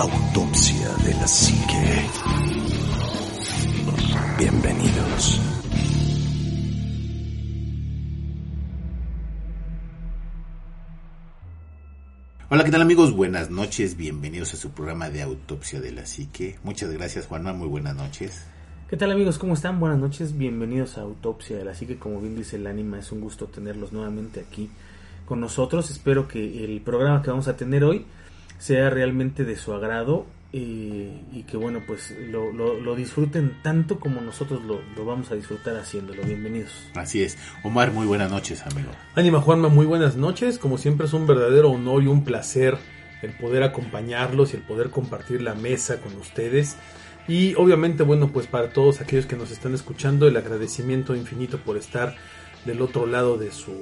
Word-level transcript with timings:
Autopsia 0.00 0.94
de 1.04 1.12
la 1.14 1.26
Psique. 1.26 2.06
Bienvenidos. 4.38 5.40
Hola, 12.48 12.62
¿qué 12.62 12.70
tal 12.70 12.82
amigos? 12.82 13.12
Buenas 13.12 13.50
noches, 13.50 13.96
bienvenidos 13.96 14.54
a 14.54 14.56
su 14.56 14.70
programa 14.70 15.10
de 15.10 15.22
Autopsia 15.22 15.80
de 15.80 15.90
la 15.90 16.06
Psique. 16.06 16.60
Muchas 16.62 16.92
gracias 16.92 17.26
Juanma, 17.26 17.52
muy 17.52 17.66
buenas 17.66 17.96
noches. 17.96 18.46
¿Qué 18.88 18.96
tal 18.96 19.10
amigos? 19.10 19.36
¿Cómo 19.36 19.54
están? 19.54 19.80
Buenas 19.80 19.98
noches, 19.98 20.38
bienvenidos 20.38 20.96
a 20.96 21.00
Autopsia 21.00 21.58
de 21.58 21.64
la 21.64 21.74
Psique. 21.74 21.98
Como 21.98 22.20
bien 22.20 22.36
dice 22.36 22.54
el 22.54 22.68
ánima, 22.68 23.00
es 23.00 23.10
un 23.10 23.20
gusto 23.20 23.46
tenerlos 23.46 23.92
nuevamente 23.92 24.38
aquí 24.38 24.70
con 25.26 25.40
nosotros. 25.40 25.90
Espero 25.90 26.28
que 26.28 26.64
el 26.64 26.82
programa 26.82 27.20
que 27.20 27.30
vamos 27.30 27.48
a 27.48 27.56
tener 27.56 27.82
hoy 27.82 28.06
sea 28.58 28.90
realmente 28.90 29.44
de 29.44 29.56
su 29.56 29.72
agrado 29.72 30.26
y 30.50 31.44
que 31.46 31.56
bueno 31.58 31.82
pues 31.86 32.14
lo, 32.30 32.50
lo- 32.52 32.80
lo 32.80 32.96
disfruten 32.96 33.58
tanto 33.62 34.00
como 34.00 34.20
nosotros 34.22 34.62
lo, 34.64 34.80
lo 34.96 35.04
vamos 35.04 35.30
a 35.30 35.34
disfrutar 35.34 35.76
haciéndolo. 35.76 36.22
Bienvenidos. 36.22 36.72
Así 36.94 37.22
es. 37.22 37.36
Omar, 37.62 37.92
muy 37.92 38.06
buenas 38.06 38.30
noches, 38.30 38.62
amigo. 38.66 38.88
Ánima 39.14 39.40
Juanma, 39.40 39.68
muy 39.68 39.84
buenas 39.86 40.16
noches. 40.16 40.58
Como 40.58 40.78
siempre 40.78 41.06
es 41.06 41.12
un 41.12 41.26
verdadero 41.26 41.70
honor 41.70 42.02
y 42.02 42.06
un 42.06 42.24
placer 42.24 42.76
el 43.22 43.32
poder 43.32 43.62
acompañarlos 43.62 44.52
y 44.54 44.56
el 44.56 44.62
poder 44.62 44.90
compartir 44.90 45.42
la 45.42 45.54
mesa 45.54 46.00
con 46.00 46.14
ustedes. 46.16 46.76
Y 47.28 47.54
obviamente, 47.56 48.02
bueno, 48.02 48.28
pues 48.32 48.46
para 48.46 48.72
todos 48.72 49.00
aquellos 49.02 49.26
que 49.26 49.36
nos 49.36 49.50
están 49.50 49.74
escuchando, 49.74 50.26
el 50.26 50.36
agradecimiento 50.36 51.14
infinito 51.14 51.58
por 51.58 51.76
estar 51.76 52.16
del 52.64 52.80
otro 52.80 53.06
lado 53.06 53.36
de 53.36 53.50
su 53.52 53.72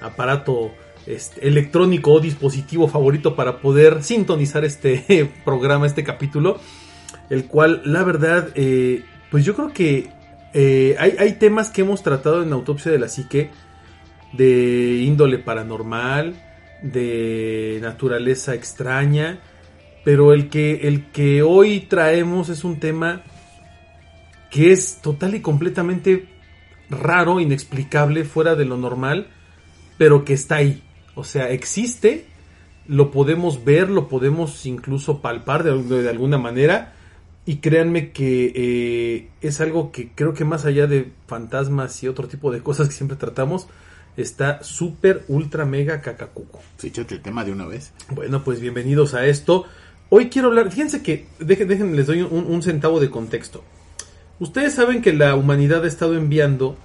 aparato 0.00 0.72
este, 1.06 1.46
electrónico 1.46 2.12
o 2.12 2.20
dispositivo 2.20 2.88
favorito 2.88 3.34
para 3.34 3.60
poder 3.60 4.02
sintonizar 4.02 4.64
este 4.64 5.30
programa, 5.44 5.86
este 5.86 6.04
capítulo, 6.04 6.60
el 7.30 7.46
cual 7.46 7.82
la 7.84 8.04
verdad, 8.04 8.50
eh, 8.54 9.04
pues 9.30 9.44
yo 9.44 9.54
creo 9.54 9.72
que 9.72 10.10
eh, 10.54 10.96
hay, 10.98 11.16
hay 11.18 11.32
temas 11.34 11.70
que 11.70 11.82
hemos 11.82 12.02
tratado 12.02 12.42
en 12.42 12.52
Autopsia 12.52 12.92
de 12.92 12.98
la 12.98 13.08
Psique 13.08 13.50
de 14.32 15.02
índole 15.04 15.38
paranormal, 15.38 16.34
de 16.82 17.78
naturaleza 17.80 18.54
extraña, 18.54 19.40
pero 20.04 20.32
el 20.32 20.48
que, 20.48 20.88
el 20.88 21.06
que 21.10 21.42
hoy 21.42 21.80
traemos 21.80 22.48
es 22.48 22.64
un 22.64 22.80
tema 22.80 23.22
que 24.50 24.72
es 24.72 25.00
total 25.00 25.34
y 25.34 25.40
completamente 25.40 26.28
raro, 26.90 27.40
inexplicable, 27.40 28.24
fuera 28.24 28.54
de 28.54 28.64
lo 28.64 28.76
normal, 28.76 29.28
pero 29.96 30.24
que 30.24 30.34
está 30.34 30.56
ahí. 30.56 30.82
O 31.14 31.24
sea, 31.24 31.50
existe, 31.50 32.26
lo 32.88 33.10
podemos 33.10 33.64
ver, 33.64 33.90
lo 33.90 34.08
podemos 34.08 34.64
incluso 34.66 35.20
palpar 35.20 35.62
de, 35.62 35.70
al- 35.70 35.88
de 35.88 36.08
alguna 36.08 36.38
manera. 36.38 36.94
Y 37.44 37.56
créanme 37.56 38.12
que 38.12 38.52
eh, 38.54 39.28
es 39.40 39.60
algo 39.60 39.90
que 39.90 40.10
creo 40.14 40.32
que 40.32 40.44
más 40.44 40.64
allá 40.64 40.86
de 40.86 41.10
fantasmas 41.26 42.00
y 42.02 42.08
otro 42.08 42.28
tipo 42.28 42.52
de 42.52 42.62
cosas 42.62 42.86
que 42.88 42.94
siempre 42.94 43.16
tratamos, 43.16 43.66
está 44.16 44.62
súper, 44.62 45.24
ultra, 45.26 45.64
mega 45.64 46.00
cacacuco. 46.02 46.60
Se 46.78 46.86
échate 46.88 47.16
el 47.16 47.20
tema 47.20 47.44
de 47.44 47.50
una 47.50 47.66
vez. 47.66 47.92
Bueno, 48.10 48.44
pues 48.44 48.60
bienvenidos 48.60 49.14
a 49.14 49.26
esto. 49.26 49.64
Hoy 50.08 50.28
quiero 50.28 50.48
hablar, 50.48 50.70
fíjense 50.70 51.02
que, 51.02 51.26
dejen, 51.40 51.66
dejen, 51.66 51.96
les 51.96 52.06
doy 52.06 52.22
un, 52.22 52.44
un 52.46 52.62
centavo 52.62 53.00
de 53.00 53.10
contexto. 53.10 53.64
Ustedes 54.38 54.74
saben 54.74 55.02
que 55.02 55.12
la 55.12 55.34
humanidad 55.34 55.82
ha 55.84 55.88
estado 55.88 56.16
enviando 56.16 56.76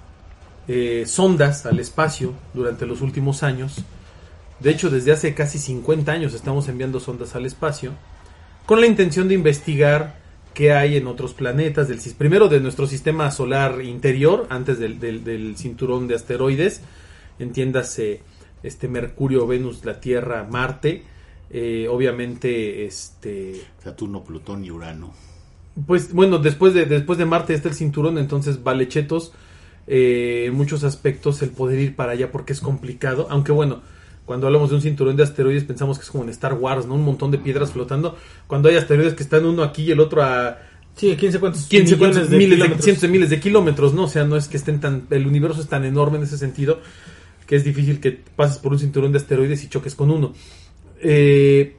eh, 0.66 1.04
sondas 1.06 1.66
al 1.66 1.78
espacio 1.78 2.34
durante 2.52 2.84
los 2.84 3.00
últimos 3.00 3.42
años. 3.44 3.84
De 4.60 4.70
hecho, 4.70 4.90
desde 4.90 5.12
hace 5.12 5.34
casi 5.34 5.58
50 5.58 6.10
años 6.10 6.34
estamos 6.34 6.68
enviando 6.68 7.00
sondas 7.00 7.34
al 7.36 7.46
espacio 7.46 7.92
con 8.66 8.80
la 8.80 8.86
intención 8.86 9.28
de 9.28 9.34
investigar 9.34 10.18
qué 10.52 10.72
hay 10.72 10.96
en 10.96 11.06
otros 11.06 11.32
planetas, 11.34 11.88
del, 11.88 12.00
primero 12.18 12.48
de 12.48 12.60
nuestro 12.60 12.86
sistema 12.86 13.30
solar 13.30 13.80
interior, 13.82 14.46
antes 14.50 14.78
del, 14.78 14.98
del- 14.98 15.22
del 15.24 15.56
cinturón 15.56 16.08
de 16.08 16.16
asteroides, 16.16 16.80
entiéndase 17.38 18.20
este 18.62 18.88
Mercurio, 18.88 19.46
Venus, 19.46 19.84
la 19.84 20.00
Tierra, 20.00 20.44
Marte, 20.50 21.04
eh, 21.50 21.86
obviamente 21.88 22.84
este 22.84 23.62
Saturno, 23.82 24.24
Plutón 24.24 24.64
y 24.64 24.70
Urano. 24.72 25.14
pues 25.86 26.12
bueno, 26.12 26.38
después 26.38 26.74
de, 26.74 26.84
después 26.86 27.18
de 27.18 27.24
Marte 27.24 27.54
está 27.54 27.68
el 27.68 27.74
cinturón, 27.74 28.18
entonces 28.18 28.62
vale 28.64 28.88
chetos 28.88 29.32
eh, 29.86 30.46
en 30.48 30.54
muchos 30.54 30.82
aspectos 30.84 31.40
el 31.42 31.50
poder 31.50 31.78
ir 31.78 31.94
para 31.96 32.12
allá 32.12 32.32
porque 32.32 32.52
es 32.52 32.60
complicado, 32.60 33.28
aunque 33.30 33.52
bueno, 33.52 33.80
cuando 34.28 34.46
hablamos 34.46 34.68
de 34.70 34.76
un 34.76 34.82
cinturón 34.82 35.16
de 35.16 35.24
asteroides 35.24 35.64
pensamos 35.64 35.98
que 35.98 36.04
es 36.04 36.10
como 36.10 36.22
en 36.22 36.30
Star 36.30 36.54
Wars, 36.54 36.86
¿no? 36.86 36.94
Un 36.94 37.02
montón 37.04 37.32
de 37.32 37.38
piedras 37.38 37.72
flotando, 37.72 38.16
cuando 38.46 38.68
hay 38.68 38.76
asteroides 38.76 39.14
que 39.14 39.24
están 39.24 39.44
uno 39.44 39.64
aquí 39.64 39.82
y 39.82 39.90
el 39.90 39.98
otro 39.98 40.22
a 40.22 40.58
Sí, 40.94 41.16
quién 41.18 41.32
sé 41.32 41.38
cuántos, 41.40 41.66
quién 41.68 41.84
millones 41.84 41.98
cuántos 42.16 42.30
miles 42.30 42.48
de, 42.50 42.54
kilómetros. 42.56 42.84
cientos 42.84 43.02
de 43.02 43.08
miles 43.08 43.30
de 43.30 43.40
kilómetros, 43.40 43.94
¿no? 43.94 44.04
O 44.04 44.08
sea, 44.08 44.24
no 44.24 44.36
es 44.36 44.46
que 44.48 44.56
estén 44.56 44.80
tan, 44.80 45.06
el 45.10 45.26
universo 45.26 45.60
es 45.60 45.68
tan 45.68 45.84
enorme 45.84 46.18
en 46.18 46.24
ese 46.24 46.36
sentido 46.38 46.80
que 47.46 47.56
es 47.56 47.64
difícil 47.64 47.98
que 48.00 48.12
pases 48.12 48.58
por 48.58 48.72
un 48.72 48.78
cinturón 48.78 49.10
de 49.12 49.18
asteroides 49.18 49.64
y 49.64 49.68
choques 49.68 49.94
con 49.94 50.10
uno. 50.10 50.34
Eh, 51.00 51.76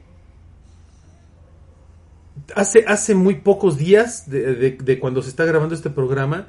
hace, 2.54 2.84
hace 2.86 3.14
muy 3.14 3.34
pocos 3.36 3.76
días 3.78 4.28
de, 4.30 4.54
de- 4.54 4.78
de 4.82 4.98
cuando 4.98 5.22
se 5.22 5.28
está 5.30 5.44
grabando 5.44 5.74
este 5.74 5.90
programa, 5.90 6.48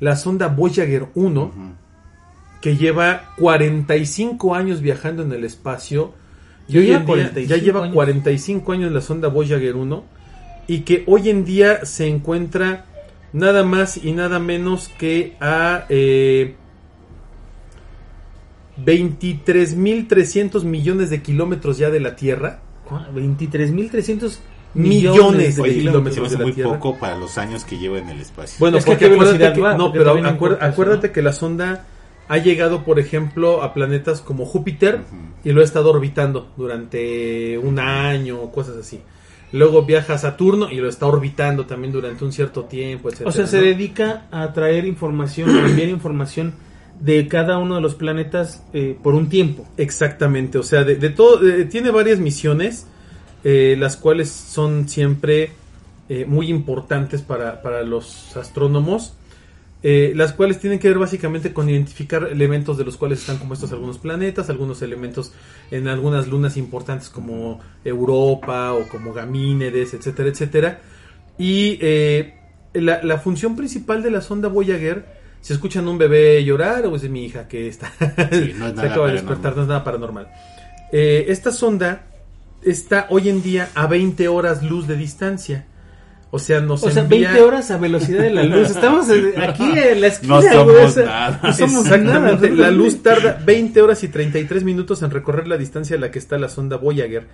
la 0.00 0.16
sonda 0.16 0.48
Voyager 0.48 1.08
1, 1.14 1.42
Ujú. 1.42 1.54
Que 2.64 2.76
lleva 2.78 3.34
45 3.36 4.54
años 4.54 4.80
viajando 4.80 5.22
en 5.22 5.32
el 5.32 5.44
espacio, 5.44 6.14
y 6.66 6.72
Ya 6.72 6.80
hoy 6.80 6.86
lleva 6.86 6.96
en 7.00 7.04
día- 7.04 7.14
45 7.14 7.48
ya 7.54 7.62
lleva 7.62 7.82
años. 7.82 7.94
45 7.94 8.72
años 8.72 8.90
la 8.92 9.00
sonda 9.02 9.28
Voyager 9.28 9.76
1, 9.76 10.04
y 10.66 10.78
que 10.80 11.04
hoy 11.06 11.28
en 11.28 11.44
día 11.44 11.84
se 11.84 12.08
encuentra 12.08 12.86
nada 13.34 13.64
más 13.64 14.02
y 14.02 14.12
nada 14.12 14.38
menos 14.38 14.88
que 14.98 15.36
a 15.40 15.84
eh, 15.90 16.54
23.300 18.82 20.64
millones 20.64 21.10
de 21.10 21.22
kilómetros 21.22 21.78
ya 21.78 21.90
de 21.90 22.00
la 22.00 22.16
Tierra. 22.16 22.60
¿Cuá? 22.88 23.08
23.300 23.14 24.38
Millones 24.76 25.12
millones 25.22 25.56
de 25.56 25.62
Oye, 25.62 25.72
kilómetros 25.74 26.14
se 26.14 26.20
me 26.20 26.26
hace 26.26 26.34
de 26.34 26.38
la 26.40 26.44
muy 26.46 26.52
Tierra. 26.54 26.70
poco 26.72 26.98
para 26.98 27.16
los 27.16 27.38
años 27.38 27.62
que 27.64 27.78
lleva 27.78 27.98
en 27.98 28.08
el 28.08 28.20
espacio. 28.20 28.56
Bueno, 28.58 28.78
Es 28.78 28.84
porque 28.84 29.04
acuérdate 29.04 29.52
que, 29.52 29.60
va, 29.60 29.74
no, 29.76 29.92
porque 29.92 29.98
pero 30.00 30.58
acuérdate 30.60 31.12
que 31.12 31.22
la 31.22 31.32
sonda 31.32 31.84
ha 32.28 32.38
llegado, 32.38 32.84
por 32.84 32.98
ejemplo, 32.98 33.62
a 33.62 33.74
planetas 33.74 34.20
como 34.20 34.46
Júpiter 34.46 35.00
y 35.44 35.52
lo 35.52 35.60
ha 35.60 35.64
estado 35.64 35.90
orbitando 35.90 36.48
durante 36.56 37.58
un 37.58 37.78
año 37.78 38.40
o 38.40 38.50
cosas 38.52 38.76
así. 38.78 39.00
Luego 39.52 39.84
viaja 39.84 40.14
a 40.14 40.18
Saturno 40.18 40.70
y 40.70 40.76
lo 40.76 40.88
está 40.88 41.06
orbitando 41.06 41.66
también 41.66 41.92
durante 41.92 42.24
un 42.24 42.32
cierto 42.32 42.64
tiempo, 42.64 43.08
etcétera. 43.08 43.30
O 43.30 43.32
sea, 43.32 43.46
se 43.46 43.58
¿no? 43.58 43.64
dedica 43.64 44.26
a 44.32 44.52
traer 44.52 44.84
información, 44.86 45.50
a 45.50 45.68
enviar 45.68 45.88
información 45.88 46.54
de 46.98 47.28
cada 47.28 47.58
uno 47.58 47.74
de 47.76 47.80
los 47.80 47.94
planetas 47.94 48.64
eh, 48.72 48.96
por 49.00 49.14
un 49.14 49.28
tiempo. 49.28 49.64
Exactamente, 49.76 50.58
o 50.58 50.62
sea, 50.62 50.82
de, 50.84 50.96
de 50.96 51.10
todo, 51.10 51.36
de- 51.38 51.66
tiene 51.66 51.90
varias 51.90 52.18
misiones, 52.18 52.86
eh, 53.44 53.76
las 53.78 53.96
cuales 53.96 54.30
son 54.30 54.88
siempre 54.88 55.50
eh, 56.08 56.24
muy 56.26 56.48
importantes 56.48 57.22
para, 57.22 57.62
para 57.62 57.82
los 57.82 58.36
astrónomos, 58.36 59.14
eh, 59.86 60.14
las 60.16 60.32
cuales 60.32 60.58
tienen 60.58 60.78
que 60.78 60.88
ver 60.88 60.98
básicamente 60.98 61.52
con 61.52 61.68
identificar 61.68 62.26
elementos 62.32 62.78
de 62.78 62.86
los 62.86 62.96
cuales 62.96 63.20
están 63.20 63.36
compuestos 63.36 63.70
algunos 63.70 63.98
planetas, 63.98 64.48
algunos 64.48 64.80
elementos 64.80 65.34
en 65.70 65.88
algunas 65.88 66.26
lunas 66.26 66.56
importantes 66.56 67.10
como 67.10 67.60
Europa 67.84 68.72
o 68.72 68.88
como 68.88 69.12
Gamínedes, 69.12 69.92
etcétera, 69.92 70.30
etcétera. 70.30 70.80
Y 71.36 71.76
eh, 71.82 72.34
la, 72.72 73.02
la 73.02 73.18
función 73.18 73.56
principal 73.56 74.02
de 74.02 74.10
la 74.10 74.22
sonda 74.22 74.48
Voyager, 74.48 75.04
si 75.42 75.52
escuchan 75.52 75.86
un 75.86 75.98
bebé 75.98 76.42
llorar, 76.42 76.86
o 76.86 76.96
es 76.96 77.06
mi 77.10 77.26
hija 77.26 77.46
que 77.46 77.68
está 77.68 77.92
Sí, 78.32 78.54
no 78.56 78.68
es 78.68 78.74
se 78.80 78.86
acaba 78.86 79.08
de 79.08 79.12
despertar, 79.12 79.54
no 79.54 79.62
es 79.62 79.68
nada 79.68 79.84
paranormal. 79.84 80.28
Eh, 80.92 81.26
esta 81.28 81.52
sonda 81.52 82.06
está 82.62 83.06
hoy 83.10 83.28
en 83.28 83.42
día 83.42 83.68
a 83.74 83.86
20 83.86 84.28
horas 84.28 84.62
luz 84.62 84.86
de 84.86 84.96
distancia. 84.96 85.66
O 86.34 86.38
sea, 86.40 86.60
nos 86.60 86.82
O 86.82 86.90
sea, 86.90 87.02
envía... 87.04 87.28
20 87.30 87.42
horas 87.44 87.70
a 87.70 87.76
velocidad 87.78 88.22
de 88.22 88.30
la 88.30 88.42
luz. 88.42 88.70
Estamos 88.70 89.06
aquí 89.08 89.62
en 89.78 90.00
la 90.00 90.06
esquina. 90.08 90.34
No 90.34 90.42
somos 90.42 90.64
güey, 90.72 90.84
o 90.84 90.88
sea, 90.90 91.04
nada. 91.06 91.40
No 91.44 91.52
somos 91.52 91.84
Exactamente, 91.86 92.50
nada. 92.50 92.62
la 92.62 92.70
luz 92.72 93.02
tarda 93.04 93.40
20 93.46 93.80
horas 93.82 94.02
y 94.02 94.08
33 94.08 94.64
minutos 94.64 95.02
en 95.02 95.12
recorrer 95.12 95.46
la 95.46 95.56
distancia 95.56 95.96
a 95.96 96.00
la 96.00 96.10
que 96.10 96.18
está 96.18 96.36
la 96.36 96.48
sonda 96.48 96.76
Voyager. 96.76 97.28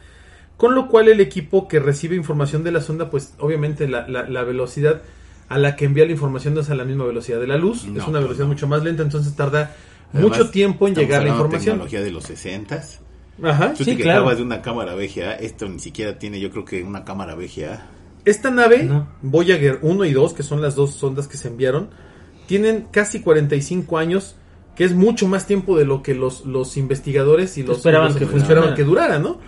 Con 0.58 0.75
lo 0.75 0.88
cual 0.88 1.08
el 1.08 1.20
equipo 1.20 1.67
que 1.67 1.81
recibe 1.81 2.14
información 2.14 2.62
de 2.62 2.73
la 2.73 2.82
sonda, 2.82 3.08
pues 3.08 3.32
obviamente 3.38 3.88
la, 3.88 4.06
la- 4.06 4.29
la 4.29 4.43
velocidad 4.44 5.00
a 5.49 5.56
la 5.56 5.76
que 5.76 5.87
envía 5.87 6.05
la 6.05 6.12
información 6.12 6.52
no 6.52 6.61
es 6.61 6.69
a 6.69 6.75
la 6.75 6.85
misma 6.85 7.06
velocidad 7.06 7.41
de 7.41 7.47
la 7.47 7.56
luz, 7.56 7.87
No, 7.87 8.02
es 8.02 8.06
una 8.06 8.19
velocidad 8.20 8.44
no. 8.44 8.52
mucho 8.52 8.69
más 8.69 8.85
lenta, 8.85 9.02
entonces 9.02 9.35
tarda 9.35 9.75
Además, 10.12 10.31
mucho 10.38 10.50
tiempo 10.50 10.87
en 10.87 10.94
llegar 10.94 11.23
la 11.23 11.31
información. 11.31 11.76
tecnología 11.76 12.02
de 12.02 12.11
los 12.11 12.25
60 12.25 12.85
Ajá. 13.43 13.73
Tú 13.73 13.85
Sí, 13.85 13.97
te 13.97 14.02
claro. 14.02 14.35
de 14.35 14.43
una 14.43 14.61
cámara 14.61 14.94
VGA, 14.94 15.37
esto 15.37 15.67
ni 15.67 15.79
siquiera 15.79 16.19
tiene, 16.19 16.38
yo 16.38 16.50
creo 16.50 16.67
que 16.67 16.82
una 16.85 17.02
cámara 17.05 17.35
VGA. 17.35 17.87
Esta 18.25 18.50
nave, 18.50 18.84
No. 18.84 19.08
Voyager 19.22 19.78
1 19.82 20.05
y 20.05 20.12
2, 20.12 20.34
que 20.34 20.43
son 20.43 20.61
las 20.62 20.75
dos 20.75 20.94
sondas 20.94 21.26
que 21.28 21.37
se 21.37 21.49
enviaron, 21.49 21.90
tienen 22.46 22.87
casi 22.90 23.20
45 23.20 23.99
años, 23.99 24.37
que 24.76 24.84
es 24.84 24.93
mucho 24.94 25.26
más 25.28 25.46
tiempo 25.46 25.76
de 25.78 25.84
lo 25.84 26.02
que 26.02 26.14
los, 26.14 26.44
los 26.46 26.76
investigadores 26.76 27.56
y 27.58 27.62
los 27.62 27.78
Esperaban 27.78 28.08
los 28.08 28.17
que 28.17 28.25
esperaban 28.37 28.75
que 28.75 28.84
durara, 28.84 29.19
¿no? 29.19 29.38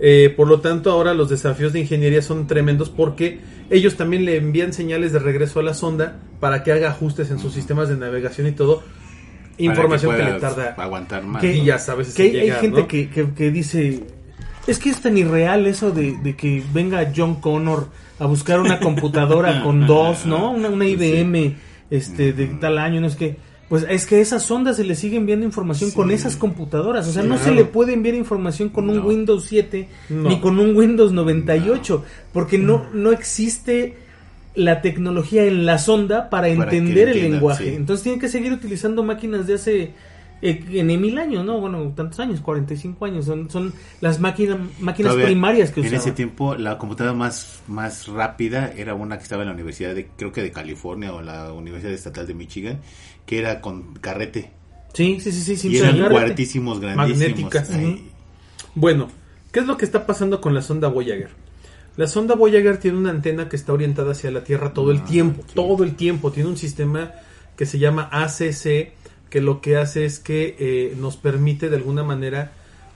Eh, 0.00 0.32
por 0.36 0.46
lo 0.46 0.60
tanto, 0.60 0.90
ahora 0.92 1.12
los 1.14 1.28
desafíos 1.28 1.72
de 1.72 1.80
ingeniería 1.80 2.22
son 2.22 2.46
tremendos 2.46 2.88
porque 2.88 3.40
ellos 3.68 3.96
también 3.96 4.24
le 4.24 4.36
envían 4.36 4.72
señales 4.72 5.12
de 5.12 5.18
regreso 5.18 5.58
a 5.58 5.62
la 5.64 5.74
sonda 5.74 6.20
para 6.38 6.62
que 6.62 6.70
haga 6.72 6.88
ajustes 6.90 7.30
en 7.32 7.38
sus 7.40 7.52
sistemas 7.52 7.88
de 7.88 7.96
navegación 7.96 8.46
y 8.46 8.52
todo. 8.52 8.82
Información 9.58 10.16
que, 10.16 10.22
le 10.22 10.32
tarda. 10.34 10.74
aguantar 10.78 11.24
más. 11.24 11.40
Que- 11.40 11.56
Y 11.56 11.64
ya 11.64 11.78
sabes 11.78 12.14
que 12.14 12.22
hay, 12.22 12.50
gente 12.52 12.82
¿no? 12.82 12.88
que, 12.88 13.10
que- 13.10 13.30
que 13.34 13.50
dice 13.50 14.04
es 14.68 14.78
que 14.78 14.90
es 14.90 15.00
tan 15.00 15.16
irreal 15.18 15.66
eso 15.66 15.90
de, 15.90 16.16
de 16.22 16.36
que 16.36 16.62
venga 16.72 17.10
John 17.14 17.40
Connor 17.40 17.88
a 18.18 18.26
buscar 18.26 18.60
una 18.60 18.80
computadora 18.80 19.62
con 19.64 19.86
dos 19.86 20.26
no 20.26 20.50
una, 20.52 20.68
una 20.68 20.86
IBM 20.86 21.54
este 21.90 22.32
de 22.32 22.46
tal 22.46 22.78
año 22.78 23.00
no 23.00 23.06
es 23.06 23.16
que 23.16 23.36
pues 23.68 23.84
es 23.88 24.06
que 24.06 24.20
esas 24.22 24.42
sondas 24.44 24.76
se 24.76 24.84
le 24.84 24.94
sigue 24.94 25.18
enviando 25.18 25.44
información 25.44 25.90
con 25.90 26.10
esas 26.10 26.36
computadoras. 26.36 27.06
O 27.06 27.12
sea 27.12 27.22
no 27.22 27.36
se 27.36 27.50
le 27.50 27.66
puede 27.66 27.92
enviar 27.92 28.14
información 28.14 28.70
con 28.70 28.88
un 28.88 28.96
No. 28.96 29.06
Windows 29.06 29.44
7 29.44 29.88
No. 30.08 30.28
ni 30.30 30.40
con 30.40 30.58
un 30.58 30.74
Windows 30.74 31.12
98 31.12 32.02
porque 32.32 32.56
no 32.56 32.86
no 32.94 33.12
existe 33.12 33.96
la 34.54 34.80
tecnología 34.80 35.44
en 35.44 35.66
la 35.66 35.78
sonda 35.78 36.30
para 36.30 36.48
entender 36.48 37.10
el 37.10 37.20
lenguaje. 37.30 37.64
sí. 37.64 37.74
entonces 37.74 38.02
tienen 38.04 38.20
que 38.20 38.28
seguir 38.28 38.52
utilizando 38.52 39.02
máquinas 39.02 39.46
de 39.46 39.54
hace 39.54 39.90
en 40.40 40.86
mil 41.00 41.18
años, 41.18 41.44
¿no? 41.44 41.60
Bueno, 41.60 41.92
tantos 41.96 42.20
años, 42.20 42.40
45 42.40 43.04
años. 43.04 43.24
Son, 43.24 43.50
son 43.50 43.72
las 44.00 44.20
máquinas 44.20 44.58
máquinas 44.80 45.10
Todavía, 45.12 45.26
primarias 45.26 45.70
que 45.70 45.80
en 45.80 45.86
usaban. 45.86 46.00
ese 46.00 46.12
tiempo 46.12 46.54
la 46.54 46.78
computadora 46.78 47.14
más 47.16 47.60
más 47.66 48.06
rápida 48.08 48.72
era 48.76 48.94
una 48.94 49.16
que 49.18 49.24
estaba 49.24 49.42
en 49.42 49.48
la 49.48 49.54
universidad 49.54 49.94
de 49.94 50.08
creo 50.16 50.32
que 50.32 50.42
de 50.42 50.50
California 50.52 51.12
o 51.12 51.22
la 51.22 51.52
Universidad 51.52 51.92
Estatal 51.92 52.26
de 52.26 52.34
Michigan 52.34 52.78
que 53.26 53.38
era 53.38 53.60
con 53.60 53.94
carrete 53.94 54.52
Sí, 54.94 55.18
sí, 55.20 55.32
sí, 55.32 55.42
sí. 55.42 55.56
sin 55.56 55.72
y 55.72 55.76
eran 55.78 56.08
cuartísimos 56.10 56.80
grandísimos 56.80 57.18
Magnéticas. 57.20 57.70
Bueno, 58.74 59.08
¿qué 59.52 59.60
es 59.60 59.66
lo 59.66 59.76
que 59.76 59.84
está 59.84 60.06
pasando 60.06 60.40
con 60.40 60.54
la 60.54 60.62
sonda 60.62 60.88
Voyager? 60.88 61.30
La 61.96 62.06
sonda 62.06 62.34
Voyager 62.36 62.78
tiene 62.78 62.96
una 62.96 63.10
antena 63.10 63.48
que 63.48 63.56
está 63.56 63.72
orientada 63.72 64.12
hacia 64.12 64.30
la 64.30 64.44
Tierra 64.44 64.72
todo 64.72 64.90
el 64.92 64.98
Ah, 64.98 65.04
tiempo, 65.04 65.42
sí. 65.46 65.54
todo 65.54 65.82
el 65.84 65.96
tiempo. 65.96 66.30
Tiene 66.30 66.48
un 66.48 66.56
sistema 66.56 67.12
que 67.56 67.66
se 67.66 67.78
llama 67.80 68.08
ACC, 68.12 68.92
que 69.30 69.40
lo 69.40 69.60
que 69.60 69.76
hace 69.76 70.04
es 70.04 70.18
que 70.18 70.56
eh, 70.58 70.94
nos 70.98 71.16
permite 71.16 71.68
de 71.68 71.76
alguna 71.76 72.02
manera 72.04 72.52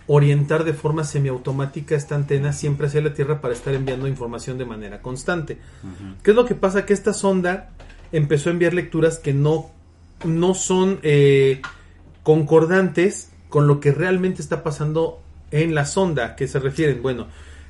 orientar 0.06 0.64
de 0.64 0.73
forma 0.75 1.05
semiautomática 1.05 1.94
esta 1.94 2.14
antena 2.17 2.52
siempre 2.52 2.88
hacia 2.88 3.00
la 3.02 3.14
Tierra 3.14 3.40
para 3.40 3.55
estar 3.55 3.73
enviando 3.75 4.08
información 4.08 4.58
de 4.58 4.64
manera 4.64 5.00
constante. 5.00 5.58
¿Qué 6.23 6.31
es 6.32 6.37
lo 6.37 6.44
que 6.44 6.55
pasa? 6.55 6.84
Que 6.87 6.93
esta 6.93 7.12
sonda 7.14 7.70
empezó 8.11 8.49
a 8.50 8.52
enviar 8.52 8.75
lecturas 8.75 9.19
que 9.19 9.32
no, 9.32 9.70
no 10.25 10.55
son 10.55 10.99
eh, 11.02 11.61
concordantes 12.23 13.31
con 13.49 13.67
lo 13.67 13.81
que 13.81 13.93
realmente 13.93 14.40
está 14.43 14.62
pasando 14.62 15.20
en 15.50 15.75
la 15.75 15.85
sonda. 15.85 16.25
¿A 16.26 16.37
qué 16.37 16.49
se 16.49 16.58
refieren? 16.58 17.02
Bueno, 17.02 17.26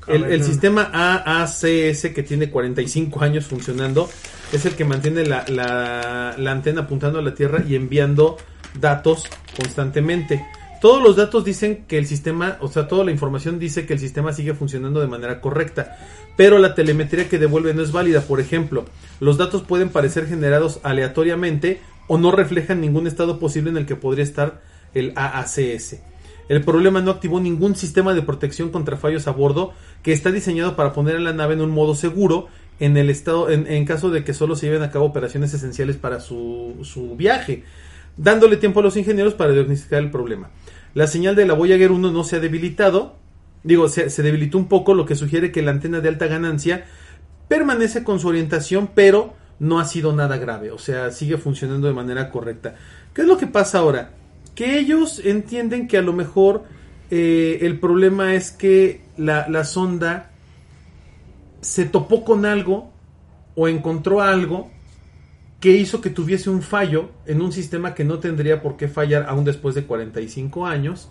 el, 0.08 0.25
el 0.25 0.44
sistema 0.44 0.91
AACS 0.93 2.08
que 2.15 2.23
tiene 2.23 2.50
45 2.50 3.23
años 3.23 3.47
funcionando 3.47 4.08
es 4.53 4.65
el 4.67 4.75
que 4.75 4.85
mantiene 4.85 5.25
la, 5.26 5.44
la- 5.49 6.35
la 6.38 6.53
antena 6.53 6.82
apuntando 6.82 7.19
a 7.19 7.23
la 7.23 7.35
Tierra 7.35 7.62
y 7.67 7.75
enviando 7.75 8.37
datos 8.81 9.25
constantemente. 9.57 10.45
Todos 10.81 11.01
los 11.01 11.15
datos 11.15 11.45
dicen 11.45 11.85
que 11.87 11.97
el 11.97 12.07
sistema, 12.07 12.59
o 12.61 12.69
sea, 12.69 12.89
toda 12.89 13.05
la 13.05 13.13
información 13.13 13.61
dice 13.61 13.87
que 13.87 13.93
el 13.93 14.01
sistema 14.01 14.33
sigue 14.33 14.53
funcionando 14.53 15.01
de 15.01 15.07
manera 15.07 15.41
correcta, 15.41 15.97
pero 16.37 16.59
la 16.59 16.75
telemetría 16.75 17.29
que 17.29 17.39
devuelve 17.39 17.73
no 17.73 17.83
es 17.83 17.93
válida. 17.93 18.23
Por 18.23 18.41
ejemplo, 18.41 18.85
los 19.21 19.39
datos 19.39 19.63
pueden 19.63 19.91
parecer 19.91 20.27
generados 20.27 20.81
aleatoriamente 20.83 21.81
o 22.09 22.19
no 22.19 22.33
reflejan 22.33 22.81
ningún 22.81 23.07
estado 23.07 23.39
posible 23.39 23.71
en 23.71 23.77
el 23.77 23.87
que 23.87 23.95
podría 23.95 24.25
estar 24.25 24.61
el 24.93 25.13
AACS. 25.15 26.01
El 26.49 26.65
problema 26.65 27.01
no 27.01 27.13
activó 27.13 27.41
ningún 27.41 27.77
sistema 27.77 28.13
de 28.15 28.23
protección 28.23 28.71
contra 28.71 28.97
fallos 28.97 29.29
a 29.29 29.31
bordo 29.31 29.73
que 30.03 30.13
está 30.13 30.33
diseñado 30.33 30.77
para 30.77 30.93
poner 30.93 31.17
a 31.17 31.21
la 31.21 31.33
nave 31.33 31.55
en 31.55 31.61
un 31.61 31.71
modo 31.71 31.95
seguro 31.95 32.49
en 32.81 32.97
el 32.97 33.11
estado 33.11 33.49
en, 33.51 33.85
caso 33.85 34.11
de 34.11 34.25
que 34.25 34.35
solo 34.35 34.57
se 34.57 34.67
lleven 34.67 34.83
a 34.83 34.91
cabo 34.91 35.05
operaciones 35.05 35.55
esenciales 35.55 35.97
para 35.97 36.19
su, 36.19 36.81
su 36.83 37.15
viaje, 37.15 37.63
dándole 38.17 38.56
tiempo 38.56 38.81
a 38.81 38.82
los 38.82 38.97
ingenieros 38.97 39.35
para 39.35 39.53
diagnosticar 39.53 40.00
el 40.00 40.11
problema. 40.11 40.50
La 40.94 41.06
señal 41.06 41.35
de 41.37 41.47
la 41.47 41.55
Voyager 41.55 41.91
1 41.91 42.11
no 42.11 42.25
se 42.25 42.37
ha 42.37 42.41
debilitado, 42.41 43.17
digo, 43.62 43.88
se, 43.88 44.23
debilitó 44.23 44.59
un 44.59 44.69
poco, 44.69 44.94
lo 44.94 45.06
que 45.06 45.14
sugiere 45.14 45.53
que 45.53 45.62
la 45.62 45.70
antena 45.70 46.00
de 46.00 46.09
alta 46.09 46.26
ganancia 46.26 46.85
permanece 47.49 48.05
con 48.05 48.19
su 48.20 48.29
orientación, 48.29 48.91
pero 48.94 49.35
no 49.59 49.79
ha 49.81 49.85
sido 49.85 50.12
nada 50.12 50.37
grave, 50.37 50.70
o 50.70 50.79
sea, 50.79 51.11
sigue 51.11 51.38
funcionando 51.38 51.87
de 51.87 51.94
manera 51.94 52.31
correcta. 52.31 52.75
¿Qué 53.14 53.23
es 53.23 53.26
lo 53.26 53.38
que 53.38 53.47
pasa 53.47 53.79
ahora? 53.79 54.11
Que 54.55 54.79
ellos 54.79 55.20
entienden 55.25 55.88
que 55.88 55.99
a 55.99 56.03
lo 56.03 56.12
mejor 56.12 56.65
eh, 57.11 57.58
el 57.62 57.79
problema 57.79 58.35
es 58.35 58.50
que 58.50 59.03
la 59.17 59.65
sonda 59.65 60.31
se 61.61 61.85
topó 61.85 62.25
con 62.25 62.44
algo 62.44 62.91
o 63.55 63.69
encontró 63.69 64.20
algo 64.20 64.70
que 65.62 65.70
hizo 65.70 66.00
que 66.00 66.11
tuviese 66.11 66.50
un 66.50 66.61
fallo 66.61 67.11
en 67.25 67.41
un 67.41 67.53
sistema 67.53 67.94
que 67.94 68.03
no 68.03 68.19
tendría 68.19 68.61
por 68.61 68.76
qué 68.76 68.88
fallar 68.88 69.26
aún 69.29 69.44
después 69.44 69.76
de 69.76 69.85
45 69.85 70.67
años, 70.67 71.09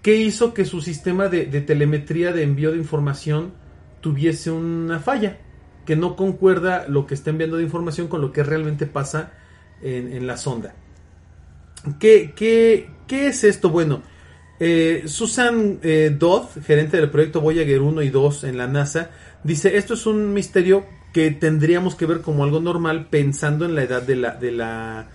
que 0.00 0.16
hizo 0.16 0.54
que 0.54 0.64
su 0.64 0.80
sistema 0.80 1.28
de, 1.28 1.44
telemetría 1.60 2.32
de 2.32 2.44
envío 2.44 2.72
de 2.72 2.78
información 2.78 3.52
tuviese 4.00 4.50
una 4.50 5.00
falla, 5.00 5.36
que 5.84 5.96
no 5.96 6.16
concuerda 6.16 6.86
lo 6.88 7.06
que 7.06 7.12
está 7.12 7.28
enviando 7.28 7.58
de 7.58 7.64
información 7.64 8.08
con 8.08 8.22
lo 8.22 8.32
que 8.32 8.42
realmente 8.42 8.86
pasa 8.86 9.34
en, 9.82 10.26
la 10.26 10.38
sonda. 10.38 10.74
¿Qué, 12.00 12.32
qué, 12.34 12.88
qué 13.06 13.26
es 13.26 13.44
esto? 13.44 13.68
Bueno, 13.68 14.00
eh, 14.58 15.02
Susan 15.04 15.78
eh, 15.82 16.16
Dodd, 16.18 16.46
gerente 16.64 16.96
del 16.96 17.10
proyecto 17.10 17.42
Voyager 17.42 17.82
1 17.82 18.00
y 18.00 18.08
2 18.08 18.44
en 18.44 18.56
la 18.56 18.66
NASA, 18.66 19.10
dice, 19.42 19.76
esto 19.76 19.92
es 19.92 20.06
un 20.06 20.32
misterio 20.32 20.86
que 21.14 21.30
tendríamos 21.30 21.94
que 21.94 22.06
ver 22.06 22.22
como 22.22 22.42
algo 22.42 22.60
normal 22.60 23.06
pensando 23.08 23.64
en 23.64 23.76
la 23.76 23.84
edad 23.84 24.02
de 24.02 24.16
la, 24.16 24.32
de 24.32 24.50
la, 24.50 25.06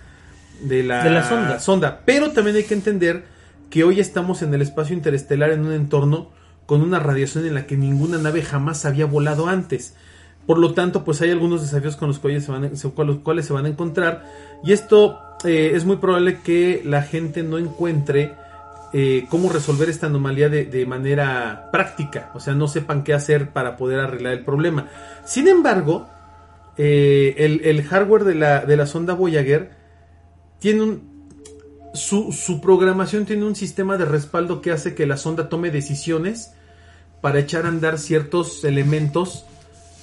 de 0.62 0.82
la, 0.82 1.04
De 1.04 1.10
la 1.10 1.60
sonda. 1.60 2.00
Pero 2.06 2.30
también 2.30 2.56
hay 2.56 2.64
que 2.64 2.72
entender 2.72 3.24
que 3.68 3.84
hoy 3.84 4.00
estamos 4.00 4.40
en 4.40 4.54
el 4.54 4.62
espacio 4.62 4.96
interestelar 4.96 5.50
en 5.50 5.60
un 5.60 5.72
entorno 5.72 6.30
con 6.64 6.80
una 6.80 7.00
radiación 7.00 7.44
en 7.46 7.54
la 7.54 7.66
que 7.66 7.76
ninguna 7.76 8.16
nave 8.16 8.40
jamás 8.40 8.86
había 8.86 9.04
volado 9.04 9.46
antes. 9.46 9.94
Por 10.46 10.58
lo 10.58 10.72
tanto, 10.72 11.04
pues 11.04 11.20
hay 11.20 11.32
algunos 11.32 11.60
desafíos 11.60 11.96
con 11.96 12.08
los 12.08 12.18
cuales 12.18 12.46
se 12.46 12.50
van 12.50 12.64
a, 12.64 12.70
con 12.94 13.06
los 13.06 13.18
cuales 13.18 13.44
se 13.44 13.52
van 13.52 13.66
a 13.66 13.68
encontrar. 13.68 14.24
Y 14.64 14.72
esto 14.72 15.20
eh, 15.44 15.72
es 15.74 15.84
muy 15.84 15.96
probable 15.96 16.38
que 16.42 16.80
la 16.82 17.02
gente 17.02 17.42
no 17.42 17.58
encuentre 17.58 18.32
eh, 18.92 19.26
cómo 19.28 19.50
resolver 19.50 19.88
esta 19.88 20.06
anomalía 20.06 20.48
de, 20.48 20.64
de 20.64 20.86
manera 20.86 21.68
práctica. 21.72 22.30
O 22.34 22.40
sea, 22.40 22.54
no 22.54 22.68
sepan 22.68 23.04
qué 23.04 23.14
hacer 23.14 23.50
para 23.50 23.76
poder 23.76 24.00
arreglar 24.00 24.32
el 24.32 24.44
problema. 24.44 24.88
Sin 25.24 25.48
embargo, 25.48 26.08
eh, 26.76 27.34
el, 27.38 27.60
el 27.64 27.82
hardware 27.84 28.24
de 28.24 28.34
la, 28.34 28.64
de 28.64 28.76
la 28.76 28.86
sonda 28.86 29.14
Voyager 29.14 29.70
tiene 30.58 30.82
un, 30.82 31.28
su, 31.94 32.32
su 32.32 32.60
programación 32.60 33.26
tiene 33.26 33.44
un 33.44 33.54
sistema 33.54 33.96
de 33.96 34.04
respaldo 34.04 34.60
que 34.60 34.70
hace 34.70 34.94
que 34.94 35.06
la 35.06 35.16
sonda 35.16 35.48
tome 35.48 35.70
decisiones 35.70 36.52
para 37.20 37.38
echar 37.38 37.66
a 37.66 37.68
andar 37.68 37.98
ciertos 37.98 38.64
elementos 38.64 39.44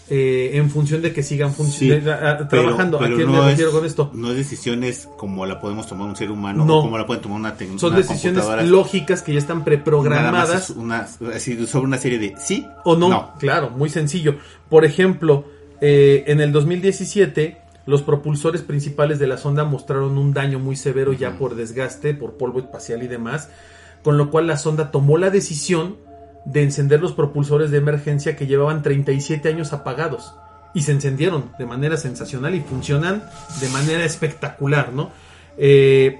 eh, 0.09 0.51
en 0.53 0.69
función 0.69 1.01
de 1.01 1.11
que 1.13 1.21
sigan 1.23 1.53
Sí, 1.53 1.89
de- 1.89 2.11
a- 2.11 2.31
a- 2.31 2.37
pero- 2.47 2.63
trabajando. 2.63 2.97
pero 2.99 3.15
¿A 3.15 3.17
qué 3.17 3.25
no 3.25 3.31
me 3.33 3.39
es- 3.39 3.45
refiero 3.45 3.71
con 3.71 3.85
esto? 3.85 4.09
No 4.13 4.29
es 4.31 4.37
decisiones 4.37 5.07
como 5.17 5.45
la 5.45 5.59
podemos 5.59 5.85
tomar 5.87 6.07
un 6.07 6.15
ser 6.15 6.31
humano 6.31 6.63
No. 6.65 6.79
o 6.79 6.81
como 6.83 6.97
la 6.97 7.05
puede 7.05 7.19
tomar 7.21 7.39
una 7.39 7.55
tecnología. 7.55 7.89
Son 7.89 7.95
decisiones 7.95 8.45
lógicas 8.69 9.21
que 9.21 9.33
ya 9.33 9.39
están 9.39 9.63
preprogramadas. 9.65 10.69
Una, 10.71 11.07
sobre 11.07 11.85
una 11.85 11.97
serie 11.97 12.19
de 12.19 12.35
sí 12.37 12.65
o 12.85 12.95
no, 12.95 13.33
Claro, 13.39 13.69
muy 13.71 13.89
sencillo. 13.89 14.35
Por 14.69 14.85
ejemplo, 14.85 15.45
eh, 15.81 16.23
en 16.27 16.39
el 16.41 16.51
2017, 16.51 17.57
los 17.85 18.01
propulsores 18.01 18.61
principales 18.61 19.19
de 19.19 19.27
la 19.27 19.37
sonda 19.37 19.63
mostraron 19.63 20.17
un 20.17 20.33
daño 20.33 20.59
muy 20.59 20.75
severo 20.75 21.13
ya 21.13 21.37
por 21.37 21.55
desgaste, 21.55 22.13
por 22.13 22.33
polvo 22.37 22.59
espacial 22.59 23.03
y 23.03 23.07
demás, 23.07 23.49
con 24.03 24.17
lo 24.17 24.29
cual 24.31 24.47
la 24.47 24.57
sonda 24.57 24.91
tomó 24.91 25.17
la 25.17 25.29
decisión 25.29 25.95
de 26.51 26.63
encender 26.63 27.01
los 27.01 27.13
propulsores 27.13 27.71
de 27.71 27.77
emergencia 27.77 28.35
que 28.35 28.47
llevaban 28.47 28.81
37 28.81 29.49
años 29.49 29.73
apagados. 29.73 30.33
Y 30.73 30.81
se 30.81 30.91
encendieron 30.91 31.51
de 31.57 31.65
manera 31.65 31.97
sensacional 31.97 32.53
y 32.55 32.61
funcionan 32.61 33.23
de 33.61 33.69
manera 33.69 34.05
espectacular, 34.05 34.93
¿no? 34.93 35.11
Eh, 35.57 36.19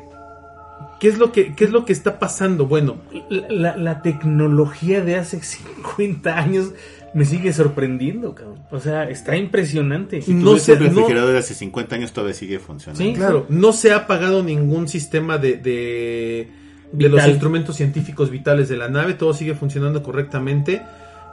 ¿qué, 1.00 1.10
es 1.10 1.18
lo 1.18 1.32
que, 1.32 1.54
¿Qué 1.56 1.66
es 1.66 1.72
lo 1.72 1.86
que 1.86 1.94
está 1.94 2.18
pasando? 2.20 2.66
Bueno, 2.66 2.98
La, 3.30 3.48
la- 3.50 3.78
la 3.78 4.02
tecnología 4.02 5.02
de 5.04 5.16
hace 5.18 5.42
50 5.42 6.38
años 6.38 6.72
me 7.14 7.24
sigue 7.26 7.54
sorprendiendo, 7.54 8.34
cabrón. 8.36 8.60
O 8.72 8.80
sea, 8.80 9.10
está 9.10 9.36
impresionante. 9.38 10.22
Si 10.22 10.34
tú 10.34 10.46
No 10.46 10.54
ves 10.54 10.64
sé, 10.64 10.74
un 10.74 10.80
no- 10.80 10.86
refrigerador 10.86 11.34
de 11.34 11.40
hace 11.40 11.54
50 11.54 11.96
años 11.96 12.12
todavía 12.14 12.34
sigue 12.36 12.60
funcionando. 12.60 13.04
Sí. 13.04 13.14
Claro, 13.14 13.46
no 13.50 13.74
se 13.74 13.92
ha 13.92 13.98
apagado 13.98 14.44
ningún 14.44 14.88
sistema 14.88 15.38
de, 15.38 15.54
de, 15.58 16.50
de 16.92 17.10
los 17.10 17.20
instrumentos 17.32 17.76
científicos 17.76 18.30
vitales 18.30 18.70
de 18.70 18.78
la 18.78 18.88
nave, 18.90 19.14
todo 19.14 19.34
sigue 19.34 19.56
funcionando 19.56 20.04
correctamente. 20.04 20.82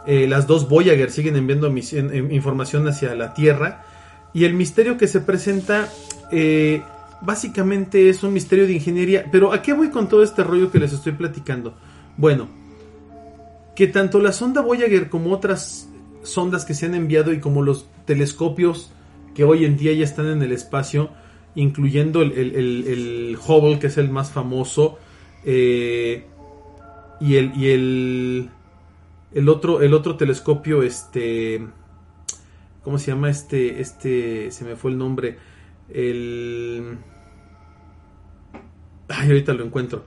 Eh, 0.06 0.26
las 0.28 0.46
dos 0.46 0.68
Voyager 0.68 1.10
siguen 1.10 1.36
enviando 1.36 1.70
misión- 1.70 2.30
información 2.32 2.86
hacia 2.88 3.14
la 3.14 3.32
Tierra. 3.34 3.84
Y 4.34 4.44
el 4.44 4.54
misterio 4.54 4.96
que 4.98 5.06
se 5.06 5.20
presenta, 5.20 5.88
eh, 6.32 6.82
básicamente 7.20 8.08
es 8.10 8.22
un 8.22 8.32
misterio 8.32 8.66
de 8.66 8.72
ingeniería. 8.74 9.26
Pero 9.30 9.52
¿a 9.52 9.62
qué 9.62 9.72
voy 9.72 9.90
con 9.90 10.08
todo 10.08 10.22
este 10.22 10.42
rollo 10.42 10.70
que 10.70 10.78
les 10.80 10.92
estoy 10.92 11.12
platicando? 11.12 11.74
Bueno, 12.16 12.48
que 13.76 13.86
tanto 13.86 14.20
la 14.20 14.32
sonda 14.32 14.60
Voyager 14.60 15.08
como 15.08 15.32
otras 15.32 15.88
sondas 16.22 16.64
que 16.64 16.74
se 16.74 16.86
han 16.86 16.94
enviado 16.94 17.32
y 17.32 17.40
como 17.40 17.62
los 17.62 17.86
telescopios 18.06 18.90
que 19.34 19.44
hoy 19.44 19.64
en 19.64 19.76
día 19.76 19.92
ya 19.92 20.04
están 20.04 20.26
en 20.26 20.42
el 20.42 20.52
espacio, 20.52 21.10
incluyendo 21.54 22.22
el, 22.22 22.32
el- 22.32 22.54
el- 22.56 22.84
el 22.86 23.38
Hubble, 23.46 23.78
que 23.78 23.86
es 23.88 23.98
el 23.98 24.10
más 24.10 24.30
famoso, 24.30 24.98
eh, 25.44 26.26
y 27.20 27.36
el, 27.36 27.52
y 27.56 27.70
el, 27.70 28.50
el 29.32 29.48
otro, 29.48 29.82
el 29.82 29.94
otro 29.94 30.16
telescopio, 30.16 30.82
este, 30.82 31.66
¿cómo 32.82 32.98
se 32.98 33.12
llama 33.12 33.30
este, 33.30 33.80
este, 33.80 34.50
se 34.50 34.64
me 34.64 34.76
fue 34.76 34.90
el 34.90 34.98
nombre, 34.98 35.38
el, 35.92 36.98
ay, 39.08 39.28
ahorita 39.28 39.52
lo 39.54 39.64
encuentro, 39.64 40.04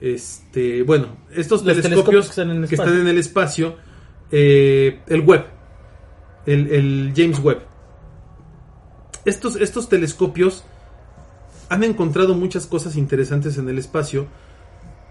este, 0.00 0.82
bueno, 0.82 1.16
estos 1.30 1.64
Los 1.64 1.80
telescopios 1.80 1.82
telescopios 1.82 2.24
que 2.26 2.30
están 2.30 2.50
en 2.50 2.56
el 2.56 2.64
espacio. 2.64 2.84
están 2.84 3.00
en 3.00 3.08
el 3.08 3.18
espacio, 3.18 3.76
eh, 4.30 5.00
el 5.06 5.20
Webb, 5.20 5.46
el, 6.46 6.70
el 6.70 7.12
James 7.14 7.38
Webb. 7.38 7.62
Estos, 9.24 9.54
estos 9.56 9.88
telescopios 9.88 10.64
han 11.68 11.84
encontrado 11.84 12.34
muchas 12.34 12.66
cosas 12.66 12.96
interesantes 12.96 13.56
en 13.56 13.68
el 13.68 13.78
espacio, 13.78 14.26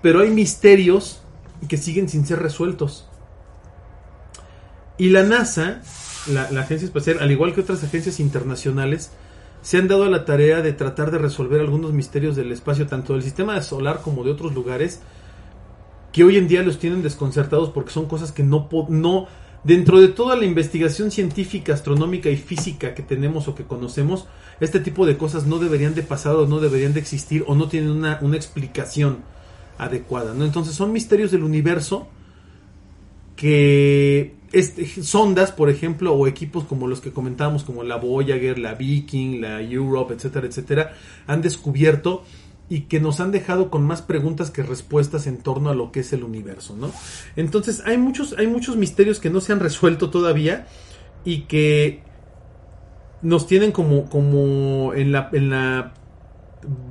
pero 0.01 0.21
hay 0.21 0.31
misterios 0.31 1.21
que 1.67 1.77
siguen 1.77 2.09
sin 2.09 2.25
ser 2.25 2.39
resueltos. 2.39 3.07
Y 4.97 5.09
la 5.09 5.23
NASA, 5.23 5.81
la, 6.27 6.43
agencia 6.59 6.85
espacial, 6.85 7.17
al 7.21 7.31
igual 7.31 7.53
que 7.53 7.61
otras 7.61 7.83
agencias 7.83 8.19
internacionales, 8.19 9.11
se 9.61 9.77
han 9.77 9.87
dado 9.87 10.03
a 10.03 10.09
la 10.09 10.25
tarea 10.25 10.61
de 10.61 10.73
tratar 10.73 11.11
de 11.11 11.17
resolver 11.17 11.61
algunos 11.61 11.93
misterios 11.93 12.35
del 12.35 12.51
espacio, 12.51 12.87
tanto 12.87 13.13
del 13.13 13.23
sistema 13.23 13.61
solar 13.61 14.01
como 14.03 14.23
de 14.23 14.31
otros 14.31 14.53
lugares, 14.53 15.01
que 16.11 16.23
hoy 16.23 16.37
en 16.37 16.47
día 16.47 16.63
los 16.63 16.79
tienen 16.79 17.03
desconcertados 17.03 17.69
porque 17.69 17.91
son 17.91 18.07
cosas 18.07 18.31
que 18.31 18.43
no, 18.43 18.67
no 18.89 19.27
dentro 19.63 20.01
de 20.01 20.09
toda 20.09 20.35
la 20.35 20.45
investigación 20.45 21.11
científica, 21.11 21.73
astronómica 21.73 22.29
y 22.29 22.37
física 22.37 22.93
que 22.93 23.03
tenemos 23.03 23.47
o 23.47 23.55
que 23.55 23.63
conocemos, 23.63 24.27
este 24.59 24.79
tipo 24.79 25.05
de 25.05 25.17
cosas 25.17 25.45
no 25.45 25.59
deberían 25.59 25.95
de 25.95 26.03
pasar 26.03 26.35
o 26.35 26.47
no 26.47 26.59
deberían 26.59 26.93
de 26.93 26.99
existir 26.99 27.43
o 27.47 27.55
no 27.55 27.69
tienen 27.69 27.91
una, 27.91 28.19
una 28.21 28.35
explicación 28.35 29.19
adecuada. 29.81 30.33
¿no? 30.33 30.45
Entonces 30.45 30.75
son 30.75 30.93
misterios 30.93 31.31
del 31.31 31.43
universo 31.43 32.07
que 33.35 34.35
este, 34.51 34.85
sondas, 34.85 35.51
por 35.51 35.69
ejemplo, 35.69 36.13
o 36.13 36.27
equipos 36.27 36.65
como 36.65 36.87
los 36.87 37.01
que 37.01 37.11
comentábamos, 37.11 37.63
como 37.63 37.83
la 37.83 37.95
Voyager, 37.95 38.59
la 38.59 38.75
Viking, 38.75 39.41
la 39.41 39.61
Europe, 39.61 40.13
etcétera, 40.13 40.45
etcétera, 40.45 40.93
han 41.25 41.41
descubierto 41.41 42.23
y 42.69 42.81
que 42.81 42.99
nos 42.99 43.19
han 43.19 43.31
dejado 43.31 43.71
con 43.71 43.83
más 43.83 44.03
preguntas 44.03 44.51
que 44.51 44.61
respuestas 44.61 45.25
en 45.25 45.37
torno 45.37 45.71
a 45.71 45.75
lo 45.75 45.91
que 45.91 46.01
es 46.01 46.13
el 46.13 46.23
universo, 46.23 46.75
¿no? 46.77 46.91
Entonces 47.35 47.81
hay 47.85 47.97
muchos, 47.97 48.35
hay 48.37 48.47
muchos 48.47 48.77
misterios 48.77 49.19
que 49.19 49.31
no 49.31 49.41
se 49.41 49.51
han 49.51 49.59
resuelto 49.59 50.11
todavía 50.11 50.67
y 51.25 51.41
que 51.41 52.03
nos 53.23 53.47
tienen 53.47 53.71
como, 53.71 54.05
como 54.09 54.93
en 54.93 55.11
la, 55.11 55.29
en 55.33 55.49
la 55.49 55.93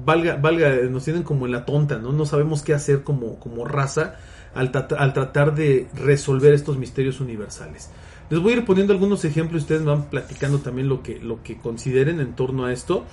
valga, 0.04 0.36
valga, 0.36 0.74
nos 0.90 1.04
tienen 1.04 1.22
como 1.22 1.46
en 1.46 1.52
la 1.52 1.64
tonta, 1.64 1.98
¿no? 1.98 2.12
No 2.12 2.26
sabemos 2.26 2.62
qué 2.62 2.74
hacer 2.74 3.02
como, 3.02 3.38
como 3.38 3.64
raza 3.64 4.16
al, 4.54 4.70
al 4.98 5.12
tratar 5.12 5.54
de 5.54 5.88
resolver 5.94 6.52
estos 6.54 6.76
misterios 6.78 7.20
universales. 7.20 7.90
Les 8.30 8.38
voy 8.40 8.52
a 8.52 8.56
ir 8.58 8.64
poniendo 8.64 8.92
algunos 8.92 9.24
ejemplos 9.24 9.62
y 9.62 9.64
ustedes 9.64 9.80
me 9.82 9.88
van 9.88 10.04
platicando 10.04 10.58
también 10.58 10.88
lo 10.88 11.02
que, 11.02 11.18
lo 11.18 11.42
que 11.42 11.56
consideren 11.58 12.20
en 12.20 12.34
torno 12.34 12.64
a 12.64 12.72
esto. 12.72 13.04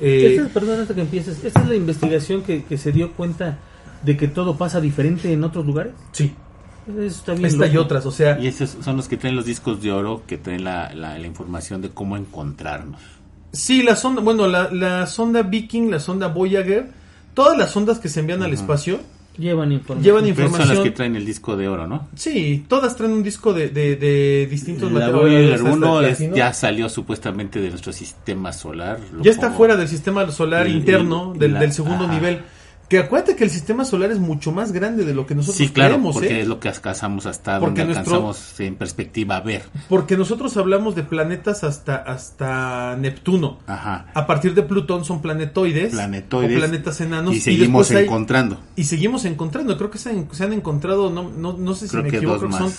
Eh, 0.00 0.28
Esta 0.30 0.46
es- 0.46 0.52
perdón, 0.52 0.80
antes 0.80 0.94
que 0.94 1.02
empieces. 1.02 1.44
¿Esta 1.44 1.60
es 1.60 1.68
la 1.68 1.74
investigación 1.74 2.42
que, 2.42 2.64
que 2.64 2.78
se 2.78 2.92
dio 2.92 3.12
cuenta 3.12 3.58
de 4.02 4.16
que 4.16 4.28
todo 4.28 4.56
pasa 4.56 4.80
diferente 4.80 5.32
en 5.32 5.44
otros 5.44 5.64
lugares? 5.66 5.92
sí, 6.12 6.34
Eso 6.88 7.00
está 7.06 7.32
bien. 7.34 7.46
esta 7.46 7.66
y 7.66 7.76
otras, 7.76 8.06
o 8.06 8.10
sea, 8.10 8.38
Y 8.38 8.46
esos 8.46 8.76
son 8.82 8.96
los 8.96 9.08
que 9.08 9.16
traen 9.16 9.34
los 9.36 9.44
discos 9.44 9.82
de 9.82 9.92
oro, 9.92 10.22
que 10.26 10.38
traen 10.38 10.64
la, 10.64 10.92
la, 10.94 11.18
la 11.18 11.26
información 11.26 11.82
de 11.82 11.90
cómo 11.90 12.16
encontrarnos. 12.16 13.00
Sí, 13.56 13.82
la 13.82 13.96
sonda, 13.96 14.20
bueno, 14.22 14.46
la, 14.46 14.70
la 14.72 15.06
sonda 15.06 15.42
Viking, 15.42 15.90
la 15.90 16.00
sonda 16.00 16.28
Voyager, 16.28 16.88
todas 17.34 17.56
las 17.56 17.70
sondas 17.70 17.98
que 17.98 18.08
se 18.08 18.20
envían 18.20 18.42
al 18.42 18.52
espacio, 18.52 19.00
Llevan 19.38 19.70
información. 19.70 20.02
Llevan 20.02 20.22
Pero 20.24 20.34
son 20.36 20.44
las 20.44 20.52
información. 20.60 20.84
que 20.84 20.90
traen 20.92 21.16
el 21.16 21.26
disco 21.26 21.56
de 21.58 21.68
oro, 21.68 21.86
¿no? 21.86 22.08
sí, 22.14 22.64
todas 22.68 22.96
traen 22.96 23.12
un 23.12 23.22
disco 23.22 23.52
de, 23.52 23.68
de, 23.68 23.96
de 23.96 24.46
distintos 24.50 24.90
La 24.90 25.10
materiales. 25.10 25.60
Voyager 25.60 25.76
1 25.76 26.00
es- 26.02 26.34
ya 26.34 26.54
salió 26.54 26.88
supuestamente 26.88 27.60
de 27.60 27.68
nuestro 27.68 27.92
sistema 27.92 28.50
solar. 28.54 28.98
Ya 29.20 29.30
está 29.30 29.50
fuera 29.50 29.76
del 29.76 29.88
sistema 29.88 30.26
solar 30.30 30.66
Y- 30.66 30.72
interno, 30.72 31.34
y 31.36 31.38
del, 31.38 31.52
la- 31.52 31.60
del 31.60 31.72
segundo 31.74 32.04
ajá. 32.06 32.14
nivel. 32.14 32.40
Que 32.88 33.00
acuérdate 33.00 33.34
que 33.34 33.42
el 33.42 33.50
sistema 33.50 33.84
solar 33.84 34.12
es 34.12 34.18
mucho 34.20 34.52
más 34.52 34.70
grande 34.70 35.04
de 35.04 35.12
lo 35.12 35.26
que 35.26 35.34
nosotros 35.34 35.56
Sí, 35.56 35.70
claro, 35.70 35.94
creemos, 35.94 36.14
porque 36.14 36.36
¿eh? 36.38 36.40
es 36.42 36.46
lo 36.46 36.60
que 36.60 36.68
alcanzamos 36.68 37.26
hasta 37.26 37.58
Porque 37.58 37.80
donde 37.82 37.94
nuestro- 37.94 38.14
alcanzamos 38.18 38.60
en 38.60 38.76
perspectiva 38.76 39.36
a 39.36 39.40
ver. 39.40 39.62
Porque 39.88 40.16
nosotros 40.16 40.56
hablamos 40.56 40.94
de 40.94 41.02
planetas 41.02 41.64
hasta, 41.64 41.96
hasta 41.96 42.96
Neptuno. 42.96 43.58
Ajá. 43.66 44.06
A 44.14 44.26
partir 44.26 44.54
de 44.54 44.62
Plutón 44.62 45.04
son 45.04 45.20
planetoides, 45.20 45.92
Planetoides. 45.94 46.56
o 46.56 46.58
planetas 46.60 47.00
enanos. 47.00 47.34
y 47.34 47.40
seguimos 47.40 47.90
hay- 47.90 48.04
encontrando. 48.04 48.60
y 48.76 48.84
seguimos 48.84 49.24
encontrando. 49.24 49.76
Creo 49.76 49.90
que 49.90 49.98
se 49.98 50.10
han, 50.10 50.28
se 50.32 50.44
han 50.44 50.52
encontrado, 50.52 51.10
no, 51.10 51.28
no, 51.30 51.54
no 51.54 51.74
sé 51.74 51.86
si 51.86 51.90
Creo 51.92 52.04
me 52.04 52.10
que 52.10 52.18
equivoco, 52.18 52.46
dos 52.46 52.54
son, 52.56 52.72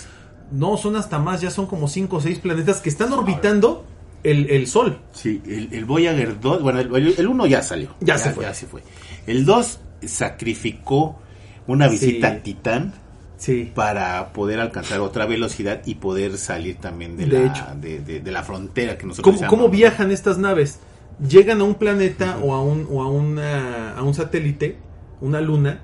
no, 0.52 0.76
son 0.78 0.96
hasta 0.96 1.18
más, 1.18 1.42
ya 1.42 1.50
son 1.50 1.66
como 1.66 1.86
cinco 1.86 2.16
o 2.16 2.20
seis 2.22 2.38
planetas 2.38 2.80
que 2.80 2.88
están 2.88 3.12
orbitando 3.12 3.84
el, 4.22 4.48
el 4.50 4.66
Sol. 4.68 5.00
Sí, 5.12 5.42
el, 5.46 5.68
el 5.72 5.84
Voyager 5.84 6.40
2, 6.40 6.62
bueno, 6.62 6.80
el, 6.80 7.14
el 7.18 7.26
1 7.28 7.46
ya 7.46 7.62
salió. 7.62 7.90
Ya 8.00 8.16
se 8.16 8.30
fue. 8.30 8.44
Ya 8.44 8.54
se 8.54 8.66
fue. 8.66 8.82
El 9.26 9.44
2 9.44 9.80
sacrificó 10.06 11.18
una 11.66 11.88
visita 11.88 12.30
Sí. 12.30 12.36
a 12.36 12.42
Titán 12.42 12.94
Sí. 13.36 13.70
para 13.74 14.32
poder 14.32 14.58
alcanzar 14.58 15.00
otra 15.00 15.24
velocidad 15.26 15.82
y 15.86 15.96
poder 15.96 16.36
salir 16.38 16.76
también 16.76 17.16
de, 17.16 17.26
De 17.26 17.44
la, 17.46 17.76
de, 17.80 18.00
de- 18.00 18.20
de 18.20 18.32
la 18.32 18.42
frontera 18.42 18.98
que 18.98 19.06
nosotros 19.06 19.36
¿Cómo, 19.36 19.48
cómo 19.48 19.68
viajan 19.68 20.10
estas 20.10 20.38
naves? 20.38 20.80
Llegan 21.26 21.60
a 21.60 21.64
un 21.64 21.74
planeta 21.74 22.38
o, 22.42 22.52
a 22.54 22.62
un, 22.62 22.86
o 22.90 23.02
a, 23.02 23.08
una, 23.08 23.92
a 23.96 24.02
un 24.02 24.14
satélite, 24.14 24.78
una 25.20 25.40
luna, 25.40 25.80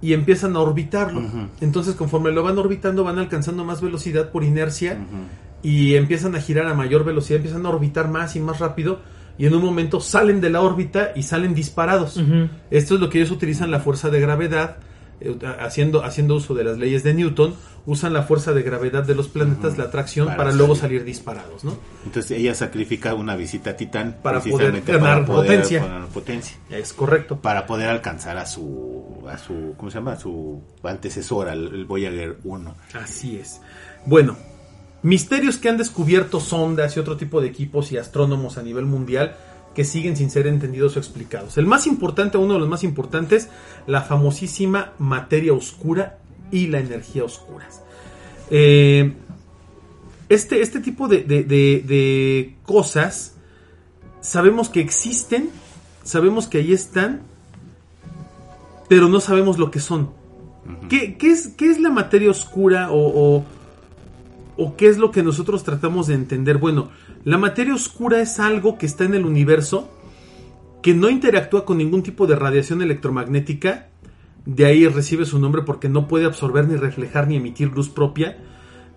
y 0.00 0.12
empiezan 0.12 0.54
a 0.56 0.60
orbitarlo. 0.60 1.22
Entonces, 1.60 1.94
conforme 1.94 2.30
lo 2.30 2.42
van 2.42 2.56
orbitando, 2.58 3.04
van 3.04 3.18
alcanzando 3.18 3.64
más 3.64 3.80
velocidad 3.80 4.30
por 4.30 4.44
inercia 4.44 4.96
y 5.62 5.94
empiezan 5.96 6.34
a 6.36 6.40
girar 6.40 6.66
a 6.66 6.74
mayor 6.74 7.04
velocidad, 7.04 7.36
empiezan 7.38 7.66
a 7.66 7.70
orbitar 7.70 8.08
más 8.08 8.36
y 8.36 8.40
más 8.40 8.60
rápido. 8.60 9.00
Y 9.38 9.46
en 9.46 9.54
un 9.54 9.62
momento 9.64 10.00
salen 10.00 10.40
de 10.40 10.50
la 10.50 10.60
órbita 10.60 11.12
y 11.14 11.22
salen 11.22 11.54
disparados. 11.54 12.20
Esto 12.70 12.94
es 12.96 13.00
lo 13.00 13.08
que 13.08 13.18
ellos 13.18 13.30
utilizan 13.30 13.70
la 13.70 13.80
fuerza 13.80 14.10
de 14.10 14.20
gravedad, 14.20 14.78
eh, 15.20 15.36
haciendo, 15.60 16.04
haciendo 16.04 16.36
uso 16.36 16.54
de 16.54 16.64
las 16.64 16.78
leyes 16.78 17.02
de 17.04 17.14
Newton, 17.14 17.54
usan 17.86 18.12
la 18.12 18.22
fuerza 18.22 18.52
de 18.52 18.62
gravedad 18.62 19.04
de 19.04 19.14
los 19.14 19.28
planetas, 19.28 19.78
la 19.78 19.84
atracción, 19.84 20.26
Para 20.26 20.36
para, 20.38 20.52
luego 20.52 20.74
salir. 20.76 21.04
disparados, 21.04 21.64
¿no? 21.64 21.76
Entonces 22.04 22.38
ella 22.38 22.54
sacrifica 22.54 23.14
una 23.14 23.34
visita 23.34 23.70
a 23.70 23.76
Titán 23.76 24.18
Para 24.22 24.40
poder 24.40 24.82
ganar 24.82 25.00
para 25.00 25.26
poder 25.26 25.46
potencia. 25.60 26.06
potencia. 26.12 26.56
Es 26.70 26.92
correcto. 26.92 27.40
Para 27.40 27.66
poder 27.66 27.88
alcanzar 27.88 28.36
a 28.36 28.44
su, 28.46 29.24
a 29.28 29.38
su, 29.38 29.74
¿cómo 29.76 29.90
se 29.90 29.98
llama? 29.98 30.12
A 30.12 30.20
su 30.20 30.62
antecesor, 30.82 31.48
al 31.48 31.66
el 31.74 31.84
Voyager 31.84 32.38
1. 32.44 32.74
Así 32.94 33.38
es. 33.38 33.60
Bueno, 34.04 34.36
misterios 35.02 35.56
que 35.58 35.68
han 35.68 35.76
descubierto 35.76 36.40
sondas 36.40 36.96
y 36.96 37.00
otro 37.00 37.16
tipo 37.16 37.40
de 37.40 37.48
equipos 37.48 37.92
y 37.92 37.98
astrónomos 37.98 38.58
a 38.58 38.62
nivel 38.62 38.84
mundial 38.84 39.36
que 39.74 39.84
siguen 39.84 40.16
sin 40.16 40.30
ser 40.30 40.46
entendidos 40.46 40.96
o 40.96 40.98
explicados. 40.98 41.56
El 41.56 41.66
más 41.66 41.86
importante, 41.86 42.36
uno 42.38 42.54
de 42.54 42.58
los 42.60 42.68
más 42.68 42.82
importantes, 42.82 43.48
la 43.86 44.02
famosísima 44.02 44.92
materia 44.98 45.52
oscura 45.52 46.18
y 46.50 46.66
la 46.66 46.80
energía 46.80 47.22
oscuras. 47.24 47.82
Eh, 48.50 49.12
este, 50.28 50.62
este 50.62 50.80
tipo 50.80 51.06
de, 51.06 51.22
de- 51.22 51.44
de- 51.44 51.84
de 51.86 52.56
cosas 52.64 53.34
sabemos 54.20 54.68
que 54.68 54.80
existen, 54.80 55.50
sabemos 56.02 56.48
que 56.48 56.58
ahí 56.58 56.72
están, 56.72 57.20
pero 58.88 59.08
no 59.08 59.20
sabemos 59.20 59.58
lo 59.58 59.70
que 59.70 59.80
son. 59.80 60.10
¿Qué, 60.88 61.16
qué 61.16 61.30
es, 61.30 61.48
qué 61.56 61.70
es 61.70 61.78
la 61.78 61.90
materia 61.90 62.30
oscura 62.30 62.90
o, 62.90 63.36
o, 63.36 63.44
o 64.58 64.76
qué 64.76 64.88
es 64.88 64.98
lo 64.98 65.10
que 65.10 65.22
nosotros 65.22 65.64
tratamos 65.64 66.08
de 66.08 66.14
entender? 66.14 66.58
Bueno, 66.58 66.90
la 67.24 67.38
materia 67.38 67.74
oscura 67.74 68.20
es 68.20 68.38
algo 68.38 68.76
que 68.76 68.84
está 68.84 69.04
en 69.04 69.14
el 69.14 69.24
universo 69.24 69.88
que 70.82 70.94
no 70.94 71.08
interactúa 71.08 71.64
con 71.64 71.78
ningún 71.78 72.02
tipo 72.02 72.26
de 72.26 72.36
radiación 72.36 72.82
electromagnética, 72.82 73.88
de 74.44 74.64
ahí 74.66 74.86
recibe 74.86 75.24
su 75.24 75.38
nombre 75.38 75.62
porque 75.62 75.88
no 75.88 76.08
puede 76.08 76.24
absorber 76.24 76.68
ni 76.68 76.76
reflejar 76.76 77.28
ni 77.28 77.36
emitir 77.36 77.68
luz 77.68 77.88
propia, 77.88 78.38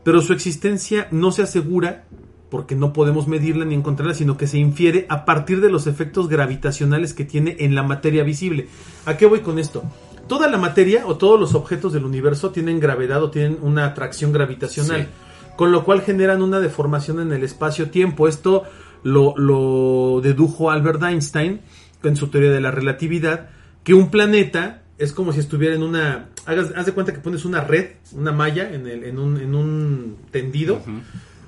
pero 0.04 0.22
su 0.22 0.34
existencia 0.34 1.08
no 1.12 1.32
se 1.32 1.44
asegura 1.44 2.06
porque 2.50 2.76
no 2.76 2.92
podemos 2.92 3.28
medirla 3.28 3.66
ni 3.66 3.76
encontrarla, 3.76 4.14
sino 4.14 4.38
que 4.38 4.48
se 4.48 4.58
infiere 4.58 5.06
a 5.10 5.26
partir 5.26 5.62
de 5.62 5.70
los 5.70 5.88
efectos 5.88 6.28
gravitacionales 6.28 7.14
que 7.14 7.24
tiene 7.24 7.56
en 7.60 7.76
la 7.76 7.84
materia 7.84 8.24
visible. 8.24 8.68
¿A 9.06 9.16
qué 9.16 9.26
voy 9.26 9.40
con 9.40 9.58
esto? 9.58 9.84
Toda 10.28 10.50
la 10.50 10.58
materia 10.58 11.08
o 11.08 11.18
todos 11.18 11.40
los 11.40 11.56
objetos 11.56 11.94
del 11.94 12.06
universo 12.06 12.52
tienen 12.52 12.80
gravedad 12.80 13.24
o 13.24 13.32
tienen 13.32 13.58
una 13.62 13.86
atracción 13.86 14.32
gravitacional. 14.32 15.08
Con 15.62 15.72
lo 15.72 15.84
cual 15.86 16.02
generan 16.02 16.42
una 16.42 16.60
deformación 16.60 17.20
en 17.20 17.32
el 17.34 17.44
espacio-tiempo. 17.44 18.28
Esto 18.28 18.64
lo, 19.04 19.36
lo 19.38 20.20
dedujo 20.20 20.72
Albert 20.72 21.04
Einstein 21.04 21.62
en 22.02 22.16
su 22.16 22.30
teoría 22.30 22.50
de 22.50 22.60
la 22.62 22.72
relatividad, 22.72 23.50
que 23.84 23.94
un 23.94 24.10
planeta 24.10 24.82
es 24.98 25.14
como 25.14 25.32
si 25.32 25.40
estuviera 25.40 25.76
en 25.76 25.84
una... 25.84 26.30
Hagas, 26.48 26.72
haz 26.76 26.88
de 26.88 26.94
cuenta 26.94 27.14
que 27.14 27.20
pones 27.20 27.46
una 27.46 27.62
red, 27.62 27.90
una 28.14 28.32
malla 28.32 28.74
en, 28.74 28.88
el, 28.88 29.04
en, 29.04 29.20
un, 29.20 29.38
en 29.38 29.54
un 29.54 30.18
tendido 30.32 30.82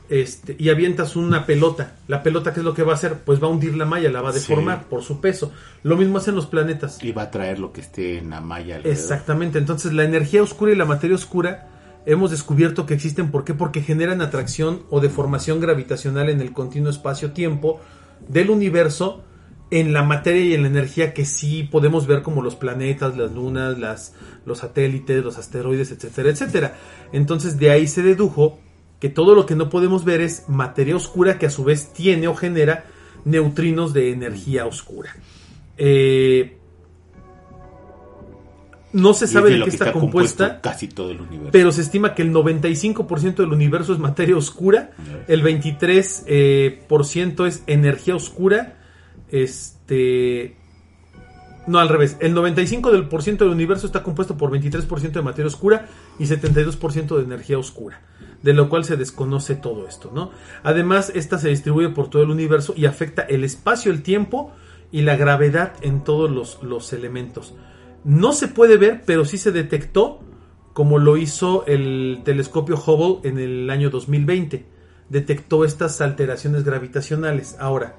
este, 0.09 0.55
y 0.59 0.69
avientas 0.69 1.15
una 1.15 1.47
pelota. 1.47 1.95
La 2.07 2.21
pelota, 2.21 2.53
¿qué 2.53 2.59
es 2.59 2.63
lo 2.63 2.75
que 2.75 2.83
va 2.83 2.91
a 2.91 2.95
hacer? 2.97 3.15
Pues 3.25 3.41
va 3.41 3.47
a 3.47 3.49
hundir 3.49 3.75
la 3.75 3.85
malla, 3.85 4.11
la 4.11 4.21
va 4.21 4.29
a 4.29 4.33
deformar 4.33 4.81
Sí. 4.81 4.85
por 4.91 5.01
su 5.01 5.21
peso. 5.21 5.51
Lo 5.81 5.97
mismo 5.97 6.19
hacen 6.19 6.35
los 6.35 6.45
planetas. 6.45 7.03
Y 7.03 7.13
va 7.13 7.23
a 7.23 7.31
traer 7.31 7.57
lo 7.57 7.71
que 7.73 7.81
esté 7.81 8.19
en 8.19 8.29
la 8.29 8.41
malla. 8.41 8.75
alrededor. 8.75 8.95
Exactamente. 8.95 9.57
Entonces, 9.57 9.91
la 9.91 10.03
energía 10.03 10.43
oscura 10.43 10.71
y 10.71 10.75
la 10.75 10.85
materia 10.85 11.15
oscura 11.15 11.69
hemos 12.05 12.31
descubierto 12.31 12.85
que 12.85 12.93
existen. 12.93 13.31
¿Por 13.31 13.43
qué? 13.43 13.53
Porque 13.53 13.81
generan 13.81 14.21
atracción 14.21 14.83
o 14.89 14.99
deformación 14.99 15.59
gravitacional 15.59 16.29
en 16.29 16.41
el 16.41 16.53
continuo 16.53 16.89
espacio-tiempo 16.89 17.79
del 18.27 18.49
universo 18.49 19.23
en 19.71 19.91
la 19.91 20.03
materia 20.03 20.43
y 20.43 20.53
en 20.53 20.61
la 20.61 20.67
energía 20.67 21.13
que 21.13 21.25
sí 21.25 21.63
podemos 21.63 22.05
ver 22.05 22.21
como 22.21 22.43
los 22.43 22.55
planetas, 22.55 23.17
las 23.17 23.31
lunas, 23.31 23.79
las, 23.79 24.13
los 24.45 24.59
satélites, 24.59 25.23
los 25.23 25.39
asteroides, 25.39 25.91
etcétera, 25.91 26.29
etcétera. 26.29 26.77
Entonces, 27.11 27.57
de 27.57 27.71
ahí 27.71 27.87
se 27.87 28.03
dedujo 28.03 28.59
que 28.99 29.09
todo 29.09 29.33
lo 29.33 29.45
que 29.45 29.55
no 29.55 29.69
podemos 29.69 30.05
ver 30.05 30.21
es 30.21 30.47
materia 30.47 30.95
oscura 30.95 31.39
que 31.39 31.47
a 31.47 31.49
su 31.49 31.63
vez 31.63 31.91
tiene 31.91 32.27
o 32.27 32.35
genera 32.35 32.85
neutrinos 33.25 33.93
de 33.93 34.11
energía 34.11 34.65
oscura. 34.67 35.15
Eh, 35.77 36.57
no 38.93 39.13
se 39.13 39.25
es 39.25 39.31
sabe 39.31 39.51
de 39.51 39.63
qué 39.63 39.69
está, 39.69 39.91
compuesta, 39.91 40.61
casi 40.61 40.87
todo 40.87 41.11
el 41.11 41.21
universo. 41.21 41.51
pero 41.51 41.71
se 41.71 41.81
estima 41.81 42.13
que 42.13 42.21
el 42.21 42.31
95% 42.31 43.35
del 43.35 43.51
universo 43.51 43.93
es 43.93 43.99
materia 43.99 44.37
oscura, 44.37 44.91
el 45.27 45.43
23% 45.43 46.23
eh, 46.27 46.83
por 46.87 47.05
ciento 47.05 47.45
es 47.45 47.63
energía 47.67 48.15
oscura, 48.15 48.77
este... 49.29 50.57
No, 51.65 51.79
al 51.79 51.87
revés. 51.87 52.17
El 52.19 52.35
95% 52.35 52.91
del, 52.91 53.07
por 53.07 53.23
ciento 53.23 53.45
del 53.45 53.53
universo 53.53 53.87
está 53.87 54.03
compuesto 54.03 54.35
por 54.35 54.51
23% 54.51 55.11
de 55.11 55.21
materia 55.21 55.47
oscura 55.47 55.87
y 56.19 56.25
72% 56.25 57.15
de 57.15 57.23
energía 57.23 57.57
oscura, 57.57 58.01
de 58.41 58.53
lo 58.53 58.67
cual 58.67 58.83
se 58.83 58.97
desconoce 58.97 59.55
todo 59.55 59.87
esto, 59.87 60.11
¿no? 60.13 60.31
Además, 60.63 61.13
esta 61.15 61.39
se 61.39 61.47
distribuye 61.47 61.87
por 61.87 62.09
todo 62.09 62.21
el 62.21 62.31
universo 62.31 62.73
y 62.75 62.85
afecta 62.85 63.21
el 63.21 63.45
espacio, 63.45 63.93
el 63.93 64.03
tiempo 64.03 64.51
y 64.91 65.03
la 65.03 65.15
gravedad 65.15 65.73
en 65.81 66.03
todos 66.03 66.29
los, 66.29 66.61
los 66.63 66.91
elementos. 66.91 67.53
No 68.03 68.33
se 68.33 68.47
puede 68.47 68.77
ver, 68.77 69.03
pero 69.05 69.25
sí 69.25 69.37
se 69.37 69.51
detectó 69.51 70.19
como 70.73 70.97
lo 70.97 71.17
hizo 71.17 71.65
el 71.67 72.21
telescopio 72.25 72.75
Hubble 72.75 73.29
en 73.29 73.39
el 73.39 73.69
año 73.69 73.89
2020. 73.89 74.65
Detectó 75.09 75.63
estas 75.63 76.01
alteraciones 76.01 76.63
gravitacionales. 76.63 77.55
Ahora, 77.59 77.95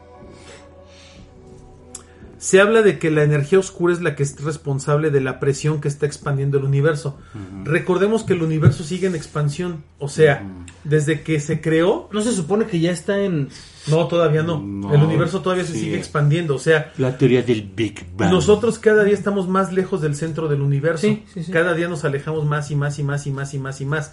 se 2.44 2.60
habla 2.60 2.82
de 2.82 2.98
que 2.98 3.10
la 3.10 3.22
energía 3.22 3.58
oscura 3.58 3.94
es 3.94 4.02
la 4.02 4.14
que 4.14 4.22
es 4.22 4.38
responsable 4.44 5.10
de 5.10 5.22
la 5.22 5.40
presión 5.40 5.80
que 5.80 5.88
está 5.88 6.04
expandiendo 6.04 6.58
el 6.58 6.64
universo. 6.64 7.18
Recordemos 7.64 8.22
que 8.22 8.34
el 8.34 8.42
universo 8.42 8.84
sigue 8.84 9.06
en 9.06 9.14
expansión. 9.14 9.82
O 9.98 10.08
sea, 10.10 10.46
desde 10.84 11.22
que 11.22 11.40
se 11.40 11.62
creó... 11.62 12.10
No 12.12 12.20
se 12.20 12.32
supone 12.34 12.66
que 12.66 12.80
ya 12.80 12.90
está 12.90 13.18
en... 13.22 13.48
No, 13.86 14.08
todavía 14.08 14.42
no. 14.42 14.60
No, 14.62 14.92
el 14.94 15.02
universo 15.02 15.40
todavía 15.40 15.64
se 15.64 15.72
sigue 15.72 15.96
expandiendo. 15.96 16.54
O 16.56 16.58
sea, 16.58 16.92
La 16.98 17.16
teoría 17.16 17.42
del 17.42 17.62
Big 17.62 18.04
Bang. 18.14 18.30
nosotros 18.30 18.78
cada 18.78 19.04
día 19.04 19.14
estamos 19.14 19.48
más 19.48 19.72
lejos 19.72 20.02
del 20.02 20.14
centro 20.14 20.46
del 20.46 20.60
universo. 20.60 21.06
Sí, 21.06 21.24
sí, 21.32 21.44
sí. 21.44 21.50
Cada 21.50 21.72
día 21.72 21.88
nos 21.88 22.04
alejamos 22.04 22.44
más 22.44 22.70
y 22.70 22.76
más 22.76 22.98
y 22.98 23.04
más 23.04 23.26
y 23.26 23.30
más 23.30 23.54
y 23.54 23.58
más 23.58 23.80
y 23.80 23.86
más. 23.86 24.12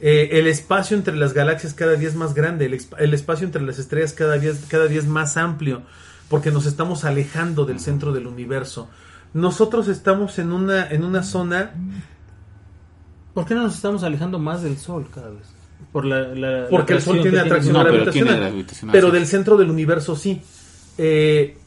Eh, 0.00 0.30
el 0.32 0.46
espacio 0.46 0.96
entre 0.96 1.14
las 1.14 1.34
galaxias 1.34 1.74
cada 1.74 1.96
día 1.96 2.08
es 2.08 2.14
más 2.14 2.32
grande. 2.32 2.64
El, 2.64 2.80
el 2.98 3.12
espacio 3.12 3.44
entre 3.44 3.60
las 3.60 3.78
estrellas 3.78 4.14
cada 4.14 4.38
día, 4.38 4.52
cada 4.68 4.86
día 4.86 4.98
es 4.98 5.06
más 5.06 5.36
amplio. 5.36 5.82
Porque 6.28 6.50
nos 6.50 6.66
estamos 6.66 7.04
alejando 7.04 7.64
del 7.66 7.80
centro 7.80 8.12
del 8.12 8.26
universo. 8.26 8.88
Nosotros 9.34 9.88
estamos 9.88 10.38
en 10.38 10.52
una, 10.52 10.88
en 10.88 11.04
una 11.04 11.22
zona. 11.22 11.72
¿Por 13.34 13.44
qué 13.44 13.54
no 13.54 13.62
nos 13.62 13.74
estamos 13.76 14.02
alejando 14.02 14.38
más 14.38 14.62
del 14.62 14.76
Sol 14.78 15.06
cada 15.14 15.30
vez? 15.30 15.46
Por 15.92 16.04
la, 16.04 16.22
la- 16.34 16.66
Porque 16.70 16.94
la 16.94 16.98
el 16.98 17.02
Sol 17.04 17.18
atracción 17.18 17.22
tiene 17.22 17.38
atracción 17.40 17.72
No, 17.74 17.80
pero 17.80 17.92
gravitacional. 17.94 18.34
tiene 18.34 18.46
gravitacional, 18.50 18.92
Pero 18.92 19.10
del 19.10 19.26
centro 19.26 19.56
del 19.56 19.70
universo 19.70 20.16
sí. 20.16 20.40
Eh, 20.98 21.58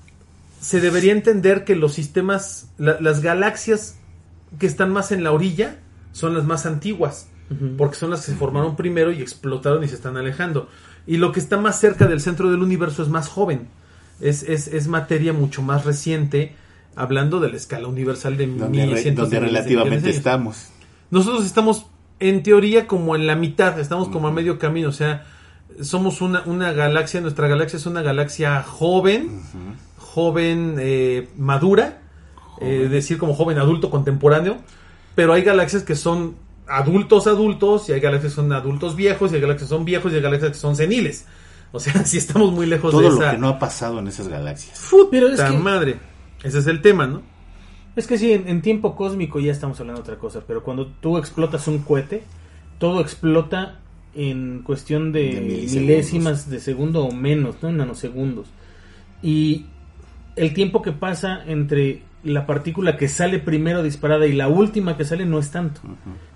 se 0.60 0.82
debería 0.82 1.12
entender 1.14 1.64
que 1.64 1.76
los 1.76 1.94
sistemas, 1.94 2.70
la- 2.78 3.00
las 3.00 3.22
galaxias 3.22 3.98
que 4.58 4.66
están 4.66 4.92
más 4.92 5.12
en 5.12 5.24
la 5.24 5.32
orilla 5.32 5.78
son 6.12 6.34
las 6.34 6.44
más 6.44 6.66
antiguas, 6.66 7.28
porque 7.78 7.96
son 7.96 8.10
las 8.10 8.26
que 8.26 8.32
se 8.32 8.38
formaron 8.38 8.76
primero 8.76 9.12
y 9.12 9.22
explotaron 9.22 9.84
y 9.84 9.88
se 9.88 9.96
están 9.96 10.18
alejando. 10.18 10.68
Y 11.08 11.18
lo 11.18 11.32
que 11.32 11.40
está 11.40 11.58
más 11.58 11.80
cerca 11.80 12.08
del 12.08 12.20
centro 12.20 12.50
del 12.52 12.62
universo 12.62 13.04
es 13.04 13.10
más 13.10 13.30
joven, 13.30 13.68
es, 14.22 14.44
es, 14.44 14.68
es 14.68 14.88
materia 14.88 15.34
mucho 15.34 15.62
más 15.62 15.86
reciente, 15.86 16.54
hablando 16.96 17.40
de 17.40 17.50
la 17.50 17.58
escala 17.58 17.88
universal 17.88 18.38
de 18.38 18.48
donde, 18.48 18.66
re- 18.86 18.88
1100 18.88 19.16
donde 19.16 19.40
relativamente 19.48 20.10
estamos. 20.18 20.70
Nosotros 21.12 21.46
estamos, 21.46 21.86
en 22.20 22.44
teoría, 22.44 22.88
como 22.88 23.16
en 23.16 23.26
la 23.28 23.36
mitad, 23.36 23.80
estamos 23.80 24.10
como 24.10 24.28
a 24.28 24.32
medio 24.32 24.60
camino, 24.60 24.90
o 24.90 24.94
sea, 24.94 25.26
somos 25.82 26.22
una, 26.22 26.42
una 26.46 26.74
galaxia, 26.74 27.22
nuestra 27.22 27.48
galaxia 27.48 27.78
es 27.78 27.86
una 27.86 28.02
galaxia 28.02 28.62
joven, 28.64 29.42
joven, 29.98 30.76
eh, 30.80 31.30
madura, 31.38 32.00
eh, 32.62 32.88
decir 32.90 33.18
como 33.18 33.34
joven 33.34 33.58
adulto 33.58 33.90
contemporáneo, 33.90 34.58
pero 35.16 35.34
hay 35.34 35.44
galaxias 35.44 35.84
que 35.84 35.96
son 35.96 36.36
adultos 36.68 37.26
adultos, 37.28 37.90
y 37.90 37.94
hay 37.94 38.00
galaxias 38.00 38.34
que 38.34 38.36
son 38.36 38.52
adultos 38.54 38.96
viejos, 38.96 39.32
y 39.32 39.36
hay 39.36 39.42
galaxias 39.42 39.70
que 39.70 39.76
son 39.76 39.86
viejos, 39.86 40.12
y 40.12 40.16
hay 40.16 40.22
galaxias 40.22 40.52
que 40.52 40.58
son 40.58 40.76
seniles. 40.76 41.26
O 41.72 41.80
sea, 41.80 41.94
sí 42.06 42.18
estamos 42.18 42.52
muy 42.52 42.66
lejos 42.66 42.92
Todo 42.92 43.02
de 43.02 43.10
lo 43.10 43.16
esa... 43.16 43.32
que 43.32 43.38
no 43.38 43.48
ha 43.50 43.60
pasado 43.60 44.00
en 44.00 44.08
esas 44.08 44.28
galaxias. 44.28 44.88
¡Puta 44.90 45.10
Pero 45.12 45.28
es 45.30 45.42
que- 45.42 45.58
madre! 45.58 45.98
Ese 46.44 46.60
es 46.60 46.68
el 46.68 46.82
tema, 46.82 47.06
¿no? 47.08 47.22
Es 47.96 48.08
que 48.08 48.18
sí, 48.18 48.32
en, 48.32 48.48
en 48.48 48.62
tiempo 48.62 48.96
cósmico 48.96 49.40
ya 49.40 49.52
estamos 49.52 49.80
hablando 49.80 50.02
de 50.02 50.04
otra 50.10 50.18
cosa, 50.20 50.42
pero 50.48 50.64
cuando 50.64 50.88
tú 50.88 51.18
explotas 51.18 51.68
un 51.68 51.80
cohete, 51.80 52.24
todo 52.78 53.02
explota 53.02 53.80
en 54.16 54.62
cuestión 54.64 55.12
de, 55.12 55.68
milésimas 55.72 56.50
de 56.50 56.60
segundo 56.60 57.04
o 57.04 57.12
menos, 57.12 57.58
¿no? 57.62 57.70
En 57.70 57.78
nanosegundos. 57.78 58.48
Y 59.22 59.66
el 60.36 60.54
tiempo 60.54 60.82
que 60.82 60.92
pasa 60.94 61.44
entre 61.46 62.04
la 62.24 62.46
partícula 62.46 62.96
que 62.98 63.08
sale 63.08 63.40
primero 63.40 63.84
disparada 63.84 64.26
y 64.28 64.34
la 64.34 64.48
última 64.48 64.96
que 64.98 65.04
sale 65.06 65.26
no 65.26 65.40
es 65.40 65.52
tanto. 65.52 65.82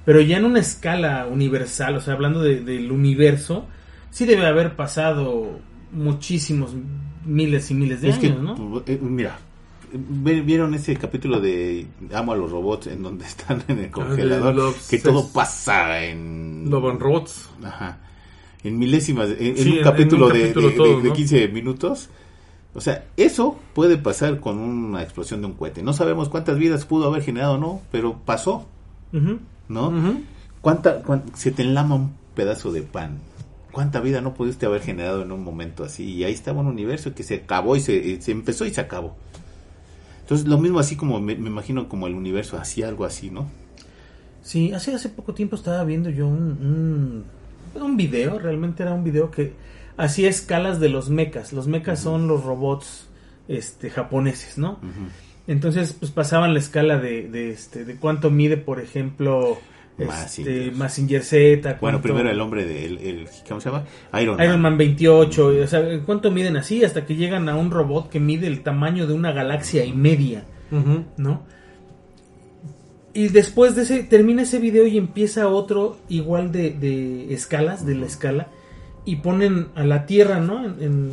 Pero 0.05 0.19
ya 0.21 0.37
en 0.37 0.45
una 0.45 0.59
escala 0.59 1.27
universal, 1.27 1.95
o 1.95 2.01
sea, 2.01 2.13
hablando 2.13 2.41
de- 2.41 2.59
del 2.61 2.91
universo, 2.91 3.65
sí 4.13 4.25
debe 4.25 4.45
haber 4.45 4.75
pasado 4.75 5.59
muchísimos 5.91 6.71
miles 7.25 7.69
y 7.71 7.73
miles 7.73 8.01
de 8.01 8.09
es 8.09 8.17
que, 8.19 8.27
años, 8.27 8.41
¿no? 8.59 8.83
eh, 8.85 8.99
mira, 9.01 9.37
¿vi- 9.93 10.41
¿vieron 10.41 10.73
ese 10.73 10.95
capítulo 10.95 11.39
de 11.41 11.87
Amo 12.13 12.31
a 12.33 12.35
los 12.35 12.51
robots 12.51 12.87
en 12.87 13.01
donde 13.03 13.25
están 13.33 13.63
en 13.67 13.79
el 13.79 13.91
congelador? 13.91 14.55
Love 14.55 14.89
que 14.89 14.99
todo 14.99 15.27
pasa 15.29 16.03
en... 16.03 16.69
Love 16.69 16.91
and 16.91 17.01
Robots. 17.01 17.49
Ajá. 17.63 17.97
En 18.63 18.79
milésimas, 18.79 19.29
en, 19.29 19.45
en 19.47 19.57
Sí, 19.57 19.63
en- 19.63 19.71
un 19.73 19.77
en 19.79 19.83
capítulo, 19.83 20.27
un 20.27 20.33
de- 20.33 20.39
capítulo 20.41 20.69
de, 20.69 20.75
todo, 20.75 20.95
de- 20.97 21.01
de 21.03 21.09
¿no? 21.09 21.15
15 21.15 21.47
minutos. 21.49 22.09
O 22.75 22.81
sea, 22.81 23.05
eso 23.17 23.59
puede 23.73 23.97
pasar 23.97 24.39
con 24.39 24.57
una 24.57 25.03
explosión 25.03 25.41
de 25.41 25.47
un 25.47 25.53
cohete. 25.53 25.83
No 25.83 25.93
sabemos 25.93 26.29
cuántas 26.29 26.57
vidas 26.57 26.85
pudo 26.85 27.05
haber 27.07 27.21
generado 27.21 27.53
o 27.53 27.57
no, 27.57 27.81
pero 27.91 28.17
pasó. 28.25 28.67
¿no? 29.69 29.93
¿Cuánta, 30.61 31.01
cuán- 31.03 31.23
se 31.35 31.51
te 31.51 31.61
enlama 31.61 31.95
un 31.95 32.13
pedazo 32.35 32.71
de 32.71 32.81
pan? 32.81 33.19
¿Cuánta 33.73 33.99
vida 33.99 34.21
no 34.21 34.35
pudiste 34.35 34.67
haber 34.67 34.81
generado 34.81 35.23
en 35.23 35.31
un 35.31 35.43
momento 35.43 35.83
así? 35.83 36.05
Y 36.05 36.23
ahí 36.23 36.31
estaba 36.31 36.61
un 36.61 36.67
universo 36.67 37.15
que 37.15 37.23
se 37.23 37.35
acabó 37.35 37.75
y 37.75 37.79
se, 37.79 38.19
empezó 38.27 38.65
y 38.65 38.69
se 38.69 38.79
acabó. 38.79 39.17
Entonces, 40.21 40.47
lo 40.47 40.59
mismo 40.59 40.77
así 40.77 40.95
como 40.95 41.19
me, 41.19 41.35
me 41.35 41.49
imagino 41.49 41.89
como 41.89 42.05
el 42.05 42.13
universo, 42.13 42.57
así 42.57 42.83
algo 42.83 43.03
así, 43.03 43.31
¿no? 43.31 43.49
Sí, 44.43 44.71
hace, 44.73 44.93
hace 44.93 45.09
poco 45.09 45.33
tiempo 45.33 45.55
estaba 45.55 45.83
viendo 45.85 46.11
yo 46.11 46.27
un, 46.27 47.25
un, 47.73 47.81
un 47.81 47.97
video, 47.97 48.37
realmente 48.37 48.83
era 48.83 48.93
un 48.93 49.03
video 49.03 49.31
que 49.31 49.53
hacía 49.97 50.29
escalas 50.29 50.79
de 50.79 50.89
los 50.89 51.09
mechas. 51.09 51.51
Los 51.51 51.67
mechas 51.67 51.99
son 51.99 52.27
los 52.27 52.43
robots 52.43 53.07
este, 53.47 53.89
japoneses, 53.89 54.59
¿no? 54.59 54.79
Entonces, 55.47 55.93
pues 55.93 56.11
pasaban 56.11 56.53
la 56.53 56.59
escala 56.59 56.99
de, 56.99 57.27
de, 57.27 57.49
este, 57.49 57.85
de 57.85 57.95
cuánto 57.95 58.29
mide, 58.29 58.57
por 58.57 58.79
ejemplo. 58.79 59.57
Este, 59.97 60.71
Mazinger 60.71 61.23
Z. 61.23 61.77
Bueno, 61.79 62.01
primero 62.01 62.29
el 62.29 62.39
hombre 62.41 62.65
de... 62.65 62.85
el- 62.85 62.97
el- 62.99 63.27
¿Cómo 63.47 63.61
se 63.61 63.69
llama? 63.69 63.85
Iron 64.21 64.37
Man. 64.37 64.45
Iron 64.45 64.61
Man 64.61 64.77
28, 64.77 65.47
o 65.63 65.67
sea, 65.67 65.83
cuánto 66.05 66.31
miden 66.31 66.57
así 66.57 66.83
hasta 66.83 67.05
que 67.05 67.15
llegan 67.15 67.47
a 67.49 67.55
un 67.55 67.69
robot 67.71 68.09
que 68.09 68.19
mide 68.19 68.47
el 68.47 68.61
tamaño 68.63 69.05
de 69.07 69.13
una 69.13 69.31
galaxia 69.31 69.85
y 69.85 69.93
media. 69.93 70.45
¿no? 71.17 71.43
Y 73.13 73.27
después 73.27 73.75
de 73.75 73.83
ese, 73.83 74.03
termina 74.03 74.41
ese 74.41 74.57
video 74.57 74.87
y 74.87 74.97
empieza 74.97 75.47
otro 75.47 75.97
igual 76.09 76.51
de, 76.51 76.71
de 76.71 77.31
escalas, 77.33 77.85
de 77.85 77.93
la 77.93 78.07
escala, 78.07 78.47
y 79.05 79.17
ponen 79.17 79.67
a 79.75 79.83
la 79.83 80.07
Tierra, 80.07 80.39
¿no? 80.39 80.65
En, 80.65 80.81
en- 80.81 81.11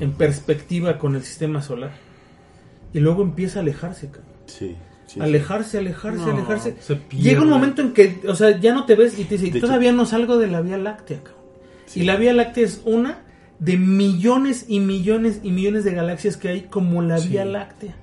en 0.00 0.12
perspectiva 0.12 0.98
con 0.98 1.16
el 1.16 1.22
sistema 1.24 1.60
solar. 1.62 1.90
Y 2.92 3.00
luego 3.00 3.22
empieza 3.22 3.58
a 3.58 3.62
alejarse, 3.62 4.06
cabrón. 4.08 4.30
Sí. 4.46 4.76
Sí, 5.08 5.20
alejarse, 5.20 5.78
alejarse, 5.78 6.18
No, 6.24 6.30
alejarse. 6.32 6.76
se 6.78 7.00
Llega 7.10 7.42
un 7.42 7.48
momento 7.50 7.82
en 7.82 7.92
que, 7.92 8.20
o 8.28 8.36
sea, 8.36 8.56
ya 8.60 8.72
no 8.72 8.84
te 8.86 8.94
ves 8.94 9.18
y 9.18 9.24
te 9.24 9.36
dice, 9.36 9.48
hecho- 9.48 9.66
todavía 9.66 9.90
no 9.92 10.06
salgo 10.06 10.38
de 10.38 10.46
la 10.46 10.60
Vía 10.60 10.78
Láctea, 10.78 11.18
cabrón. 11.24 11.42
Sí. 11.86 12.00
Y 12.00 12.04
la 12.04 12.14
Vía 12.16 12.32
Láctea 12.32 12.64
es 12.64 12.82
una 12.84 13.24
de 13.58 13.76
millones 13.76 14.66
y 14.68 14.78
millones 14.78 15.40
y 15.42 15.50
millones 15.50 15.82
de 15.82 15.92
galaxias 15.92 16.36
que 16.36 16.48
hay 16.48 16.60
como 16.62 17.02
la 17.02 17.18
Sí. 17.18 17.30
Vía 17.30 17.44
Láctea. 17.44 17.96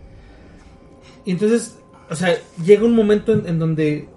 Y 1.23 1.31
entonces 1.31 1.79
o 2.09 2.15
sea, 2.15 2.35
llega 2.63 2.83
un 2.85 2.95
momento 2.95 3.33
en, 3.33 3.47
en 3.47 3.57
donde 3.57 4.07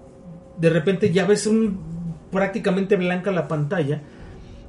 de 0.59 0.69
repente 0.71 1.11
ya 1.13 1.25
ves 1.25 1.47
un 1.47 1.79
prácticamente 2.31 2.97
blanca 2.97 3.31
la 3.31 3.49
pantalla 3.49 4.03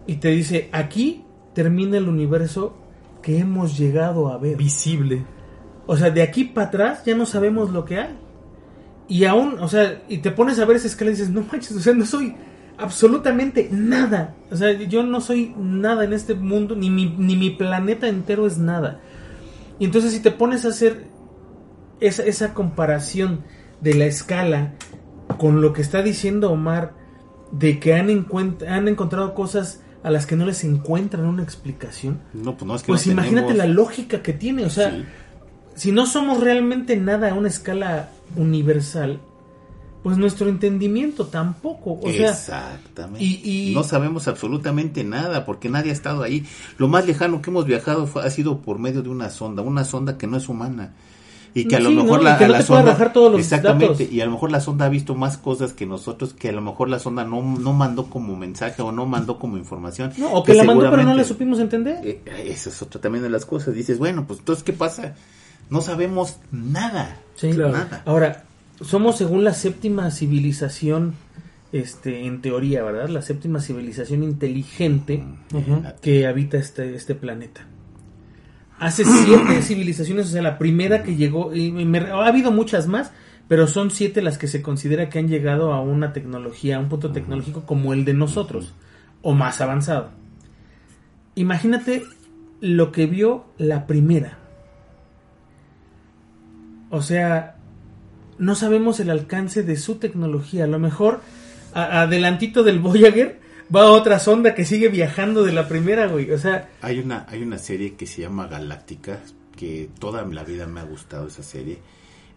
y 0.07 0.15
te 0.15 0.29
dice, 0.29 0.69
aquí 0.71 1.23
termina 1.53 1.97
el 1.97 2.07
universo 2.07 2.77
que 3.21 3.39
hemos 3.39 3.77
llegado 3.77 4.29
a 4.29 4.37
ver. 4.37 4.55
Visible. 4.55 5.23
O 5.91 5.97
sea, 5.97 6.11
de 6.11 6.21
aquí 6.21 6.43
para 6.43 6.67
atrás 6.67 7.03
ya 7.03 7.15
no 7.15 7.25
sabemos 7.25 7.71
lo 7.71 7.83
que 7.83 7.97
hay. 7.97 8.15
Y 9.07 9.25
aún, 9.25 9.55
o 9.59 9.67
sea, 9.67 10.03
y 10.07 10.19
te 10.19 10.29
pones 10.29 10.59
a 10.59 10.65
ver 10.65 10.75
esa 10.77 10.85
escala 10.85 11.09
y 11.09 11.13
dices, 11.15 11.31
no 11.31 11.41
manches, 11.51 11.75
o 11.75 11.79
sea, 11.79 11.93
no 11.95 12.05
soy 12.05 12.35
absolutamente 12.77 13.69
nada. 13.71 14.35
O 14.51 14.55
sea, 14.55 14.71
yo 14.73 15.01
no 15.03 15.19
soy 15.19 15.53
nada 15.57 16.03
en 16.03 16.13
este 16.13 16.35
mundo, 16.35 16.75
ni 16.75 16.89
mi, 16.89 17.05
ni 17.17 17.35
mi 17.35 17.49
planeta 17.49 18.07
entero 18.07 18.45
es 18.45 18.57
nada. 18.59 18.99
Y 19.79 19.85
entonces 19.85 20.11
si 20.11 20.19
te 20.19 20.29
pones 20.31 20.63
a 20.65 20.69
hacer 20.69 21.05
esa, 21.99 22.23
esa 22.23 22.53
comparación 22.53 23.41
de 23.81 23.95
la 23.95 24.05
escala 24.05 24.73
con 25.39 25.61
lo 25.61 25.73
que 25.73 25.81
está 25.81 26.01
diciendo 26.01 26.51
Omar, 26.51 26.93
de 27.51 27.79
que 27.79 27.95
han, 27.95 28.09
encuent- 28.09 28.67
han 28.67 28.87
encontrado 28.87 29.33
cosas 29.33 29.81
a 30.03 30.11
las 30.11 30.25
que 30.25 30.35
no 30.35 30.45
les 30.45 30.63
encuentran 30.63 31.25
una 31.25 31.43
explicación, 31.43 32.21
No, 32.33 32.55
pues 32.55 32.67
no 32.67 32.75
es 32.75 32.83
que 32.83 32.87
pues 32.87 33.05
no 33.07 33.13
imagínate 33.13 33.47
tenemos- 33.53 33.57
la 33.67 33.73
lógica 33.73 34.21
que 34.21 34.33
tiene. 34.33 34.65
O 34.65 34.69
sea, 34.69 34.91
Sí. 34.91 35.03
Si 35.79 35.91
no 35.91 36.05
somos 36.05 36.39
realmente 36.39 36.95
nada 36.97 37.31
a 37.31 37.33
una 37.33 37.47
escala 37.47 38.09
universal, 38.35 39.19
pues 40.03 40.17
nuestro 40.17 40.47
entendimiento 40.47 41.25
tampoco. 41.27 41.99
O 42.01 42.09
sea, 42.11 42.29
Exactamente. 42.31 43.23
y- 43.23 43.69
y- 43.71 43.73
No 43.73 43.83
sabemos 43.83 44.27
absolutamente 44.27 45.03
nada 45.03 45.45
porque 45.45 45.67
nadie 45.69 45.89
ha 45.89 45.93
estado 45.93 46.23
ahí. 46.23 46.45
Lo 46.77 46.87
más 46.87 47.05
lejano 47.05 47.41
que 47.41 47.49
hemos 47.49 47.65
viajado 47.65 48.07
fue- 48.07 48.23
ha 48.25 48.29
sido 48.29 48.59
por 48.61 48.79
medio 48.79 49.01
de 49.01 49.09
una 49.09 49.29
sonda, 49.29 49.61
una 49.61 49.83
sonda 49.83 50.17
que 50.17 50.27
no 50.27 50.37
es 50.37 50.47
humana. 50.47 50.93
Y 51.53 51.65
que 51.65 51.75
a 51.77 51.79
lo 51.79 51.89
mejor 51.89 52.19
¿no? 52.19 52.25
la, 52.29 52.37
que 52.37 52.45
no 52.45 52.51
la 52.53 52.57
te 52.59 52.63
sonda. 52.65 53.11
todos 53.11 53.31
los 53.31 53.41
exactamente. 53.41 54.03
datos. 54.03 54.11
Y 54.13 54.21
a 54.21 54.25
lo 54.25 54.31
mejor 54.31 54.51
la 54.51 54.61
sonda 54.61 54.85
ha 54.85 54.89
visto 54.89 55.15
más 55.15 55.35
cosas 55.37 55.73
que 55.73 55.87
nosotros, 55.87 56.33
que 56.33 56.49
a 56.49 56.51
lo 56.51 56.61
mejor 56.61 56.89
la 56.89 56.99
sonda 56.99 57.25
no, 57.25 57.41
no 57.41 57.73
mandó 57.73 58.05
como 58.05 58.35
mensaje 58.35 58.83
o 58.83 58.91
no 58.91 59.07
mandó 59.07 59.39
como 59.39 59.57
información. 59.57 60.13
no, 60.17 60.31
o 60.31 60.43
que 60.43 60.53
la 60.53 60.63
mandó 60.63 60.89
pero 60.91 61.03
no 61.03 61.15
la 61.15 61.23
supimos 61.23 61.59
entender. 61.59 61.97
Eh, 62.03 62.21
Eso 62.45 62.69
es 62.69 62.79
otra 62.83 63.01
también 63.01 63.23
de 63.23 63.31
las 63.31 63.45
cosas. 63.47 63.73
Dices, 63.73 63.97
bueno, 63.97 64.25
pues 64.27 64.39
entonces, 64.39 64.63
¿qué 64.63 64.73
pasa? 64.73 65.15
No 65.69 65.81
sabemos 65.81 66.37
nada. 66.51 67.17
Sí, 67.35 67.51
Claro. 67.51 67.73
Nada. 67.73 68.01
Ahora, 68.05 68.43
somos 68.81 69.17
según 69.17 69.43
la 69.43 69.53
séptima 69.53 70.09
civilización, 70.11 71.13
este, 71.71 72.25
en 72.25 72.41
teoría, 72.41 72.83
¿verdad? 72.83 73.09
La 73.09 73.21
séptima 73.21 73.59
civilización 73.61 74.23
inteligente 74.23 75.23
Ujú. 75.53 75.83
que 76.01 76.25
habita 76.27 76.57
este, 76.57 76.95
este 76.95 77.13
planeta. 77.15 77.61
Hace 78.79 79.03
siete 79.05 79.61
civilizaciones, 79.61 80.27
o 80.27 80.29
sea, 80.29 80.41
la 80.41 80.57
primera 80.57 81.03
que 81.03 81.15
llegó, 81.15 81.53
y 81.53 81.71
me- 81.71 81.99
ha 81.99 82.25
habido 82.25 82.51
muchas 82.51 82.87
más, 82.87 83.11
pero 83.47 83.67
son 83.67 83.91
siete 83.91 84.21
las 84.21 84.37
que 84.37 84.47
se 84.47 84.61
considera 84.61 85.09
que 85.09 85.19
han 85.19 85.27
llegado 85.27 85.73
a 85.73 85.81
una 85.81 86.13
tecnología, 86.13 86.77
a 86.77 86.79
un 86.79 86.89
punto 86.89 87.11
tecnológico 87.11 87.63
como 87.65 87.93
el 87.93 88.05
de 88.05 88.13
nosotros, 88.13 88.73
o 89.21 89.33
más 89.33 89.59
avanzado. 89.61 90.09
Imagínate 91.35 92.03
lo 92.61 92.91
que 92.91 93.05
vio 93.05 93.45
la 93.57 93.85
primera. 93.87 94.38
O 96.89 97.01
sea, 97.01 97.55
no 98.37 98.55
sabemos 98.55 98.99
el 98.99 99.09
alcance 99.09 99.63
de 99.63 99.77
su 99.77 99.95
tecnología. 99.95 100.63
A 100.63 100.67
lo 100.67 100.79
mejor, 100.79 101.21
adelantito 101.73 102.63
del 102.63 102.79
Voyager, 102.79 103.39
va 103.73 103.91
otra 103.91 104.19
sonda 104.19 104.55
que 104.55 104.65
sigue 104.65 104.89
viajando 104.89 105.43
de 105.43 105.53
la 105.53 105.67
primera, 105.67 106.07
güey. 106.07 106.31
O 106.31 106.37
sea, 106.37 106.69
Hay 106.81 106.99
una, 106.99 107.25
hay 107.29 107.43
una 107.43 107.57
serie 107.57 107.95
que 107.95 108.07
se 108.07 108.21
llama 108.21 108.47
Galáctica, 108.47 109.19
que 109.55 109.89
toda 109.99 110.25
la 110.25 110.43
vida 110.43 110.67
me 110.67 110.79
ha 110.79 110.83
gustado 110.83 111.27
esa 111.27 111.43
serie. 111.43 111.79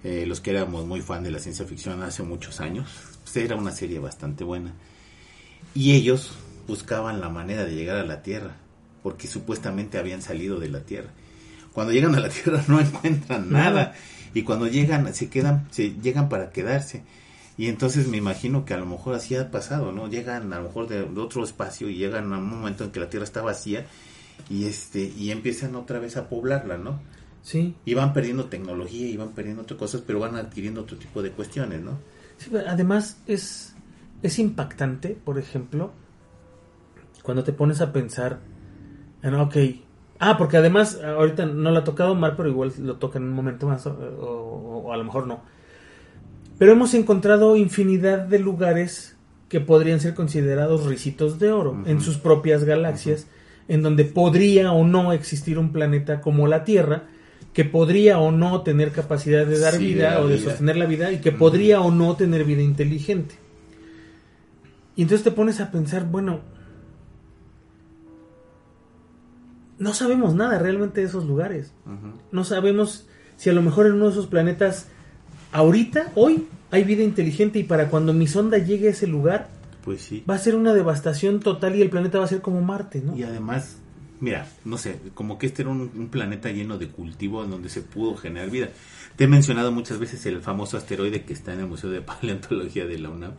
Eh, 0.04 0.24
los 0.26 0.40
que 0.40 0.50
éramos 0.50 0.84
muy 0.84 1.00
fan 1.00 1.22
de 1.22 1.30
la 1.30 1.38
ciencia 1.38 1.64
ficción 1.64 2.02
hace 2.02 2.24
muchos 2.24 2.60
años, 2.60 2.88
pues 3.22 3.36
era 3.36 3.54
una 3.54 3.70
serie 3.70 4.00
bastante 4.00 4.42
buena. 4.42 4.72
Y 5.74 5.92
ellos 5.92 6.32
buscaban 6.66 7.20
la 7.20 7.28
manera 7.28 7.64
de 7.64 7.74
llegar 7.74 7.96
a 7.96 8.04
la 8.04 8.22
Tierra, 8.22 8.56
porque 9.02 9.28
supuestamente 9.28 9.98
habían 9.98 10.20
salido 10.20 10.58
de 10.58 10.68
la 10.68 10.80
Tierra. 10.80 11.10
Cuando 11.72 11.92
llegan 11.92 12.14
a 12.14 12.20
la 12.20 12.28
Tierra 12.28 12.62
no 12.68 12.80
encuentran 12.80 13.50
nada. 13.50 13.70
Nada. 13.70 13.94
Y 14.34 14.42
cuando 14.42 14.66
llegan, 14.66 15.12
se 15.14 15.28
quedan, 15.28 15.68
se 15.70 15.90
llegan 16.00 16.28
para 16.28 16.50
quedarse. 16.50 17.02
Y 17.58 17.68
entonces 17.68 18.08
me 18.08 18.16
imagino 18.16 18.64
que 18.64 18.72
a 18.72 18.78
lo 18.78 18.86
mejor 18.86 19.14
así 19.14 19.36
ha 19.36 19.50
pasado, 19.50 19.92
¿no? 19.92 20.08
Llegan 20.08 20.52
a 20.52 20.56
lo 20.56 20.64
mejor 20.64 20.88
de, 20.88 21.04
de 21.04 21.20
otro 21.20 21.44
espacio 21.44 21.88
y 21.90 21.96
llegan 21.96 22.32
a 22.32 22.38
un 22.38 22.48
momento 22.48 22.84
en 22.84 22.90
que 22.90 23.00
la 23.00 23.10
Tierra 23.10 23.24
está 23.24 23.42
vacía 23.42 23.86
y 24.48 24.64
este 24.64 25.12
y 25.16 25.30
empiezan 25.30 25.76
otra 25.76 25.98
vez 25.98 26.16
a 26.16 26.28
poblarla, 26.28 26.78
¿no? 26.78 27.00
sí. 27.42 27.74
Y 27.84 27.94
van 27.94 28.12
perdiendo 28.12 28.46
tecnología 28.46 29.08
y 29.08 29.16
van 29.16 29.30
perdiendo 29.30 29.62
otras 29.62 29.78
cosas, 29.78 30.02
pero 30.06 30.20
van 30.20 30.36
adquiriendo 30.36 30.80
otro 30.80 30.96
tipo 30.96 31.22
de 31.22 31.32
cuestiones, 31.32 31.82
¿no? 31.82 31.98
Sí, 32.38 32.50
además 32.66 33.18
es, 33.26 33.74
es 34.22 34.38
impactante, 34.38 35.10
por 35.10 35.38
ejemplo, 35.38 35.92
cuando 37.22 37.44
te 37.44 37.52
pones 37.52 37.80
a 37.80 37.92
pensar 37.92 38.40
en, 39.22 39.34
ok, 39.34 39.56
ah, 40.22 40.38
porque 40.38 40.56
además 40.56 40.98
ahorita 41.04 41.46
no 41.46 41.70
lo 41.70 41.78
ha 41.78 41.84
tocado 41.84 42.14
Mar, 42.14 42.34
pero 42.36 42.48
igual 42.48 42.72
lo 42.78 42.96
toca 42.96 43.18
en 43.18 43.24
un 43.24 43.32
momento 43.32 43.66
más, 43.66 43.86
o, 43.86 43.90
o- 43.92 44.82
o 44.86 44.92
a 44.92 44.96
lo 44.96 45.04
mejor 45.04 45.26
no. 45.26 45.40
Pero 46.58 46.72
hemos 46.72 46.94
encontrado 46.94 47.56
infinidad 47.56 48.20
de 48.26 48.38
lugares 48.38 49.16
que 49.48 49.60
podrían 49.60 50.00
ser 50.00 50.14
considerados 50.14 50.86
ricitos 50.86 51.38
de 51.38 51.52
oro 51.52 51.82
en 51.86 52.00
sus 52.00 52.16
propias 52.18 52.64
galaxias, 52.64 53.26
en 53.68 53.82
donde 53.82 54.04
podría 54.04 54.72
o 54.72 54.84
no 54.86 55.12
existir 55.12 55.58
un 55.58 55.72
planeta 55.72 56.20
como 56.20 56.46
la 56.46 56.64
Tierra, 56.64 57.04
que 57.52 57.64
podría 57.64 58.18
o 58.18 58.30
no 58.32 58.62
tener 58.62 58.92
capacidad 58.92 59.44
de 59.46 59.58
dar 59.58 59.74
Sí, 59.74 59.92
vida 59.94 60.20
o 60.20 60.26
de 60.28 60.36
vida. 60.36 60.44
sostener 60.50 60.76
la 60.76 60.86
vida 60.86 61.12
y 61.12 61.18
que 61.18 61.32
podría 61.32 61.80
o 61.82 61.90
no 61.90 62.16
tener 62.16 62.44
vida 62.44 62.62
inteligente. 62.62 63.34
Y 64.96 65.02
entonces 65.02 65.24
te 65.24 65.30
pones 65.32 65.60
a 65.60 65.70
pensar, 65.70 66.06
bueno, 66.10 66.40
no 69.82 69.92
sabemos 69.94 70.34
nada 70.34 70.58
realmente 70.58 71.00
de 71.00 71.06
esos 71.08 71.24
lugares. 71.26 71.72
No 72.30 72.44
sabemos 72.44 73.06
si 73.36 73.50
a 73.50 73.52
lo 73.52 73.62
mejor 73.62 73.86
en 73.86 73.94
uno 73.94 74.04
de 74.06 74.12
esos 74.12 74.26
planetas, 74.28 74.86
ahorita, 75.50 76.12
hoy, 76.14 76.46
hay 76.70 76.84
vida 76.84 77.02
inteligente 77.02 77.58
y 77.58 77.64
para 77.64 77.88
cuando 77.88 78.12
mi 78.12 78.26
sonda 78.26 78.58
llegue 78.58 78.88
a 78.88 78.90
ese 78.92 79.06
lugar, 79.06 79.48
Pues 79.84 80.02
sí. 80.02 80.22
va 80.28 80.34
a 80.36 80.38
ser 80.38 80.54
una 80.54 80.72
devastación 80.72 81.40
total 81.40 81.74
y 81.76 81.82
el 81.82 81.90
planeta 81.90 82.18
va 82.18 82.24
a 82.24 82.28
ser 82.28 82.40
como 82.40 82.60
Marte, 82.62 83.02
¿no? 83.04 83.16
Y 83.16 83.24
además, 83.24 83.78
mira, 84.20 84.46
no 84.64 84.78
sé, 84.78 84.98
como 85.14 85.36
que 85.38 85.46
este 85.46 85.62
era 85.62 85.70
un, 85.72 85.90
un 85.96 86.08
planeta 86.08 86.50
lleno 86.50 86.78
de 86.78 86.88
cultivo 86.88 87.42
en 87.44 87.50
donde 87.50 87.68
se 87.68 87.80
pudo 87.82 88.16
generar 88.16 88.50
vida. 88.50 88.68
Te 89.16 89.24
he 89.24 89.26
mencionado 89.28 89.72
muchas 89.72 89.98
veces 89.98 90.24
el 90.26 90.40
famoso 90.40 90.76
asteroide 90.76 91.24
que 91.24 91.32
está 91.32 91.52
en 91.52 91.60
el 91.60 91.66
Museo 91.66 91.90
de 91.90 92.00
Paleontología 92.12 92.86
de 92.86 92.98
la 92.98 93.10
UNAM, 93.10 93.32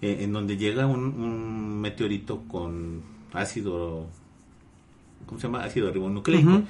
eh, 0.00 0.18
en 0.20 0.32
donde 0.32 0.56
llega 0.56 0.86
un, 0.86 1.00
un 1.04 1.80
meteorito 1.80 2.44
con 2.48 3.02
ácido, 3.32 4.08
¿cómo 5.26 5.40
se 5.40 5.46
llama? 5.46 5.64
Ácido 5.64 5.90
ribonucleico. 5.90 6.50
Ujú. 6.50 6.64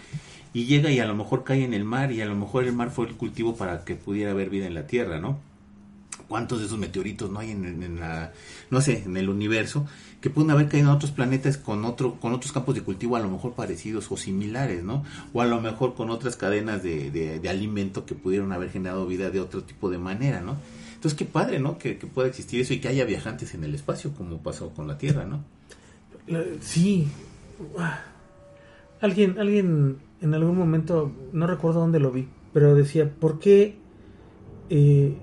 Y 0.55 0.65
llega 0.67 0.91
y 0.91 0.99
a 1.01 1.07
lo 1.07 1.15
mejor 1.15 1.45
cae 1.45 1.65
en 1.65 1.73
el 1.75 1.85
mar 1.85 2.13
y 2.13 2.21
a 2.21 2.27
lo 2.27 2.35
mejor 2.37 2.65
el 2.65 2.73
mar 2.75 2.91
fue 2.91 3.07
el 3.07 3.15
cultivo 3.15 3.57
para 3.57 3.85
que 3.85 3.95
pudiera 3.97 4.33
haber 4.33 4.51
vida 4.51 4.67
en 4.67 4.75
la 4.75 4.87
Tierra, 4.87 5.19
¿no? 5.19 5.39
¿Cuántos 6.29 6.61
de 6.61 6.67
esos 6.67 6.79
meteoritos 6.79 7.31
no 7.31 7.41
hay 7.41 7.51
en, 7.51 7.65
en- 7.65 7.83
en 7.83 8.01
la, 8.01 8.33
no 8.71 8.81
sé, 8.81 9.03
en 9.05 9.17
el 9.17 9.29
universo 9.29 9.87
que 10.21 10.31
pueden 10.31 10.51
haber 10.51 10.69
caído 10.69 10.89
en 10.91 10.95
otros 10.95 11.11
planetas 11.11 11.57
con 11.59 11.85
otro, 11.85 12.15
con 12.21 12.33
otros 12.33 12.53
campos 12.53 12.75
de 12.75 12.83
cultivo 12.83 13.17
a 13.17 13.21
lo 13.21 13.29
mejor 13.29 13.55
parecidos 13.55 14.11
o 14.13 14.17
similares, 14.17 14.85
¿no? 14.85 15.05
O 15.33 15.43
a 15.43 15.47
lo 15.47 15.61
mejor 15.61 15.95
con 15.95 16.11
otras 16.11 16.37
cadenas 16.37 16.83
de, 16.83 17.11
de, 17.11 17.41
de 17.41 17.49
alimento 17.49 18.07
que 18.07 18.15
pudieron 18.15 18.53
haber 18.53 18.71
generado 18.71 19.07
vida 19.07 19.31
de 19.31 19.41
otro 19.41 19.63
tipo 19.65 19.91
de 19.91 19.99
manera, 19.99 20.41
¿no? 20.41 20.57
Entonces 20.95 21.19
qué 21.19 21.25
padre, 21.25 21.59
¿no? 21.59 21.77
Que, 21.79 21.99
que 21.99 22.07
pueda 22.07 22.29
existir 22.29 22.61
eso 22.61 22.73
y 22.73 22.79
que 22.79 22.89
haya 22.89 23.05
viajantes 23.05 23.55
en 23.55 23.65
el 23.65 23.75
espacio 23.75 24.13
como 24.15 24.39
pasó 24.39 24.71
con 24.71 24.87
la 24.87 24.97
Tierra, 24.99 25.25
¿no? 25.25 25.41
Sí. 26.63 27.09
Alguien, 29.03 29.39
alguien 29.39 29.99
en 30.23 30.35
algún 30.35 30.57
momento, 30.57 31.13
no 31.33 31.47
recuerdo 31.47 31.81
dónde 31.81 31.99
lo 31.99 32.11
vi, 32.11 32.29
pero 32.55 32.75
decía, 32.75 33.11
¿por 33.11 33.39
qué 33.41 33.77
eh, 34.71 35.19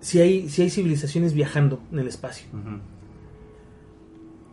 si, 0.00 0.20
hay, 0.20 0.48
si 0.48 0.62
hay 0.62 0.70
civilizaciones 0.70 1.34
viajando 1.34 1.80
en 1.92 1.98
el 1.98 2.08
espacio? 2.08 2.46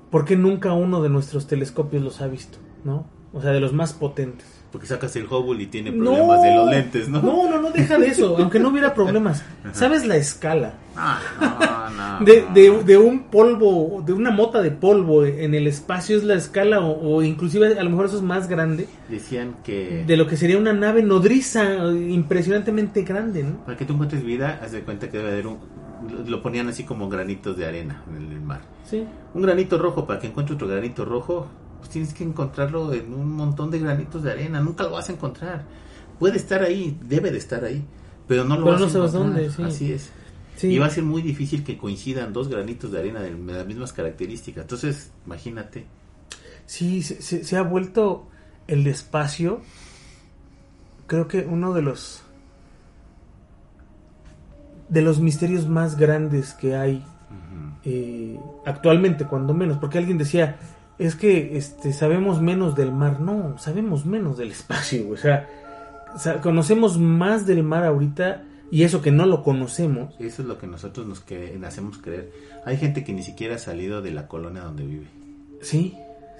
¿Por 0.09 0.25
qué 0.25 0.35
nunca 0.35 0.73
uno 0.73 1.01
de 1.01 1.09
nuestros 1.09 1.47
telescopios 1.47 2.03
los 2.03 2.19
ha 2.21 2.27
visto? 2.27 2.57
¿No? 2.83 3.05
O 3.33 3.41
sea, 3.41 3.51
de 3.51 3.59
los 3.59 3.73
más 3.73 3.93
potentes. 3.93 4.45
Porque 4.71 4.85
sacas 4.85 5.15
el 5.15 5.25
Hubble 5.25 5.63
y 5.63 5.65
tiene 5.65 5.91
problemas 5.91 6.43
de 6.43 6.53
los 6.55 6.69
lentes, 6.69 7.09
¿no? 7.09 7.23
No, 7.23 7.49
no, 7.49 7.59
no, 7.59 7.71
deja 7.71 7.97
de 7.97 8.05
eso, 8.07 8.37
aunque 8.39 8.59
no 8.59 8.69
hubiera 8.69 8.93
problemas. 8.93 9.43
¿Sabes 9.71 10.05
la 10.05 10.15
escala? 10.15 10.73
Ah, 10.95 11.19
no, 11.41 12.19
no, 12.19 12.25
De, 12.25 12.43
no. 12.43 12.53
de, 12.53 12.83
de 12.83 12.97
un 12.97 13.23
polvo, 13.31 14.03
de 14.05 14.13
una 14.13 14.29
mota 14.29 14.61
de 14.61 14.69
polvo 14.69 15.25
en 15.25 15.55
el 15.55 15.65
espacio 15.65 16.17
es 16.17 16.23
la 16.23 16.35
escala, 16.35 16.81
o, 16.81 17.15
o 17.15 17.23
inclusive 17.23 17.79
a 17.79 17.83
lo 17.83 17.89
mejor 17.89 18.05
eso 18.05 18.17
es 18.17 18.21
más 18.21 18.47
grande, 18.47 18.87
Decían 19.09 19.55
que... 19.63 20.03
de 20.05 20.17
lo 20.17 20.27
que 20.27 20.37
sería 20.37 20.57
una 20.59 20.73
nave 20.73 21.01
nodriza 21.01 21.63
impresionantemente 21.91 23.01
grande, 23.01 23.43
¿no? 23.43 23.65
Para 23.65 23.75
que 23.75 23.85
tú 23.85 23.93
encuentres 23.93 24.23
vida, 24.23 24.59
haz 24.61 24.71
de 24.71 24.81
cuenta 24.81 25.09
que 25.09 25.17
debe 25.17 25.31
haber 25.31 25.47
un... 25.47 25.57
Lo 26.27 26.43
ponían 26.43 26.69
así 26.69 26.83
como 26.83 27.09
granitos 27.09 27.57
de 27.57 27.65
arena 27.65 28.03
en 28.15 28.31
el 28.31 28.39
mar. 28.41 28.61
Sí. 28.85 29.03
Un 29.33 29.41
granito 29.41 29.77
rojo, 29.79 30.05
para 30.05 30.19
que 30.19 30.27
encuentres 30.27 30.55
otro 30.55 30.67
granito 30.67 31.05
rojo, 31.05 31.47
pues 31.79 31.89
tienes 31.89 32.13
que 32.13 32.23
encontrarlo 32.23 32.93
en 32.93 33.13
un 33.13 33.31
montón 33.31 33.71
de 33.71 33.79
granitos 33.79 34.21
de 34.23 34.31
arena. 34.31 34.59
Nunca 34.61 34.83
lo 34.83 34.91
vas 34.91 35.09
a 35.09 35.13
encontrar. 35.13 35.63
Puede 36.19 36.37
estar 36.37 36.61
ahí, 36.61 36.97
debe 37.03 37.31
de 37.31 37.37
estar 37.37 37.63
ahí. 37.63 37.83
pero 38.27 38.43
no 38.43 38.55
lo 38.57 38.63
Pero 38.65 38.71
vas 38.73 38.81
no 38.81 38.87
a 38.87 38.89
sabes 38.89 39.13
encontrar. 39.15 39.41
dónde, 39.43 39.51
sí. 39.55 39.63
Así 39.63 39.91
es. 39.93 40.09
Sí. 40.55 40.67
Y 40.67 40.77
va 40.77 40.85
a 40.87 40.89
ser 40.89 41.03
muy 41.03 41.21
difícil 41.21 41.63
que 41.63 41.77
coincidan 41.77 42.33
dos 42.33 42.47
granitos 42.49 42.91
de 42.91 42.99
arena 42.99 43.21
de 43.21 43.31
las 43.31 43.65
mismas 43.65 43.93
características. 43.93 44.63
Entonces, 44.63 45.11
imagínate. 45.25 45.85
Sí, 46.65 47.01
se, 47.01 47.21
se- 47.21 47.43
se 47.43 47.57
ha 47.57 47.61
vuelto 47.63 48.27
el 48.67 48.85
espacio, 48.85 49.61
creo 51.07 51.27
que 51.27 51.39
uno 51.49 51.73
de 51.73 51.81
los 51.81 52.21
de 54.89 55.01
los 55.01 55.19
misterios 55.19 55.67
más 55.67 55.97
grandes 55.97 56.53
que 56.53 56.75
hay 56.75 57.03
eh, 57.85 58.39
actualmente, 58.65 59.25
cuando 59.25 59.53
menos, 59.53 59.77
porque 59.77 59.97
alguien 59.97 60.17
decía 60.17 60.57
es 60.99 61.15
que 61.15 61.57
este 61.57 61.93
sabemos 61.93 62.41
menos 62.41 62.75
del 62.75 62.91
mar, 62.91 63.21
no, 63.21 63.57
sabemos 63.57 64.05
menos 64.05 64.37
del 64.37 64.51
espacio, 64.51 65.09
o 65.09 65.17
sea, 65.17 65.47
conocemos 66.43 66.99
más 66.99 67.45
del 67.45 67.63
mar 67.63 67.85
ahorita 67.85 68.43
y 68.71 68.83
eso 68.83 69.01
que 69.01 69.11
no 69.11 69.25
lo 69.25 69.41
conocemos, 69.41 70.13
Eso 70.19 70.41
es 70.43 70.47
lo 70.47 70.59
que 70.59 70.67
nosotros 70.67 71.07
nos 71.07 71.21
que, 71.21 71.59
hacemos 71.65 71.97
creer. 71.97 72.31
Hay 72.65 72.77
gente 72.77 73.03
que 73.03 73.13
ni 73.13 73.23
siquiera 73.23 73.55
ha 73.55 73.59
salido 73.59 74.01
de 74.01 74.11
la 74.11 74.27
colonia 74.27 74.61
donde 74.61 74.85
vive. 74.85 75.07
sí, 75.61 75.95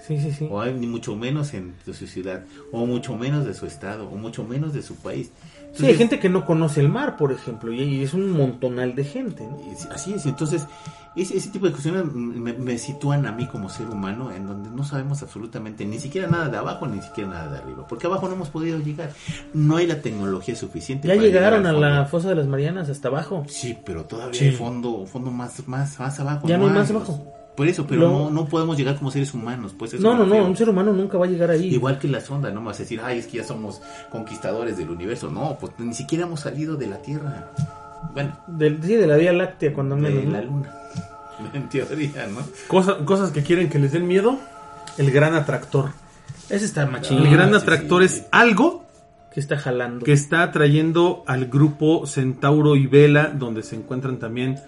sí, 0.06 0.20
sí, 0.20 0.30
sí. 0.32 0.48
O 0.48 0.60
hay 0.60 0.74
ni 0.74 0.86
mucho 0.86 1.16
menos 1.16 1.54
en 1.54 1.74
su 1.84 2.06
ciudad. 2.06 2.44
O 2.70 2.86
mucho 2.86 3.16
menos 3.16 3.44
de 3.44 3.54
su 3.54 3.66
estado. 3.66 4.08
O 4.08 4.16
mucho 4.16 4.44
menos 4.44 4.72
de 4.72 4.82
su 4.82 4.94
país. 4.96 5.32
Sí, 5.72 5.86
hay 5.86 5.94
gente 5.94 6.18
que 6.18 6.28
no 6.28 6.44
conoce 6.44 6.80
el 6.80 6.88
mar, 6.88 7.16
por 7.16 7.32
ejemplo, 7.32 7.72
y, 7.72 7.80
y 7.82 8.02
es 8.02 8.12
un 8.14 8.30
montonal 8.30 8.94
de 8.94 9.04
gente, 9.04 9.44
¿no? 9.46 9.58
Y 9.60 9.74
Así 9.94 10.12
es, 10.14 10.26
entonces 10.26 10.66
ese, 11.16 11.36
ese 11.36 11.50
tipo 11.50 11.66
de 11.66 11.72
cuestiones 11.72 12.04
me, 12.12 12.52
me 12.52 12.78
sitúan 12.78 13.26
a 13.26 13.32
mí 13.32 13.46
como 13.46 13.68
ser 13.68 13.88
humano 13.88 14.30
en 14.32 14.46
donde 14.46 14.70
no 14.70 14.84
sabemos 14.84 15.22
absolutamente 15.22 15.84
ni 15.84 15.98
siquiera 15.98 16.28
nada 16.28 16.48
de 16.48 16.56
abajo 16.56 16.86
ni 16.86 17.00
siquiera 17.02 17.30
nada 17.30 17.52
de 17.52 17.58
arriba, 17.58 17.86
porque 17.88 18.06
abajo 18.06 18.28
no 18.28 18.34
hemos 18.34 18.48
podido 18.50 18.78
llegar, 18.78 19.12
no 19.54 19.76
hay 19.76 19.86
la 19.86 20.02
tecnología 20.02 20.54
suficiente. 20.56 21.06
Ya 21.08 21.14
para 21.14 21.26
llegaron 21.26 21.66
a 21.66 21.72
la 21.72 22.04
fosa 22.06 22.28
de 22.30 22.34
las 22.36 22.46
Marianas 22.46 22.88
hasta 22.90 23.08
abajo. 23.08 23.44
Sí, 23.48 23.76
pero 23.84 24.04
todavía 24.04 24.38
Sí. 24.38 24.46
hay 24.46 24.52
fondo, 24.52 25.06
fondo 25.06 25.30
más, 25.30 25.66
más, 25.68 25.98
más 25.98 26.18
abajo. 26.20 26.46
Ya 26.48 26.58
no 26.58 26.66
hay 26.66 26.72
más 26.72 26.90
abajo. 26.90 27.24
Por 27.60 27.68
eso, 27.68 27.86
pero 27.86 28.08
no, 28.08 28.30
no 28.30 28.46
podemos 28.46 28.74
llegar 28.78 28.96
como 28.96 29.10
seres 29.10 29.34
humanos, 29.34 29.74
pues 29.78 29.92
eso 29.92 30.02
No, 30.02 30.16
no, 30.16 30.24
no, 30.24 30.46
un 30.46 30.56
ser 30.56 30.70
humano 30.70 30.94
nunca 30.94 31.18
va 31.18 31.26
a 31.26 31.28
llegar 31.28 31.50
ahí. 31.50 31.74
Igual 31.74 31.98
que 31.98 32.08
la 32.08 32.22
sonda, 32.22 32.50
no 32.50 32.62
me 32.62 32.68
vas 32.68 32.76
a 32.76 32.84
decir, 32.84 33.02
ay, 33.04 33.18
es 33.18 33.26
que 33.26 33.36
ya 33.36 33.44
somos 33.44 33.82
conquistadores 34.10 34.78
del 34.78 34.88
universo. 34.88 35.30
No, 35.30 35.58
pues 35.60 35.72
ni 35.76 35.92
siquiera 35.92 36.24
hemos 36.24 36.40
salido 36.40 36.76
de 36.76 36.86
la 36.86 37.02
Tierra. 37.02 37.50
Bueno, 38.14 38.34
Del, 38.46 38.82
sí, 38.82 38.94
de 38.96 39.06
la 39.06 39.16
Vía 39.18 39.34
Láctea, 39.34 39.74
cuando 39.74 39.94
de 39.96 40.00
menos. 40.00 40.24
¿no? 40.24 40.30
la 40.32 40.40
Luna. 40.40 40.74
En 41.52 41.68
teoría, 41.68 42.26
¿no? 42.28 42.38
Cosa- 42.66 43.04
cosas 43.04 43.30
que 43.30 43.42
quieren 43.42 43.68
que 43.68 43.78
les 43.78 43.92
den 43.92 44.06
miedo. 44.06 44.38
El 44.96 45.10
gran 45.10 45.34
atractor. 45.34 45.90
Ese 46.48 46.64
está 46.64 46.86
machín. 46.86 47.18
El 47.18 47.30
gran 47.30 47.50
sí, 47.50 47.56
atractor 47.56 48.00
sí. 48.02 48.06
es 48.06 48.26
algo 48.32 48.86
Que 49.34 49.40
está 49.40 49.58
jalando. 49.58 50.06
que 50.06 50.14
está 50.14 50.42
atrayendo 50.44 51.24
al 51.26 51.44
grupo 51.44 52.06
Centauro 52.06 52.74
y 52.76 52.86
Vela, 52.86 53.28
donde 53.34 53.62
se 53.62 53.76
encuentran 53.76 54.18
también 54.18 54.58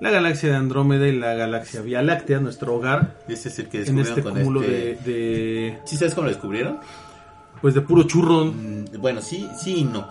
la 0.00 0.10
galaxia 0.10 0.50
de 0.50 0.56
Andrómeda 0.56 1.06
y 1.08 1.18
la 1.18 1.34
galaxia 1.34 1.80
Vía 1.80 2.02
Láctea, 2.02 2.40
nuestro 2.40 2.74
hogar, 2.74 3.16
Ese 3.28 3.48
es 3.48 3.58
el 3.58 3.68
que 3.68 3.78
en 3.78 3.96
descubrieron 3.96 4.18
este 4.18 4.22
con 4.22 4.34
cúmulo 4.34 4.62
este... 4.62 4.72
de, 4.72 5.12
de, 5.12 5.78
¿Sí 5.84 5.96
sabes 5.96 6.14
cómo 6.14 6.26
lo 6.26 6.32
descubrieron? 6.32 6.80
pues 7.60 7.74
de 7.74 7.80
puro 7.80 8.02
churro. 8.02 8.44
Mm, 8.44 9.00
Bueno, 9.00 9.22
sí, 9.22 9.48
sí 9.58 9.76
y 9.78 9.84
no. 9.84 10.06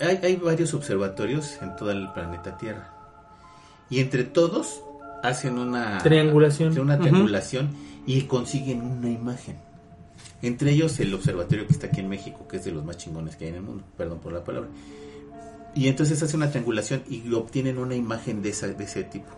Hay, 0.00 0.20
hay 0.22 0.36
varios 0.36 0.72
observatorios 0.74 1.58
en 1.62 1.74
todo 1.74 1.90
el 1.90 2.12
planeta 2.12 2.56
Tierra. 2.56 2.94
Y 3.90 3.98
entre 4.00 4.22
todos 4.22 4.82
hacen 5.22 5.58
una 5.58 5.98
Triangulación. 5.98 6.70
hacen 6.70 6.82
Una 6.82 6.98
triangulación 6.98 7.70
y 8.06 8.22
consiguen 8.22 8.82
una 8.82 9.10
imagen. 9.10 9.56
Entre 10.40 10.70
ellos 10.70 11.00
el 11.00 11.12
observatorio 11.14 11.66
que 11.66 11.72
está 11.72 11.88
aquí 11.88 12.00
en 12.00 12.08
México, 12.08 12.46
que 12.46 12.58
es 12.58 12.64
de 12.64 12.70
los 12.70 12.84
más 12.84 12.98
chingones 12.98 13.34
que 13.34 13.46
hay 13.46 13.50
en 13.50 13.56
el 13.56 13.62
mundo, 13.62 13.82
perdón 13.96 14.20
por 14.20 14.32
la 14.32 14.44
palabra. 14.44 14.68
Y 15.74 15.88
entonces 15.88 16.22
hacen 16.22 16.40
una 16.40 16.50
triangulación 16.50 17.02
y 17.08 17.32
obtienen 17.34 17.78
una 17.78 17.94
imagen 17.94 18.42
de, 18.42 18.48
esa, 18.50 18.66
de 18.68 18.84
ese 18.84 19.04
tipo. 19.04 19.28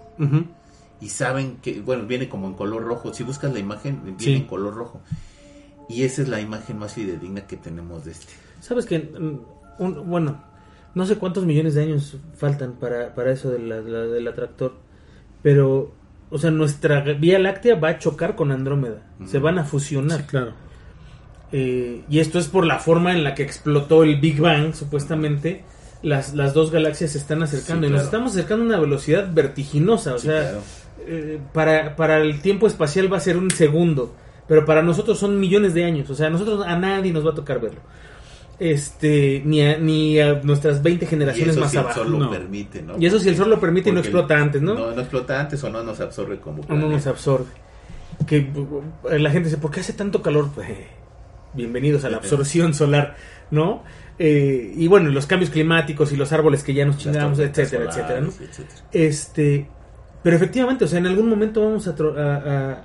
Y 1.01 1.09
saben 1.09 1.57
que, 1.63 1.81
bueno, 1.81 2.05
viene 2.07 2.29
como 2.29 2.47
en 2.47 2.55
color 2.55 2.83
rojo. 2.83 3.13
Si 3.15 3.23
buscas 3.25 3.53
la 3.53 3.59
imagen, 3.59 4.01
viene 4.05 4.19
Sí. 4.23 4.33
en 4.35 4.47
color 4.47 4.75
rojo. 4.75 5.01
Y 5.89 6.03
esa 6.05 6.23
es 6.23 6.29
la 6.29 6.41
imagen 6.41 6.79
más 6.79 6.93
fidedigna 6.95 7.47
que 7.47 7.57
tenemos 7.57 8.05
de 8.05 8.13
este. 8.13 8.33
¿Sabes 8.61 8.87
que 8.87 8.99
mm, 8.99 9.83
un- 9.83 10.09
bueno, 10.11 10.43
no 10.95 11.07
sé 11.07 11.17
cuántos 11.17 11.45
millones 11.47 11.75
de 11.75 11.83
años 11.83 12.17
faltan 12.37 12.75
para, 12.75 13.15
para 13.15 13.33
eso 13.33 13.51
de 13.51 13.59
la- 13.61 13.81
la- 13.81 14.07
del 14.07 14.29
atractor, 14.29 14.75
pero, 15.43 15.93
o 16.31 16.39
sea, 16.39 16.51
nuestra 16.51 17.01
Vía 17.01 17.39
Láctea 17.39 17.75
va 17.77 17.89
a 17.89 17.99
chocar 17.99 18.37
con 18.37 18.53
Andrómeda. 18.53 19.03
Se 19.27 19.39
van 19.39 19.59
a 19.59 19.65
fusionar. 19.65 20.21
Sí, 20.21 20.27
claro. 20.27 20.53
Eh, 21.53 22.05
y 22.09 22.19
esto 22.21 22.39
es 22.39 22.47
por 22.49 22.65
la 22.67 22.79
forma 22.79 23.13
en 23.13 23.25
la 23.25 23.35
que 23.35 23.43
explotó 23.43 24.05
el 24.05 24.21
Big 24.21 24.39
Bang, 24.41 24.75
supuestamente. 24.75 25.65
Las, 26.03 26.35
las 26.35 26.55
dos 26.55 26.71
galaxias 26.71 27.11
se 27.13 27.19
están 27.19 27.43
acercando 27.43 27.87
Sí, 27.87 27.93
y 27.93 27.97
nos 27.97 28.05
estamos 28.05 28.33
acercando 28.33 28.65
a 28.65 28.67
una 28.69 28.81
velocidad 28.81 29.29
vertiginosa. 29.33 30.15
O 30.15 30.19
Sí, 30.19 30.29
sea, 30.29 30.41
claro. 30.43 30.61
eh, 31.07 31.39
para, 31.53 31.95
para 31.97 32.19
el 32.19 32.41
tiempo 32.41 32.67
espacial 32.67 33.13
va 33.13 33.19
a 33.19 33.21
ser 33.21 33.37
un 33.37 33.51
segundo, 33.51 34.15
pero 34.49 34.65
para 34.65 34.83
nosotros 34.83 35.19
son 35.19 35.39
millones 35.39 35.75
de 35.75 35.85
años. 35.85 36.09
O 36.11 36.15
sea, 36.15 36.29
a 36.29 36.31
nosotros 36.31 36.65
a 36.67 36.77
nadie 36.79 37.13
nos 37.13 37.27
va 37.27 37.33
a 37.33 37.35
tocar 37.35 37.61
verlo. 37.61 37.81
Este, 38.59 39.41
ni 39.47 39.63
a, 39.63 39.79
ni 39.79 40.21
a 40.21 40.35
nuestras 40.43 40.83
20 40.83 41.07
Y 41.07 41.09
generaciones 41.09 41.53
eso 41.53 41.61
más 41.61 41.71
si 41.71 41.77
el 41.79 41.83
abajo. 41.85 42.01
sol 42.01 42.13
lo 42.13 42.19
No. 42.19 42.31
permite, 42.31 42.83
¿no? 42.83 42.99
Y 42.99 43.07
eso 43.07 43.19
si 43.19 43.29
el 43.31 43.37
sol 43.37 43.49
lo 43.49 43.59
permite 43.59 43.89
y 43.89 43.93
no 43.93 44.01
explota 44.01 44.37
antes, 44.39 44.61
¿no? 44.61 44.75
No, 44.75 44.91
no 44.93 45.01
explota 45.01 45.41
antes 45.41 45.65
o 45.65 45.71
no 45.71 45.83
nos 45.83 45.99
absorbe 46.01 46.39
como 46.39 46.63
o 46.69 46.75
no 46.75 46.89
nos 46.89 47.07
absorbe. 47.07 47.47
Que 48.27 48.41
uh, 48.41 48.83
la 49.19 49.31
gente 49.31 49.49
dice, 49.49 49.59
¿por 49.59 49.71
qué 49.71 49.81
hace 49.81 49.95
tanto 49.95 50.21
calor? 50.21 50.51
Pues, 50.55 50.69
eh, 50.69 50.87
bienvenidos 51.55 52.05
a 52.05 52.11
la 52.11 52.19
absorción 52.19 52.75
solar, 52.75 53.17
¿no? 53.51 53.83
Eh, 54.23 54.75
y 54.77 54.87
bueno, 54.87 55.09
los 55.09 55.25
cambios 55.27 55.49
climáticos 55.51 56.13
y 56.13 56.17
los 56.17 56.31
árboles 56.31 56.63
que 56.63 56.75
ya 56.75 56.85
nos 56.85 56.99
chingamos, 56.99 57.39
etcétera, 57.39 57.87
etcétera, 57.89 58.21
¿no? 58.21 58.29
etcétera. 58.29 58.69
Este, 58.93 59.67
pero 60.23 60.37
efectivamente, 60.37 60.85
o 60.85 60.89
sea, 60.89 60.99
en 60.99 61.07
algún 61.07 61.27
momento 61.31 61.65
vamos 61.65 61.89
a, 61.89 61.97
tro- 61.97 62.15
a- 62.19 62.71
a- 62.73 62.85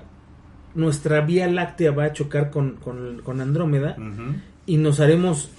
nuestra 0.76 1.20
Vía 1.22 1.48
Láctea 1.48 1.92
va 1.92 2.06
a 2.06 2.14
chocar 2.14 2.52
con, 2.52 2.78
con, 2.78 3.22
con 3.22 3.42
Andrómeda 3.42 3.98
y 4.66 4.78
nos 4.78 5.00
haremos 5.02 5.50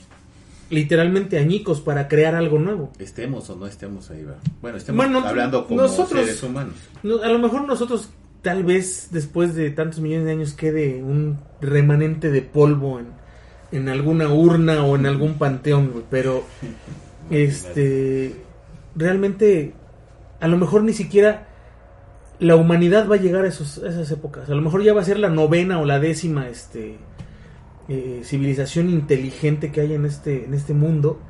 literalmente 0.71 1.39
añicos 1.39 1.81
para 1.83 2.09
crear 2.09 2.35
algo 2.35 2.59
nuevo. 2.59 2.91
Estemos 2.99 3.49
o 3.51 3.57
no 3.57 3.67
estemos 3.67 4.11
ahí, 4.11 4.25
va. 4.25 4.37
Bueno, 4.63 4.79
estemos 4.79 5.05
Bueno, 5.05 5.27
hablando 5.27 5.67
como 5.67 5.83
nosotros- 5.83 6.25
seres 6.25 6.43
humanos. 6.43 6.75
No, 7.03 7.23
a 7.23 7.29
lo 7.29 7.39
mejor 7.39 7.67
nosotros, 7.67 8.11
tal 8.43 8.65
vez 8.65 9.09
después 9.11 9.55
de 9.55 9.71
tantos 9.71 10.01
millones 10.01 10.25
de 10.27 10.33
años, 10.33 10.53
quede 10.55 11.03
un 11.03 11.39
remanente 11.61 12.31
de 12.31 12.43
polvo 12.43 12.99
en, 12.99 13.07
en 13.73 13.89
alguna 13.89 14.29
urna 14.29 14.85
o 14.85 14.97
en 14.97 15.07
algún 15.07 15.35
panteón, 15.35 15.91
güey, 15.91 16.05
pero 16.11 16.45
este 17.31 18.37
realmente 18.95 19.75
a 20.41 20.49
lo 20.49 20.57
mejor 20.57 20.83
ni 20.83 20.93
siquiera 20.93 21.49
la 22.39 22.57
humanidad 22.57 23.09
va 23.09 23.15
a 23.15 23.19
llegar 23.19 23.45
a, 23.45 23.49
esos, 23.49 23.79
a 23.83 23.89
esas 23.89 24.11
épocas. 24.11 24.49
A 24.51 24.55
lo 24.55 24.61
mejor 24.61 24.83
ya 24.83 24.93
va 24.93 25.01
a 25.01 25.05
ser 25.05 25.19
la 25.19 25.31
novena 25.31 25.79
o 25.81 25.87
la 25.87 25.99
décima 25.99 26.49
este 26.49 26.99
eh, 27.89 28.21
civilización 28.25 28.91
inteligente 28.91 29.71
que 29.73 29.81
hay 29.81 29.95
en 29.95 30.05
este 30.05 30.45
en 30.45 30.53
este 30.55 30.75
mundo 30.75 31.21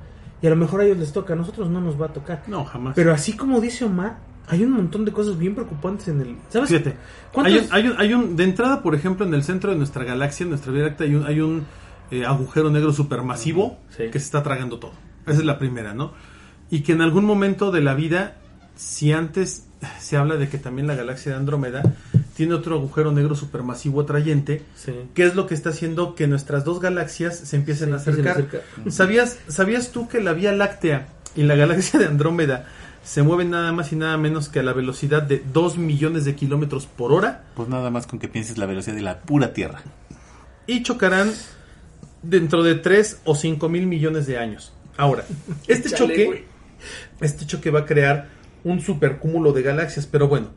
y 0.43 0.47
a 0.47 0.51
lo 0.51 0.57
mejor 0.57 0.81
a 0.81 0.85
ellos 0.85 0.99
les 0.99 1.13
toca, 1.13 1.33
a 1.35 1.37
nosotros 1.37 1.71
no 1.71 1.81
nos 1.81 2.01
va 2.01 2.07
a 2.07 2.13
tocar. 2.13 2.43
No, 2.47 2.65
jamás. 2.65 2.95
Pero 2.95 3.13
así 3.13 3.35
como 3.35 3.61
dice 3.61 3.85
Omar, 3.85 4.19
hay 4.49 4.65
un 4.65 4.73
montón 4.73 5.05
de 5.05 5.13
cosas 5.13 5.39
bien 5.39 5.55
preocupantes 5.55 6.09
en 6.09 6.21
el. 6.21 6.37
¿Sabes? 6.51 6.69
Fíjate, 6.69 6.95
¿Cuántos- 7.33 7.71
hay 7.73 7.87
un, 7.87 7.93
hay, 7.93 7.93
un, 7.93 8.01
hay 8.01 8.15
un- 8.15 8.37
de 8.37 8.45
entrada, 8.45 8.83
por 8.83 8.95
ejemplo, 8.95 9.25
en 9.27 9.33
el 9.35 9.43
centro 9.45 9.71
de 9.71 9.77
nuestra 9.79 10.05
galaxia, 10.05 10.45
en 10.45 10.51
nuestra 10.51 10.73
Vía 10.73 10.85
Láctea, 10.85 11.07
hay 11.07 11.15
un, 11.15 11.27
hay 11.27 11.41
un 11.41 11.65
eh, 12.11 12.25
agujero 12.25 12.71
negro 12.71 12.93
supermasivo 12.93 13.79
Sí. 13.97 14.05
que 14.13 14.19
se 14.19 14.27
está 14.27 14.43
tragando 14.43 14.79
todo. 14.79 14.93
Esa 15.27 15.39
es 15.41 15.45
la 15.45 15.59
primera, 15.59 15.95
¿no? 15.95 16.13
Y 16.71 16.81
que 16.81 16.93
en 16.93 17.01
algún 17.03 17.25
momento 17.25 17.71
de 17.71 17.81
la 17.81 17.95
vida, 17.95 18.37
si 18.77 19.13
antes 19.13 19.65
se 20.01 20.17
habla 20.17 20.37
de 20.37 20.49
que 20.49 20.59
también 20.59 20.87
la 20.87 20.95
galaxia 20.95 21.33
de 21.33 21.39
Andrómeda 21.39 21.83
tiene 22.35 22.55
otro 22.55 22.77
agujero 22.77 23.13
negro 23.13 23.35
supermasivo 23.35 24.01
atrayente, 24.03 24.63
Sí. 24.75 24.93
¿qué 25.15 25.25
es 25.25 25.35
lo 25.35 25.47
que 25.47 25.55
está 25.55 25.71
haciendo 25.71 26.15
que 26.15 26.27
nuestras 26.27 26.65
dos 26.65 26.81
galaxias 26.81 27.37
se 27.39 27.57
empiecen 27.57 27.93
a 27.95 27.99
Se 27.99 28.11
empiecen 28.11 28.29
a 28.29 28.33
acercar? 28.33 28.63
¿Sabías, 28.91 29.39
¿Sabías 29.49 29.91
tú 29.93 30.09
que 30.09 30.21
la 30.21 30.33
Vía 30.33 30.53
Láctea 30.53 31.09
y 31.35 31.43
la 31.43 31.55
galaxia 31.57 31.99
de 32.01 32.07
Andrómeda 32.07 32.67
se 33.05 33.23
mueven 33.23 33.51
nada 33.51 33.71
más 33.73 33.93
y 33.93 33.97
nada 33.97 34.17
menos 34.17 34.49
que 34.49 34.59
a 34.59 34.63
la 34.65 34.73
velocidad 34.73 35.23
de 35.23 35.43
2 35.53 35.79
millones 35.79 36.25
de 36.25 36.35
kilómetros 36.35 36.87
por 36.87 37.13
hora 37.13 37.45
Pues 37.55 37.69
nada 37.69 37.91
más 37.91 38.07
con 38.07 38.19
que 38.19 38.27
pienses 38.29 38.59
la 38.59 38.67
velocidad 38.67 38.97
de 38.97 39.03
la 39.03 39.21
pura 39.21 39.53
Tierra. 39.53 39.83
y 40.67 40.83
chocarán 40.83 41.31
dentro 42.23 42.63
de 42.63 42.75
3 42.77 43.21
o 43.25 43.35
5 43.35 43.69
mil 43.69 43.87
millones 43.87 44.27
de 44.27 44.39
años? 44.39 44.73
Ahora, 44.97 45.25
este 45.69 45.91
Chale, 45.91 46.15
choque, 46.15 46.45
este 47.21 47.47
choque 47.47 47.71
va 47.71 47.81
a 47.81 47.87
crear 47.87 48.29
un 48.65 48.81
supercúmulo 48.81 49.53
de 49.53 49.63
galaxias, 49.63 50.07
pero 50.07 50.27
bueno, 50.29 50.49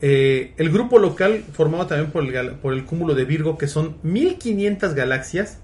eh, 0.00 0.54
el 0.56 0.70
grupo 0.70 0.98
local 0.98 1.44
formado 1.52 1.86
también 1.86 2.10
por 2.10 2.24
el, 2.24 2.52
por 2.56 2.72
el 2.72 2.84
cúmulo 2.84 3.14
de 3.14 3.24
Virgo, 3.24 3.56
que 3.58 3.68
son 3.68 3.96
1500 4.02 4.94
galaxias, 4.94 5.58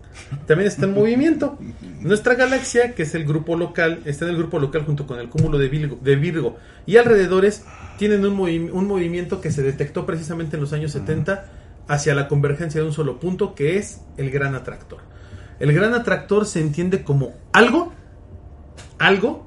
también 0.47 0.69
está 0.69 0.87
en 0.87 0.95
movimiento. 0.95 1.59
Nuestra 2.01 2.35
galaxia, 2.35 2.95
que 2.95 3.03
es 3.05 3.15
el 3.15 3.25
grupo 3.25 3.57
local, 3.57 4.01
está 4.05 4.27
en 4.27 4.33
el 4.33 4.37
grupo 4.37 4.59
local 4.59 4.83
junto 4.85 5.07
con 5.07 5.19
el 5.19 5.29
cúmulo 5.29 5.59
de 5.59 5.69
Virgo, 5.69 5.99
de 6.03 6.17
Virgo 6.17 6.57
y 6.87 6.97
alrededores 6.99 7.65
tienen 7.99 8.25
un, 8.25 8.37
movi- 8.37 8.71
un 8.71 8.87
movimiento 8.87 9.41
que 9.41 9.51
se 9.51 9.63
detectó 9.63 10.07
precisamente 10.07 10.57
en 10.57 10.63
los 10.63 10.73
años 10.73 10.93
70 10.93 11.47
hacia 11.89 12.15
la 12.15 12.29
convergencia 12.29 12.81
de 12.81 12.87
un 12.87 12.93
solo 12.93 13.19
punto, 13.19 13.55
que 13.55 13.77
es 13.79 14.03
el 14.19 14.31
gran 14.31 14.55
atractor. 14.55 14.99
El 15.61 15.73
gran 15.73 15.95
atractor 15.95 16.47
se 16.47 16.61
entiende 16.61 17.03
como 17.03 17.33
algo 17.53 17.93
algo 18.99 19.47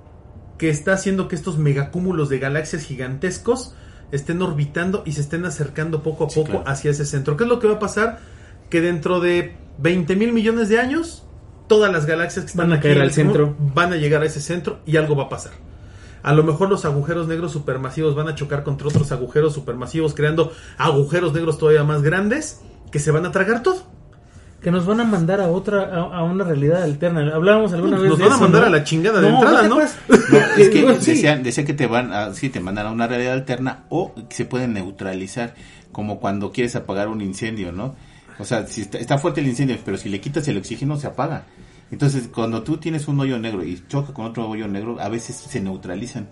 que 0.58 0.70
está 0.70 0.94
haciendo 0.94 1.28
que 1.28 1.36
estos 1.36 1.58
megacúmulos 1.58 2.30
de 2.30 2.40
galaxias 2.40 2.84
gigantescos 2.84 3.74
estén 4.12 4.42
orbitando 4.42 5.04
y 5.06 5.14
se 5.14 5.22
estén 5.22 5.46
acercando 5.46 6.04
poco 6.04 6.26
a 6.26 6.30
Sí, 6.30 6.40
poco 6.40 6.52
claro. 6.52 6.68
hacia 6.68 6.92
ese 6.92 7.06
centro. 7.06 7.38
¿Qué 7.38 7.46
es 7.46 7.50
lo 7.50 7.60
que 7.60 7.68
va 7.68 7.76
a 7.76 7.80
pasar? 7.80 8.20
Que 8.70 8.82
dentro 8.82 9.20
de 9.20 9.56
20 9.80 10.16
mil 10.16 10.34
millones 10.34 10.70
de 10.70 10.80
años, 10.80 11.26
todas 11.68 11.92
las 11.92 12.06
galaxias 12.06 12.46
que 12.46 12.52
están 12.52 12.70
Van 12.70 12.78
a 12.78 12.82
caer 12.82 13.02
al 13.02 13.12
centro. 13.12 13.56
van 13.74 13.94
a 13.94 13.96
llegar 13.96 14.22
a 14.22 14.26
ese 14.26 14.42
centro 14.42 14.80
y 14.86 14.98
algo 14.98 15.16
va 15.16 15.24
a 15.24 15.30
pasar. 15.30 15.54
A 16.24 16.34
lo 16.34 16.44
mejor 16.44 16.70
los 16.70 16.86
agujeros 16.86 17.28
negros 17.28 17.52
supermasivos 17.52 18.14
van 18.14 18.28
a 18.28 18.36
chocar 18.36 18.64
contra 18.64 18.88
otros 18.88 19.12
agujeros 19.12 19.54
supermasivos, 19.54 20.14
creando 20.14 20.52
agujeros 20.78 21.34
negros 21.34 21.58
todavía 21.58 21.84
más 21.84 22.04
grandes 22.04 22.62
que 22.92 23.00
se 23.00 23.10
van 23.12 23.26
a 23.26 23.32
tragar 23.32 23.64
todo. 23.64 23.84
Que 24.62 24.70
nos 24.70 24.86
van 24.86 25.00
a 25.00 25.04
mandar 25.04 25.42
a 25.42 25.48
otra, 25.50 25.86
a, 25.86 26.18
a 26.20 26.24
una 26.24 26.44
realidad 26.44 26.84
alterna. 26.84 27.34
Hablábamos 27.34 27.74
alguna 27.74 27.98
Nos 27.98 28.02
vez 28.04 28.12
van 28.12 28.20
de 28.20 28.24
a 28.26 28.28
eso, 28.28 28.40
mandar 28.40 28.62
¿no? 28.62 28.68
a 28.68 28.70
la 28.70 28.84
chingada 28.84 29.20
de 29.22 29.30
entrada, 29.30 29.64
¿no 29.64 29.64
te 29.64 29.68
¿no? 29.70 29.74
acuerdas? 29.76 29.98
No, 30.32 30.62
es 30.62 30.70
que 30.70 30.86
decían, 31.12 31.42
decían 31.44 31.66
que 31.66 31.74
te 31.74 31.88
van 31.88 32.14
a, 32.14 32.34
sí, 32.36 32.50
te 32.50 32.60
mandan 32.60 32.86
a 32.86 32.92
una 32.92 33.08
realidad 33.08 33.34
alterna 33.34 33.86
o 33.90 34.14
que 34.30 34.36
se 34.36 34.46
pueden 34.46 34.74
neutralizar, 34.74 35.56
como 35.92 36.20
cuando 36.20 36.52
quieres 36.52 36.76
apagar 36.76 37.08
un 37.08 37.22
incendio, 37.22 37.72
¿no? 37.72 37.96
O 38.38 38.46
sea, 38.46 38.68
si 38.68 38.82
está, 38.82 38.98
está 39.00 39.18
fuerte 39.18 39.42
el 39.42 39.48
incendio, 39.48 39.78
pero 39.84 39.98
si 39.98 40.10
le 40.10 40.22
quitas 40.22 40.48
el 40.48 40.58
oxígeno 40.58 40.96
se 40.98 41.08
apaga. 41.08 41.46
Entonces, 41.92 42.30
cuando 42.34 42.62
tú 42.64 42.78
tienes 42.78 43.08
un 43.08 43.20
hoyo 43.20 43.38
negro 43.40 43.64
y 43.64 43.84
choca 43.88 44.14
con 44.14 44.26
otro 44.26 44.48
hoyo 44.48 44.68
negro, 44.68 44.98
a 45.00 45.10
veces 45.10 45.36
se 45.36 45.60
neutralizan. 45.60 46.30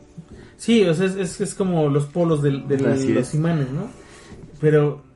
Sí, 0.55 0.83
o 0.85 0.93
sea, 0.93 1.07
es, 1.07 1.15
es, 1.15 1.41
es 1.41 1.55
como 1.55 1.89
los 1.89 2.05
polos 2.05 2.41
del- 2.43 2.67
de, 2.67 2.75
Así 2.89 3.09
los 3.11 3.27
es. 3.29 3.33
imanes, 3.33 3.69
¿no? 3.71 3.89
Pero 4.61 5.01
pues, 5.01 5.08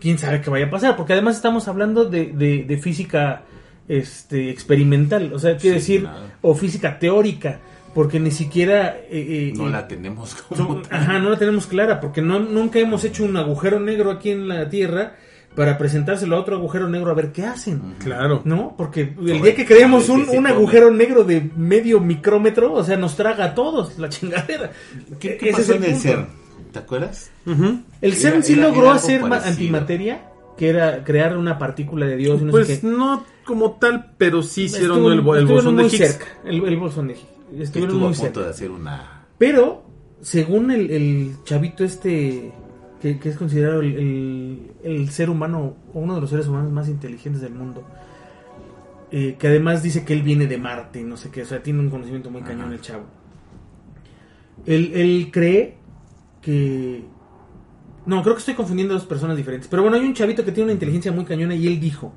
quién 0.00 0.18
sabe 0.18 0.40
qué 0.40 0.50
vaya 0.50 0.66
a 0.66 0.70
pasar, 0.70 0.96
porque 0.96 1.12
además 1.12 1.36
estamos 1.36 1.68
hablando 1.68 2.04
de, 2.04 2.26
de, 2.32 2.64
de 2.64 2.78
física 2.78 3.42
este, 3.88 4.50
experimental, 4.50 5.32
o 5.32 5.38
sea, 5.38 5.56
quiere 5.56 5.80
Sí, 5.80 5.94
decir, 5.98 6.08
o 6.42 6.54
física 6.54 6.98
teórica, 6.98 7.60
porque 7.94 8.20
ni 8.20 8.30
siquiera... 8.30 8.96
eh, 8.96 9.06
eh, 9.10 9.52
No 9.56 9.68
eh, 9.68 9.70
la 9.70 9.88
tenemos 9.88 10.34
como 10.34 10.74
no, 10.74 10.82
ajá, 10.90 11.18
no 11.18 11.30
la 11.30 11.38
tenemos 11.38 11.66
clara, 11.66 12.00
porque 12.00 12.20
no, 12.22 12.38
nunca 12.40 12.78
hemos 12.78 13.04
hecho 13.04 13.24
un 13.24 13.36
agujero 13.36 13.80
negro 13.80 14.10
aquí 14.10 14.30
en 14.30 14.48
la 14.48 14.68
Tierra 14.68 15.14
para 15.54 15.78
presentárselo 15.78 16.36
a 16.36 16.40
otro 16.40 16.56
agujero 16.56 16.86
negro 16.86 17.10
a 17.10 17.14
ver 17.14 17.32
qué 17.32 17.46
hacen. 17.46 17.94
Claro. 17.98 18.42
¿No? 18.44 18.74
Porque 18.76 19.14
el 19.18 19.40
día 19.40 19.54
que 19.54 19.64
creemos 19.64 20.10
un, 20.10 20.28
un 20.28 20.46
agujero 20.46 20.90
negro 20.90 21.24
de 21.24 21.50
medio 21.56 21.98
micrómetro, 21.98 22.74
o 22.74 22.84
sea, 22.84 22.98
nos 22.98 23.16
traga 23.16 23.46
a 23.46 23.54
todos 23.54 23.98
la 23.98 24.10
chingadera. 24.10 24.70
¿Qué, 25.18 25.38
qué 25.38 25.48
es 25.48 25.56
pasó 25.56 25.72
en 25.72 25.84
el 25.84 25.90
punto. 25.92 26.02
CERN? 26.02 26.26
¿Te 26.76 26.84
acuerdas? 26.84 27.30
El 28.02 28.12
CERN 28.14 28.42
sí 28.42 28.52
era- 28.54 28.68
logró 28.68 28.82
era 28.86 28.94
hacer 28.94 29.20
parecido. 29.22 29.50
antimateria, 29.50 30.28
que 30.56 30.68
era 30.68 31.04
crear 31.04 31.36
una 31.36 31.58
partícula 31.58 32.06
de 32.06 32.16
Dios 32.16 32.42
no 32.42 32.50
Pues 32.50 32.66
sé 32.66 32.80
qué. 32.80 32.86
no 32.86 33.24
como 33.44 33.72
tal, 33.72 34.12
pero 34.18 34.42
sí 34.42 34.64
hicieron 34.64 34.98
Estuvo- 34.98 35.12
el, 35.12 35.20
bo- 35.20 35.36
el 35.36 35.46
bosón 35.46 35.76
de 35.76 35.82
muy 35.84 35.90
Higgs. 35.92 35.98
cerca, 36.12 36.26
el, 36.44 36.64
el 36.64 36.76
bosón 36.76 37.08
de 37.08 37.14
Higgs. 37.14 37.26
Estuvieron 37.60 37.62
Estuvo 37.62 37.84
a 38.06 38.08
muy 38.08 38.16
punto 38.16 38.16
cerca. 38.16 38.40
de 38.40 38.48
hacer 38.50 38.70
una... 38.70 39.26
Pero, 39.38 39.84
según 40.20 40.70
el, 40.70 40.90
el 40.90 41.36
chavito 41.44 41.84
este, 41.84 42.52
que, 43.00 43.18
que 43.18 43.28
es 43.28 43.36
considerado 43.36 43.80
el, 43.80 43.94
el- 43.96 44.72
el 44.82 45.10
ser 45.10 45.30
humano, 45.30 45.76
o 45.94 46.00
uno 46.00 46.14
de 46.16 46.20
los 46.20 46.28
seres 46.30 46.46
humanos 46.48 46.70
más 46.72 46.88
inteligentes 46.88 47.40
del 47.42 47.54
mundo, 47.54 47.84
eh, 49.12 49.36
que 49.38 49.46
además 49.48 49.82
dice 49.82 50.04
que 50.04 50.12
él 50.12 50.22
viene 50.22 50.46
de 50.46 50.58
Marte 50.58 51.02
no 51.02 51.16
sé 51.16 51.30
qué, 51.30 51.42
o 51.42 51.46
sea, 51.46 51.62
tiene 51.62 51.78
un 51.80 51.88
conocimiento 51.90 52.30
muy 52.30 52.42
cañón 52.42 52.72
el 52.72 52.80
chavo. 52.80 53.04
Él, 54.66 54.90
él 54.94 55.28
cree 55.32 55.76
que... 56.46 57.04
No, 58.06 58.22
creo 58.22 58.36
que 58.36 58.38
estoy 58.38 58.54
confundiendo 58.54 58.94
dos 58.94 59.04
personas 59.04 59.36
diferentes. 59.36 59.68
Pero 59.68 59.82
bueno, 59.82 59.96
hay 59.96 60.04
un 60.04 60.14
chavito 60.14 60.44
que 60.44 60.52
tiene 60.52 60.66
una 60.66 60.74
inteligencia 60.74 61.10
muy 61.10 61.24
cañona 61.24 61.56
y 61.56 61.66
él 61.66 61.80
dijo 61.80 62.12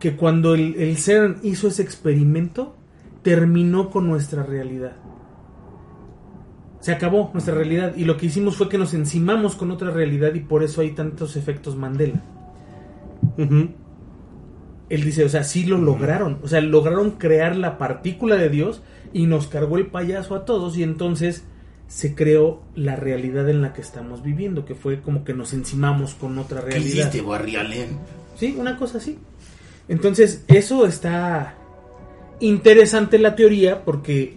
que 0.00 0.16
cuando 0.16 0.54
el, 0.54 0.74
el 0.76 0.96
CERN 0.96 1.40
hizo 1.42 1.68
ese 1.68 1.82
experimento, 1.82 2.74
terminó 3.22 3.90
con 3.90 4.08
nuestra 4.08 4.42
realidad. 4.42 4.96
Se 6.80 6.92
acabó 6.92 7.28
nuestra 7.34 7.54
realidad 7.54 7.94
y 7.94 8.06
lo 8.06 8.16
que 8.16 8.26
hicimos 8.26 8.56
fue 8.56 8.70
que 8.70 8.78
nos 8.78 8.94
encimamos 8.94 9.54
con 9.54 9.70
otra 9.70 9.90
realidad 9.90 10.32
y 10.32 10.40
por 10.40 10.62
eso 10.62 10.80
hay 10.80 10.92
tantos 10.92 11.36
efectos 11.36 11.76
Mandela. 11.76 12.22
Ujú. 13.36 13.68
Él 14.88 15.04
dice, 15.04 15.24
o 15.26 15.28
sea, 15.28 15.44
sí 15.44 15.66
lo 15.66 15.76
lograron, 15.76 16.38
o 16.42 16.48
sea, 16.48 16.62
lograron 16.62 17.12
crear 17.12 17.54
la 17.54 17.76
partícula 17.76 18.36
de 18.36 18.48
Dios 18.48 18.82
y 19.12 19.26
nos 19.26 19.48
cargó 19.48 19.76
el 19.76 19.88
payaso 19.88 20.34
a 20.34 20.46
todos 20.46 20.78
y 20.78 20.84
entonces 20.84 21.44
se 21.88 22.14
creó 22.14 22.62
la 22.74 22.96
realidad 22.96 23.48
en 23.48 23.62
la 23.62 23.72
que 23.72 23.80
estamos 23.80 24.22
viviendo, 24.22 24.64
que 24.64 24.74
fue 24.74 25.00
como 25.00 25.24
que 25.24 25.34
nos 25.34 25.52
encimamos 25.52 26.14
con 26.14 26.38
otra 26.38 26.60
¿Qué 26.64 26.72
realidad. 26.72 27.08
hiciste, 27.08 27.20
Barry 27.20 27.56
Allen? 27.56 27.98
Sí, 28.38 28.56
una 28.58 28.76
cosa 28.76 28.98
así. 28.98 29.18
Entonces, 29.88 30.44
eso 30.48 30.86
está 30.86 31.54
interesante 32.40 33.18
la 33.18 33.36
teoría 33.36 33.84
porque 33.84 34.36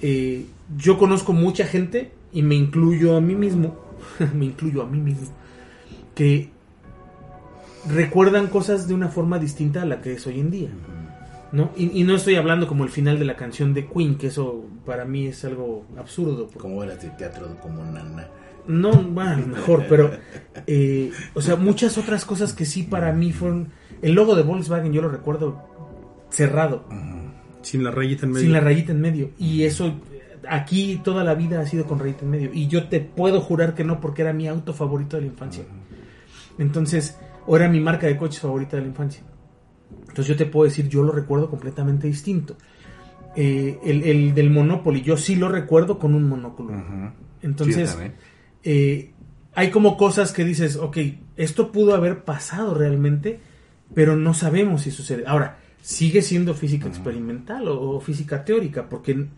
eh, 0.00 0.46
yo 0.76 0.98
conozco 0.98 1.32
mucha 1.32 1.66
gente 1.66 2.12
y 2.32 2.42
me 2.42 2.54
incluyo 2.54 3.16
a 3.16 3.20
mí 3.20 3.34
mismo, 3.34 3.76
me 4.34 4.46
incluyo 4.46 4.82
a 4.82 4.86
mí 4.86 4.98
mismo, 4.98 5.28
que 6.14 6.48
recuerdan 7.88 8.46
cosas 8.46 8.88
de 8.88 8.94
una 8.94 9.08
forma 9.08 9.38
distinta 9.38 9.82
a 9.82 9.84
la 9.84 10.00
que 10.00 10.14
es 10.14 10.26
hoy 10.26 10.40
en 10.40 10.50
día. 10.50 10.70
¿No? 11.52 11.70
Y, 11.76 12.00
y 12.00 12.04
no 12.04 12.14
estoy 12.14 12.34
hablando 12.36 12.66
como 12.66 12.84
el 12.84 12.90
final 12.90 13.18
de 13.18 13.24
la 13.24 13.36
canción 13.36 13.72
de 13.74 13.86
Queen, 13.86 14.16
que 14.16 14.28
eso 14.28 14.64
para 14.86 15.04
mí 15.04 15.26
es 15.26 15.44
algo 15.44 15.84
absurdo. 15.98 16.44
porque- 16.46 16.58
Como 16.58 16.82
eras 16.82 17.00
de 17.02 17.10
teatro 17.10 17.56
como 17.60 17.84
nana. 17.84 18.28
no, 18.66 18.90
bueno, 18.92 19.30
a 19.32 19.36
lo 19.36 19.46
mejor, 19.48 19.84
pero, 19.88 20.10
eh, 20.66 21.10
o 21.34 21.40
sea, 21.40 21.56
muchas 21.56 21.98
otras 21.98 22.24
cosas 22.24 22.52
que 22.52 22.64
sí 22.64 22.82
para 22.84 23.12
mí 23.12 23.32
fueron. 23.32 23.68
El 24.00 24.12
logo 24.14 24.34
de 24.34 24.42
Volkswagen 24.42 24.92
yo 24.92 25.02
lo 25.02 25.08
recuerdo 25.08 25.62
cerrado, 26.30 26.84
Sin 27.62 27.84
la 27.84 27.90
rayita 27.90 28.26
en 28.26 28.32
medio. 28.32 28.42
sin 28.44 28.52
la 28.52 28.60
rayita 28.60 28.92
en 28.92 29.00
medio. 29.00 29.30
Y 29.38 29.62
eso, 29.64 29.94
aquí 30.48 31.00
toda 31.04 31.22
la 31.22 31.34
vida 31.34 31.60
ha 31.60 31.66
sido 31.66 31.84
con 31.84 31.98
rayita 32.00 32.24
en 32.24 32.30
medio. 32.30 32.50
Y 32.52 32.66
yo 32.66 32.88
te 32.88 33.00
puedo 33.00 33.40
jurar 33.40 33.74
que 33.74 33.84
no, 33.84 34.00
porque 34.00 34.22
era 34.22 34.32
mi 34.32 34.48
auto 34.48 34.72
favorito 34.72 35.16
de 35.16 35.22
la 35.22 35.28
infancia. 35.28 35.64
Entonces, 36.58 37.16
o 37.46 37.56
era 37.56 37.68
mi 37.68 37.80
marca 37.80 38.06
de 38.06 38.16
coches 38.16 38.40
favorita 38.40 38.76
de 38.76 38.82
la 38.82 38.88
infancia. 38.88 39.22
Entonces 40.12 40.28
yo 40.28 40.36
te 40.36 40.44
puedo 40.44 40.68
decir, 40.68 40.90
yo 40.90 41.02
lo 41.02 41.10
recuerdo 41.10 41.48
completamente 41.48 42.06
distinto. 42.06 42.58
Eh, 43.34 43.78
el, 43.82 44.02
el 44.02 44.34
del 44.34 44.50
Monopoly, 44.50 45.00
yo 45.00 45.16
sí 45.16 45.36
lo 45.36 45.48
recuerdo 45.48 45.98
con 45.98 46.14
un 46.14 46.28
monóculo. 46.28 46.74
Entonces, 47.40 47.96
Sí, 47.98 48.10
eh, 48.62 49.10
hay 49.54 49.70
como 49.70 49.96
cosas 49.96 50.32
que 50.32 50.44
dices, 50.44 50.76
ok, 50.76 50.98
esto 51.38 51.72
pudo 51.72 51.94
haber 51.94 52.24
pasado 52.24 52.74
realmente, 52.74 53.40
pero 53.94 54.14
no 54.14 54.34
sabemos 54.34 54.82
si 54.82 54.90
sucede. 54.90 55.24
Ahora, 55.26 55.56
sigue 55.80 56.20
siendo 56.20 56.52
física 56.52 56.88
experimental 56.88 57.68
o, 57.68 57.96
o 57.96 58.00
física 58.00 58.44
teórica, 58.44 58.90
porque 58.90 59.28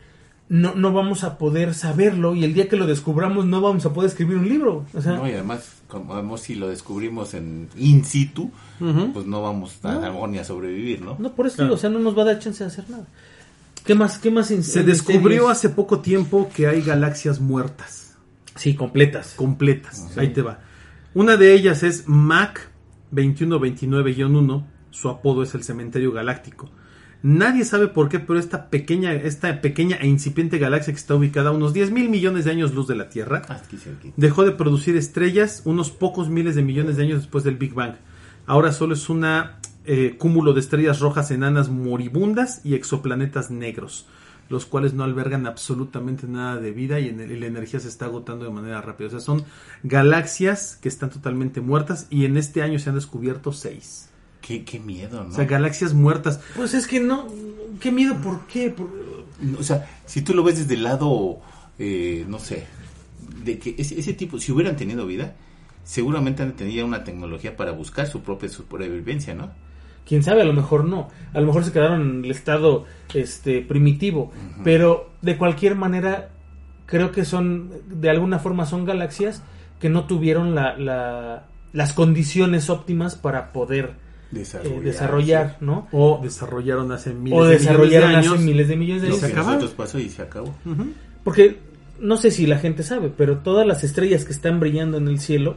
no, 0.48 0.74
no 0.74 0.92
vamos 0.92 1.24
a 1.24 1.38
poder 1.38 1.74
saberlo 1.74 2.34
y 2.34 2.44
el 2.44 2.52
día 2.54 2.68
que 2.68 2.76
lo 2.76 2.86
descubramos 2.86 3.46
no 3.46 3.60
vamos 3.60 3.86
a 3.86 3.92
poder 3.92 4.10
escribir 4.10 4.36
un 4.36 4.48
libro. 4.48 4.84
O 4.94 5.00
sea, 5.00 5.12
No, 5.16 5.26
y 5.28 5.32
además, 5.32 5.72
como 5.88 6.14
vemos, 6.14 6.42
si 6.42 6.54
lo 6.54 6.68
descubrimos 6.68 7.34
en 7.34 7.68
in 7.76 8.04
situ, 8.04 8.50
pues 8.78 9.26
no 9.26 9.42
vamos 9.42 9.78
a, 9.84 9.94
No. 9.94 10.24
a 10.24 10.44
sobrevivir, 10.44 11.00
¿no? 11.02 11.16
no 11.18 11.32
por 11.34 11.46
eso 11.46 11.56
Claro. 11.56 11.68
digo, 11.68 11.76
o 11.76 11.78
sea, 11.78 11.90
no 11.90 11.98
nos 11.98 12.16
va 12.16 12.22
a 12.22 12.26
dar 12.26 12.38
chance 12.38 12.62
de 12.62 12.68
hacer 12.68 12.88
nada. 12.90 13.06
¿Qué 13.84 13.94
más? 13.94 14.18
¿Qué 14.18 14.30
más? 14.30 14.46
Se 14.48 14.56
misterios? 14.56 14.86
descubrió 14.86 15.48
hace 15.48 15.68
poco 15.68 16.00
tiempo 16.00 16.48
que 16.54 16.66
hay 16.66 16.82
galaxias 16.82 17.40
muertas, 17.40 18.14
Sí, 18.56 18.74
completas. 18.74 19.34
completas. 19.36 20.16
Ahí 20.16 20.32
te 20.32 20.42
va. 20.42 20.60
Una 21.14 21.36
de 21.36 21.54
ellas 21.54 21.82
es 21.82 22.04
MAC 22.08 22.70
2129-1. 23.12 24.64
Su 24.90 25.08
apodo 25.08 25.42
es 25.42 25.54
el 25.54 25.64
Cementerio 25.64 26.12
Galáctico. 26.12 26.70
Nadie 27.26 27.64
sabe 27.64 27.88
por 27.88 28.10
qué, 28.10 28.20
pero 28.20 28.38
esta 28.38 28.68
pequeña, 28.68 29.14
esta 29.14 29.62
pequeña 29.62 29.96
e 29.96 30.06
incipiente 30.06 30.58
galaxia 30.58 30.92
que 30.92 30.98
está 30.98 31.14
ubicada 31.14 31.48
a 31.48 31.52
unos 31.52 31.72
10 31.72 31.90
mil 31.90 32.10
millones 32.10 32.44
de 32.44 32.50
años 32.50 32.74
luz 32.74 32.86
de 32.86 32.96
la 32.96 33.08
Tierra, 33.08 33.40
Ah, 33.48 33.62
dejó 34.18 34.44
de 34.44 34.50
producir 34.52 34.94
estrellas 34.94 35.62
unos 35.64 35.90
pocos 35.90 36.28
miles 36.28 36.54
de 36.54 36.62
millones 36.62 36.98
de 36.98 37.04
años 37.04 37.20
después 37.20 37.42
del 37.42 37.56
Big 37.56 37.72
Bang. 37.72 37.94
Ahora 38.46 38.72
solo 38.72 38.92
es 38.92 39.08
un 39.08 39.24
cúmulo 40.18 40.52
de 40.52 40.60
estrellas 40.60 41.00
rojas 41.00 41.30
enanas 41.30 41.70
moribundas 41.70 42.60
y 42.62 42.74
exoplanetas 42.74 43.50
negros, 43.50 44.06
los 44.50 44.66
cuales 44.66 44.92
no 44.92 45.02
albergan 45.02 45.46
absolutamente 45.46 46.26
nada 46.26 46.60
de 46.60 46.72
vida 46.72 47.00
y, 47.00 47.08
en- 47.08 47.20
y 47.22 47.36
la 47.38 47.46
energía 47.46 47.80
se 47.80 47.88
está 47.88 48.04
agotando 48.04 48.44
de 48.44 48.50
manera 48.50 48.82
rápida. 48.82 49.08
O 49.08 49.10
sea, 49.12 49.20
son 49.20 49.44
galaxias 49.82 50.76
que 50.82 50.88
están 50.90 51.08
totalmente 51.08 51.62
muertas 51.62 52.06
y 52.10 52.26
en 52.26 52.36
este 52.36 52.60
año 52.60 52.78
se 52.78 52.90
han 52.90 52.96
descubierto 52.96 53.50
seis. 53.52 54.10
Qué, 54.46 54.64
qué 54.64 54.78
miedo, 54.78 55.22
¿no? 55.24 55.30
O 55.30 55.32
sea, 55.32 55.44
galaxias 55.46 55.94
muertas. 55.94 56.40
Pues 56.56 56.74
es 56.74 56.86
que 56.86 57.00
no, 57.00 57.26
qué 57.80 57.90
miedo, 57.90 58.16
¿por 58.16 58.46
qué? 58.46 58.70
Por- 58.70 58.90
o 59.58 59.62
sea, 59.62 59.86
si 60.06 60.20
tú 60.22 60.34
lo 60.34 60.42
ves 60.42 60.58
desde 60.58 60.74
el 60.74 60.82
lado, 60.84 61.38
eh, 61.78 62.24
no 62.28 62.38
sé, 62.38 62.66
de 63.42 63.58
que 63.58 63.74
ese, 63.78 63.98
ese 63.98 64.12
tipo, 64.12 64.38
si 64.38 64.52
hubieran 64.52 64.76
tenido 64.76 65.06
vida, 65.06 65.34
seguramente 65.82 66.42
han 66.42 66.52
tenido 66.56 66.84
una 66.86 67.04
tecnología 67.04 67.56
para 67.56 67.72
buscar 67.72 68.06
su 68.06 68.20
propia 68.22 68.48
supervivencia, 68.48 69.34
¿no? 69.34 69.50
quién 70.06 70.22
sabe, 70.22 70.42
a 70.42 70.44
lo 70.44 70.52
mejor 70.52 70.84
no, 70.84 71.08
a 71.32 71.40
lo 71.40 71.46
mejor 71.46 71.64
se 71.64 71.72
quedaron 71.72 72.02
en 72.18 72.24
el 72.26 72.30
estado 72.30 72.84
este 73.14 73.62
primitivo, 73.62 74.32
pero 74.62 75.08
de 75.22 75.38
cualquier 75.38 75.76
manera 75.76 76.28
creo 76.84 77.10
que 77.10 77.24
son 77.24 77.70
de 77.88 78.10
alguna 78.10 78.38
forma 78.38 78.66
son 78.66 78.84
galaxias 78.84 79.42
que 79.80 79.88
no 79.88 80.04
tuvieron 80.04 80.54
la, 80.54 80.76
la- 80.76 81.46
las 81.72 81.94
condiciones 81.94 82.68
óptimas 82.68 83.14
para 83.14 83.50
poder 83.54 83.94
Desarrollar, 84.30 84.78
eh, 84.78 84.80
desarrollar, 84.84 85.56
¿no? 85.60 85.88
O 85.92 86.20
desarrollaron 86.22 86.90
hace 86.92 87.14
miles 87.14 87.38
O 87.38 87.44
de 87.44 87.58
millones 87.58 87.90
de 87.90 87.98
hace 87.98 88.16
años. 88.16 88.40
miles 88.40 88.68
de 88.68 88.76
millones 88.76 89.02
de 89.02 89.08
años. 89.08 89.20
se 89.20 89.26
que 89.26 89.32
acabaron. 89.32 89.60
nosotros 89.60 89.76
pasó 89.86 89.98
y 89.98 90.08
se 90.08 90.22
acabó. 90.22 90.54
Porque 91.22 91.58
no 92.00 92.16
sé 92.16 92.30
si 92.30 92.46
la 92.46 92.58
gente 92.58 92.82
sabe, 92.82 93.10
pero 93.16 93.38
todas 93.38 93.66
las 93.66 93.84
estrellas 93.84 94.24
que 94.24 94.32
están 94.32 94.60
brillando 94.60 94.98
en 94.98 95.08
el 95.08 95.20
cielo, 95.20 95.56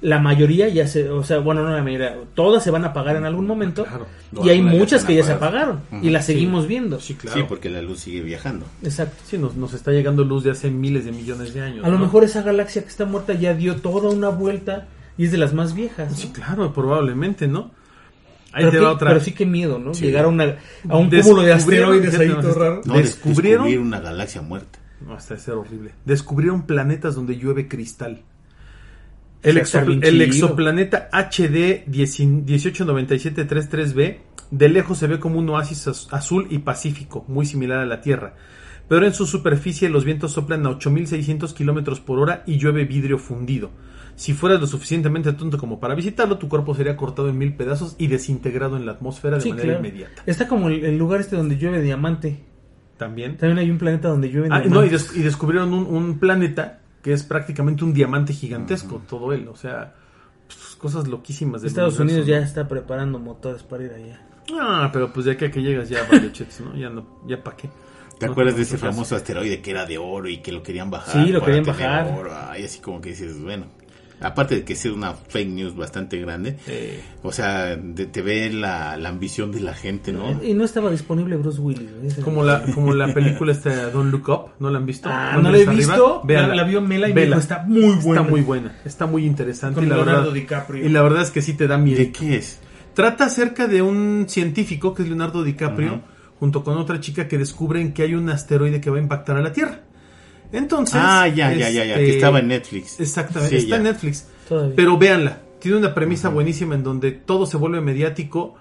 la 0.00 0.18
mayoría 0.18 0.68
ya 0.68 0.86
se, 0.86 1.08
o 1.10 1.22
sea, 1.22 1.38
bueno, 1.38 1.62
no 1.62 1.70
la 1.70 1.82
mayoría, 1.82 2.16
todas 2.34 2.62
se 2.64 2.70
van 2.70 2.84
a 2.84 2.88
apagar 2.88 3.16
en 3.16 3.24
algún 3.24 3.46
momento. 3.46 3.84
Claro. 3.84 4.06
Y 4.42 4.48
hay 4.50 4.58
ya 4.58 4.64
muchas 4.64 5.04
que 5.04 5.14
ya 5.14 5.22
se 5.24 5.32
apagaron 5.32 5.80
y 6.02 6.10
las 6.10 6.26
Sí. 6.26 6.32
seguimos 6.32 6.66
viendo. 6.66 7.00
Sí, 7.00 7.14
claro. 7.14 7.38
Sí, 7.40 7.46
porque 7.48 7.70
la 7.70 7.80
luz 7.82 8.00
sigue 8.00 8.20
viajando. 8.22 8.66
Exacto. 8.82 9.16
Sí, 9.26 9.38
nos, 9.38 9.54
nos 9.56 9.72
está 9.72 9.92
llegando 9.92 10.24
luz 10.24 10.44
de 10.44 10.50
hace 10.50 10.70
miles 10.70 11.04
de 11.04 11.12
millones 11.12 11.54
de 11.54 11.60
años. 11.60 11.84
A 11.84 11.88
lo 11.88 11.98
mejor 11.98 12.24
esa 12.24 12.42
galaxia 12.42 12.82
que 12.82 12.88
está 12.88 13.04
muerta 13.04 13.34
ya 13.34 13.54
dio 13.54 13.76
toda 13.76 14.10
una 14.10 14.28
vuelta 14.30 14.88
y 15.16 15.26
es 15.26 15.32
de 15.32 15.38
las 15.38 15.54
más 15.54 15.74
viejas. 15.74 16.10
¿no? 16.10 16.16
Sí, 16.16 16.28
claro, 16.32 16.72
probablemente, 16.74 17.46
¿no? 17.46 17.70
Ahí 18.54 18.64
pero, 18.64 18.70
te 18.70 18.76
qué- 18.78 18.84
va 18.84 18.92
otra. 18.92 19.08
pero 19.10 19.20
sí 19.20 19.32
que 19.32 19.46
miedo, 19.46 19.78
¿no? 19.78 19.94
Sí. 19.94 20.04
Llegar 20.06 20.24
a, 20.26 20.28
una, 20.28 20.56
a 20.88 20.96
un 20.96 21.10
cúmulo 21.10 21.42
de 21.42 21.52
asteroides 21.52 22.18
ahí 22.18 22.28
todo 22.28 22.54
raro. 22.54 22.80
No, 22.84 22.94
¿Descubrieron? 22.94 23.64
descubrir 23.66 23.78
una 23.80 24.00
galaxia 24.00 24.42
muerta. 24.42 24.78
No, 25.04 25.14
hasta 25.14 25.36
ser 25.36 25.54
horrible. 25.54 25.90
Descubrieron 26.04 26.66
planetas 26.66 27.14
donde 27.16 27.36
llueve 27.36 27.66
cristal. 27.68 28.22
El, 29.42 29.58
exopl- 29.58 29.98
el 30.02 30.22
exoplaneta 30.22 31.10
HD 31.12 31.84
189733b 31.90 34.18
de 34.50 34.68
lejos 34.68 34.98
se 34.98 35.06
ve 35.06 35.18
como 35.18 35.38
un 35.38 35.48
oasis 35.50 35.88
az- 35.88 36.08
azul 36.12 36.46
y 36.50 36.58
pacífico, 36.58 37.24
muy 37.28 37.46
similar 37.46 37.78
a 37.80 37.86
la 37.86 38.00
Tierra. 38.00 38.34
Pero 38.88 39.06
en 39.06 39.14
su 39.14 39.26
superficie 39.26 39.88
los 39.88 40.04
vientos 40.04 40.32
soplan 40.32 40.64
a 40.66 40.70
8600 40.70 41.54
kilómetros 41.54 42.00
por 42.00 42.18
hora 42.18 42.42
y 42.46 42.58
llueve 42.58 42.84
vidrio 42.84 43.18
fundido. 43.18 43.70
Si 44.16 44.32
fueras 44.32 44.60
lo 44.60 44.66
suficientemente 44.66 45.32
tonto 45.32 45.58
como 45.58 45.80
para 45.80 45.94
visitarlo, 45.94 46.38
tu 46.38 46.48
cuerpo 46.48 46.74
sería 46.74 46.96
cortado 46.96 47.28
en 47.28 47.36
mil 47.38 47.54
pedazos 47.54 47.96
y 47.98 48.06
desintegrado 48.06 48.76
en 48.76 48.86
la 48.86 48.92
atmósfera 48.92 49.36
de 49.36 49.42
Sí, 49.42 49.50
manera 49.50 49.68
claro. 49.74 49.80
inmediata. 49.86 50.22
Está 50.26 50.46
como 50.46 50.68
el, 50.68 50.84
el 50.84 50.96
lugar 50.96 51.20
este 51.20 51.36
donde 51.36 51.56
llueve 51.56 51.82
diamante. 51.82 52.44
También. 52.96 53.36
También 53.36 53.58
hay 53.58 53.70
un 53.70 53.78
planeta 53.78 54.08
donde 54.08 54.28
llueve 54.28 54.48
Ah, 54.52 54.60
diamante. 54.60 54.68
no, 54.70 54.84
y, 54.84 54.88
des- 54.88 55.16
y 55.16 55.22
descubrieron 55.22 55.72
un, 55.74 55.84
un 55.86 56.18
planeta 56.20 56.80
que 57.02 57.12
es 57.12 57.24
prácticamente 57.24 57.82
un 57.84 57.92
diamante 57.92 58.32
gigantesco, 58.32 59.02
todo 59.08 59.32
él. 59.32 59.48
O 59.48 59.56
sea, 59.56 59.94
pues, 60.46 60.76
cosas 60.76 61.08
loquísimas 61.08 61.62
del 61.62 61.68
Estados 61.70 61.98
universo, 61.98 62.22
Unidos 62.22 62.26
ya 62.28 62.38
¿no? 62.40 62.46
está 62.46 62.68
preparando 62.68 63.18
motores 63.18 63.62
para 63.64 63.82
ir 63.84 63.92
allá. 63.92 64.20
Ah, 64.60 64.90
pero 64.92 65.12
pues 65.12 65.26
de 65.26 65.32
aquí 65.32 65.46
a 65.46 65.50
que 65.50 65.60
llegas 65.62 65.88
ya 65.88 66.06
vale 66.10 66.30
chets, 66.30 66.60
¿no? 66.60 66.76
Ya 66.76 66.88
no, 66.88 67.20
ya 67.26 67.42
pa' 67.42 67.56
qué. 67.56 67.68
¿Te 68.18 68.26
No 68.26 68.32
acuerdas 68.32 68.54
de 68.56 68.62
ese 68.62 68.76
caso. 68.76 68.86
famoso 68.92 69.16
asteroide 69.16 69.60
que 69.60 69.70
era 69.72 69.84
de 69.86 69.98
oro 69.98 70.28
y 70.28 70.36
que 70.38 70.52
lo 70.52 70.62
querían 70.62 70.88
bajar? 70.90 71.24
Sí, 71.26 71.32
lo 71.32 71.42
querían 71.44 71.64
bajar. 71.64 72.14
oro? 72.16 72.30
Ay, 72.48 72.64
así 72.64 72.78
como 72.80 73.00
que 73.00 73.08
dices, 73.08 73.40
bueno. 73.42 73.66
Aparte 74.20 74.54
de 74.54 74.64
que 74.64 74.74
sea 74.76 74.92
una 74.92 75.12
fake 75.12 75.48
news 75.50 75.76
bastante 75.76 76.18
grande, 76.18 76.56
Eh, 76.68 77.00
o 77.22 77.32
sea, 77.32 77.76
de- 77.76 78.06
te 78.06 78.22
ve 78.22 78.50
la, 78.50 78.96
la 78.96 79.08
ambición 79.10 79.52
de 79.52 79.60
la 79.60 79.74
gente, 79.74 80.12
¿no? 80.12 80.42
Y 80.42 80.54
no 80.54 80.64
estaba 80.64 80.90
disponible 80.90 81.36
Bruce 81.36 81.60
Willis. 81.60 81.90
Ese- 82.04 82.22
como 82.22 82.42
la, 82.44 82.62
como 82.74 82.94
la 82.94 83.12
película 83.12 83.52
esta 83.52 83.90
Don't 83.90 84.10
Look 84.12 84.28
Up, 84.28 84.50
¿no 84.60 84.70
la 84.70 84.78
han 84.78 84.86
visto? 84.86 85.08
Ah, 85.12 85.32
¿No 85.34 85.42
no 85.42 85.50
la 85.50 85.58
he 85.58 85.66
visto. 85.66 86.22
La- 86.26 86.54
la 86.54 86.64
vio 86.64 86.80
Mela 86.80 87.08
y 87.08 87.12
me 87.14 87.26
dijo, 87.26 87.38
está 87.38 87.64
muy 87.66 87.80
buena. 87.96 88.20
Está 88.20 88.30
muy 88.30 88.40
buena, 88.40 88.76
está 88.84 89.06
muy 89.06 89.26
interesante. 89.26 89.74
Con 89.74 89.84
y 89.84 89.88
la 89.88 89.96
Leonardo 89.96 90.20
verdad, 90.22 90.34
DiCaprio. 90.34 90.86
Y 90.86 90.88
la 90.88 91.02
verdad 91.02 91.22
es 91.22 91.30
que 91.30 91.42
sí 91.42 91.54
te 91.54 91.66
da 91.66 91.76
miedo. 91.76 91.98
¿De 91.98 92.10
qué 92.12 92.36
es? 92.36 92.60
Trata 92.94 93.24
acerca 93.24 93.66
de 93.66 93.82
un 93.82 94.26
científico 94.28 94.94
que 94.94 95.02
es 95.02 95.08
Leonardo 95.08 95.42
DiCaprio, 95.42 96.00
junto 96.38 96.62
con 96.64 96.78
otra 96.78 97.00
chica 97.00 97.26
que 97.28 97.36
descubren 97.36 97.92
que 97.92 98.02
hay 98.04 98.14
un 98.14 98.28
asteroide 98.30 98.80
que 98.80 98.88
va 98.90 98.98
a 98.98 99.00
impactar 99.00 99.36
a 99.36 99.42
la 99.42 99.52
Tierra. 99.52 99.80
Entonces. 100.56 100.96
ah, 100.98 101.26
ya, 101.28 101.52
ya, 101.52 101.70
ya, 101.70 101.84
ya, 101.84 101.94
que 101.96 102.04
este, 102.04 102.14
estaba 102.16 102.38
en 102.38 102.48
Netflix. 102.48 103.00
Exactamente, 103.00 103.50
Sí, 103.58 103.64
está 103.64 103.70
ya. 103.70 103.76
en 103.76 103.82
Netflix. 103.82 104.26
Todavía. 104.48 104.76
Pero 104.76 104.98
véanla, 104.98 105.40
tiene 105.58 105.78
una 105.78 105.94
premisa 105.94 106.28
buenísima 106.28 106.74
en 106.74 106.82
donde 106.82 107.12
todo 107.12 107.46
se 107.46 107.56
vuelve 107.56 107.80
mediático 107.80 108.54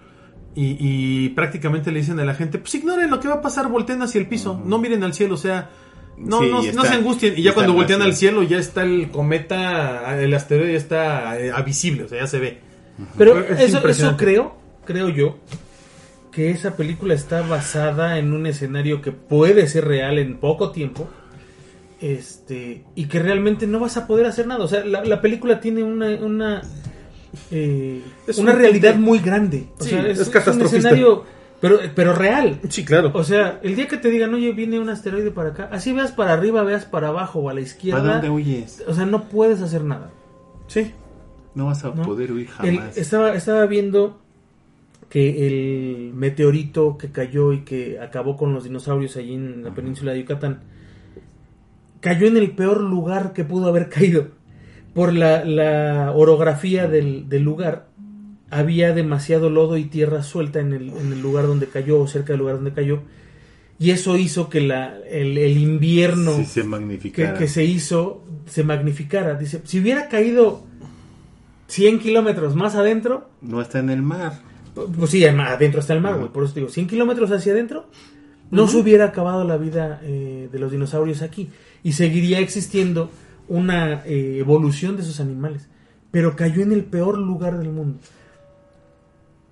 y, 0.56 0.78
y 0.80 1.30
prácticamente 1.30 1.92
le 1.92 2.00
dicen 2.00 2.20
a 2.20 2.26
la 2.26 2.36
gente, 2.36 2.58
pues 2.60 2.74
ignoren 2.76 3.10
lo 3.10 3.20
que 3.20 3.28
va 3.28 3.36
a 3.36 3.42
pasar, 3.42 3.68
volteen 3.70 4.02
hacia 4.02 4.20
el 4.20 4.28
piso, 4.28 4.62
no 4.64 4.78
miren 4.78 5.04
al 5.04 5.14
cielo, 5.14 5.34
o 5.36 5.38
sea, 5.38 5.70
no, 6.18 6.42
Sí, 6.42 6.50
no, 6.50 6.62
no 6.74 6.86
se 6.86 6.94
angustien. 6.94 7.34
Y 7.38 7.42
ya 7.42 7.54
cuando 7.54 7.74
voltean 7.74 8.02
al 8.02 8.14
cielo 8.14 8.44
ya 8.44 8.58
está 8.60 8.84
el 8.84 9.10
cometa, 9.10 10.22
el 10.22 10.34
asteroide 10.34 10.74
ya 10.74 10.78
está 10.78 11.40
eh, 11.40 11.52
visible, 11.66 12.04
o 12.04 12.08
sea, 12.08 12.20
ya 12.22 12.28
se 12.28 12.40
ve. 12.40 12.60
Pero 13.18 13.40
Es 13.40 13.60
eso, 13.60 13.88
eso 13.88 14.16
creo, 14.18 14.56
creo 14.86 15.10
yo, 15.10 15.38
que 16.32 16.52
esa 16.52 16.76
película 16.76 17.14
está 17.14 17.42
basada 17.42 18.18
en 18.20 18.34
un 18.34 18.46
escenario 18.46 19.02
que 19.02 19.12
puede 19.12 19.68
ser 19.68 19.86
real 19.86 20.20
en 20.20 20.38
poco 20.38 20.72
tiempo. 20.72 21.10
Este, 22.04 22.84
y 22.96 23.06
que 23.06 23.20
realmente 23.20 23.66
no 23.66 23.80
vas 23.80 23.96
a 23.96 24.06
poder 24.08 24.26
hacer 24.26 24.46
nada. 24.46 24.64
O 24.66 24.68
sea, 24.68 24.84
la, 24.86 25.06
la 25.06 25.22
película 25.22 25.60
tiene 25.62 25.84
una, 25.84 26.10
una, 26.18 26.62
eh, 27.50 28.02
Es 28.28 28.38
una 28.38 28.52
un 28.52 28.58
realidad 28.60 28.92
tinte. 28.92 29.06
muy 29.06 29.20
grande. 29.20 29.68
O 29.80 29.84
Sí, 29.84 29.92
sea, 29.92 30.06
es 30.08 30.20
es, 30.20 30.28
un 30.28 30.34
catastrofista. 30.34 30.78
escenario, 30.90 31.24
pero, 31.62 31.80
pero 31.96 32.14
real. 32.14 32.60
Sí, 32.68 32.84
claro. 32.84 33.12
O 33.14 33.24
sea, 33.24 33.60
el 33.64 33.76
día 33.78 33.88
que 33.88 33.96
te 33.98 34.10
digan, 34.10 34.34
oye, 34.34 34.52
viene 34.52 34.80
un 34.80 34.90
asteroide 34.90 35.32
para 35.32 35.50
acá, 35.52 35.70
así 35.72 35.94
veas 35.94 36.12
para 36.12 36.34
arriba, 36.34 36.62
veas 36.64 36.84
para 36.86 37.08
abajo 37.08 37.40
o 37.40 37.50
a 37.50 37.54
la 37.54 37.60
¿Para 37.62 37.68
izquierda. 37.68 38.14
dónde 38.14 38.30
huyes? 38.30 38.84
O 38.86 38.94
sea, 38.94 39.06
no 39.06 39.24
puedes 39.30 39.62
hacer 39.62 39.84
nada. 39.86 40.12
Sí. 40.68 40.92
No 41.56 41.68
vas 41.68 41.86
a 41.86 41.92
¿no? 41.92 42.04
poder 42.04 42.34
huir 42.34 42.50
El- 42.64 42.78
jamás. 42.80 42.98
estaba, 42.98 43.34
estaba 43.34 43.66
viendo 43.66 44.20
que 45.10 45.46
el 45.48 46.12
meteorito 46.16 46.98
que 46.98 47.12
cayó 47.12 47.54
y 47.54 47.60
que 47.60 48.00
acabó 48.00 48.36
con 48.36 48.54
los 48.54 48.64
dinosaurios 48.66 49.16
allí 49.16 49.36
en 49.36 49.64
la 49.64 49.74
península 49.74 50.12
de 50.14 50.20
Yucatán 50.22 50.64
cayó 52.04 52.28
en 52.28 52.36
el 52.38 52.52
peor 52.52 52.82
lugar 52.82 53.32
que 53.34 53.46
pudo 53.46 53.68
haber 53.70 53.88
caído. 53.90 54.28
Por 54.94 55.14
la, 55.14 55.44
la 55.46 56.12
orografía 56.14 56.88
del, 56.88 57.28
del 57.30 57.42
lugar, 57.42 57.88
había 58.52 58.94
demasiado 58.94 59.50
lodo 59.50 59.78
y 59.78 59.86
tierra 59.86 60.22
suelta 60.22 60.60
en 60.60 60.74
el, 60.74 60.90
en 60.90 61.14
el 61.14 61.22
lugar 61.22 61.48
donde 61.48 61.66
cayó 61.68 62.00
o 62.00 62.08
cerca 62.08 62.34
del 62.34 62.42
lugar 62.42 62.56
donde 62.58 62.74
cayó. 62.74 63.02
Y 63.80 63.90
eso 63.90 64.18
hizo 64.18 64.50
que 64.50 64.62
la, 64.62 64.96
el, 65.10 65.38
el 65.40 65.58
invierno 65.58 66.36
Sí, 66.36 66.46
se 66.46 66.62
que, 66.62 66.68
magnificara. 66.68 67.34
que 67.40 67.48
se 67.48 67.64
hizo 67.64 68.24
se 68.46 68.64
magnificara. 68.64 69.34
Dice, 69.36 69.62
si 69.64 69.80
hubiera 69.80 70.10
caído 70.10 70.62
100 71.68 72.00
kilómetros 72.00 72.56
más 72.56 72.76
adentro, 72.76 73.30
No 73.42 73.62
está 73.62 73.80
en 73.80 73.90
el 73.90 74.02
mar. 74.04 74.42
pues 74.76 75.10
sí, 75.10 75.26
adentro 75.26 75.80
está 75.80 75.94
el 75.94 76.02
mar, 76.02 76.18
güey. 76.18 76.30
Por 76.30 76.44
eso 76.44 76.54
te 76.54 76.60
digo, 76.60 76.72
100 76.72 76.88
kilómetros 76.88 77.32
hacia 77.32 77.54
adentro, 77.54 77.88
no 78.52 78.68
se 78.68 78.78
hubiera 78.78 79.06
acabado 79.06 79.44
la 79.44 79.58
vida 79.58 80.00
eh, 80.04 80.50
de 80.52 80.60
los 80.60 80.72
dinosaurios 80.72 81.24
aquí. 81.24 81.50
Y 81.84 81.94
seguiría 81.94 82.40
existiendo 82.40 83.12
una 83.48 84.04
eh, 84.06 84.38
evolución 84.40 84.96
de 84.96 85.04
esos 85.04 85.20
animales. 85.20 85.70
Pero 86.12 86.36
cayó 86.36 86.62
en 86.62 86.72
el 86.72 86.86
peor 86.86 87.18
lugar 87.18 87.58
del 87.58 87.72
mundo. 87.72 88.00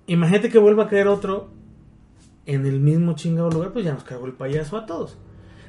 Imagínate 0.06 0.48
que 0.48 0.58
vuelva 0.58 0.84
a 0.84 0.88
caer 0.88 1.08
otro 1.08 1.50
en 2.46 2.66
el 2.66 2.80
mismo 2.80 3.14
chingado 3.14 3.50
lugar, 3.50 3.72
pues 3.72 3.84
ya 3.84 3.92
nos 3.92 4.04
cargó 4.04 4.26
el 4.26 4.32
payaso 4.32 4.76
a 4.76 4.86
todos. 4.86 5.18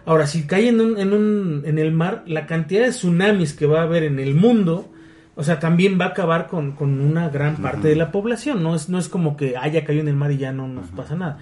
Ahora, 0.05 0.27
si 0.27 0.45
cae 0.47 0.67
en, 0.67 0.81
un, 0.81 0.97
en, 0.97 1.13
un, 1.13 1.63
en 1.65 1.77
el 1.79 1.91
mar, 1.91 2.23
la 2.27 2.45
cantidad 2.45 2.83
de 2.83 2.89
tsunamis 2.89 3.53
que 3.53 3.65
va 3.65 3.79
a 3.79 3.83
haber 3.83 4.03
en 4.03 4.19
el 4.19 4.35
mundo, 4.35 4.89
o 5.35 5.43
sea, 5.43 5.59
también 5.59 5.99
va 5.99 6.05
a 6.05 6.09
acabar 6.09 6.47
con, 6.47 6.73
con 6.73 6.99
una 6.99 7.29
gran 7.29 7.57
parte 7.57 7.87
de 7.87 7.95
la 7.95 8.11
población. 8.11 8.61
No 8.61 8.75
es, 8.75 8.89
no 8.89 8.99
es 8.99 9.07
como 9.07 9.37
que 9.37 9.55
haya 9.55 9.85
caído 9.85 10.01
en 10.01 10.09
el 10.09 10.15
mar 10.15 10.31
y 10.31 10.37
ya 10.37 10.51
no 10.51 10.67
nos 10.67 10.89
pasa 10.89 11.15
nada. 11.15 11.39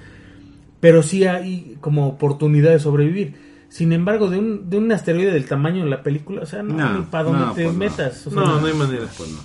Pero 0.80 1.02
sí 1.02 1.26
hay 1.26 1.78
como 1.82 2.08
oportunidad 2.08 2.72
de 2.72 2.80
sobrevivir. 2.80 3.51
Sin 3.72 3.94
embargo, 3.94 4.30
de 4.30 4.38
un, 4.38 4.70
de 4.70 4.78
un 4.78 4.92
asteroide 4.92 5.32
del 5.32 5.46
tamaño 5.46 5.86
de 5.86 5.90
la 5.90 6.04
película, 6.04 6.42
o 6.42 6.46
sea, 6.46 6.62
no, 6.62 6.74
No, 6.76 7.00
ni 7.00 7.06
para 7.06 7.24
dónde 7.24 7.46
no, 7.46 7.54
te 7.54 7.64
pues 7.64 7.74
no. 7.74 7.80
metas. 7.80 8.28
o 8.28 8.30
sea, 8.30 8.40
No, 8.42 8.60
no 8.60 8.68
hay 8.68 8.74
manera. 8.74 9.06
Pues 9.18 9.30
no. 9.32 9.40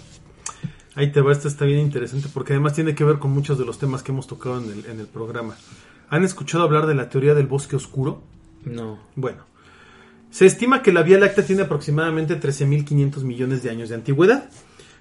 Ahí 0.97 1.13
te 1.13 1.21
va, 1.21 1.31
esta 1.31 1.47
está 1.47 1.65
bien 1.65 1.79
interesante 1.79 2.29
porque 2.35 2.55
además 2.55 2.73
tiene 2.73 2.95
que 2.97 3.05
ver 3.05 3.21
con 3.21 3.31
muchos 3.31 3.57
de 3.57 3.65
los 3.65 3.79
temas 3.79 4.03
que 4.03 4.11
hemos 4.11 4.27
tocado 4.27 4.59
en 4.61 4.71
el, 4.73 4.87
en 4.87 4.99
el 4.99 5.07
programa. 5.07 5.55
¿Han 6.11 6.25
escuchado 6.25 6.65
hablar 6.65 6.87
de 6.87 6.95
la 6.97 7.09
teoría 7.09 7.35
del 7.35 7.47
bosque 7.47 7.77
oscuro? 7.77 8.23
no. 8.65 8.99
Bueno, 9.15 9.45
se 10.31 10.45
estima 10.45 10.83
que 10.83 10.93
la 10.93 11.03
Vía 11.03 11.19
Láctea 11.19 11.47
tiene 11.47 11.63
aproximadamente 11.63 12.41
13.500 12.41 13.23
millones 13.23 13.63
de 13.63 13.71
años 13.71 13.91
de 13.91 13.95
antigüedad, 13.95 14.51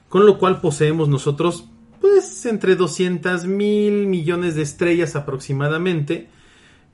con 0.07 0.25
lo 0.27 0.37
cual 0.37 0.61
poseemos 0.61 1.09
nosotros, 1.09 1.67
pues, 1.99 2.45
entre 2.45 2.75
200 2.75 3.45
mil 3.47 4.05
millones 4.05 4.53
de 4.55 4.61
estrellas 4.61 5.15
aproximadamente 5.15 6.29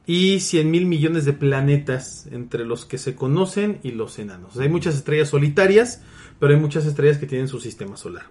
y 0.06 0.39
100 0.39 0.72
mil 0.72 0.86
millones 0.86 1.26
de 1.26 1.34
planetas 1.34 2.28
entre 2.32 2.66
los 2.66 2.86
que 2.86 2.97
se 2.97 3.16
conocen 3.16 3.80
y 3.84 3.91
los 3.91 4.18
enanos. 4.20 4.52
O 4.52 4.54
sea, 4.56 4.64
hay 4.64 4.70
muchas 4.70 4.95
estrellas 4.95 5.30
solitarias, 5.30 6.02
pero 6.39 6.54
hay 6.54 6.60
muchas 6.60 6.86
estrellas 6.86 7.18
que 7.18 7.28
tienen 7.28 7.47
su 7.47 7.60
sistema 7.60 7.97
solar. 7.97 8.26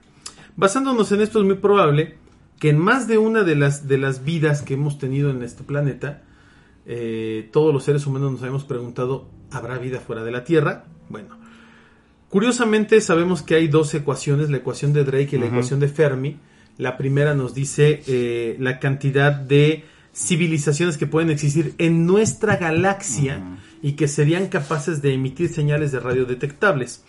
Basándonos 0.57 1.13
en 1.13 1.21
esto 1.21 1.41
es 1.41 1.47
muy 1.47 1.57
probable 1.57 2.17
que 2.59 2.71
en 2.71 2.79
más 2.79 3.09
de 3.09 3.19
una 3.19 3.43
de 3.43 3.57
las, 3.57 3.89
de 3.89 3.99
las 3.99 4.25
vidas 4.25 4.63
que 4.63 4.75
hemos 4.75 4.99
tenido 4.99 5.31
en 5.31 5.43
este 5.43 5.63
planeta, 5.63 6.23
eh, 6.87 7.49
todos 7.53 7.73
los 7.73 7.85
seres 7.85 8.07
humanos 8.07 8.33
nos 8.33 8.41
habíamos 8.43 8.65
preguntado, 8.65 9.29
¿habrá 9.51 9.79
vida 9.79 10.01
fuera 10.01 10.25
de 10.25 10.33
la 10.33 10.45
Tierra? 10.45 10.85
Bueno, 11.09 11.39
curiosamente 12.29 13.01
sabemos 13.01 13.43
que 13.43 13.55
hay 13.55 13.69
dos 13.69 13.95
ecuaciones, 13.95 14.51
la 14.51 14.59
ecuación 14.59 14.93
de 14.93 15.05
Drake 15.05 15.37
y 15.37 15.39
la 15.39 15.47
ecuación 15.47 15.81
de 15.81 15.89
Fermi. 15.89 16.37
La 16.77 16.97
primera 16.97 17.35
nos 17.35 17.55
dice 17.55 18.03
eh, 18.07 18.57
la 18.59 18.79
cantidad 18.79 19.33
de 19.33 19.85
civilizaciones 20.21 20.99
que 20.99 21.07
pueden 21.07 21.31
existir 21.31 21.75
en 21.79 22.07
nuestra 22.07 22.57
galaxia 22.57 23.43
y 23.83 23.93
que 23.93 24.09
serían 24.09 24.49
capaces 24.49 25.03
de 25.03 25.15
emitir 25.15 25.49
señales 25.49 25.93
de 25.93 26.01
radio 26.01 26.25
detectables. 26.25 27.05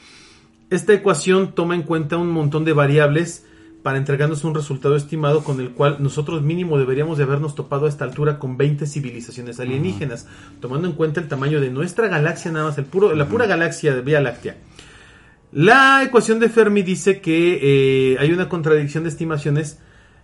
Esta 0.69 0.93
ecuación 0.93 1.53
toma 1.53 1.75
en 1.75 1.83
cuenta 1.83 2.17
un 2.17 2.31
montón 2.31 2.63
de 2.63 2.73
variables, 2.73 3.45
para 3.83 3.97
entregarnos 3.97 4.43
un 4.43 4.53
resultado 4.53 4.95
estimado 4.95 5.43
con 5.43 5.59
el 5.59 5.71
cual 5.71 5.97
nosotros 5.99 6.41
mínimo 6.41 6.77
deberíamos 6.77 7.17
de 7.17 7.23
habernos 7.23 7.55
topado 7.55 7.85
a 7.85 7.89
esta 7.89 8.05
altura 8.05 8.37
con 8.37 8.57
20 8.57 8.85
civilizaciones 8.85 9.59
alienígenas, 9.59 10.27
tomando 10.59 10.87
en 10.87 10.93
cuenta 10.93 11.19
el 11.19 11.27
tamaño 11.27 11.59
de 11.59 11.71
nuestra 11.71 12.07
galaxia, 12.07 12.51
nada 12.51 12.65
más, 12.65 12.77
el 12.77 12.85
puro, 12.85 13.15
la 13.15 13.27
pura 13.27 13.47
galaxia 13.47 13.95
de 13.95 14.01
Vía 14.01 14.21
Láctea. 14.21 14.57
La 15.51 16.03
ecuación 16.03 16.39
de 16.39 16.49
Fermi 16.49 16.81
dice 16.83 17.21
que 17.21 17.59
eh, 18.13 18.17
hay 18.19 18.31
una 18.31 18.47
contradicción 18.47 19.03
de 19.03 19.09
estimaciones 19.09 19.79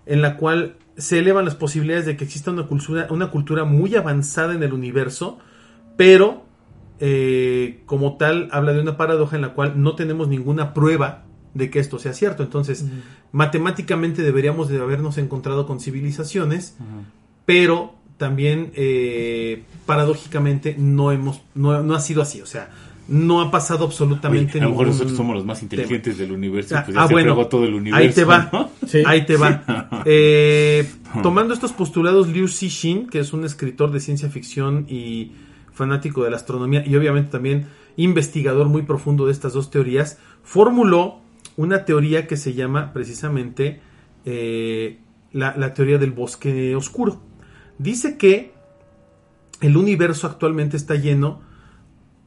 en 0.06 0.22
la 0.22 0.38
cual 0.38 0.76
se 0.98 1.20
elevan 1.20 1.46
las 1.46 1.56
posibilidades 1.56 2.06
de 2.06 2.18
que 2.18 2.26
exista 2.26 2.52
una 2.52 2.68
cultura, 2.68 3.08
una 3.10 3.30
cultura 3.30 3.64
muy 3.64 3.96
avanzada 3.96 4.54
en 4.54 4.64
el 4.64 4.74
universo, 4.74 5.38
pero 5.96 6.46
eh, 7.00 7.84
como 7.86 8.18
tal 8.18 8.50
habla 8.52 8.74
de 8.74 8.82
una 8.82 8.98
paradoja 8.98 9.36
en 9.36 9.44
la 9.44 9.54
cual 9.54 9.82
no 9.82 9.96
tenemos 9.96 10.28
ninguna 10.28 10.74
prueba 10.74 11.26
de 11.54 11.70
que 11.70 11.80
esto 11.80 12.00
sea 12.00 12.14
cierto. 12.14 12.44
Entonces, 12.44 12.86
matemáticamente 13.32 14.24
deberíamos 14.24 14.70
de 14.70 14.80
habernos 14.80 15.18
encontrado 15.18 15.68
con 15.68 15.80
civilizaciones, 15.80 16.76
pero 17.46 17.96
también 18.18 18.72
eh, 18.74 19.64
paradójicamente 19.86 20.76
no 20.78 21.12
hemos 21.12 21.42
no, 21.54 21.84
no 21.84 21.96
ha 21.96 22.00
sido 22.00 22.22
así. 22.22 22.42
O 22.42 22.48
sea, 22.48 22.70
no 23.08 23.42
ha 23.42 23.52
pasado 23.52 23.86
absolutamente 23.86 24.58
Oye, 24.58 24.62
a 24.62 24.64
lo 24.64 24.70
mejor 24.72 24.86
ningún 24.88 24.98
nosotros 24.98 25.18
somos 25.18 25.36
los 25.36 25.46
más 25.46 25.64
inteligentes 25.64 26.18
del 26.18 26.32
universo. 26.32 26.76
Ah, 26.78 26.84
pues 26.84 26.96
ya 26.96 27.04
ah, 27.04 27.08
se 27.08 27.14
bueno, 27.14 27.48
todo 27.48 27.64
el 27.64 27.74
universo. 27.74 27.98
ahí 27.98 28.14
te 28.14 28.24
va, 28.26 28.50
¿no? 28.52 28.70
Sí. 28.86 29.04
ahí 29.06 29.26
te 29.26 29.38
va. 29.38 29.64
Eh, 30.10 30.90
tomando 31.22 31.54
estos 31.54 31.74
postulados, 31.74 32.30
Liu 32.30 32.48
Cixin, 32.48 33.08
que 33.08 33.20
es 33.20 33.34
un 33.34 33.44
escritor 33.44 33.92
de 33.92 34.00
ciencia 34.00 34.30
ficción 34.30 34.86
y 34.88 35.32
fanático 35.74 36.24
de 36.24 36.30
la 36.30 36.38
astronomía 36.38 36.84
y 36.86 36.96
obviamente 36.96 37.32
también 37.32 37.68
investigador 37.98 38.68
muy 38.68 38.84
profundo 38.84 39.26
de 39.26 39.32
estas 39.32 39.54
dos 39.54 39.70
teorías, 39.70 40.18
formuló 40.44 41.20
una 41.56 41.86
teoría 41.86 42.28
que 42.28 42.38
se 42.38 42.54
llama 42.54 42.94
precisamente 42.94 43.82
eh, 44.26 45.00
la, 45.34 45.56
la 45.58 45.74
teoría 45.74 45.98
del 45.98 46.12
bosque 46.12 46.76
oscuro. 46.76 47.22
Dice 47.80 48.18
que 48.18 48.54
el 49.62 49.76
universo 49.76 50.28
actualmente 50.28 50.78
está 50.78 50.96
lleno 50.96 51.42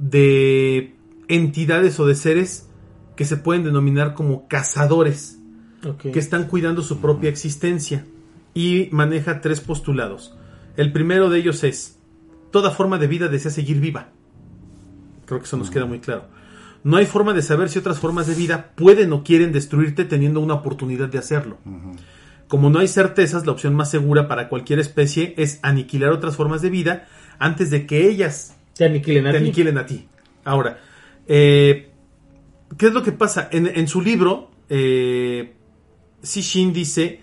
de 0.00 0.94
entidades 1.28 2.00
o 2.00 2.06
de 2.06 2.14
seres 2.14 2.68
que 3.16 3.24
se 3.24 3.36
pueden 3.36 3.64
denominar 3.64 4.14
como 4.14 4.48
cazadores, 4.48 5.38
que 5.98 6.18
están 6.18 6.46
cuidando 6.46 6.82
su 6.82 7.00
propia 7.00 7.30
existencia 7.30 8.06
y 8.54 8.88
maneja 8.92 9.40
tres 9.40 9.60
postulados. 9.60 10.34
El 10.76 10.92
primero 10.92 11.28
de 11.28 11.38
ellos 11.38 11.62
es, 11.64 11.98
toda 12.50 12.70
forma 12.70 12.98
de 12.98 13.06
vida 13.06 13.28
desea 13.28 13.50
seguir 13.50 13.80
viva. 13.80 14.08
Creo 15.26 15.38
que 15.38 15.46
eso 15.46 15.56
nos 15.56 15.70
queda 15.70 15.86
muy 15.86 16.00
claro. 16.00 16.24
No 16.82 16.96
hay 16.96 17.04
forma 17.04 17.34
de 17.34 17.42
saber 17.42 17.68
si 17.68 17.78
otras 17.78 17.98
formas 17.98 18.26
de 18.26 18.34
vida 18.34 18.72
pueden 18.74 19.12
o 19.12 19.22
quieren 19.22 19.52
destruirte 19.52 20.04
teniendo 20.04 20.40
una 20.40 20.54
oportunidad 20.54 21.08
de 21.08 21.18
hacerlo. 21.18 21.58
Como 22.48 22.70
no 22.70 22.78
hay 22.78 22.88
certezas, 22.88 23.44
la 23.44 23.52
opción 23.52 23.74
más 23.74 23.90
segura 23.90 24.28
para 24.28 24.48
cualquier 24.48 24.78
especie 24.78 25.34
es 25.36 25.60
aniquilar 25.62 26.10
otras 26.10 26.36
formas 26.36 26.62
de 26.62 26.70
vida 26.70 27.06
antes 27.38 27.70
de 27.70 27.86
que 27.86 28.08
ellas 28.08 28.56
Te 28.80 28.86
aniquilen 28.86 29.26
a 29.26 29.32
te 29.32 29.36
ti. 29.36 29.44
aniquilen 29.44 29.76
a 29.76 29.84
ti. 29.84 30.08
Ahora, 30.42 30.80
eh, 31.26 31.90
¿qué 32.78 32.86
es 32.86 32.94
lo 32.94 33.02
que 33.02 33.12
pasa? 33.12 33.50
En, 33.52 33.66
en 33.66 33.86
su 33.86 34.00
libro, 34.00 34.50
eh, 34.70 35.52
Sishin 36.22 36.72
dice 36.72 37.20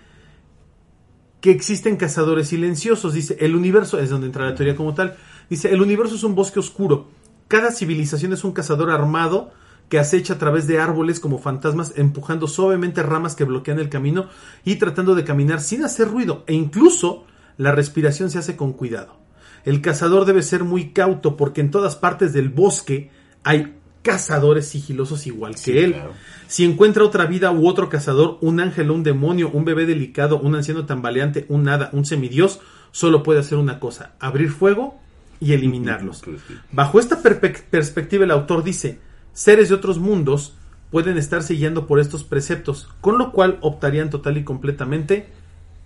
que 1.40 1.50
existen 1.50 1.96
cazadores 1.96 2.46
silenciosos. 2.50 3.12
Dice, 3.12 3.38
el 3.40 3.56
universo, 3.56 3.98
es 3.98 4.08
donde 4.08 4.28
entra 4.28 4.48
la 4.48 4.54
teoría 4.54 4.76
como 4.76 4.94
tal. 4.94 5.16
Dice, 5.50 5.72
el 5.72 5.82
universo 5.82 6.14
es 6.14 6.22
un 6.22 6.36
bosque 6.36 6.60
oscuro. 6.60 7.08
Cada 7.48 7.72
civilización 7.72 8.32
es 8.32 8.44
un 8.44 8.52
cazador 8.52 8.92
armado 8.92 9.50
que 9.88 9.98
acecha 9.98 10.34
a 10.34 10.38
través 10.38 10.68
de 10.68 10.78
árboles 10.78 11.18
como 11.18 11.38
fantasmas, 11.40 11.92
empujando 11.96 12.46
suavemente 12.46 13.02
ramas 13.02 13.34
que 13.34 13.42
bloquean 13.42 13.80
el 13.80 13.88
camino 13.88 14.28
y 14.64 14.76
tratando 14.76 15.16
de 15.16 15.24
caminar 15.24 15.60
sin 15.60 15.82
hacer 15.82 16.06
ruido. 16.06 16.44
E 16.46 16.54
incluso 16.54 17.24
la 17.56 17.72
respiración 17.72 18.30
se 18.30 18.38
hace 18.38 18.54
con 18.54 18.74
cuidado. 18.74 19.26
El 19.68 19.82
cazador 19.82 20.24
debe 20.24 20.40
ser 20.40 20.64
muy 20.64 20.92
cauto 20.92 21.36
porque 21.36 21.60
en 21.60 21.70
todas 21.70 21.94
partes 21.94 22.32
del 22.32 22.48
bosque 22.48 23.10
hay 23.44 23.74
cazadores 24.00 24.66
sigilosos 24.66 25.26
igual 25.26 25.56
que 25.62 25.84
él. 25.84 25.92
claro. 25.92 26.12
Si 26.46 26.64
encuentra 26.64 27.04
otra 27.04 27.26
vida 27.26 27.50
u 27.50 27.68
otro 27.68 27.90
cazador, 27.90 28.38
un 28.40 28.60
ángel 28.60 28.88
o 28.88 28.94
un 28.94 29.02
demonio, 29.02 29.50
un 29.50 29.66
bebé 29.66 29.84
delicado, 29.84 30.40
un 30.40 30.54
anciano 30.54 30.86
tambaleante, 30.86 31.44
un 31.50 31.68
hada, 31.68 31.90
un 31.92 32.06
semidios, 32.06 32.60
solo 32.92 33.22
puede 33.22 33.40
hacer 33.40 33.58
una 33.58 33.78
cosa, 33.78 34.14
abrir 34.20 34.48
fuego 34.48 34.98
y 35.38 35.52
eliminarlos. 35.52 36.22
Pues. 36.24 36.40
Bajo 36.72 36.98
esta 36.98 37.20
perspectiva 37.20 38.24
el 38.24 38.30
autor 38.30 38.64
dice, 38.64 39.00
seres 39.34 39.68
de 39.68 39.74
otros 39.74 39.98
mundos 39.98 40.54
pueden 40.90 41.18
estarse 41.18 41.52
guiando 41.52 41.86
por 41.86 42.00
estos 42.00 42.24
preceptos, 42.24 42.88
con 43.02 43.18
lo 43.18 43.32
cual 43.32 43.58
optarían 43.60 44.08
total 44.08 44.38
y 44.38 44.44
completamente 44.44 45.28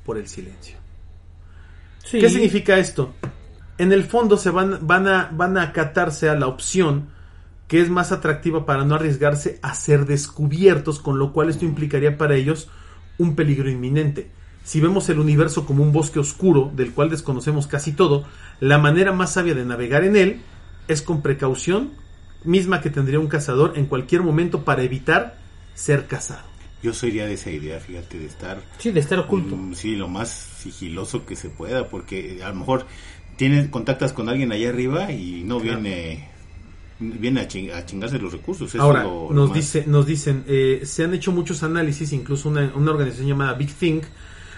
por 0.04 0.18
el 0.18 0.28
silencio. 0.28 0.76
Sí. 2.04 2.20
¿Qué 2.20 2.30
significa 2.30 2.78
esto? 2.78 3.12
En 3.78 3.92
el 3.92 4.04
fondo 4.04 4.36
se 4.36 4.50
van, 4.50 4.78
van, 4.82 5.08
a, 5.08 5.30
van 5.32 5.56
a 5.56 5.62
acatarse 5.62 6.28
a 6.28 6.34
la 6.34 6.46
opción 6.46 7.08
que 7.68 7.80
es 7.80 7.88
más 7.88 8.12
atractiva 8.12 8.66
para 8.66 8.84
no 8.84 8.94
arriesgarse 8.94 9.58
a 9.62 9.74
ser 9.74 10.04
descubiertos, 10.04 11.00
con 11.00 11.18
lo 11.18 11.32
cual 11.32 11.48
esto 11.48 11.64
implicaría 11.64 12.18
para 12.18 12.34
ellos 12.34 12.68
un 13.16 13.34
peligro 13.34 13.70
inminente. 13.70 14.30
Si 14.62 14.80
vemos 14.80 15.08
el 15.08 15.18
universo 15.18 15.64
como 15.64 15.82
un 15.82 15.92
bosque 15.92 16.18
oscuro 16.18 16.70
del 16.74 16.92
cual 16.92 17.08
desconocemos 17.08 17.66
casi 17.66 17.92
todo, 17.92 18.26
la 18.60 18.78
manera 18.78 19.12
más 19.12 19.32
sabia 19.32 19.54
de 19.54 19.64
navegar 19.64 20.04
en 20.04 20.16
él 20.16 20.42
es 20.86 21.02
con 21.02 21.22
precaución, 21.22 21.92
misma 22.44 22.80
que 22.80 22.90
tendría 22.90 23.18
un 23.18 23.28
cazador 23.28 23.72
en 23.76 23.86
cualquier 23.86 24.22
momento 24.22 24.64
para 24.64 24.82
evitar 24.82 25.38
ser 25.74 26.06
cazado. 26.06 26.52
Yo 26.82 26.92
sería 26.92 27.26
de 27.26 27.34
esa 27.34 27.50
idea, 27.50 27.78
fíjate, 27.78 28.18
de 28.18 28.26
estar 28.26 28.60
Sí, 28.78 28.90
de 28.90 29.00
estar 29.00 29.18
oculto. 29.18 29.56
Mm, 29.56 29.74
Sí, 29.74 29.94
lo 29.94 30.08
más 30.08 30.28
sigiloso 30.30 31.24
que 31.24 31.36
se 31.36 31.48
pueda, 31.48 31.88
porque 31.88 32.40
a 32.42 32.48
lo 32.48 32.56
mejor 32.56 32.86
tienes 33.36 33.68
contactas 33.68 34.12
con 34.12 34.28
alguien 34.28 34.52
allá 34.52 34.68
arriba 34.70 35.12
y 35.12 35.42
no 35.44 35.58
Claro. 35.60 35.80
viene 35.80 36.28
viene 37.04 37.40
a, 37.40 37.48
ching- 37.48 37.72
a 37.72 37.84
chingarse 37.84 38.18
los 38.20 38.32
recursos. 38.32 38.72
Eso 38.72 38.80
Ahora, 38.80 39.02
lo- 39.02 39.30
nos, 39.32 39.52
dice, 39.52 39.84
nos 39.88 40.06
dicen, 40.06 40.44
eh, 40.46 40.82
se 40.84 41.02
han 41.02 41.12
hecho 41.14 41.32
muchos 41.32 41.64
análisis, 41.64 42.12
incluso 42.12 42.48
una, 42.48 42.70
una 42.76 42.92
organización 42.92 43.26
llamada 43.26 43.54
Big 43.54 43.74
Think 43.74 44.04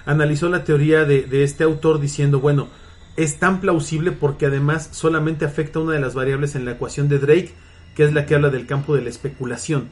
analizó 0.05 0.51
la 0.51 0.63
teoría 0.65 1.07
de, 1.07 1.23
de 1.23 1.43
este 1.43 1.65
autor 1.65 2.01
diciendo, 2.01 2.41
bueno, 2.41 2.69
es 3.17 3.39
tan 3.39 3.61
plausible 3.63 4.13
porque 4.13 4.45
además 4.47 4.91
solamente 4.93 5.47
afecta 5.47 5.79
una 5.79 5.93
de 5.95 6.01
las 6.01 6.15
variables 6.15 6.55
en 6.55 6.67
la 6.67 6.73
ecuación 6.73 7.09
de 7.09 7.19
Drake, 7.19 7.53
que 7.95 8.05
es 8.05 8.13
la 8.13 8.27
que 8.27 8.35
habla 8.35 8.51
del 8.51 8.67
campo 8.67 8.95
de 8.95 9.01
la 9.03 9.09
especulación. 9.09 9.89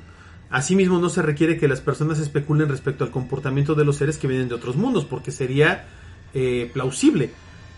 Asimismo, 0.51 0.99
no 0.99 1.09
se 1.09 1.23
requiere 1.23 1.57
que 1.57 1.69
las 1.69 1.81
personas 1.81 2.19
especulen 2.19 2.69
respecto 2.69 3.05
al 3.05 3.11
comportamiento 3.11 3.75
de 3.75 3.87
los 3.87 3.97
seres 3.97 4.19
que 4.19 4.29
vienen 4.29 4.49
de 4.51 4.57
otros 4.57 4.77
mundos, 4.77 5.07
porque 5.07 5.31
sería 5.31 5.87
eh, 6.35 6.71
plausible. 6.75 7.31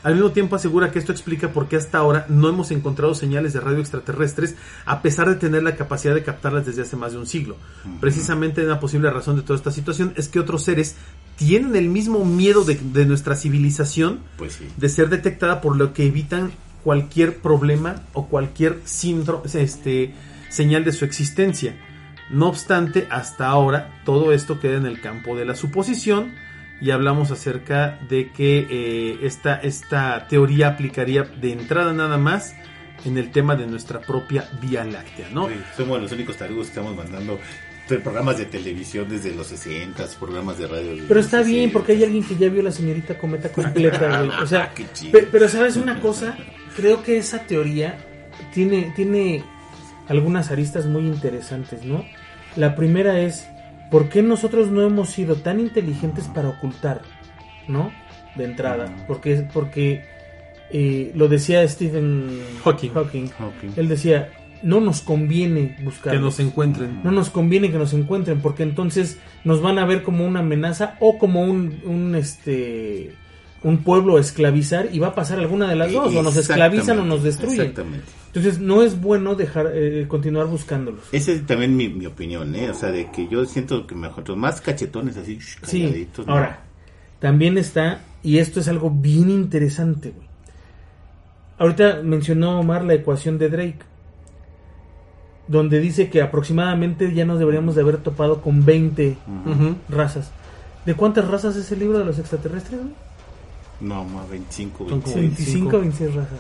Al 0.05 0.15
mismo 0.15 0.31
tiempo 0.33 0.55
asegura 0.55 0.93
que 0.93 0.99
esto 0.99 1.13
explica 1.13 1.49
por 1.49 1.67
qué 1.67 1.77
hasta 1.77 1.97
ahora 1.99 2.27
no 2.29 2.49
hemos 2.49 2.71
encontrado 2.71 3.15
señales 3.15 3.55
de 3.55 3.61
radio 3.61 3.81
extraterrestres 3.81 4.55
a 4.85 5.01
pesar 5.01 5.29
de 5.31 5.37
tener 5.37 5.63
la 5.63 5.77
capacidad 5.77 6.15
de 6.15 6.23
captarlas 6.23 6.67
desde 6.67 6.83
hace 6.83 6.95
más 6.97 7.13
de 7.13 7.19
un 7.19 7.27
siglo. 7.27 7.57
Precisamente 8.01 8.63
una 8.65 8.81
posible 8.81 9.11
razón 9.11 9.37
de 9.37 9.43
toda 9.43 9.57
esta 9.57 9.71
situación 9.73 10.13
es 10.17 10.29
que 10.29 10.39
otros 10.39 10.63
seres 10.63 10.95
tienen 11.37 11.75
el 11.75 11.89
mismo 11.89 12.25
miedo 12.25 12.65
de, 12.65 12.75
de 12.75 13.07
nuestra 13.07 13.35
civilización 13.35 14.21
Pues 14.37 14.53
sí. 14.53 14.69
de 14.77 14.89
ser 14.91 15.09
detectada 15.09 15.63
por 15.63 15.77
lo 15.77 15.95
que 15.95 16.07
evitan 16.07 16.53
cualquier 16.85 17.39
problema 17.39 18.03
o 18.13 18.27
cualquier 18.29 18.81
síndrome, 18.85 19.45
este, 19.55 20.15
señal 20.51 20.85
de 20.85 20.93
su 20.93 21.07
existencia. 21.07 21.77
No 22.31 22.49
obstante, 22.49 23.07
hasta 23.11 23.49
ahora 23.49 24.03
todo 24.05 24.33
esto 24.33 24.61
queda 24.61 24.77
en 24.77 24.87
el 24.87 25.01
campo 25.01 25.35
de 25.35 25.47
la 25.47 25.57
suposición 25.57 26.33
y 26.81 26.91
hablamos 26.91 27.31
acerca 27.31 27.99
de 28.09 28.31
que 28.33 28.67
eh, 28.71 29.19
esta, 29.23 29.57
esta 29.57 30.27
teoría 30.29 30.69
aplicaría 30.69 31.23
de 31.23 31.53
entrada 31.53 31.93
nada 31.93 32.19
más 32.19 32.55
en 33.05 33.17
el 33.19 33.31
tema 33.31 33.55
de 33.57 33.67
nuestra 33.67 34.01
propia 34.01 34.49
Vía 34.61 34.85
Láctea, 34.85 35.29
¿no? 35.33 35.49
Sí, 35.49 35.55
somos 35.77 36.01
los 36.01 36.13
únicos 36.13 36.37
tarugos 36.37 36.67
que 36.67 36.71
estamos 36.73 36.97
mandando 36.97 37.39
programas 38.03 38.39
de 38.39 38.47
televisión 38.47 39.07
desde 39.09 39.35
los 39.35 39.47
60, 39.49 40.07
programas 40.19 40.57
de 40.59 40.67
radio. 40.67 41.05
Pero 41.07 41.21
está 41.21 41.39
bien 41.43 41.65
60. 41.69 41.73
porque 41.75 41.93
hay 41.93 42.05
alguien 42.05 42.25
que 42.25 42.35
ya 42.37 42.49
vio 42.49 42.63
la 42.63 42.71
señorita 42.73 43.19
cometa 43.19 43.51
completa, 43.51 44.23
güey. 44.23 44.31
O 44.43 44.47
sea, 44.47 44.71
Qué 44.75 44.87
chido. 44.93 45.13
pe- 45.13 45.29
pero 45.31 45.49
sabes 45.49 45.77
una 45.77 46.01
cosa, 46.01 46.37
creo 46.77 47.03
que 47.03 47.19
esa 47.19 47.41
teoría 47.41 47.99
tiene, 48.55 48.93
tiene 48.97 49.45
algunas 50.09 50.51
aristas 50.51 50.87
muy 50.87 51.03
interesantes, 51.03 51.85
¿no? 51.85 52.05
La 52.57 52.75
primera 52.75 53.21
es, 53.21 53.47
¿por 53.91 54.09
qué 54.09 54.23
nosotros 54.23 54.71
no 54.71 54.83
hemos 54.83 55.11
sido 55.11 55.37
tan 55.37 55.61
inteligentes 55.61 56.29
para 56.29 56.49
ocultar, 56.49 57.03
¿no? 57.69 57.93
De 58.37 58.45
entrada. 58.45 58.95
Porque, 59.07 59.47
porque 59.53 60.05
eh, 60.71 61.13
lo 61.15 61.29
decía 61.29 61.67
Stephen 61.69 62.41
Hawking. 62.65 62.91
Ok. 62.91 63.77
Él 63.77 63.89
decía, 63.89 64.31
no 64.63 64.81
nos 64.81 65.03
conviene 65.03 65.77
buscar. 65.83 66.15
Que 66.15 66.19
nos 66.19 66.41
encuentren. 66.41 67.01
No 67.05 67.11
nos 67.13 67.31
conviene 67.31 67.71
que 67.71 67.79
nos 67.79 67.93
encuentren 67.93 68.41
porque 68.41 68.63
entonces 68.63 69.19
nos 69.45 69.61
van 69.61 69.79
a 69.79 69.85
ver 69.85 70.03
como 70.03 70.27
una 70.27 70.41
amenaza 70.41 70.97
o 71.01 71.19
como 71.19 71.43
un, 71.43 71.81
un 71.85 72.15
este 72.15 73.15
un 73.65 73.79
pueblo 73.79 74.19
a 74.19 74.21
esclavizar 74.21 74.91
y 74.93 74.99
va 75.01 75.09
a 75.09 75.15
pasar 75.15 75.39
alguna 75.39 75.69
de 75.69 75.75
las 75.75 75.91
dos, 75.91 76.15
o 76.15 76.23
nos 76.23 76.37
esclavizan 76.37 76.99
o 77.01 77.05
nos 77.05 77.23
destruyen. 77.23 77.61
Exactamente. 77.63 78.07
Entonces 78.27 78.61
no 78.61 78.83
es 78.83 79.01
bueno 79.01 79.35
dejar 79.35 79.73
eh, 79.75 80.05
continuar 80.07 80.47
buscándolos. 80.47 81.03
Esa 81.13 81.33
es 81.33 81.47
también 81.47 81.75
mi, 81.75 81.89
mi 81.89 82.05
opinión, 82.07 82.55
¿eh? 82.55 82.71
O 82.71 82.75
sea, 82.75 82.91
de 82.91 83.11
que 83.11 83.27
yo 83.27 83.45
siento 83.47 83.87
que 83.87 83.95
mejor, 83.95 84.37
más 84.37 84.61
cachetones 84.61 85.17
así, 85.17 85.39
Sí, 85.63 86.09
ahora, 86.27 86.61
también 87.21 87.57
está, 87.57 88.01
y 88.23 88.39
esto 88.39 88.61
es 88.61 88.69
algo 88.69 88.91
bien 88.91 89.31
interesante, 89.31 90.11
güey. 90.11 90.29
Ahorita 91.57 92.01
mencionó 92.03 92.61
Omar 92.61 92.85
la 92.85 92.95
ecuación 92.95 93.39
de 93.39 93.49
Drake, 93.49 93.79
donde 95.49 95.81
dice 95.81 96.11
que 96.11 96.21
aproximadamente 96.21 97.15
ya 97.15 97.25
nos 97.25 97.39
deberíamos 97.39 97.77
de 97.77 97.83
haber 97.83 97.99
topado 97.99 98.43
con 98.43 98.65
20 98.65 99.17
Ujú. 99.47 99.77
razas. 99.89 100.33
¿De 100.85 100.95
cuántas 100.95 101.29
razas 101.29 101.57
es 101.57 101.71
el 101.73 101.79
libro 101.79 101.99
de 101.99 102.05
los 102.05 102.19
extraterrestres? 102.19 102.81
güey? 102.81 102.93
No, 103.81 104.05
más 104.05 104.29
25, 104.31 104.89
Son 104.89 105.01
como 105.01 105.15
26. 105.17 105.47
25 105.47 105.77
o 105.77 105.81
26 105.81 106.15
razas. 106.15 106.39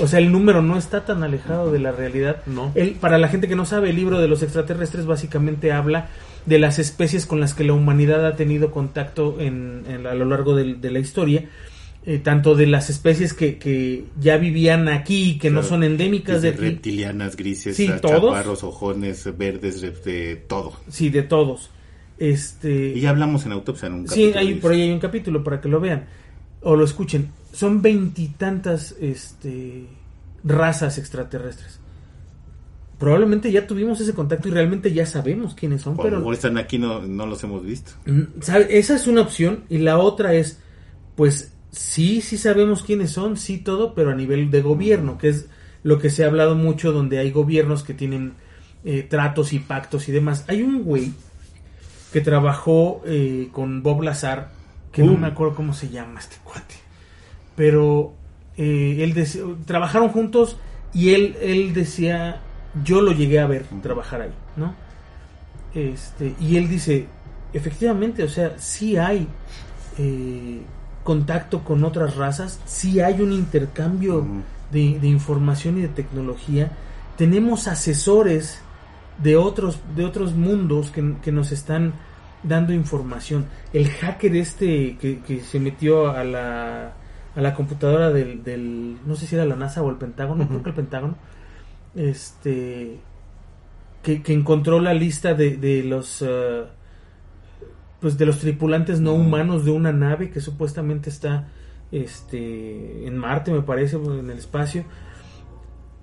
O 0.00 0.06
sea, 0.06 0.18
el 0.18 0.32
número 0.32 0.62
no 0.62 0.78
está 0.78 1.04
tan 1.04 1.22
alejado 1.22 1.70
de 1.70 1.78
la 1.78 1.92
realidad. 1.92 2.42
No. 2.46 2.72
El, 2.74 2.92
para 2.92 3.18
la 3.18 3.28
gente 3.28 3.48
que 3.48 3.56
no 3.56 3.66
sabe, 3.66 3.90
el 3.90 3.96
libro 3.96 4.18
de 4.20 4.28
los 4.28 4.42
extraterrestres 4.42 5.04
básicamente 5.06 5.72
habla 5.72 6.08
de 6.46 6.58
las 6.58 6.78
especies 6.78 7.26
con 7.26 7.38
las 7.40 7.52
que 7.54 7.64
la 7.64 7.74
humanidad 7.74 8.26
ha 8.26 8.34
tenido 8.36 8.70
contacto 8.70 9.36
en, 9.40 9.84
en- 9.88 10.06
a 10.06 10.14
lo 10.14 10.24
largo 10.24 10.56
de, 10.56 10.76
la 10.90 10.98
historia. 10.98 11.48
eh, 12.06 12.18
tanto 12.18 12.54
de 12.54 12.66
las 12.66 12.90
especies 12.90 13.32
que, 13.32 13.56
que 13.58 14.04
ya 14.20 14.36
vivían 14.36 14.88
aquí 14.88 15.30
y 15.30 15.38
que 15.38 15.48
no 15.50 15.62
son 15.62 15.82
endémicas 15.84 16.42
de 16.42 16.50
aquí. 16.50 16.58
reptilianas, 16.60 17.34
grises, 17.36 17.76
Sí, 17.76 17.86
chaparros, 17.86 18.62
ojones, 18.62 19.26
verdes, 19.38 19.80
de, 19.80 19.90
de 19.90 20.36
todo. 20.36 20.74
Sí, 20.88 21.08
de 21.08 21.22
todos. 21.22 21.70
Este, 22.18 22.92
Y 22.94 23.00
ya 23.00 23.10
hablamos 23.10 23.44
en 23.46 23.52
autopsia 23.52 23.86
en 23.88 23.94
un 23.94 24.08
Sí, 24.08 24.30
capítulo 24.32 24.38
hay, 24.40 24.54
de 24.54 24.60
por 24.60 24.72
ahí 24.72 24.82
hay 24.82 24.92
un 24.92 24.98
capítulo 25.00 25.42
para 25.44 25.60
que 25.60 25.68
lo 25.68 25.80
vean 25.80 26.04
o 26.64 26.76
lo 26.76 26.84
escuchen. 26.84 27.30
Son 27.52 27.82
veintitantas 27.82 28.96
este, 29.00 29.86
razas 30.42 30.98
extraterrestres. 30.98 31.78
Probablemente 32.98 33.52
ya 33.52 33.66
tuvimos 33.66 34.00
ese 34.00 34.14
contacto 34.14 34.48
y 34.48 34.52
realmente 34.52 34.92
ya 34.92 35.04
sabemos 35.04 35.54
quiénes 35.54 35.82
son, 35.82 35.96
pero 35.96 36.32
están 36.32 36.58
aquí 36.58 36.78
no, 36.78 37.02
no 37.02 37.26
los 37.26 37.42
hemos 37.44 37.64
visto. 37.64 37.92
mm, 38.06 38.40
¿sabe? 38.40 38.78
esa 38.78 38.94
es 38.94 39.06
una 39.06 39.20
opción 39.22 39.64
y 39.68 39.78
la 39.78 39.98
otra 39.98 40.34
es, 40.34 40.60
pues 41.16 41.52
sí, 41.70 42.20
sí 42.20 42.38
sabemos 42.38 42.82
quiénes 42.82 43.10
son, 43.10 43.36
sí 43.36 43.58
todo, 43.58 43.94
pero 43.94 44.10
a 44.10 44.14
nivel 44.14 44.50
de 44.50 44.62
gobierno, 44.62 45.18
que 45.18 45.28
es 45.28 45.48
lo 45.82 45.98
que 45.98 46.08
se 46.08 46.24
ha 46.24 46.28
hablado 46.28 46.54
mucho 46.54 46.92
donde 46.92 47.18
hay 47.18 47.30
gobiernos 47.30 47.82
que 47.82 47.94
tienen 47.94 48.34
eh, 48.84 49.02
tratos 49.02 49.52
y 49.52 49.58
pactos 49.58 50.08
y 50.08 50.12
demás. 50.12 50.44
Hay 50.48 50.62
un 50.62 50.84
güey 50.84 51.12
que 52.12 52.20
trabajó 52.20 53.02
eh, 53.06 53.48
con 53.52 53.82
Bob 53.82 54.02
Lazar, 54.02 54.52
que 54.94 55.02
no 55.02 55.12
Uh. 55.12 55.18
me 55.18 55.26
acuerdo 55.26 55.54
cómo 55.54 55.74
se 55.74 55.90
llama 55.90 56.20
este 56.20 56.36
cuate, 56.42 56.76
pero 57.56 58.14
eh, 58.56 58.98
él 59.00 59.12
decía- 59.12 59.42
trabajaron 59.66 60.08
juntos 60.08 60.56
y 60.94 61.10
él, 61.10 61.36
él 61.42 61.74
decía, 61.74 62.40
yo 62.84 63.00
lo 63.02 63.12
llegué 63.12 63.40
a 63.40 63.46
ver 63.46 63.66
trabajar 63.82 64.22
ahí, 64.22 64.32
¿no? 64.56 64.74
Este, 65.74 66.34
y 66.40 66.56
él 66.56 66.68
dice, 66.68 67.06
efectivamente, 67.52 68.22
o 68.22 68.28
sea, 68.28 68.54
sí 68.58 68.96
hay 68.96 69.26
eh, 69.98 70.62
contacto 71.02 71.64
con 71.64 71.84
otras 71.84 72.16
razas, 72.16 72.60
sí 72.64 73.00
hay 73.00 73.20
un 73.20 73.32
intercambio 73.32 74.24
de, 74.70 74.98
de 75.00 75.08
información 75.08 75.78
y 75.78 75.82
de 75.82 75.88
tecnología, 75.88 76.70
tenemos 77.18 77.66
asesores 77.68 78.60
de 79.22 79.36
otros, 79.36 79.78
de 79.96 80.04
otros 80.04 80.34
mundos 80.34 80.90
que, 80.90 81.14
que 81.22 81.30
nos 81.32 81.52
están 81.52 81.92
dando 82.44 82.72
información. 82.72 83.46
El 83.72 83.88
hacker 83.88 84.36
este 84.36 84.96
que, 84.98 85.20
que 85.20 85.40
se 85.40 85.58
metió 85.58 86.10
a 86.10 86.22
la, 86.24 86.92
a 87.34 87.40
la 87.40 87.54
computadora 87.54 88.10
del, 88.10 88.44
del, 88.44 88.98
no 89.06 89.16
sé 89.16 89.26
si 89.26 89.34
era 89.34 89.44
la 89.44 89.56
NASA 89.56 89.82
o 89.82 89.90
el 89.90 89.96
Pentágono, 89.96 90.44
Ujú. 90.44 90.52
creo 90.52 90.62
que 90.62 90.70
el 90.70 90.76
Pentágono, 90.76 91.16
este, 91.96 93.00
que, 94.02 94.22
que 94.22 94.32
encontró 94.32 94.78
la 94.80 94.94
lista 94.94 95.34
de, 95.34 95.56
de 95.56 95.82
los, 95.82 96.22
eh, 96.22 96.64
pues 98.00 98.18
de 98.18 98.26
los 98.26 98.38
tripulantes 98.38 99.00
no 99.00 99.14
humanos 99.14 99.64
de 99.64 99.70
una 99.70 99.92
nave 99.92 100.30
que 100.30 100.40
supuestamente 100.40 101.10
está, 101.10 101.48
este, 101.90 103.06
en 103.06 103.16
Marte, 103.16 103.50
me 103.52 103.62
parece, 103.62 103.96
en 103.96 104.30
el 104.30 104.38
espacio. 104.38 104.84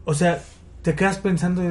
O 0.05 0.13
sea, 0.13 0.41
te 0.81 0.95
quedas 0.95 1.19
pensando, 1.19 1.61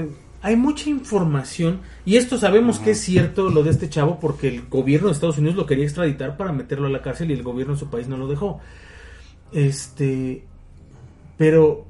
hay 0.42 0.56
mucha 0.56 0.88
información 0.88 1.80
y 2.04 2.16
esto 2.16 2.38
sabemos 2.38 2.78
que 2.78 2.92
es 2.92 3.00
cierto 3.00 3.50
lo 3.50 3.62
de 3.62 3.70
este 3.70 3.90
chavo 3.90 4.18
porque 4.18 4.48
el 4.48 4.68
gobierno 4.68 5.08
de 5.08 5.14
Estados 5.14 5.38
Unidos 5.38 5.56
lo 5.56 5.66
quería 5.66 5.84
extraditar 5.84 6.36
para 6.36 6.52
meterlo 6.52 6.86
a 6.86 6.90
la 6.90 7.02
cárcel 7.02 7.30
y 7.30 7.34
el 7.34 7.42
gobierno 7.42 7.74
de 7.74 7.80
su 7.80 7.90
país 7.90 8.08
no 8.08 8.16
lo 8.16 8.26
dejó. 8.26 8.60
Este, 9.52 10.44
pero 11.36 11.86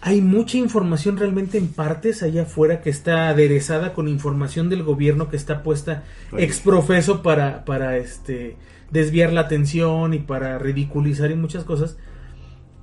hay 0.00 0.22
mucha 0.22 0.56
información 0.56 1.18
realmente 1.18 1.58
en 1.58 1.68
partes 1.68 2.22
allá 2.22 2.42
afuera 2.42 2.80
que 2.80 2.88
está 2.88 3.28
aderezada 3.28 3.92
con 3.92 4.08
información 4.08 4.70
del 4.70 4.82
gobierno 4.82 5.28
que 5.28 5.36
está 5.36 5.62
puesta 5.62 6.04
Oye. 6.32 6.44
exprofeso 6.44 7.22
para, 7.22 7.66
para 7.66 7.98
este 7.98 8.56
desviar 8.90 9.32
la 9.32 9.42
atención 9.42 10.14
y 10.14 10.18
para 10.20 10.58
ridiculizar 10.58 11.30
y 11.30 11.34
muchas 11.34 11.64
cosas 11.64 11.98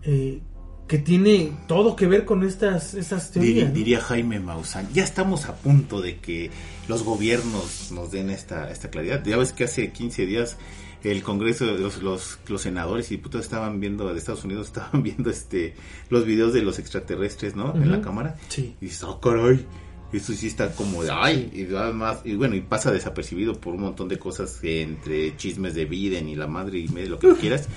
eh, 0.03 0.41
que 0.88 0.97
tiene 0.97 1.51
todo 1.67 1.95
que 1.95 2.07
ver 2.07 2.25
con 2.25 2.43
estas, 2.43 2.93
estas 2.93 3.31
teorías. 3.31 3.69
¿no? 3.69 3.73
diría 3.73 3.99
Jaime 3.99 4.39
Maussan, 4.39 4.88
ya 4.93 5.03
estamos 5.03 5.45
a 5.45 5.55
punto 5.55 6.01
de 6.01 6.17
que 6.17 6.49
los 6.88 7.03
gobiernos 7.03 7.91
nos 7.91 8.11
den 8.11 8.29
esta, 8.29 8.71
esta 8.71 8.89
claridad. 8.89 9.23
Ya 9.25 9.38
ves 9.38 9.51
que 9.51 9.65
hace 9.65 9.91
15 9.91 10.25
días 10.25 10.57
el 11.03 11.23
Congreso, 11.23 11.65
los, 11.65 12.01
los, 12.01 12.39
los 12.47 12.61
senadores 12.61 13.11
y 13.11 13.17
diputados 13.17 13.45
estaban 13.45 13.79
viendo, 13.79 14.11
de 14.11 14.17
Estados 14.17 14.45
Unidos, 14.45 14.67
estaban 14.73 15.03
viendo 15.03 15.29
este 15.29 15.75
los 16.09 16.25
videos 16.25 16.53
de 16.53 16.61
los 16.61 16.79
extraterrestres, 16.79 17.55
¿no? 17.55 17.75
En 17.75 17.91
la 17.91 18.01
cámara. 18.01 18.35
Sí. 18.47 18.75
Y 18.81 18.85
dices, 18.85 19.03
oh, 19.03 19.19
caray, 19.19 19.65
eso 20.13 20.33
sí 20.33 20.47
está 20.47 20.73
como 20.73 21.03
de, 21.03 21.11
ay, 21.11 21.51
y 21.53 21.75
además, 21.75 22.21
y 22.23 22.35
bueno, 22.35 22.55
y 22.55 22.61
pasa 22.61 22.91
desapercibido 22.91 23.59
por 23.59 23.75
un 23.75 23.81
montón 23.81 24.07
de 24.07 24.17
cosas 24.17 24.57
entre 24.63 25.35
chismes 25.35 25.75
de 25.75 25.85
Biden 25.85 26.29
y 26.29 26.35
la 26.35 26.47
madre 26.47 26.79
y 26.79 26.88
medio, 26.88 27.11
lo 27.11 27.19
que 27.19 27.33
quieras. 27.33 27.67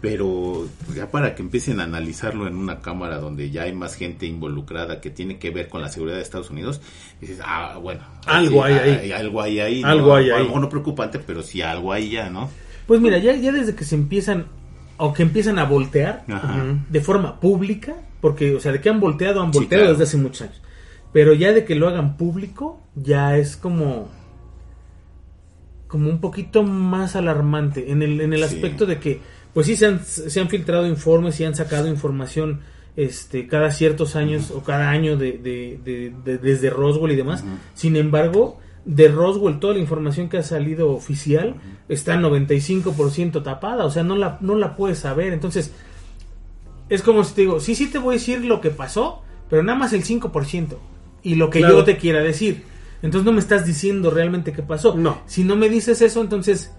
Pero 0.00 0.68
pues, 0.86 0.96
ya 0.96 1.10
para 1.10 1.34
que 1.34 1.42
empiecen 1.42 1.80
a 1.80 1.84
analizarlo 1.84 2.46
en 2.46 2.56
una 2.56 2.80
cámara 2.80 3.18
donde 3.18 3.50
ya 3.50 3.62
hay 3.62 3.72
más 3.72 3.96
gente 3.96 4.26
involucrada 4.26 5.00
que 5.00 5.10
tiene 5.10 5.38
que 5.38 5.50
ver 5.50 5.68
con 5.68 5.80
la 5.82 5.88
seguridad 5.88 6.16
de 6.16 6.22
Estados 6.22 6.50
Unidos, 6.50 6.80
dices, 7.20 7.40
ah, 7.44 7.78
bueno. 7.82 8.02
Algo 8.26 8.62
hay 8.62 8.74
ahí. 8.74 9.10
Algo 9.12 9.42
hay 9.42 9.58
ahí. 9.58 9.82
¿no? 9.82 9.88
Algo 9.88 10.14
hay 10.14 10.26
A 10.26 10.34
lo 10.34 10.36
ahí. 10.36 10.44
mejor 10.44 10.60
no 10.60 10.68
preocupante, 10.68 11.18
pero 11.18 11.42
sí 11.42 11.62
algo 11.62 11.92
hay 11.92 12.10
ya, 12.10 12.30
¿no? 12.30 12.48
Pues 12.86 13.00
mira, 13.00 13.18
ya, 13.18 13.34
ya 13.34 13.50
desde 13.50 13.74
que 13.74 13.84
se 13.84 13.96
empiezan, 13.96 14.46
o 14.98 15.12
que 15.12 15.22
empiezan 15.22 15.58
a 15.58 15.64
voltear 15.64 16.24
Ajá. 16.28 16.64
De 16.88 17.00
forma 17.00 17.40
pública, 17.40 17.96
porque, 18.20 18.54
o 18.54 18.60
sea, 18.60 18.70
de 18.72 18.80
que 18.80 18.88
han 18.88 19.00
volteado, 19.00 19.42
han 19.42 19.52
Sí, 19.52 19.58
volteado 19.58 19.82
claro. 19.84 19.98
desde 19.98 20.04
hace 20.04 20.16
muchos 20.16 20.42
años. 20.42 20.60
Pero 21.12 21.34
ya 21.34 21.52
de 21.52 21.64
que 21.64 21.74
lo 21.74 21.88
hagan 21.88 22.16
público, 22.16 22.80
ya 22.94 23.36
es 23.36 23.56
como 23.56 24.08
como 25.88 26.10
un 26.10 26.20
poquito 26.20 26.62
más 26.62 27.16
alarmante 27.16 27.90
en 27.90 28.02
el, 28.02 28.20
en 28.20 28.32
el 28.34 28.40
Sí. 28.40 28.44
aspecto 28.56 28.84
de 28.84 28.98
que 29.00 29.20
pues 29.58 29.66
sí 29.66 29.74
se 29.76 29.86
han, 29.86 30.04
se 30.04 30.38
han 30.40 30.48
filtrado 30.48 30.86
informes 30.86 31.40
y 31.40 31.44
han 31.44 31.56
sacado 31.56 31.88
información 31.88 32.60
este 32.96 33.48
cada 33.48 33.72
ciertos 33.72 34.14
años 34.14 34.52
o 34.52 34.62
cada 34.62 34.90
año 34.90 35.16
de, 35.16 35.32
de- 35.32 35.80
de- 35.84 36.12
de- 36.24 36.38
desde 36.38 36.70
Roswell 36.70 37.10
y 37.10 37.16
demás. 37.16 37.42
Sin 37.74 37.96
embargo 37.96 38.60
de 38.84 39.08
Roswell 39.08 39.58
toda 39.58 39.74
la 39.74 39.80
información 39.80 40.28
que 40.28 40.38
ha 40.38 40.42
salido 40.44 40.90
oficial 40.92 41.56
está 41.88 42.14
95% 42.16 43.42
tapada 43.42 43.84
o 43.84 43.90
sea 43.90 44.04
no 44.04 44.14
la 44.16 44.38
no 44.40 44.54
la 44.54 44.76
puedes 44.76 45.00
saber. 45.00 45.32
Entonces 45.32 45.72
es 46.88 47.02
como 47.02 47.24
si 47.24 47.34
te 47.34 47.40
digo 47.40 47.58
sí 47.58 47.74
sí 47.74 47.86
te 47.88 47.98
voy 47.98 48.14
a 48.14 48.18
decir 48.18 48.44
lo 48.44 48.60
que 48.60 48.70
pasó 48.70 49.22
pero 49.50 49.62
nada 49.64 49.76
más 49.78 49.92
el 49.92 50.04
5% 50.04 50.76
y 51.24 51.34
lo 51.34 51.50
que 51.50 51.58
Claro. 51.60 51.78
yo 51.78 51.84
te 51.84 51.96
quiera 51.96 52.20
decir. 52.22 52.62
Entonces 53.02 53.24
no 53.24 53.32
me 53.32 53.40
estás 53.40 53.64
diciendo 53.66 54.10
realmente 54.10 54.52
qué 54.52 54.62
pasó. 54.62 54.94
No. 54.94 55.20
si 55.26 55.42
no 55.44 55.56
me 55.56 55.68
dices 55.68 56.00
eso 56.02 56.20
entonces 56.20 56.72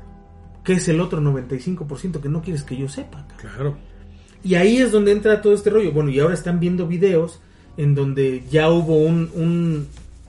¿qué 0.70 0.76
es 0.76 0.88
el 0.88 1.01
otro 1.01 1.20
95% 1.20 2.20
que 2.22 2.30
no 2.30 2.43
quieres 2.43 2.61
que 2.61 2.78
yo 2.78 2.88
sepa 2.88 3.26
cabrón? 3.38 3.55
Claro. 3.55 3.78
Y 4.43 4.53
ahí 4.53 4.78
es 4.78 4.91
donde 4.91 5.11
entra 5.11 5.41
todo 5.41 5.53
este 5.53 5.72
rollo. 5.72 5.91
Bueno, 5.91 6.11
y 6.11 6.20
ahora 6.20 6.36
están 6.36 6.59
viendo 6.59 6.86
videos 6.88 7.39
en 7.76 7.95
donde 7.95 8.43
ya 8.51 8.70
hubo 8.70 8.97
un, 8.97 9.32
un, 9.34 9.88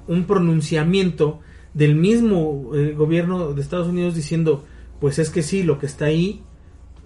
un 0.09 0.24
pronunciamiento 0.24 1.41
del 1.74 1.95
mismo 1.95 2.70
eh, 2.74 2.95
gobierno 2.97 3.53
de 3.53 3.61
Estados 3.61 3.88
Unidos 3.88 4.14
diciendo, 4.14 4.64
pues 4.99 5.18
es 5.18 5.28
que 5.28 5.43
sí, 5.43 5.62
lo 5.62 5.78
que 5.78 5.84
está 5.86 6.07
ahí 6.07 6.43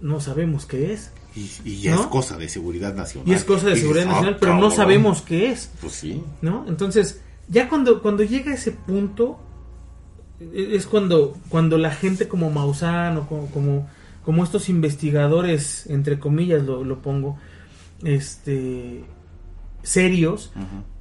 no 0.01 0.21
sabemos 0.21 0.65
qué 0.65 0.93
es. 0.93 1.11
Y, 1.35 1.51
y 1.65 1.81
ya 1.81 1.97
¿No? 1.97 2.03
es 2.03 2.07
cosa 2.07 2.37
de 2.39 2.49
seguridad 2.49 2.95
nacional. 2.95 3.29
Y 3.29 3.35
es 3.35 3.43
cosa 3.43 3.67
de 3.67 3.77
seguridad 3.77 4.05
"Ah, 4.07 4.13
nacional, 4.13 4.37
pero 4.39 4.53
no 4.55 4.61
cabrón". 4.61 4.77
sabemos 4.77 5.23
qué 5.23 5.51
es. 5.51 5.71
Pues 5.81 5.93
sí. 5.95 6.23
¿no? 6.41 6.65
Entonces, 6.69 7.21
ya 7.49 7.69
cuando, 7.69 8.01
cuando 8.01 8.23
llega 8.23 8.55
ese 8.55 8.71
punto, 8.71 9.41
es 10.53 10.87
cuando, 10.87 11.37
cuando 11.49 11.79
la 11.79 11.91
gente 11.91 12.29
como 12.29 12.51
Maussan 12.51 13.17
o 13.17 13.27
como, 13.27 13.47
como, 13.49 13.89
como 14.25 14.45
estos 14.45 14.69
investigadores, 14.69 15.87
entre 15.89 16.19
comillas 16.19 16.63
lo, 16.63 16.85
lo 16.85 17.01
pongo, 17.01 17.39
este 18.03 19.05
serios, 19.85 20.51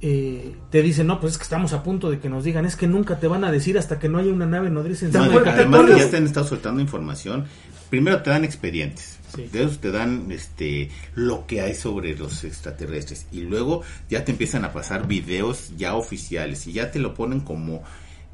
eh, 0.02 0.54
te 0.70 0.82
dicen, 0.82 1.06
no, 1.06 1.18
pues 1.18 1.32
es 1.32 1.38
que 1.38 1.44
estamos 1.44 1.72
a 1.72 1.82
punto 1.82 2.10
de 2.10 2.20
que 2.20 2.28
nos 2.28 2.44
digan, 2.44 2.66
es 2.66 2.76
que 2.76 2.86
nunca 2.86 3.18
te 3.18 3.26
van 3.26 3.42
a 3.42 3.50
decir 3.50 3.78
hasta 3.78 3.98
que 3.98 4.08
no 4.08 4.18
haya 4.18 4.30
una 4.30 4.46
nave 4.46 4.70
nodriza 4.70 5.06
No, 5.06 5.24
encima 5.24 5.40
de 5.40 5.50
además 5.50 5.80
Cataluña". 5.80 6.04
ya 6.04 6.10
te 6.10 6.16
han 6.18 6.26
estado 6.26 6.46
soltando 6.46 6.80
información. 6.82 7.46
Primero 7.88 8.22
te 8.22 8.30
dan 8.30 8.44
expedientes. 8.44 9.18
Sí. 9.34 9.48
De 9.50 9.64
esos 9.64 9.78
te 9.78 9.90
dan 9.90 10.30
este 10.30 10.90
lo 11.14 11.46
que 11.46 11.60
hay 11.62 11.74
sobre 11.74 12.14
los 12.16 12.44
extraterrestres. 12.44 13.26
Y 13.32 13.40
luego 13.40 13.82
ya 14.08 14.24
te 14.24 14.32
empiezan 14.32 14.64
a 14.64 14.72
pasar 14.72 15.08
videos 15.08 15.72
ya 15.76 15.94
oficiales 15.94 16.66
y 16.66 16.72
ya 16.74 16.90
te 16.90 16.98
lo 16.98 17.14
ponen 17.14 17.40
como 17.40 17.82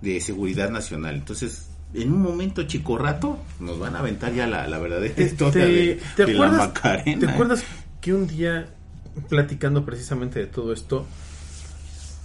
de 0.01 0.21
seguridad 0.21 0.71
nacional. 0.71 1.17
Entonces, 1.17 1.69
en 1.95 2.13
un 2.13 2.23
momento 2.23 2.63
chico 2.65 2.99
rato, 2.99 3.39
nos 3.59 3.79
van 3.79 3.97
a 3.97 4.01
aventar 4.01 4.33
ya 4.33 4.47
la, 4.47 4.67
la 4.69 4.79
verdadera 4.79 5.23
historia 5.23 5.65
de, 5.65 6.01
¿te 6.17 6.27
de 6.27 6.35
la 6.35 6.49
Macarena. 6.49 7.27
¿Te 7.27 7.33
acuerdas 7.33 7.65
que 8.01 8.15
un 8.15 8.27
día, 8.27 8.69
platicando 9.29 9.85
precisamente 9.85 10.39
de 10.39 10.47
todo 10.47 10.73
esto, 10.73 11.07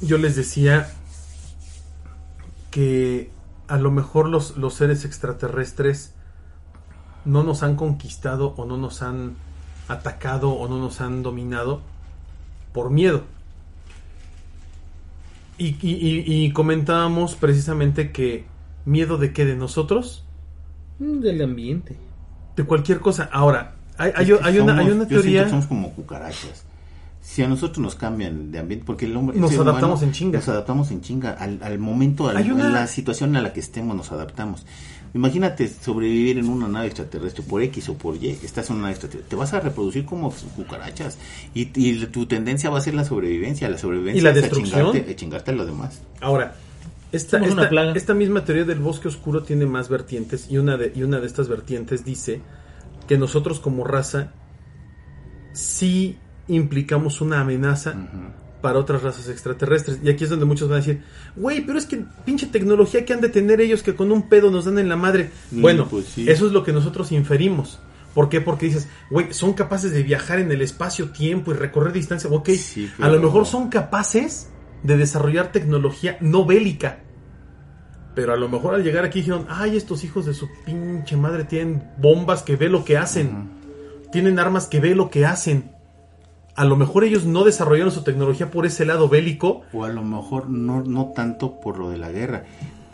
yo 0.02 0.18
les 0.18 0.36
decía 0.36 0.90
que 2.72 3.32
a 3.68 3.78
lo 3.78 3.92
mejor 3.92 4.30
los, 4.30 4.58
los 4.58 4.74
seres 4.76 5.06
extraterrestres 5.06 6.14
no 7.24 7.44
nos 7.44 7.64
han 7.64 7.76
conquistado 7.76 8.54
o 8.58 8.66
no 8.66 8.78
nos 8.78 9.02
han 9.02 9.36
atacado 9.88 10.52
o 10.52 10.68
no 10.68 10.80
nos 10.80 11.02
han 11.02 11.24
dominado 11.24 11.82
por 12.74 12.92
miedo. 12.92 13.24
Y, 15.58 15.78
y- 15.82 16.24
y- 16.26 16.46
y 16.46 16.52
comentábamos 16.52 17.36
precisamente 17.36 18.12
que 18.12 18.46
miedo 18.86 19.18
de 19.18 19.32
qué, 19.34 19.46
de 19.46 19.56
nosotros, 19.56 20.24
Mm, 21.00 21.20
Del 21.20 21.42
ambiente. 21.42 21.98
de 22.56 22.64
cualquier 22.64 23.00
cosa. 23.02 23.30
Ahora, 23.34 23.76
hay, 23.98 24.12
hay- 24.16 24.32
Es 24.32 24.38
que 24.40 24.44
hay 24.46 24.60
una, 24.60 24.78
hay 24.80 24.88
una 24.92 25.04
yo 25.04 25.08
teoría... 25.10 25.44
que 25.44 25.50
somos 25.50 25.68
como 25.68 25.92
cucarachas. 25.92 26.64
Si 27.22 27.42
a 27.42 27.48
nosotros 27.48 27.80
nos 27.80 27.96
cambian 27.96 28.52
de 28.52 28.60
ambiente, 28.60 28.86
porque 28.86 29.06
el 29.06 29.18
hombre... 29.18 29.38
Nos 29.40 29.52
el 29.54 29.62
adaptamos 29.62 30.00
humano, 30.00 30.08
en 30.08 30.12
chinga. 30.14 30.38
Nos 30.40 30.48
adaptamos 30.48 30.92
en 30.92 31.02
chinga. 31.02 31.32
Al, 31.32 31.60
al 31.64 31.80
momento, 31.80 32.30
al- 32.30 32.52
una- 32.52 32.68
a 32.68 32.70
la 32.70 32.88
situación 32.88 33.36
a 33.36 33.42
la 33.42 33.52
que 33.52 33.60
estemos, 33.60 33.96
nos 33.96 34.12
adaptamos. 34.12 34.66
Imagínate 35.16 35.70
sobrevivir 35.70 36.38
en 36.38 36.50
una 36.50 36.68
nave 36.68 36.88
extraterrestre 36.88 37.42
por 37.42 37.62
X 37.62 37.88
o 37.88 37.98
por 37.98 38.22
Y. 38.22 38.38
Estás 38.44 38.70
en 38.70 38.76
una 38.76 38.84
nave 38.84 38.96
extraterrestre. 38.96 39.30
Te 39.30 39.38
vas 39.38 39.54
a 39.54 39.62
reproducir 39.62 40.04
como 40.04 40.30
cucarachas. 40.58 41.18
Y, 41.54 41.72
y 41.74 42.06
tu 42.08 42.26
tendencia 42.26 42.70
va 42.70 42.80
a 42.80 42.82
ser 42.82 42.96
la 42.96 43.06
sobrevivencia. 43.06 43.70
La 43.70 43.78
sobrevivencia 43.78 44.20
¿Y 44.20 44.22
la 44.22 44.32
es 44.32 44.38
a 44.38 44.42
destrucción? 44.42 44.92
chingarte, 44.92 45.12
a 45.12 45.16
chingarte 45.16 45.52
a 45.52 45.54
los 45.54 45.68
demás. 45.68 46.02
Ahora, 46.20 46.56
esta, 47.14 47.38
esta, 47.38 47.70
plaga. 47.70 47.94
esta 47.94 48.14
misma 48.14 48.44
teoría 48.44 48.66
del 48.66 48.80
bosque 48.80 49.08
oscuro 49.08 49.42
tiene 49.44 49.66
más 49.66 49.88
vertientes 49.88 50.52
y 50.52 50.58
una, 50.58 50.76
de, 50.76 50.92
y 50.94 51.04
una 51.04 51.22
de 51.22 51.28
estas 51.28 51.48
vertientes 51.48 52.04
dice 52.04 52.42
que 53.08 53.18
nosotros 53.18 53.62
como 53.62 53.86
raza 53.86 54.34
sí 55.54 56.18
implicamos 56.50 57.22
una 57.22 57.40
amenaza 57.40 57.96
para 58.66 58.80
otras 58.80 59.04
razas 59.04 59.30
extraterrestres. 59.30 60.00
Y 60.04 60.10
aquí 60.10 60.24
es 60.24 60.32
donde 60.32 60.46
muchos 60.46 60.68
van 60.68 60.78
a 60.78 60.82
decir, 60.82 61.04
güey, 61.36 61.64
pero 61.64 61.78
es 61.78 61.86
que 61.86 62.04
pinche 62.26 62.48
tecnología 62.48 63.06
que 63.06 63.14
han 63.14 63.22
de 63.22 63.30
tener 63.30 63.62
ellos 63.62 63.84
que 63.84 63.94
con 63.94 64.12
un 64.12 64.28
pedo 64.28 64.50
nos 64.50 64.66
dan 64.66 64.80
en 64.80 64.90
la 64.90 64.96
madre. 64.96 65.30
Mm, 65.52 65.62
bueno, 65.62 65.88
pues 65.88 66.06
sí. 66.08 66.28
eso 66.28 66.48
es 66.48 66.52
lo 66.52 66.64
que 66.64 66.74
nosotros 66.74 67.12
inferimos. 67.12 67.78
¿Por 68.16 68.28
qué? 68.28 68.42
Porque 68.42 68.66
dices, 68.66 68.88
güey, 69.12 69.32
son 69.36 69.54
capaces 69.54 69.92
de 69.92 70.02
viajar 70.02 70.40
en 70.40 70.52
el 70.52 70.64
espacio-tiempo 70.64 71.52
y 71.52 71.54
recorrer 71.54 71.94
distancia. 71.94 72.28
Ok, 72.32 72.50
Sí, 72.58 72.90
a 73.00 73.08
lo 73.08 73.20
mejor 73.20 73.46
son 73.46 73.70
capaces 73.70 74.50
de 74.82 74.98
desarrollar 74.98 75.52
tecnología 75.52 76.18
no 76.20 76.44
bélica. 76.44 77.04
Pero 78.16 78.34
a 78.34 78.36
lo 78.36 78.50
mejor 78.50 78.74
al 78.74 78.84
llegar 78.84 79.06
aquí 79.06 79.20
dijeron, 79.20 79.46
ay, 79.48 79.78
estos 79.78 80.04
hijos 80.04 80.26
de 80.26 80.34
su 80.34 80.50
pinche 80.66 81.18
madre 81.18 81.44
tienen 81.44 81.84
bombas 82.00 82.42
que 82.42 82.56
ve 82.56 82.68
lo 82.68 82.84
que 82.84 82.98
hacen. 82.98 83.48
Tienen 84.12 84.40
armas 84.40 84.66
que 84.66 84.80
ve 84.80 84.96
lo 84.96 85.12
que 85.12 85.28
hacen. 85.28 85.75
A 86.56 86.64
lo 86.66 86.78
mejor 86.78 87.04
ellos 87.04 87.26
no 87.26 87.44
desarrollaron 87.44 87.92
su 87.92 88.04
tecnología 88.04 88.50
por 88.50 88.66
ese 88.66 88.86
lado 88.86 89.10
bélico. 89.10 89.62
O 89.74 89.84
a 89.84 89.90
lo 89.90 90.04
mejor 90.04 90.50
no, 90.50 90.82
no 90.84 91.12
tanto 91.16 91.60
por 91.60 91.78
lo 91.78 91.90
de 91.90 91.98
la 91.98 92.12
guerra. 92.12 92.44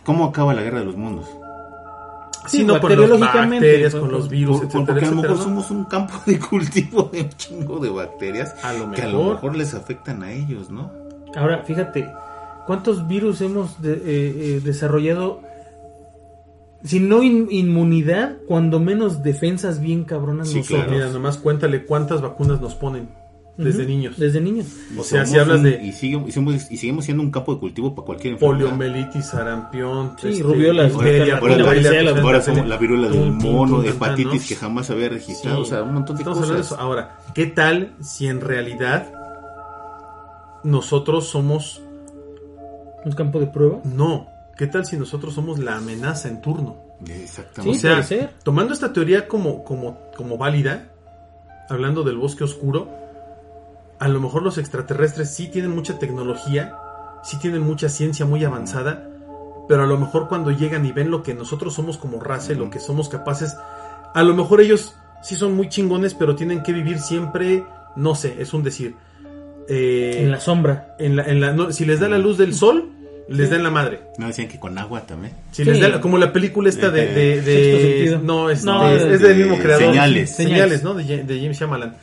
¿Cómo 0.04 0.26
acaba 0.26 0.54
la 0.54 0.64
guerra 0.64 0.80
de 0.80 0.86
los 0.86 0.98
mundos? 0.98 1.28
Sí, 2.48 2.58
sino 2.58 2.82
con 2.82 2.90
las 3.00 3.20
bacterias, 3.20 3.94
con 3.94 4.12
los 4.12 4.28
virus, 4.28 4.58
Por- 4.58 4.66
etcétera, 4.66 4.86
porque 4.88 5.06
a 5.06 5.10
lo 5.12 5.16
mejor 5.22 5.38
¿no? 5.38 5.44
somos 5.44 5.70
un 5.70 5.86
campo 5.86 6.14
de 6.26 6.40
cultivo 6.40 7.04
de 7.14 7.22
un 7.22 7.30
chingo 7.30 7.78
de 7.78 7.90
bacterias 7.92 8.56
A 8.64 8.74
lo 8.74 8.90
que 8.92 9.04
a 9.04 9.08
lo 9.08 9.18
mejor. 9.20 9.34
mejor 9.36 9.56
les 9.58 9.74
afectan 9.76 10.24
a 10.24 10.32
ellos, 10.32 10.72
¿no? 10.72 10.90
Ahora, 11.36 11.60
fíjate, 11.60 12.10
¿cuántos 12.66 13.08
virus 13.08 13.42
hemos 13.42 13.80
de- 13.84 13.94
eh, 13.94 14.02
eh, 14.06 14.62
desarrollado? 14.64 15.42
Si 16.84 17.00
no 17.00 17.22
in- 17.22 17.48
inmunidad, 17.52 18.38
cuando 18.48 18.80
menos 18.80 19.22
defensas 19.22 19.80
bien 19.80 20.04
cabronas 20.04 20.50
Sí, 20.50 20.58
nosotros. 20.58 20.86
claro. 20.86 20.92
Mira, 20.98 21.10
nomás 21.12 21.38
cuéntale 21.38 21.86
cuántas 21.86 22.22
vacunas 22.24 22.60
nos 22.60 22.74
ponen 22.74 23.08
desde 23.64 23.86
niños. 23.86 24.18
Desde 24.18 24.42
niños. 24.42 24.68
O 24.98 25.04
sea, 25.04 25.26
si 25.26 25.38
hablas 25.38 25.58
un- 25.58 25.64
de- 25.64 25.82
Y, 25.84 25.92
sigue- 25.94 26.24
y 26.28 26.32
somos- 26.32 26.72
y 26.72 26.78
seguimos 26.78 27.06
siendo 27.06 27.24
un 27.24 27.32
campo 27.32 27.54
de 27.54 27.60
cultivo 27.60 27.94
para 27.96 28.06
cualquier 28.06 28.34
enfermedad. 28.34 28.70
Poliomielitis, 28.72 29.26
sarampión, 29.26 30.16
Sí, 30.20 30.42
varicela, 30.42 30.44
rubiola, 30.50 32.22
ahora 32.22 32.42
somos 32.42 32.68
la 32.68 32.78
viruela 32.78 33.08
del 33.10 33.32
mono, 33.32 33.78
tum, 33.82 33.86
hepatitis 33.86 34.42
¿no? 34.44 34.48
que 34.48 34.56
jamás 34.56 34.90
había 34.90 35.10
registrado, 35.10 35.62
o 35.62 35.66
sea, 35.66 35.84
un 35.84 35.94
montón 35.94 36.16
de 36.16 36.22
Estamos 36.22 36.38
hablando 36.40 36.56
de 36.58 36.62
cosas. 36.62 36.78
eso. 36.78 36.82
Ahora, 36.82 37.18
¿qué 37.34 37.46
tal 37.48 37.94
si 38.02 38.28
en 38.28 38.42
realidad 38.42 39.12
nosotros 40.64 41.28
somos... 41.28 41.82
¿Un 43.04 43.12
campo 43.14 43.40
de 43.40 43.48
prueba? 43.48 43.80
No, 43.84 44.28
¿qué 44.58 44.68
tal 44.68 44.86
si 44.86 44.96
nosotros 44.96 45.34
somos 45.34 45.58
la 45.58 45.78
amenaza 45.78 46.28
en 46.28 46.42
turno? 46.42 46.78
Exactamente. 47.10 47.80
Sí, 47.80 47.88
o 47.88 48.04
sea, 48.04 48.32
tomando 48.44 48.74
esta 48.74 48.94
teoría 48.94 49.28
como, 49.28 49.64
como, 49.64 49.98
como 50.16 50.38
válida, 50.38 50.90
hablando 51.68 52.04
del 52.04 52.18
bosque 52.18 52.44
oscuro, 52.44 52.88
a 54.02 54.08
lo 54.10 54.20
mejor 54.20 54.44
los 54.44 54.58
extraterrestres 54.58 55.30
sí 55.34 55.48
tienen 55.48 55.72
mucha 55.72 55.98
tecnología, 56.00 56.74
sí 57.24 57.38
tienen 57.40 57.62
mucha 57.62 57.88
ciencia 57.88 58.26
muy 58.26 58.44
avanzada, 58.44 59.08
pero 59.70 59.84
a 59.84 59.86
lo 59.86 59.98
mejor 59.98 60.28
cuando 60.28 60.52
llegan 60.52 60.86
y 60.86 60.92
ven 60.92 61.10
lo 61.12 61.24
que 61.24 61.34
nosotros 61.34 61.74
somos 61.74 61.98
como 61.98 62.20
raza 62.20 62.52
y 62.52 62.56
lo 62.56 62.70
que 62.70 62.80
somos 62.80 63.08
capaces, 63.10 63.56
a 64.14 64.24
lo 64.24 64.34
mejor 64.34 64.60
ellos 64.60 64.96
sí 65.24 65.36
son 65.36 65.56
muy 65.56 65.70
chingones, 65.70 66.14
pero 66.16 66.36
tienen 66.36 66.64
que 66.64 66.74
vivir 66.74 67.00
siempre, 67.00 67.64
no 67.96 68.16
sé, 68.16 68.36
es 68.40 68.54
un 68.54 68.64
decir. 68.64 68.96
eh, 69.70 70.24
En 70.24 70.32
la 70.32 70.40
sombra. 70.40 70.96
en 71.00 71.16
la- 71.16 71.24
en 71.24 71.40
la- 71.40 71.54
no, 71.54 71.72
si 71.72 71.86
les 71.86 72.00
da 72.00 72.10
la 72.10 72.18
luz 72.18 72.38
del 72.38 72.54
sol, 72.54 72.90
les 73.30 73.50
da 73.52 73.56
en 73.56 73.64
la 73.64 73.70
madre. 73.70 74.02
No 74.18 74.28
decían 74.28 74.48
que 74.50 74.60
con 74.60 74.78
agua 74.78 75.02
también. 75.02 75.34
Si 75.52 75.64
Sí. 75.64 75.70
les 75.70 75.80
da 75.80 75.88
la- 75.88 76.02
como 76.02 76.18
la 76.18 76.34
película 76.34 76.68
esta 76.68 76.90
de, 76.90 77.06
de, 77.08 77.42
de- 77.42 78.20
no, 78.22 78.50
es, 78.50 78.66
No, 78.66 78.90
es, 78.90 79.04
de- 79.04 79.14
es 79.14 79.22
del 79.22 79.38
mismo 79.38 79.58
creador. 79.60 79.86
Señales. 79.86 80.36
Señales, 80.36 80.84
¿no? 80.84 80.96
De 80.96 81.06
James 81.06 81.58
Shyamalan. 81.58 81.96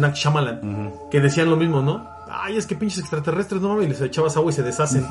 Shyamalan. 0.00 0.60
Ujú. 0.62 1.08
Que 1.10 1.20
decían 1.20 1.50
lo 1.50 1.56
mismo, 1.56 1.82
¿no? 1.82 2.08
Ay, 2.28 2.56
es 2.56 2.66
que 2.66 2.74
pinches 2.74 2.98
extraterrestres, 3.00 3.60
no 3.60 3.68
mames, 3.68 3.86
y 3.86 3.88
les 3.90 4.00
echabas 4.00 4.36
agua 4.36 4.50
y 4.50 4.54
se 4.54 4.62
deshacen. 4.62 5.06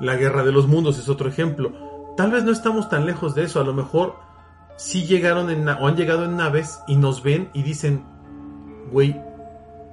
La 0.00 0.16
guerra 0.16 0.44
de 0.44 0.52
los 0.52 0.66
mundos 0.66 0.98
es 0.98 1.08
otro 1.08 1.28
ejemplo. 1.28 1.72
Tal 2.16 2.30
vez 2.30 2.44
no 2.44 2.52
estamos 2.52 2.88
tan 2.88 3.06
lejos 3.06 3.34
de 3.34 3.44
eso. 3.44 3.60
A 3.60 3.64
lo 3.64 3.74
mejor 3.74 4.16
sí 4.76 5.04
llegaron 5.06 5.50
en, 5.50 5.68
o 5.68 5.86
han 5.86 5.96
llegado 5.96 6.24
en 6.24 6.36
naves 6.36 6.80
y 6.86 6.96
nos 6.96 7.22
ven 7.22 7.50
y 7.52 7.62
dicen, 7.62 8.04
güey, 8.90 9.20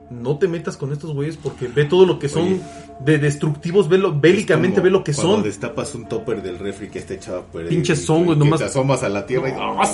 no 0.10 0.38
te 0.38 0.48
metas 0.48 0.78
con 0.78 0.94
estos 0.94 1.14
güeyes 1.14 1.36
porque 1.38 1.68
ve 1.68 1.86
todo 1.86 2.06
lo 2.06 2.20
que 2.20 2.30
son 2.30 2.44
Oye. 2.44 2.62
de 3.00 3.18
destructivos, 3.18 3.90
ve 3.90 3.98
lo- 3.98 4.18
bélicamente 4.20 4.80
ve 4.80 4.90
lo 4.92 5.04
que 5.04 5.14
cuando 5.14 5.34
son. 5.36 5.44
destapas 5.44 5.96
un 5.96 6.08
topper 6.08 6.44
del 6.44 6.60
refri 6.60 6.90
que 6.90 7.00
está 7.00 7.16
echado 7.16 7.44
perder. 7.46 7.70
Pinches 7.70 8.08
y- 8.08 8.12
hongos, 8.12 8.36
y 8.36 8.40
nomás- 8.40 8.60
Te 8.60 8.66
asomas 8.66 9.02
a 9.04 9.10
la 9.10 9.26
tierra 9.26 9.50
y. 9.50 9.54
¡Ah, 9.58 9.92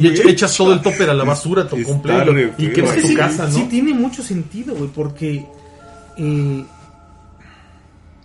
Y 0.00 0.08
echa- 0.08 0.28
echas 0.28 0.56
todo 0.56 0.72
el 0.72 0.82
topper 0.82 1.08
a 1.10 1.14
la 1.14 1.24
basura 1.24 1.68
to- 1.68 1.76
Está 1.76 1.92
completo 1.92 2.32
y 2.58 2.68
quemas 2.72 2.90
Es 2.90 2.96
que 2.96 3.02
tu 3.02 3.08
sí, 3.08 3.14
casa, 3.16 3.44
¿no? 3.46 3.50
sí 3.52 3.64
tiene 3.70 3.94
mucho 3.94 4.22
sentido, 4.22 4.74
güey, 4.74 4.90
porque 4.94 5.46
eh, 6.16 6.64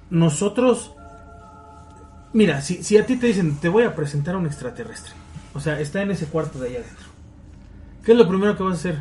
nosotros... 0.09 0.91
Mira, 2.33 2.61
si, 2.61 2.83
si 2.83 2.97
a 2.97 3.05
ti 3.05 3.15
te 3.17 3.27
dicen, 3.27 3.55
te 3.59 3.69
voy 3.69 3.83
a 3.83 3.95
presentar 3.95 4.35
a 4.35 4.37
un 4.37 4.45
extraterrestre, 4.45 5.13
o 5.53 5.59
sea, 5.59 5.79
está 5.79 6.01
en 6.03 6.11
ese 6.11 6.27
cuarto 6.27 6.59
de 6.59 6.69
allá 6.69 6.79
adentro, 6.79 7.07
¿qué 8.03 8.11
es 8.11 8.17
lo 8.17 8.27
primero 8.27 8.55
que 8.55 8.61
vas 8.63 8.73
a 8.73 8.75
hacer? 8.77 8.99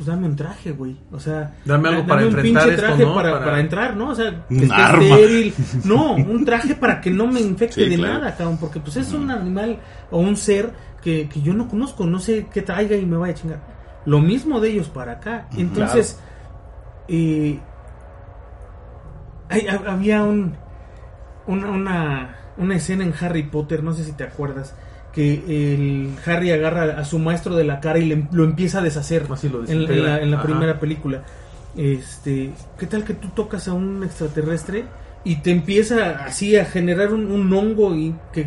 Pues 0.00 0.06
dame 0.08 0.28
un 0.28 0.34
traje, 0.34 0.72
güey. 0.72 0.96
O 1.12 1.20
sea, 1.20 1.52
Dame 1.62 1.90
algo 1.90 2.06
para 2.06 2.22
un 2.22 2.28
enfrentar 2.28 2.62
pinche 2.62 2.74
esto, 2.74 2.86
traje 2.86 3.04
¿no? 3.04 3.14
para, 3.14 3.32
Para- 3.32 3.44
para 3.44 3.60
entrar, 3.60 3.96
¿no? 3.96 4.08
O 4.08 4.14
sea, 4.14 4.46
que 4.48 4.54
Un 4.54 4.62
esté 4.62 4.74
arma. 4.74 5.02
estéril. 5.04 5.54
No, 5.84 6.12
un 6.14 6.44
traje 6.46 6.74
para 6.74 7.02
que 7.02 7.10
no 7.10 7.26
me 7.26 7.40
infecte 7.40 7.84
Sí, 7.84 7.90
de 7.90 7.96
claro. 7.96 8.14
nada, 8.20 8.34
cabrón, 8.34 8.56
porque 8.58 8.80
pues 8.80 8.96
es 8.96 9.12
un 9.12 9.30
animal 9.30 9.78
o 10.10 10.20
un 10.20 10.38
ser 10.38 10.70
que, 11.02 11.28
que 11.28 11.42
yo 11.42 11.52
no 11.52 11.68
conozco, 11.68 12.06
no 12.06 12.18
sé 12.18 12.46
qué 12.50 12.62
traiga 12.62 12.96
y 12.96 13.04
me 13.04 13.18
vaya 13.18 13.34
a 13.34 13.36
chingar. 13.36 13.60
Lo 14.06 14.20
mismo 14.20 14.58
de 14.58 14.70
ellos 14.70 14.88
para 14.88 15.12
acá. 15.12 15.48
Entonces, 15.58 16.18
eh, 17.08 17.60
hay- 19.50 19.66
ha- 19.66 19.92
había 19.92 20.22
un, 20.22 20.54
una, 21.46 21.70
una, 21.70 22.36
una 22.56 22.74
escena 22.76 23.04
en 23.04 23.12
Harry 23.20 23.42
Potter, 23.42 23.82
no 23.84 23.92
sé 23.92 24.04
si 24.04 24.12
te 24.12 24.24
acuerdas, 24.24 24.74
que 25.12 25.42
el 25.48 26.10
Harry 26.24 26.50
agarra 26.52 26.98
a 27.00 27.04
su 27.04 27.18
maestro 27.18 27.56
de 27.56 27.64
la 27.64 27.80
cara 27.80 27.98
y 27.98 28.06
le- 28.06 28.28
lo 28.32 28.44
empieza 28.44 28.78
a 28.78 28.82
deshacer 28.82 29.26
Así 29.30 29.48
lo 29.48 29.64
en, 29.64 29.82
en 29.90 30.04
la, 30.04 30.20
en 30.20 30.30
la 30.30 30.42
primera 30.42 30.78
película. 30.78 31.24
Este, 31.76 32.52
¿qué 32.78 32.86
tal 32.86 33.04
que 33.04 33.14
tú 33.14 33.28
tocas 33.28 33.68
a 33.68 33.72
un 33.72 34.02
extraterrestre 34.04 34.84
y 35.24 35.36
te 35.36 35.50
empieza 35.50 36.24
así 36.24 36.56
a 36.56 36.64
generar 36.64 37.12
un, 37.12 37.30
un 37.30 37.52
hongo 37.52 37.94
y 37.94 38.14
que 38.32 38.46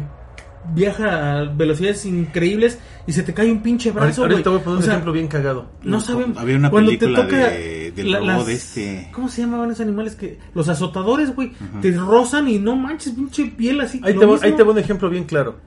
viaja 0.73 1.39
a 1.39 1.43
velocidades 1.43 2.05
increíbles 2.05 2.79
y 3.05 3.11
se 3.11 3.23
te 3.23 3.33
cae 3.33 3.51
un 3.51 3.61
pinche 3.61 3.91
brazo, 3.91 4.21
Ahorita, 4.23 4.49
voy 4.49 4.59
a 4.59 4.63
poner 4.63 4.75
O 4.75 4.79
un 4.79 4.83
sea, 4.83 4.93
ejemplo 4.93 5.11
bien 5.11 5.27
cagado. 5.27 5.65
no 5.83 5.99
sabemos. 5.99 6.37
Había 6.37 6.55
una 6.55 6.69
Cuando 6.69 6.91
te 6.91 6.97
película 6.99 7.25
toca 7.25 7.49
de- 7.49 7.91
del 7.91 8.11
la- 8.11 8.19
las- 8.21 8.47
este. 8.47 9.09
¿Cómo 9.13 9.27
se 9.27 9.41
llamaban 9.41 9.69
esos 9.71 9.81
animales 9.81 10.15
que 10.15 10.39
los 10.53 10.69
azotadores, 10.69 11.35
güey? 11.35 11.51
Te 11.81 11.91
rozan 11.91 12.47
y 12.47 12.59
no 12.59 12.75
manches, 12.77 13.11
pinche 13.13 13.45
piel 13.47 13.81
así. 13.81 13.99
Ahí 14.03 14.13
te, 14.17 14.25
mismo. 14.25 14.39
ahí 14.41 14.53
te 14.53 14.63
va 14.63 14.71
un 14.71 14.79
ejemplo 14.79 15.09
bien 15.09 15.25
claro. 15.25 15.57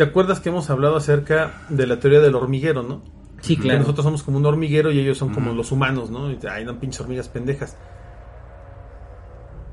¿Te 0.00 0.04
acuerdas 0.04 0.40
que 0.40 0.48
hemos 0.48 0.70
hablado 0.70 0.96
acerca 0.96 1.52
de 1.68 1.86
la 1.86 2.00
teoría 2.00 2.20
del 2.20 2.34
hormiguero, 2.34 2.82
no? 2.82 3.02
Sí, 3.42 3.56
Que 3.56 3.64
claro. 3.64 3.80
nosotros 3.80 4.02
somos 4.02 4.22
como 4.22 4.38
un 4.38 4.46
hormiguero 4.46 4.90
y 4.90 4.98
ellos 4.98 5.18
son 5.18 5.28
como 5.34 5.52
los 5.52 5.72
humanos, 5.72 6.10
¿no? 6.10 6.30
Y 6.30 6.38
ahí 6.50 6.64
dan 6.64 6.80
pinches 6.80 7.02
hormigas 7.02 7.28
pendejas. 7.28 7.76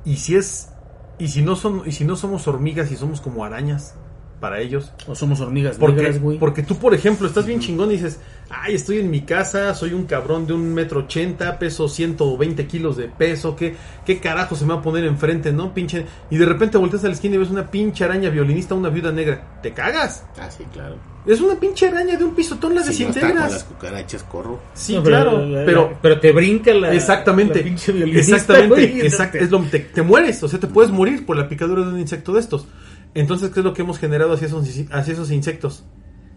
Y 0.04 0.16
si 0.16 0.36
es. 0.36 0.68
Y 1.18 1.28
si 1.28 1.40
no 1.40 1.56
son, 1.56 1.80
y 1.86 1.92
si 1.92 2.04
no 2.04 2.14
somos 2.14 2.46
hormigas 2.46 2.92
y 2.92 2.96
somos 2.96 3.22
como 3.22 3.42
arañas 3.42 3.94
para 4.40 4.60
ellos. 4.60 4.92
O 5.06 5.14
somos 5.14 5.40
hormigas 5.40 5.76
Porque, 5.76 5.96
negras, 6.02 6.20
güey. 6.20 6.38
porque 6.38 6.62
tú, 6.62 6.76
por 6.76 6.94
ejemplo, 6.94 7.26
estás 7.26 7.44
bien 7.46 7.60
chingón 7.60 7.90
y 7.90 7.94
dices, 7.94 8.20
ay, 8.50 8.74
estoy 8.74 8.98
en 8.98 9.10
mi 9.10 9.22
casa, 9.22 9.74
soy 9.74 9.92
un 9.92 10.04
cabrón 10.04 10.46
de 10.46 10.52
un 10.52 10.72
metro 10.74 11.00
ochenta, 11.00 11.58
peso 11.58 11.88
120 11.88 12.66
kilos 12.66 12.96
de 12.96 13.08
peso, 13.08 13.56
¿qué, 13.56 13.74
¿qué 14.06 14.18
carajo 14.20 14.54
se 14.56 14.64
me 14.64 14.74
va 14.74 14.80
a 14.80 14.82
poner 14.82 15.04
enfrente, 15.04 15.52
no? 15.52 15.74
Pinche. 15.74 16.06
Y 16.30 16.36
de 16.36 16.46
repente 16.46 16.78
volteas 16.78 17.04
a 17.04 17.08
la 17.08 17.14
esquina 17.14 17.34
y 17.34 17.38
ves 17.38 17.50
una 17.50 17.70
pinche 17.70 18.04
araña 18.04 18.30
violinista, 18.30 18.74
una 18.74 18.88
viuda 18.90 19.12
negra. 19.12 19.58
¿Te 19.62 19.72
cagas? 19.72 20.24
Ah, 20.40 20.50
sí, 20.50 20.64
claro. 20.72 20.96
Es 21.26 21.40
una 21.42 21.56
pinche 21.56 21.88
araña 21.88 22.16
de 22.16 22.24
un 22.24 22.34
pisotón, 22.34 22.74
la 22.74 22.82
Sí, 22.82 23.02
yo 23.02 23.08
hasta 23.08 23.20
con 23.20 23.28
desintegras. 23.28 23.52
las 23.52 23.64
cucarachas 23.64 24.22
corro. 24.22 24.60
Sí, 24.72 24.94
No, 24.94 25.02
claro, 25.02 25.44
la- 25.46 25.64
pero... 25.66 25.90
la- 25.90 25.98
pero 26.00 26.20
te 26.20 26.32
brinca 26.32 26.72
la. 26.72 26.94
Exactamente. 26.94 27.58
la 27.58 27.64
pinche 27.64 27.92
violinista, 27.92 28.36
Exactamente. 28.36 28.68
güey, 28.68 29.00
exact- 29.02 29.32
te- 29.32 29.44
es 29.44 29.50
lo- 29.50 29.60
te, 29.64 29.80
te 29.80 30.00
mueres, 30.02 30.42
o 30.42 30.48
sea, 30.48 30.58
te 30.58 30.68
puedes 30.68 30.90
morir 30.90 31.26
por 31.26 31.36
la 31.36 31.46
picadura 31.48 31.82
de 31.82 31.88
un 31.92 31.98
insecto 32.00 32.32
de 32.32 32.40
estos. 32.40 32.66
Entonces, 33.14 33.50
¿qué 33.50 33.60
es 33.60 33.64
lo 33.64 33.74
que 33.74 33.82
hemos 33.82 33.98
generado 33.98 34.32
hacia 34.34 34.46
esos, 34.46 34.66
hacia 34.90 35.12
esos 35.12 35.30
insectos? 35.30 35.84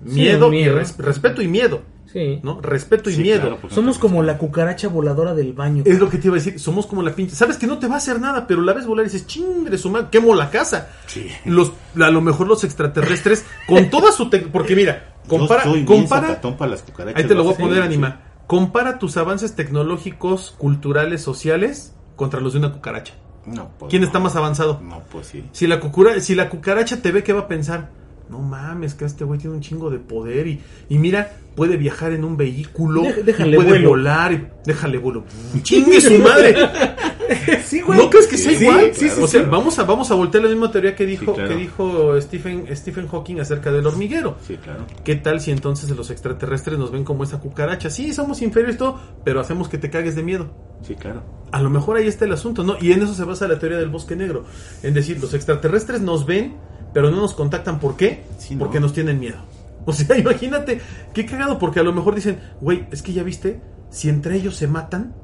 Sí, 0.05 0.15
Miedo, 0.21 0.49
res- 0.49 0.97
respeto 0.97 1.43
y 1.43 1.47
miedo, 1.47 1.81
Sí. 2.11 2.39
¿no? 2.41 2.59
Respeto 2.59 3.11
y 3.11 3.13
Sí, 3.13 3.21
miedo. 3.21 3.41
claro, 3.41 3.57
pues, 3.61 3.73
Somos 3.73 3.97
no 3.97 4.01
como 4.01 4.23
la 4.23 4.39
cucaracha 4.39 4.87
voladora 4.87 5.35
del 5.35 5.53
baño. 5.53 5.83
Es 5.85 5.99
lo 5.99 6.09
que 6.09 6.17
te 6.17 6.27
iba 6.27 6.35
a 6.35 6.39
decir, 6.39 6.59
somos 6.59 6.87
como 6.87 7.03
la 7.03 7.13
pinche. 7.13 7.35
Sabes 7.35 7.57
que 7.57 7.67
no 7.67 7.77
te 7.77 7.87
va 7.87 7.95
a 7.95 7.97
hacer 7.97 8.19
nada, 8.19 8.47
pero 8.47 8.61
la 8.63 8.73
ves 8.73 8.87
volar 8.87 9.05
y 9.05 9.09
dices, 9.09 9.27
chingre 9.27 9.77
su 9.77 9.91
madre, 9.91 10.07
quemo 10.11 10.33
la 10.33 10.49
casa. 10.49 10.89
Sí. 11.05 11.27
Los, 11.45 11.71
a 11.99 12.09
lo 12.09 12.19
mejor 12.21 12.47
los 12.47 12.63
extraterrestres, 12.63 13.45
con 13.67 13.91
toda 13.91 14.11
su 14.11 14.29
tec- 14.31 14.49
porque 14.51 14.75
mira, 14.75 15.13
compara, 15.27 15.65
Yo 15.65 15.71
soy 15.73 15.85
compara, 15.85 16.27
zapatón 16.29 16.57
para 16.57 16.71
las 16.71 16.81
cucarachas. 16.81 17.21
ahí 17.21 17.27
te 17.27 17.35
lo 17.35 17.43
voy 17.43 17.53
a 17.53 17.57
poner, 17.57 17.83
Anima, 17.83 18.21
compara 18.47 18.97
tus 18.97 19.17
avances 19.17 19.55
tecnológicos, 19.55 20.55
culturales, 20.57 21.21
sociales, 21.21 21.93
contra 22.15 22.39
los 22.41 22.53
de 22.53 22.59
una 22.59 22.71
cucaracha. 22.73 23.13
No, 23.45 23.69
pues, 23.79 23.89
¿Quién 23.89 24.01
no. 24.01 24.07
está 24.07 24.19
más 24.19 24.35
avanzado? 24.35 24.79
No, 24.83 25.01
pues 25.11 25.27
sí. 25.27 25.43
Si 25.51 25.67
la, 25.67 25.79
cucura- 25.79 26.19
si 26.19 26.35
la 26.35 26.49
cucaracha 26.49 27.01
te 27.01 27.11
ve, 27.11 27.23
¿qué 27.23 27.33
va 27.33 27.41
a 27.41 27.47
pensar? 27.47 27.89
No 28.31 28.39
mames, 28.39 28.93
que 28.95 29.05
este 29.05 29.25
güey 29.25 29.39
tiene 29.39 29.55
un 29.55 29.61
chingo 29.61 29.89
de 29.89 29.97
poder 29.99 30.47
y, 30.47 30.61
y 30.89 30.97
mira, 30.97 31.33
puede 31.55 31.75
viajar 31.77 32.13
en 32.13 32.23
un 32.23 32.37
vehículo, 32.37 33.01
Dé- 33.03 33.23
déjale 33.23 33.51
y 33.51 33.55
puede 33.55 33.69
vuelo. 33.69 33.89
volar, 33.89 34.31
y, 34.31 34.47
déjale 34.65 34.97
vuelo. 34.97 35.25
¡Chingue 35.63 35.99
su 35.99 36.17
madre! 36.19 36.55
sí, 37.65 37.81
¿No 37.87 38.09
crees 38.09 38.27
que 38.27 38.37
sea 38.37 38.57
Sí, 38.57 38.63
igual? 38.63 38.91
sí, 38.93 39.09
sí, 39.09 39.21
o 39.21 39.27
sea, 39.27 39.41
sí. 39.43 39.47
vamos 39.49 39.77
a 39.79 39.83
vamos 39.83 40.11
a 40.11 40.15
voltear 40.15 40.43
la 40.43 40.49
misma 40.49 40.71
teoría 40.71 40.95
que 40.95 41.05
dijo 41.05 41.25
Sí, 41.27 41.31
claro. 41.33 41.49
que 41.49 41.55
dijo 41.55 42.21
Stephen 42.21 42.65
Stephen 42.75 43.07
Hawking 43.07 43.39
acerca 43.39 43.71
del 43.71 43.85
hormiguero. 43.85 44.37
Sí, 44.47 44.57
claro. 44.57 44.85
¿Qué 45.03 45.15
tal 45.15 45.39
si 45.41 45.51
entonces 45.51 45.89
los 45.91 46.09
extraterrestres 46.09 46.77
nos 46.79 46.91
ven 46.91 47.03
como 47.03 47.23
esa 47.23 47.39
cucaracha? 47.39 47.89
Sí, 47.89 48.13
somos 48.13 48.41
inferiores 48.41 48.77
todo, 48.77 48.99
pero 49.23 49.39
hacemos 49.39 49.69
que 49.69 49.77
te 49.77 49.89
cagues 49.89 50.15
de 50.15 50.23
miedo. 50.23 50.47
Sí, 50.87 50.95
claro. 50.95 51.21
A 51.51 51.61
lo 51.61 51.69
mejor 51.69 51.97
ahí 51.97 52.07
está 52.07 52.25
el 52.25 52.31
asunto, 52.33 52.63
¿no? 52.63 52.75
Y 52.81 52.91
en 52.93 53.01
eso 53.03 53.13
se 53.13 53.23
basa 53.23 53.47
la 53.47 53.59
teoría 53.59 53.77
del 53.77 53.89
bosque 53.89 54.15
negro. 54.15 54.45
En 54.83 54.93
decir, 54.93 55.19
los 55.21 55.33
extraterrestres 55.33 56.01
nos 56.01 56.25
ven, 56.25 56.55
pero 56.93 57.09
no 57.11 57.17
nos 57.17 57.33
contactan. 57.33 57.79
¿Por 57.79 57.95
qué? 57.95 58.23
Sí, 58.37 58.55
¿no? 58.55 58.59
Porque 58.65 58.79
nos 58.79 58.93
tienen 58.93 59.19
miedo. 59.19 59.37
O 59.83 59.93
sea, 59.93 60.15
imagínate, 60.15 60.79
qué 61.11 61.25
cagado, 61.25 61.57
porque 61.57 61.79
a 61.79 61.83
lo 61.83 61.91
mejor 61.91 62.13
dicen, 62.13 62.37
güey, 62.61 62.85
es 62.91 63.01
que 63.01 63.13
ya 63.13 63.23
viste, 63.23 63.59
si 63.89 64.09
entre 64.09 64.35
ellos 64.35 64.55
se 64.55 64.67
matan, 64.67 65.15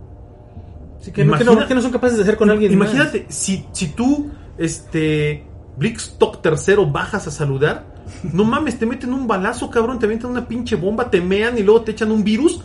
Sí, 0.99 1.11
que, 1.11 1.23
no, 1.23 1.37
que, 1.37 1.43
Imagina- 1.43 1.61
no, 1.61 1.67
que 1.67 1.75
no 1.75 1.81
son 1.83 1.91
capaces 1.91 2.17
de 2.17 2.23
hacer 2.23 2.37
con 2.37 2.49
alguien 2.49 2.75
más. 2.75 2.91
Imagínate, 2.91 3.27
si, 3.29 3.67
si 3.71 3.89
tú, 3.89 4.31
este, 4.57 5.45
Blickstock 5.77 6.41
tercero 6.41 6.87
bajas 6.87 7.27
a 7.27 7.31
saludar, 7.31 7.85
no 8.33 8.45
mames, 8.45 8.79
te 8.79 8.87
meten 8.87 9.13
un 9.13 9.27
balazo, 9.27 9.69
cabrón, 9.69 9.99
te 9.99 10.05
avientan 10.07 10.31
una 10.31 10.47
pinche 10.47 10.75
bomba, 10.75 11.11
te 11.11 11.21
mean 11.21 11.55
y 11.57 11.61
luego 11.61 11.81
te 11.81 11.91
echan 11.91 12.11
un 12.11 12.23
virus. 12.23 12.59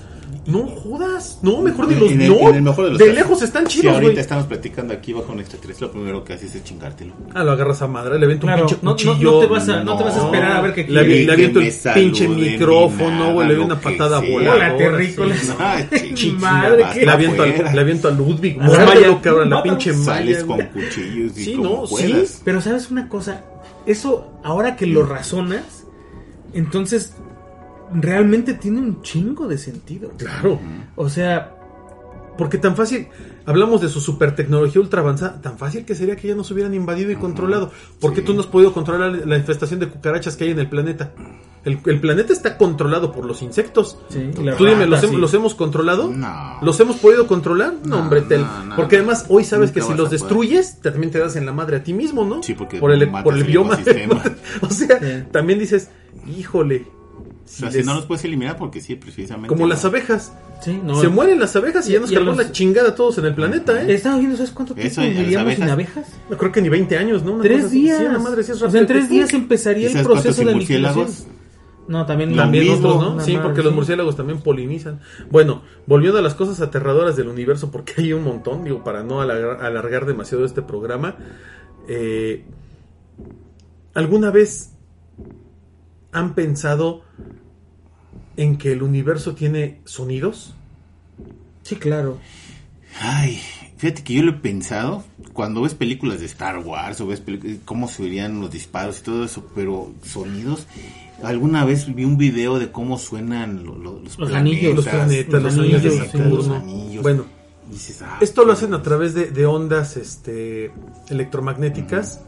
No 0.45 0.67
jodas, 0.67 1.39
no, 1.43 1.61
mejor 1.61 1.87
de 1.87 1.95
los 1.95 2.11
en 2.11 2.21
el- 2.23 2.29
no. 2.29 2.49
en 2.49 2.57
el 2.57 2.63
mejor 2.63 2.85
de 2.87 2.91
los 2.91 2.99
de 2.99 3.05
casos. 3.07 3.19
lejos 3.21 3.43
están 3.43 3.67
Si 3.69 3.79
chidos, 3.79 3.95
ahorita 3.95 4.11
güey. 4.11 4.21
estamos 4.21 4.47
platicando 4.47 4.93
aquí 4.93 5.13
bajo 5.13 5.33
un 5.33 5.39
extraterrestre, 5.39 5.87
lo 5.87 5.93
primero 5.93 6.25
que 6.25 6.33
haces 6.33 6.53
es 6.57 6.65
chingártelo. 6.65 7.13
Ah, 7.33 7.45
lo 7.45 7.53
agarras 7.53 7.81
a 7.83 7.87
madre, 7.87 8.19
le 8.19 8.25
aviento 8.25 8.47
Claro, 8.49 8.63
un 8.63 8.69
pinche 8.69 8.83
no, 8.83 8.91
no- 8.91 8.97
cuchillo. 8.97 9.33
no 9.35 9.39
te 9.39 9.47
vas 9.47 9.69
a, 9.69 9.85
no 9.85 9.97
te 9.97 10.03
vas 10.03 10.17
a 10.17 10.25
esperar 10.25 10.53
a 10.53 10.61
ver 10.61 10.75
qué 10.75 10.83
Le, 10.83 10.91
le 11.25 11.33
aviento 11.33 11.61
Que 11.61 11.69
el 11.69 11.95
pinche 11.95 12.27
micrófono, 12.29 13.35
güey, 13.35 13.47
le 13.49 13.55
doy 13.55 13.65
una 13.67 13.79
que 13.79 13.83
patada 13.85 14.21
sea. 14.21 14.31
voladora. 14.31 14.99
Ay, 15.61 16.37
madre, 16.39 16.85
qué- 16.93 17.07
Le 17.07 17.13
aviento, 17.13 17.43
afuera. 17.45 17.71
a, 17.71 17.75
le 17.75 17.81
aviento 17.81 18.09
a 18.09 18.11
Ludwig, 18.11 18.59
muérdelo, 18.61 19.23
cabrón, 19.23 19.51
la 19.51 19.63
pinche 19.63 19.93
malla. 19.93 20.05
Sales 20.05 20.45
con 20.45 20.61
cuchillos 20.61 21.39
y 21.39 21.45
Sí, 21.45 21.57
no, 21.57 21.87
sí. 21.87 22.25
Pero 22.45 22.61
sabes 22.61 22.91
una 22.91 23.09
cosa, 23.09 23.45
eso 23.87 24.41
ahora 24.43 24.75
que 24.75 24.87
lo 24.87 25.07
razonas, 25.07 25.85
entonces 26.53 27.15
realmente 27.95 28.55
tiene 28.55 28.81
un 28.81 29.03
chingo 29.03 29.47
de 29.49 29.59
sentido. 29.59 30.11
Claro. 30.17 30.59
O 30.97 31.09
sea, 31.09 31.57
Porque 32.39 32.57
tan 32.57 32.75
fácil, 32.77 33.09
hablamos 33.45 33.83
de 33.83 33.91
su 33.91 34.01
super 34.01 34.35
tecnología 34.35 34.81
ultra 34.81 35.03
avanzada, 35.03 35.43
tan 35.43 35.59
fácil 35.59 35.85
que 35.85 35.95
sería 35.95 36.17
que 36.17 36.29
ya 36.29 36.35
nos 36.35 36.51
hubieran 36.51 36.73
invadido 36.73 37.11
y 37.11 37.17
controlado. 37.17 37.71
¿Por 38.01 38.15
qué 38.15 38.21
Sí. 38.21 38.27
tú 38.27 38.33
no 38.33 38.41
has 38.41 38.47
podido 38.47 38.73
controlar 38.73 39.13
la 39.27 39.37
infestación 39.37 39.81
de 39.81 39.89
cucarachas 39.91 40.35
que 40.37 40.45
hay 40.45 40.51
en 40.53 40.59
el 40.59 40.67
planeta? 40.67 41.13
El, 41.63 41.79
el 41.85 42.01
planeta 42.01 42.33
está 42.33 42.57
controlado 42.57 43.13
por 43.13 43.27
los 43.27 43.43
insectos. 43.43 43.99
sí, 44.09 44.31
Tú 44.35 44.65
dime, 44.65 44.87
¿los, 44.87 45.05
hem- 45.05 45.11
sí. 45.11 45.17
los 45.17 45.35
hemos 45.35 45.55
controlado? 45.55 46.11
No. 46.11 46.57
¿Los 46.63 46.81
hemos 46.81 46.97
podido 46.97 47.27
controlar? 47.27 47.75
No, 47.85 47.97
No, 47.97 47.99
hombre, 48.01 48.23
tel. 48.23 48.41
no, 48.67 48.77
porque 48.77 48.97
además 48.97 49.27
hoy 49.29 49.45
sabes 49.45 49.71
que 49.71 49.83
si 49.83 49.93
los 49.93 50.11
destruyes, 50.11 50.81
también 50.81 51.11
te 51.13 51.19
das 51.19 51.37
en 51.37 51.45
la 51.45 51.53
madre 51.53 51.77
a 51.77 51.85
ti 51.85 51.93
mismo, 51.93 52.25
¿no? 52.25 52.43
Sí, 52.43 52.55
porque 52.55 52.79
por 52.81 52.93
el, 52.93 53.11
por 53.11 53.35
el 53.37 53.45
bioma. 53.45 53.79
o 54.63 54.71
sea, 54.71 54.99
también 55.31 55.59
dices, 55.59 55.91
híjole. 56.27 56.87
O 57.45 57.49
sea, 57.49 57.71
si 57.71 57.83
no 57.83 57.95
los 57.95 58.07
puedes 58.07 58.25
eliminar 58.25 58.57
porque 58.57 58.81
sí, 58.81 58.95
precisamente. 58.97 59.49
como 59.49 59.63
no. 59.63 59.69
las 59.69 59.85
abejas. 59.85 60.33
Sí, 60.63 60.81
no. 60.83 61.01
Se 61.01 61.09
mueren 61.09 61.41
las 61.41 61.55
abejas 61.57 61.89
y 61.89 61.93
ya 61.93 62.01
nos 62.01 62.11
cargó 62.11 62.27
los- 62.27 62.37
la 62.37 62.53
chingada 62.53 62.91
a 62.91 62.95
todos 62.95 63.19
en 63.19 63.25
el 63.27 63.35
planeta, 63.35 63.83
¿eh? 63.83 63.93
Estaba 63.95 64.17
viendo, 64.19 64.37
¿sabes 64.37 64.53
cuánto 64.53 64.75
tiempo 64.75 65.01
viviríamos 65.01 65.55
sin 65.55 65.65
abejas. 65.69 66.07
No 66.31 66.39
creo 66.39 66.53
que 66.53 66.63
ni 66.63 66.69
20 66.69 66.97
años, 66.99 67.25
¿no? 67.25 67.33
Una 67.33 67.43
Tres 67.43 67.71
días. 67.71 67.99
Sí, 67.99 68.05
una 68.05 68.19
madre, 68.21 68.43
sí 68.45 68.53
es 68.53 68.63
o 68.63 68.71
sea, 68.71 68.81
en 68.81 68.87
tres 68.87 69.09
días 69.09 69.33
empezaría 69.35 69.91
¿Y 69.91 69.97
el 69.97 70.05
proceso 70.05 70.45
de 70.45 70.55
murciélagos? 70.55 70.97
aniquilación. 71.07 71.43
No, 71.89 72.07
también 72.07 72.37
También 72.37 72.71
otros, 72.75 72.95
¿no? 73.03 73.21
Sí, 73.21 73.33
madre, 73.33 73.45
porque 73.49 73.63
los 73.65 73.75
murciélagos 73.75 74.17
también 74.17 74.41
polinizan. 74.41 75.01
Bueno, 75.33 75.63
volviendo 75.87 76.17
a 76.19 76.23
las 76.23 76.35
cosas 76.37 76.61
aterradoras 76.61 77.17
del 77.17 77.27
universo, 77.27 77.73
porque 77.73 77.95
hay 77.99 78.13
un 78.13 78.23
montón, 78.23 78.63
digo, 78.63 78.85
para 78.85 79.03
no 79.03 79.21
alargar, 79.21 79.65
alargar 79.65 80.07
demasiado 80.07 80.45
este 80.45 80.63
programa. 80.63 81.17
eh, 81.89 82.45
¿Alguna 83.95 84.31
vez 84.31 84.72
han 86.13 86.35
pensado 86.35 87.03
en 88.37 88.57
que 88.57 88.73
el 88.73 88.83
universo 88.83 89.35
tiene 89.35 89.81
sonidos? 89.85 90.55
Sí, 91.63 91.77
claro. 91.77 92.19
Ay, 93.01 93.41
fíjate 93.79 94.03
que 94.05 94.15
yo 94.15 94.23
lo 94.23 94.33
he 94.33 94.35
pensado 94.35 95.05
cuando 95.33 95.63
ves 95.63 95.75
películas 95.75 96.21
de 96.21 96.27
Star 96.27 96.59
Wars 96.59 97.01
o 97.01 97.07
ves 97.07 97.23
cómo 97.65 97.89
se 97.89 98.03
oirían 98.03 98.41
los 98.41 98.51
disparos 98.51 99.01
y 99.01 99.03
todo 99.03 99.25
eso, 99.25 99.47
pero 99.55 99.93
sonidos. 100.03 100.67
Alguna 101.23 101.65
vez 101.65 101.93
vi 101.95 102.05
un 102.05 102.19
video 102.19 102.59
de 102.59 102.71
cómo 102.73 102.99
suenan 102.99 103.65
lo- 103.65 103.79
lo- 103.79 104.01
los, 104.01 104.19
Los 104.19 104.31
planetas, 104.31 104.37
anillos, 104.41 104.75
Los 104.75 104.85
planetas, 104.89 105.43
los 105.43 105.43
los 105.43 105.59
anillos 105.65 105.83
sí, 105.83 106.19
los 106.19 106.49
anillos. 106.49 107.03
Bueno, 107.03 107.25
dices, 107.71 108.03
ah, 108.03 108.19
Esto 108.21 108.45
lo 108.45 108.53
hacen 108.53 108.75
a 108.75 108.83
través 108.83 109.15
de, 109.15 109.31
de 109.31 109.47
ondas 109.47 109.97
este, 109.97 110.73
electromagnéticas. 111.09 112.21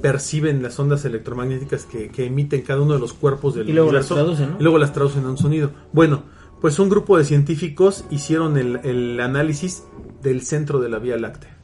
Perciben 0.00 0.62
las 0.62 0.78
ondas 0.78 1.04
electromagnéticas 1.04 1.84
que, 1.86 2.08
que 2.08 2.26
emiten 2.26 2.62
cada 2.62 2.82
uno 2.82 2.94
de 2.94 3.00
los 3.00 3.12
cuerpos 3.12 3.54
del 3.54 3.68
Y 3.68 3.72
luego 3.72 3.92
las 3.92 4.10
universo. 4.10 4.14
traducen, 4.14 4.50
¿no? 4.52 4.56
Y 4.60 4.62
luego 4.62 4.78
las 4.78 4.92
traducen 4.92 5.24
a 5.24 5.30
un 5.30 5.38
sonido. 5.38 5.70
Bueno, 5.92 6.24
pues 6.60 6.78
un 6.78 6.88
grupo 6.88 7.16
de 7.16 7.24
científicos 7.24 8.04
hicieron 8.10 8.56
el, 8.58 8.76
el 8.84 9.20
análisis 9.20 9.84
del 10.22 10.42
centro 10.42 10.80
de 10.80 10.88
la 10.88 10.98
Vía 10.98 11.16
Láctea 11.16 11.56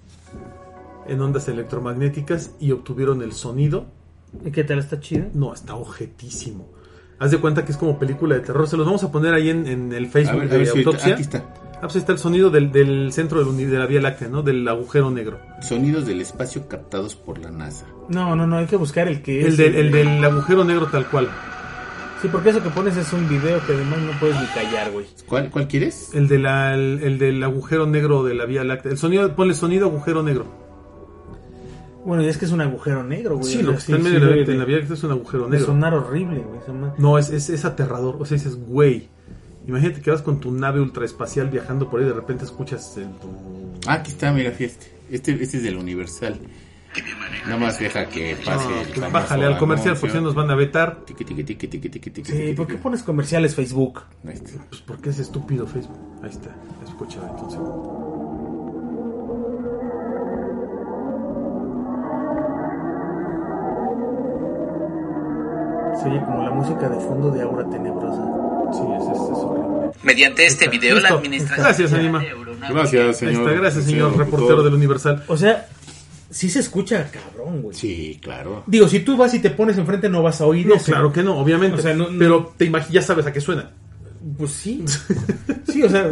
en 1.06 1.20
ondas 1.20 1.48
electromagnéticas 1.48 2.52
y 2.60 2.70
obtuvieron 2.70 3.20
el 3.22 3.32
sonido. 3.32 3.86
¿Y 4.44 4.52
qué 4.52 4.62
tal 4.62 4.78
está 4.78 5.00
chido? 5.00 5.26
No, 5.34 5.52
está 5.52 5.74
objetísimo. 5.74 6.68
Haz 7.18 7.32
de 7.32 7.38
cuenta 7.38 7.64
que 7.64 7.72
es 7.72 7.78
como 7.78 7.98
película 7.98 8.36
de 8.36 8.42
terror. 8.42 8.68
Se 8.68 8.76
los 8.76 8.86
vamos 8.86 9.02
a 9.02 9.10
poner 9.10 9.34
ahí 9.34 9.50
en, 9.50 9.66
en 9.66 9.92
el 9.92 10.04
a 10.06 10.08
Facebook 10.08 10.40
ver, 10.48 10.50
de 10.50 10.66
si 10.66 10.78
Autopsia. 10.78 11.14
aquí 11.14 11.22
está. 11.22 11.44
Ah, 11.80 11.84
pues 11.84 11.94
ahí 11.96 12.00
está 12.00 12.12
el 12.12 12.18
sonido 12.18 12.50
del, 12.50 12.70
del 12.70 13.10
centro 13.10 13.42
del 13.42 13.70
de 13.70 13.78
la 13.78 13.86
Vía 13.86 14.02
Láctea, 14.02 14.28
¿no? 14.28 14.42
Del 14.42 14.68
agujero 14.68 15.10
negro. 15.10 15.38
Sonidos 15.62 16.04
del 16.04 16.20
espacio 16.20 16.68
captados 16.68 17.16
por 17.16 17.38
la 17.38 17.50
NASA. 17.50 17.86
No, 18.10 18.36
no, 18.36 18.46
no, 18.46 18.58
hay 18.58 18.66
que 18.66 18.76
buscar 18.76 19.08
el 19.08 19.22
que 19.22 19.40
El, 19.40 19.46
es. 19.46 19.56
del, 19.56 19.74
el 19.74 19.90
del 19.90 20.22
agujero 20.22 20.62
negro 20.62 20.88
tal 20.88 21.06
cual. 21.06 21.28
Sí, 22.20 22.28
porque 22.30 22.50
eso 22.50 22.62
que 22.62 22.68
pones 22.68 22.98
es 22.98 23.10
un 23.14 23.26
video 23.26 23.64
que 23.66 23.72
además 23.72 23.98
no 24.00 24.12
puedes 24.20 24.38
ni 24.38 24.46
callar, 24.48 24.90
güey. 24.90 25.06
¿Cuál, 25.26 25.48
cuál 25.50 25.68
quieres? 25.68 26.10
El, 26.12 26.28
de 26.28 26.38
la, 26.38 26.74
el, 26.74 27.00
el 27.02 27.18
del 27.18 27.42
agujero 27.42 27.86
negro 27.86 28.24
de 28.24 28.34
la 28.34 28.44
Vía 28.44 28.62
Láctea. 28.62 28.92
El 28.92 28.98
sonido, 28.98 29.34
ponle 29.34 29.54
sonido 29.54 29.86
agujero 29.86 30.22
negro. 30.22 30.44
Bueno, 32.04 32.22
y 32.22 32.28
es 32.28 32.36
que 32.36 32.44
es 32.44 32.52
un 32.52 32.60
agujero 32.60 33.02
negro, 33.02 33.38
güey. 33.38 33.50
Sí, 33.50 33.62
lo 33.62 33.72
que 33.72 33.78
está 33.78 33.92
en 33.92 33.98
sí, 33.98 34.04
medio 34.04 34.20
de, 34.20 34.54
la, 34.54 34.64
Vía 34.66 34.78
Láctea 34.78 34.96
es 34.96 35.02
un 35.04 35.12
agujero 35.12 35.44
de 35.44 35.50
negro. 35.52 35.66
sonar 35.66 35.94
horrible, 35.94 36.40
güey. 36.40 36.60
No, 36.98 37.16
es, 37.16 37.30
es, 37.30 37.48
es 37.48 37.64
aterrador. 37.64 38.16
O 38.20 38.26
sea, 38.26 38.36
dices, 38.36 38.56
güey. 38.56 39.08
Imagínate 39.70 40.00
que 40.00 40.10
vas 40.10 40.20
con 40.20 40.40
tu 40.40 40.50
nave 40.50 40.80
ultraespacial 40.80 41.48
viajando 41.48 41.88
por 41.88 42.00
ahí 42.00 42.06
y 42.06 42.08
de 42.08 42.14
repente 42.14 42.44
escuchas 42.44 42.96
el... 42.96 43.06
Ah, 43.86 43.94
aquí 43.94 44.10
está, 44.10 44.32
mira, 44.32 44.50
fíjate. 44.50 44.90
Este, 45.08 45.30
este 45.40 45.58
es 45.58 45.62
del 45.62 45.76
Universal. 45.76 46.40
Nada 47.44 47.56
más 47.56 47.78
deja 47.78 48.08
que 48.08 48.36
pase 48.44 48.68
No, 48.68 48.80
el 48.80 48.86
pues 48.88 48.94
famoso 48.96 49.12
bájale 49.12 49.46
al 49.46 49.58
comercial 49.58 49.96
porque 49.96 50.16
si 50.16 50.24
nos 50.24 50.34
van 50.34 50.50
a 50.50 50.56
vetar. 50.56 51.04
Tiqui, 51.04 51.24
tiqui, 51.24 51.44
tiqui, 51.44 51.68
tiqui, 51.68 51.88
tiqui, 51.88 52.10
tiqui, 52.10 52.32
Sí, 52.32 52.52
¿por 52.54 52.66
qué 52.66 52.78
pones 52.78 53.04
comerciales 53.04 53.54
Facebook? 53.54 54.02
Ahí 54.26 54.34
está. 54.34 54.60
Pues 54.68 54.80
porque 54.80 55.10
es 55.10 55.20
estúpido 55.20 55.68
Facebook. 55.68 56.00
Ahí 56.24 56.30
está, 56.30 56.50
escucha 56.84 57.20
entonces. 57.30 57.60
Se 66.02 66.08
oye 66.08 66.24
como 66.24 66.42
la 66.42 66.50
música 66.50 66.88
de 66.88 66.98
fondo 66.98 67.30
de 67.30 67.42
Aura 67.42 67.70
Tenebrosa. 67.70 68.39
Sí, 68.72 68.80
es, 68.96 69.02
es, 69.02 69.08
es 69.08 69.38
horrible. 69.44 69.90
Mediante 70.02 70.46
este 70.46 70.64
Está. 70.64 70.70
video, 70.76 71.00
la 71.00 71.08
administración. 71.10 71.64
Gracias, 71.66 71.92
Anima. 71.92 72.22
Gracias, 72.70 73.06
Ahí 73.06 73.14
señor. 73.14 73.48
está, 73.48 73.60
gracias, 73.60 73.84
señor 73.84 74.16
reportero 74.16 74.62
del 74.62 74.74
Universal. 74.74 75.24
O 75.28 75.36
sea, 75.36 75.66
sí 76.30 76.48
se 76.48 76.60
escucha 76.60 77.10
cabrón, 77.10 77.62
güey. 77.62 77.76
Sí, 77.76 78.18
claro. 78.22 78.62
Digo, 78.66 78.86
si 78.88 79.00
tú 79.00 79.16
vas 79.16 79.34
y 79.34 79.40
te 79.40 79.50
pones 79.50 79.76
enfrente 79.78 80.08
no 80.08 80.22
vas 80.22 80.40
a 80.40 80.46
oír 80.46 80.66
No, 80.66 80.74
eso. 80.76 80.86
claro 80.86 81.12
que 81.12 81.22
no, 81.22 81.36
obviamente. 81.38 81.78
O 81.78 81.82
sea, 81.82 81.94
no- 81.94 82.08
Pero 82.18 82.52
te 82.56 82.64
imaginas, 82.66 82.92
ya 82.92 83.02
sabes 83.02 83.26
a 83.26 83.32
qué 83.32 83.40
suena. 83.40 83.70
Pues 84.38 84.52
sí. 84.52 84.84
Sí, 85.70 85.82
o 85.82 85.88
sea, 85.88 86.10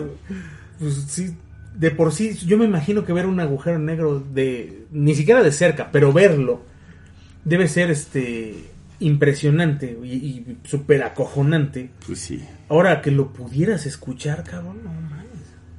pues 0.78 0.94
sí. 1.08 1.34
De 1.74 1.90
por 1.92 2.12
sí, 2.12 2.34
yo 2.46 2.58
me 2.58 2.64
imagino 2.64 3.04
que 3.04 3.12
ver 3.12 3.26
un 3.26 3.38
agujero 3.40 3.78
negro 3.78 4.20
de. 4.32 4.84
Ni 4.90 5.14
siquiera 5.14 5.42
de 5.42 5.52
cerca, 5.52 5.90
pero 5.92 6.12
verlo. 6.12 6.60
Debe 7.44 7.68
ser 7.68 7.90
este. 7.90 8.54
Impresionante 9.00 9.98
y, 10.02 10.12
y 10.12 10.58
súper 10.64 11.02
acojonante. 11.02 11.90
Pues 12.06 12.20
sí. 12.20 12.44
Ahora 12.68 13.00
que 13.00 13.10
lo 13.10 13.32
pudieras 13.32 13.86
escuchar, 13.86 14.44
cabrón, 14.44 14.80
no 14.84 14.92
mames. 14.92 15.28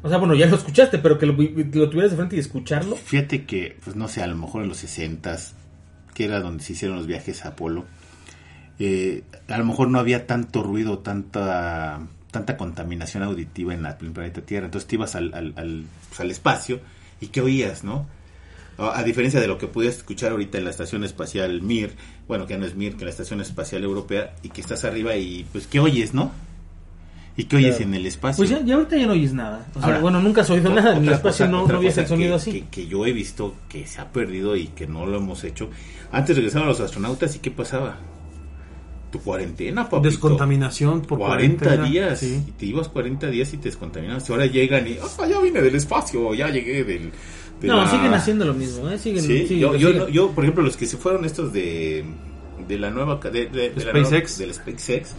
O 0.01 0.09
sea, 0.09 0.17
bueno, 0.17 0.33
ya 0.35 0.45
lo 0.45 0.55
escuchaste, 0.55 0.99
pero 0.99 1.17
que 1.17 1.25
lo, 1.25 1.33
lo 1.33 1.89
tuvieras 1.89 2.11
de 2.11 2.17
frente 2.17 2.35
y 2.35 2.39
escucharlo. 2.39 2.95
Fíjate 2.95 3.45
que, 3.45 3.77
pues 3.83 3.95
no 3.95 4.07
sé, 4.07 4.21
a 4.23 4.27
lo 4.27 4.35
mejor 4.35 4.63
en 4.63 4.69
los 4.69 4.77
60 4.77 5.35
que 6.13 6.25
era 6.25 6.39
donde 6.39 6.63
se 6.63 6.73
hicieron 6.73 6.97
los 6.97 7.07
viajes 7.07 7.45
a 7.45 7.49
Apolo, 7.49 7.85
eh, 8.77 9.23
a 9.47 9.57
lo 9.57 9.65
mejor 9.65 9.89
no 9.89 9.99
había 9.99 10.27
tanto 10.27 10.63
ruido, 10.63 10.99
tanta 10.99 12.01
tanta 12.31 12.57
contaminación 12.57 13.23
auditiva 13.23 13.73
en, 13.73 13.83
la, 13.83 13.97
en 13.99 14.07
el 14.07 14.11
planeta 14.11 14.41
Tierra. 14.41 14.65
Entonces 14.65 14.87
te 14.87 14.95
ibas 14.95 15.15
al, 15.15 15.33
al, 15.33 15.53
al, 15.57 15.85
pues, 16.09 16.19
al 16.19 16.31
espacio 16.31 16.79
y 17.21 17.27
¿qué 17.27 17.41
oías, 17.41 17.83
no? 17.83 18.07
A, 18.79 19.03
diferencia 19.03 19.39
de 19.41 19.47
lo 19.47 19.57
que 19.57 19.67
pudieras 19.67 19.97
escuchar 19.97 20.31
ahorita 20.31 20.57
en 20.57 20.63
la 20.63 20.69
estación 20.69 21.03
espacial 21.03 21.61
Mir, 21.61 21.91
bueno, 22.27 22.47
que 22.47 22.57
no 22.57 22.65
es 22.65 22.75
Mir, 22.75 22.95
que 22.95 23.03
la 23.05 23.11
estación 23.11 23.41
espacial 23.41 23.83
europea, 23.83 24.35
y 24.43 24.49
que 24.49 24.61
estás 24.61 24.85
arriba 24.85 25.15
y 25.15 25.45
pues 25.51 25.67
¿qué 25.67 25.79
oyes, 25.79 26.13
no? 26.13 26.31
¿Y 27.35 27.45
qué 27.45 27.55
oyes 27.57 27.77
Claro. 27.77 27.89
en 27.89 27.93
el 27.95 28.05
espacio? 28.05 28.41
Pues 28.41 28.49
ya, 28.49 28.61
ya 28.65 28.75
ahorita 28.75 28.97
ya 28.97 29.05
no 29.05 29.13
oyes 29.13 29.33
nada. 29.33 29.65
O 29.75 29.81
sea, 29.81 29.99
bueno, 29.99 30.21
nunca 30.21 30.41
has 30.41 30.49
oído 30.49 30.73
nada. 30.73 30.97
En 30.97 31.03
el 31.03 31.13
espacio 31.13 31.45
cosa- 31.45 31.47
no, 31.47 31.65
no 31.67 31.81
el 31.81 32.07
sonido 32.07 32.31
que, 32.31 32.35
así. 32.35 32.51
Que, 32.51 32.67
que 32.67 32.87
yo 32.87 33.05
he 33.05 33.13
visto 33.13 33.55
que 33.69 33.87
se 33.87 34.01
ha 34.01 34.11
perdido 34.11 34.55
y 34.57 34.67
que 34.67 34.87
no 34.87 35.05
lo 35.05 35.17
hemos 35.17 35.43
hecho. 35.45 35.69
Antes 36.11 36.35
regresaban 36.35 36.67
los 36.67 36.79
astronautas 36.81 37.33
y 37.35 37.39
¿qué 37.39 37.49
pasaba? 37.51 37.97
Tu 39.11 39.19
cuarentena, 39.21 39.89
papito. 39.89 40.09
Descontaminación 40.09 41.01
por 41.01 41.17
40 41.17 41.65
cuarentena, 41.65 41.89
días. 41.89 42.19
sí. 42.19 42.43
Y 42.47 42.51
te 42.51 42.65
ibas 42.67 42.89
40 42.89 43.27
días 43.27 43.53
y 43.53 43.57
te 43.57 43.69
descontaminabas. 43.69 44.27
Y 44.29 44.31
ahora 44.33 44.45
llegan 44.45 44.85
y, 44.87 44.97
ah, 45.01 45.27
ya 45.27 45.39
vine 45.39 45.61
del 45.61 45.75
espacio, 45.75 46.33
ya 46.35 46.49
llegué 46.49 46.83
del... 46.83 47.11
de 47.61 47.67
No, 47.67 47.77
la- 47.77 47.87
siguen 47.89 48.13
haciendo 48.13 48.45
lo 48.45 48.53
mismo, 48.53 48.89
¿eh? 48.89 48.97
Siguen, 48.97 49.23
Sí, 49.23 49.45
sí, 49.47 49.59
yo, 49.59 49.73
lo 49.73 49.77
yo, 49.77 49.89
siguen. 49.91 50.07
yo, 50.07 50.31
por 50.31 50.43
ejemplo, 50.43 50.63
los 50.63 50.77
que 50.77 50.85
se 50.85 50.97
fueron 50.97 51.25
estos 51.25 51.51
de, 51.53 52.05
de 52.67 52.77
la 52.79 52.89
nueva... 52.89 53.15
De, 53.21 53.47
de- 53.47 53.73
SpaceX. 53.79 54.37
del 54.37 54.53
SpaceX. 54.53 55.13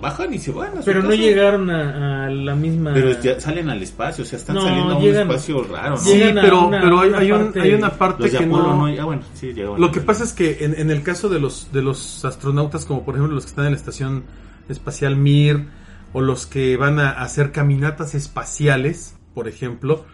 bajan 0.00 0.32
y 0.34 0.38
se 0.38 0.52
van 0.52 0.76
a 0.78 0.80
su 0.80 0.84
Pero 0.86 1.02
no 1.02 1.12
llegaron 1.12 1.70
a, 1.70 2.26
a 2.26 2.30
la 2.30 2.54
misma... 2.54 2.92
Pero 2.94 3.20
ya 3.20 3.38
salen 3.40 3.68
al 3.70 3.82
espacio, 3.82 4.24
o 4.24 4.26
sea, 4.26 4.38
están 4.38 4.56
No, 4.56 4.62
saliendo 4.62 4.96
a 4.96 5.00
llegan- 5.00 5.26
un 5.28 5.34
espacio 5.34 5.62
raro, 5.64 5.90
¿no? 5.90 5.96
Sí, 5.98 6.10
Llegan 6.16 6.38
a 6.38 6.42
pero, 6.42 6.66
una- 6.66 6.80
pero 6.80 7.00
hay, 7.00 7.08
una 7.10 7.18
hay 7.18 7.32
un- 7.32 7.52
hay 7.60 7.74
una 7.74 7.90
parte 7.90 8.30
que 8.30 8.36
Apolo 8.38 8.62
no... 8.74 8.86
no... 8.88 9.00
Ah, 9.02 9.04
bueno, 9.04 9.22
sí, 9.34 9.52
llegaban. 9.52 9.80
Lo 9.80 9.92
que 9.92 10.00
pasa 10.00 10.24
es 10.24 10.32
que 10.32 10.64
en, 10.64 10.78
en 10.78 10.90
el 10.90 11.02
caso 11.02 11.28
de 11.28 11.40
los, 11.40 11.68
de 11.72 11.82
los 11.82 12.24
astronautas, 12.24 12.84
como 12.86 13.04
por 13.04 13.14
ejemplo 13.14 13.34
los 13.34 13.44
que 13.44 13.50
están 13.50 13.66
en 13.66 13.72
la 13.72 13.78
estación 13.78 14.24
espacial 14.68 15.16
Mir, 15.16 15.66
o 16.12 16.20
los 16.20 16.46
que 16.46 16.76
van 16.76 16.98
a 16.98 17.10
hacer 17.10 17.52
caminatas 17.52 18.14
espaciales, 18.14 19.14
por 19.34 19.46
ejemplo, 19.46 20.04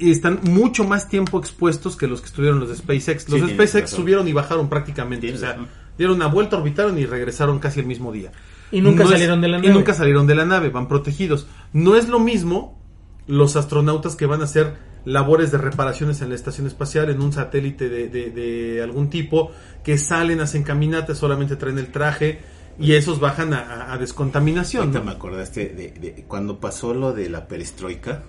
y 0.00 0.10
están 0.10 0.40
mucho 0.44 0.84
más 0.84 1.08
tiempo 1.08 1.38
expuestos 1.38 1.96
que 1.96 2.06
los 2.06 2.20
que 2.20 2.26
estuvieron 2.26 2.58
los 2.60 2.68
de 2.70 2.76
SpaceX. 2.76 3.28
Los 3.28 3.40
Sí, 3.40 3.46
de 3.46 3.52
SpaceX 3.54 3.82
razón. 3.90 3.96
subieron 4.00 4.28
y 4.28 4.32
bajaron 4.32 4.68
prácticamente. 4.68 5.22
Tienes 5.28 5.40
o 5.42 5.44
sea, 5.44 5.52
razón. 5.52 5.68
dieron 5.98 6.16
una 6.16 6.26
vuelta, 6.26 6.56
orbitaron 6.56 6.98
y 6.98 7.06
regresaron 7.06 7.58
casi 7.58 7.80
el 7.80 7.86
mismo 7.86 8.10
día. 8.12 8.32
Y 8.72 8.80
nunca 8.80 8.98
No 9.04 9.04
es- 9.04 9.10
salieron 9.12 9.40
de 9.40 9.48
la 9.48 9.58
Y 9.58 9.62
nave. 9.62 9.74
nunca 9.74 9.94
salieron 9.94 10.26
de 10.26 10.34
la 10.34 10.44
nave, 10.46 10.70
van 10.70 10.88
protegidos. 10.88 11.46
No 11.72 11.96
es 11.96 12.08
lo 12.08 12.18
mismo 12.20 12.78
los 13.26 13.56
astronautas 13.56 14.16
que 14.16 14.26
van 14.26 14.40
a 14.40 14.44
hacer 14.44 14.74
labores 15.04 15.50
de 15.50 15.58
reparaciones 15.58 16.20
en 16.20 16.28
la 16.28 16.34
estación 16.34 16.66
espacial, 16.66 17.08
en 17.10 17.20
un 17.22 17.32
satélite 17.32 17.88
de, 17.88 18.08
de- 18.08 18.30
de 18.30 18.82
algún 18.82 19.08
tipo, 19.10 19.50
que 19.84 19.96
salen, 19.98 20.40
hacen 20.40 20.62
caminatas, 20.62 21.18
solamente 21.18 21.56
traen 21.56 21.78
el 21.78 21.90
traje 21.90 22.40
y 22.78 22.92
esos 22.92 23.18
bajan 23.20 23.52
a, 23.54 23.60
a- 23.60 23.92
a 23.94 23.98
descontaminación. 23.98 24.82
Ahorita 24.82 24.98
¿no? 25.00 25.04
me 25.06 25.10
acordaste 25.12 25.68
de, 25.70 25.90
de 25.92 26.24
cuando 26.28 26.60
pasó 26.60 26.92
lo 26.94 27.12
de 27.12 27.28
la 27.30 27.46
perestroika, 27.48 28.22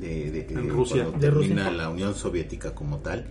de, 0.00 0.30
de- 0.30 0.46
En 0.50 0.66
de 0.66 0.72
Rusia. 0.72 1.02
cuando 1.04 1.18
De 1.18 1.30
termina 1.32 1.64
Rusia. 1.64 1.76
la 1.76 1.88
Unión 1.90 2.14
Soviética 2.14 2.74
como 2.74 2.98
tal. 2.98 3.26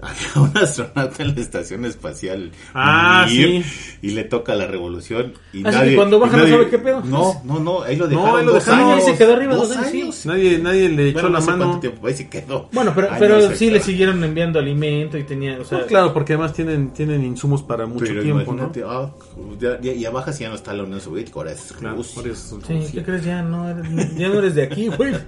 Había 0.00 0.42
un 0.50 0.56
astronauta 0.56 1.22
en 1.24 1.34
la 1.34 1.40
estación 1.40 1.84
espacial 1.84 2.52
Ah, 2.72 3.26
Mir, 3.28 3.64
sí. 3.64 3.98
y 4.02 4.10
le 4.12 4.22
toca 4.24 4.54
la 4.54 4.66
revolución 4.66 5.34
y 5.52 5.66
Así 5.66 5.76
nadie 5.76 5.90
que 5.90 5.96
cuando 5.96 6.20
baja 6.20 6.36
y 6.36 6.40
no 6.42 6.48
sabe 6.48 6.68
qué 6.68 6.78
pedo. 6.78 7.02
No, 7.04 7.42
no, 7.44 7.58
no, 7.58 7.82
ahí 7.82 7.96
lo 7.96 8.06
No, 8.06 8.10
dejaron 8.10 8.38
ahí 8.40 8.46
lo 8.46 8.52
dos 8.52 8.64
dejaron, 8.64 8.90
años. 8.92 9.04
se 9.04 9.16
quedó 9.16 9.32
arriba 9.34 9.56
dos 9.56 9.68
dos 9.70 9.76
años. 9.78 10.26
Nadie, 10.26 10.58
nadie 10.58 10.88
le 10.88 11.08
echó 11.08 11.14
Bueno, 11.14 11.28
la 11.30 11.38
no 11.40 11.44
sé 11.44 11.50
mano. 11.50 11.64
cuánto 11.64 11.80
tiempo, 11.80 12.06
ahí 12.06 12.14
se 12.14 12.28
quedó. 12.28 12.68
Bueno, 12.72 12.92
pero, 12.94 13.08
Años 13.08 13.18
pero 13.18 13.54
sí 13.56 13.70
le 13.70 13.80
siguieron 13.80 14.22
enviando 14.22 14.58
alimento 14.60 15.18
y 15.18 15.24
tenía, 15.24 15.58
o 15.60 15.64
sea, 15.64 15.78
No, 15.78 15.86
claro, 15.86 16.12
porque 16.14 16.34
además 16.34 16.52
tienen, 16.52 16.90
tienen 16.92 17.24
insumos 17.24 17.62
para 17.64 17.86
mucho 17.86 18.04
Pero 18.06 18.22
tiempo, 18.22 18.52
¿no? 18.54 18.70
ah, 18.86 19.10
ya, 19.58 19.80
ya, 19.80 19.92
ya 19.94 20.10
bajas 20.10 20.38
y 20.40 20.44
ya 20.44 20.48
no 20.50 20.54
está 20.54 20.74
la 20.74 20.84
Unión 20.84 21.00
Soviética, 21.00 21.40
ahora 21.40 21.52
es 21.52 21.72
Claro, 21.78 21.96
Rusia. 21.96 22.22
sí. 22.34 22.92
¿qué 22.94 23.02
crees? 23.02 23.24
Ya 23.24 23.42
no 23.42 23.68
eres, 23.68 24.16
ya 24.16 24.28
no 24.28 24.38
eres 24.38 24.54
de 24.54 24.62
aquí, 24.62 24.88
güey. 24.88 25.12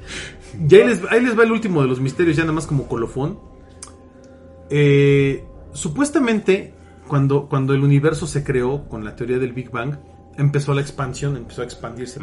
Ya 0.66 0.78
ahí 0.78 0.86
les, 0.88 1.00
ahí 1.10 1.20
les 1.24 1.38
va 1.38 1.44
el 1.44 1.52
último 1.52 1.80
de 1.82 1.86
los 1.88 2.00
misterios, 2.00 2.36
ya 2.36 2.42
nada 2.42 2.52
más 2.52 2.66
como 2.66 2.86
colofón. 2.88 3.38
Eh, 4.70 5.44
supuestamente, 5.72 6.74
cuando, 7.08 7.48
cuando 7.48 7.74
el 7.74 7.82
universo 7.82 8.26
se 8.26 8.44
creó 8.44 8.88
con 8.88 9.04
la 9.04 9.16
teoría 9.16 9.38
del 9.38 9.52
Big 9.52 9.70
Bang, 9.70 9.96
empezó 10.36 10.74
la 10.74 10.80
expansión, 10.80 11.36
empezó 11.36 11.62
a 11.62 11.64
expandirse. 11.64 12.20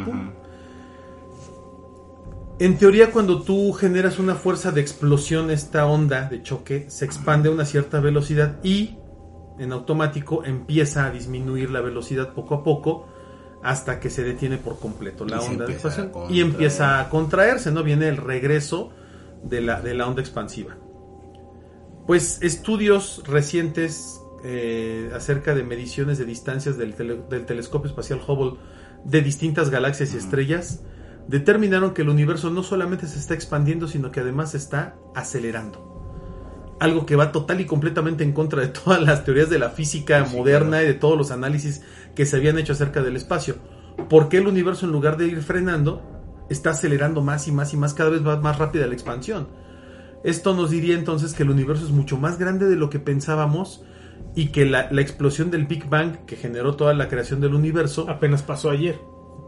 En 2.60 2.78
teoría, 2.78 3.12
cuando 3.12 3.44
tú 3.44 3.72
generas 3.74 4.18
una 4.18 4.34
fuerza 4.34 4.72
de 4.72 4.82
explosión, 4.82 5.52
esta 5.52 5.86
onda 5.86 6.28
de 6.28 6.42
choque 6.42 6.86
se 6.90 7.06
expande 7.06 7.50
a 7.50 7.52
una 7.52 7.66
cierta 7.66 8.00
velocidad 8.00 8.58
y 8.64 8.98
en 9.60 9.72
automático 9.72 10.44
empieza 10.44 11.06
a 11.06 11.12
disminuir 11.12 11.70
la 11.70 11.82
velocidad 11.82 12.34
poco 12.34 12.56
a 12.56 12.64
poco 12.64 13.08
hasta 13.62 14.00
que 14.00 14.10
se 14.10 14.24
detiene 14.24 14.58
por 14.58 14.80
completo 14.80 15.26
la 15.26 15.38
Y 15.38 15.48
onda 15.48 15.66
de 15.66 15.74
expansión 15.74 16.12
y 16.30 16.42
empieza 16.42 17.00
a 17.00 17.10
contraerse, 17.10 17.72
¿no? 17.72 17.84
Viene 17.84 18.08
el 18.08 18.18
regreso 18.18 18.92
de 19.44 19.62
la, 19.62 19.82
de 19.82 19.94
la 19.94 20.08
onda 20.08 20.22
expansiva. 20.22 20.78
Pues 22.08 22.42
estudios 22.42 23.24
recientes 23.28 24.22
eh, 24.44 25.12
acerca 25.14 25.54
de 25.54 25.64
mediciones 25.64 26.18
de 26.18 26.26
distancias 26.26 26.78
del, 26.78 26.96
tele- 26.96 27.22
del 27.30 27.46
telescopio 27.46 27.90
espacial 27.90 28.22
Hubble 28.26 28.58
de 29.04 29.22
distintas 29.22 29.70
galaxias 29.70 30.14
y 30.14 30.18
estrellas 30.18 30.82
determinaron 31.28 31.94
que 31.94 32.04
el 32.04 32.10
universo 32.10 32.50
no 32.50 32.64
solamente 32.64 33.08
se 33.08 33.20
está 33.20 33.34
expandiendo, 33.34 33.88
sino 33.90 34.12
que 34.12 34.22
además 34.22 34.52
se 34.52 34.58
está 34.58 34.96
acelerando. 35.16 35.86
Algo 36.80 37.06
que 37.06 37.16
va 37.16 37.32
total 37.32 37.60
y 37.60 37.66
completamente 37.66 38.24
en 38.24 38.34
contra 38.34 38.62
de 38.62 38.68
todas 38.70 39.02
las 39.02 39.26
teorías 39.26 39.50
de 39.50 39.60
la 39.60 39.70
física 39.72 40.26
Sí, 40.26 40.36
moderna 40.38 40.80
claro. 40.80 40.84
y 40.84 40.88
de 40.88 40.94
todos 40.94 41.18
los 41.18 41.32
análisis 41.32 41.82
que 42.16 42.26
se 42.26 42.38
habían 42.38 42.58
hecho 42.58 42.74
acerca 42.74 43.02
del 43.02 43.18
espacio. 43.18 43.58
¿Por 44.10 44.30
qué 44.30 44.38
el 44.38 44.48
universo 44.48 44.86
en 44.86 44.92
lugar 44.94 45.18
de 45.18 45.28
ir 45.28 45.42
frenando 45.42 46.02
está 46.50 46.70
acelerando 46.72 47.22
más 47.22 47.48
y 47.48 47.52
más 47.52 47.74
y 47.74 47.78
más 47.78 47.94
cada 47.94 48.12
vez 48.12 48.26
va 48.26 48.40
más 48.40 48.58
rápida 48.60 48.88
la 48.88 48.94
expansión? 48.94 49.50
Esto 50.24 50.54
nos 50.56 50.72
diría 50.72 50.96
entonces 50.96 51.34
que 51.34 51.44
el 51.44 51.50
universo 51.50 51.86
es 51.86 51.92
mucho 51.92 52.18
más 52.18 52.38
grande 52.40 52.68
de 52.68 52.76
lo 52.76 52.90
que 52.90 53.00
pensábamos 53.00 53.84
y 54.36 54.48
que 54.48 54.66
la, 54.66 54.88
la 54.92 55.02
explosión 55.02 55.52
del 55.52 55.66
Big 55.66 55.88
Bang 55.90 56.26
que 56.26 56.36
generó 56.36 56.76
toda 56.76 56.94
la 56.94 57.08
creación 57.08 57.40
del 57.42 57.54
universo 57.54 58.10
Apenas 58.10 58.42
pasó 58.44 58.70
ayer. 58.70 59.00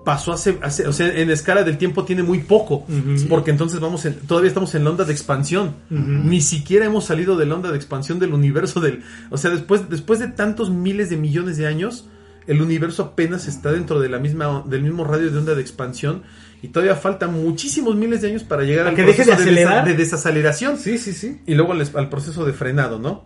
pasó 0.06 0.32
hace, 0.32 0.58
hace- 0.62 0.88
o 0.88 0.94
sea, 0.94 1.08
en 1.14 1.30
escala 1.30 1.64
del 1.64 1.78
tiempo 1.78 2.06
tiene 2.06 2.24
muy 2.24 2.40
poco, 2.40 2.86
porque 3.28 3.52
entonces 3.52 3.80
vamos 3.80 4.06
en- 4.06 4.16
todavía 4.22 4.48
estamos 4.48 4.74
en 4.76 4.84
la 4.86 4.92
onda 4.92 5.04
de 5.06 5.12
expansión. 5.12 5.76
Ni 5.90 6.42
siquiera 6.42 6.86
hemos 6.86 7.06
salido 7.06 7.36
de 7.36 7.46
la 7.46 7.56
onda 7.56 7.70
de 7.72 7.78
expansión 7.78 8.18
del 8.20 8.34
universo 8.34 8.80
del, 8.80 9.04
o 9.30 9.38
sea, 9.38 9.52
después 9.52 9.90
después 9.90 10.20
de 10.20 10.30
tantos 10.30 10.70
miles 10.72 11.10
de 11.10 11.18
millones 11.18 11.58
de 11.58 11.68
años, 11.68 12.08
el 12.48 12.62
universo 12.62 13.04
apenas 13.04 13.48
está 13.48 13.72
dentro 13.72 14.00
de 14.00 14.10
la 14.10 14.18
misma 14.20 14.64
del 14.66 14.82
mismo 14.84 15.04
radio 15.04 15.30
de 15.30 15.38
onda 15.38 15.54
de 15.54 15.62
expansión 15.62 16.24
y 16.62 16.68
todavía 16.70 16.96
faltan 16.96 17.34
muchísimos 17.34 17.96
miles 17.96 18.22
de 18.22 18.30
años 18.30 18.44
para 18.44 18.64
llegar 18.64 18.86
¿A 18.86 18.90
al 18.90 18.96
que 18.96 19.04
deje 19.04 19.24
proceso 19.24 19.46
de 19.50 19.56
de, 19.56 19.66
desa- 19.66 19.84
de 19.86 19.94
desaceleración 19.96 20.78
Sí, 20.78 20.98
sí, 20.98 21.14
sí. 21.14 21.40
y 21.46 21.56
luego 21.56 21.72
al, 21.74 21.90
al 21.96 22.10
proceso 22.10 22.46
de 22.46 22.54
frenado, 22.54 23.00
¿no? 23.00 23.24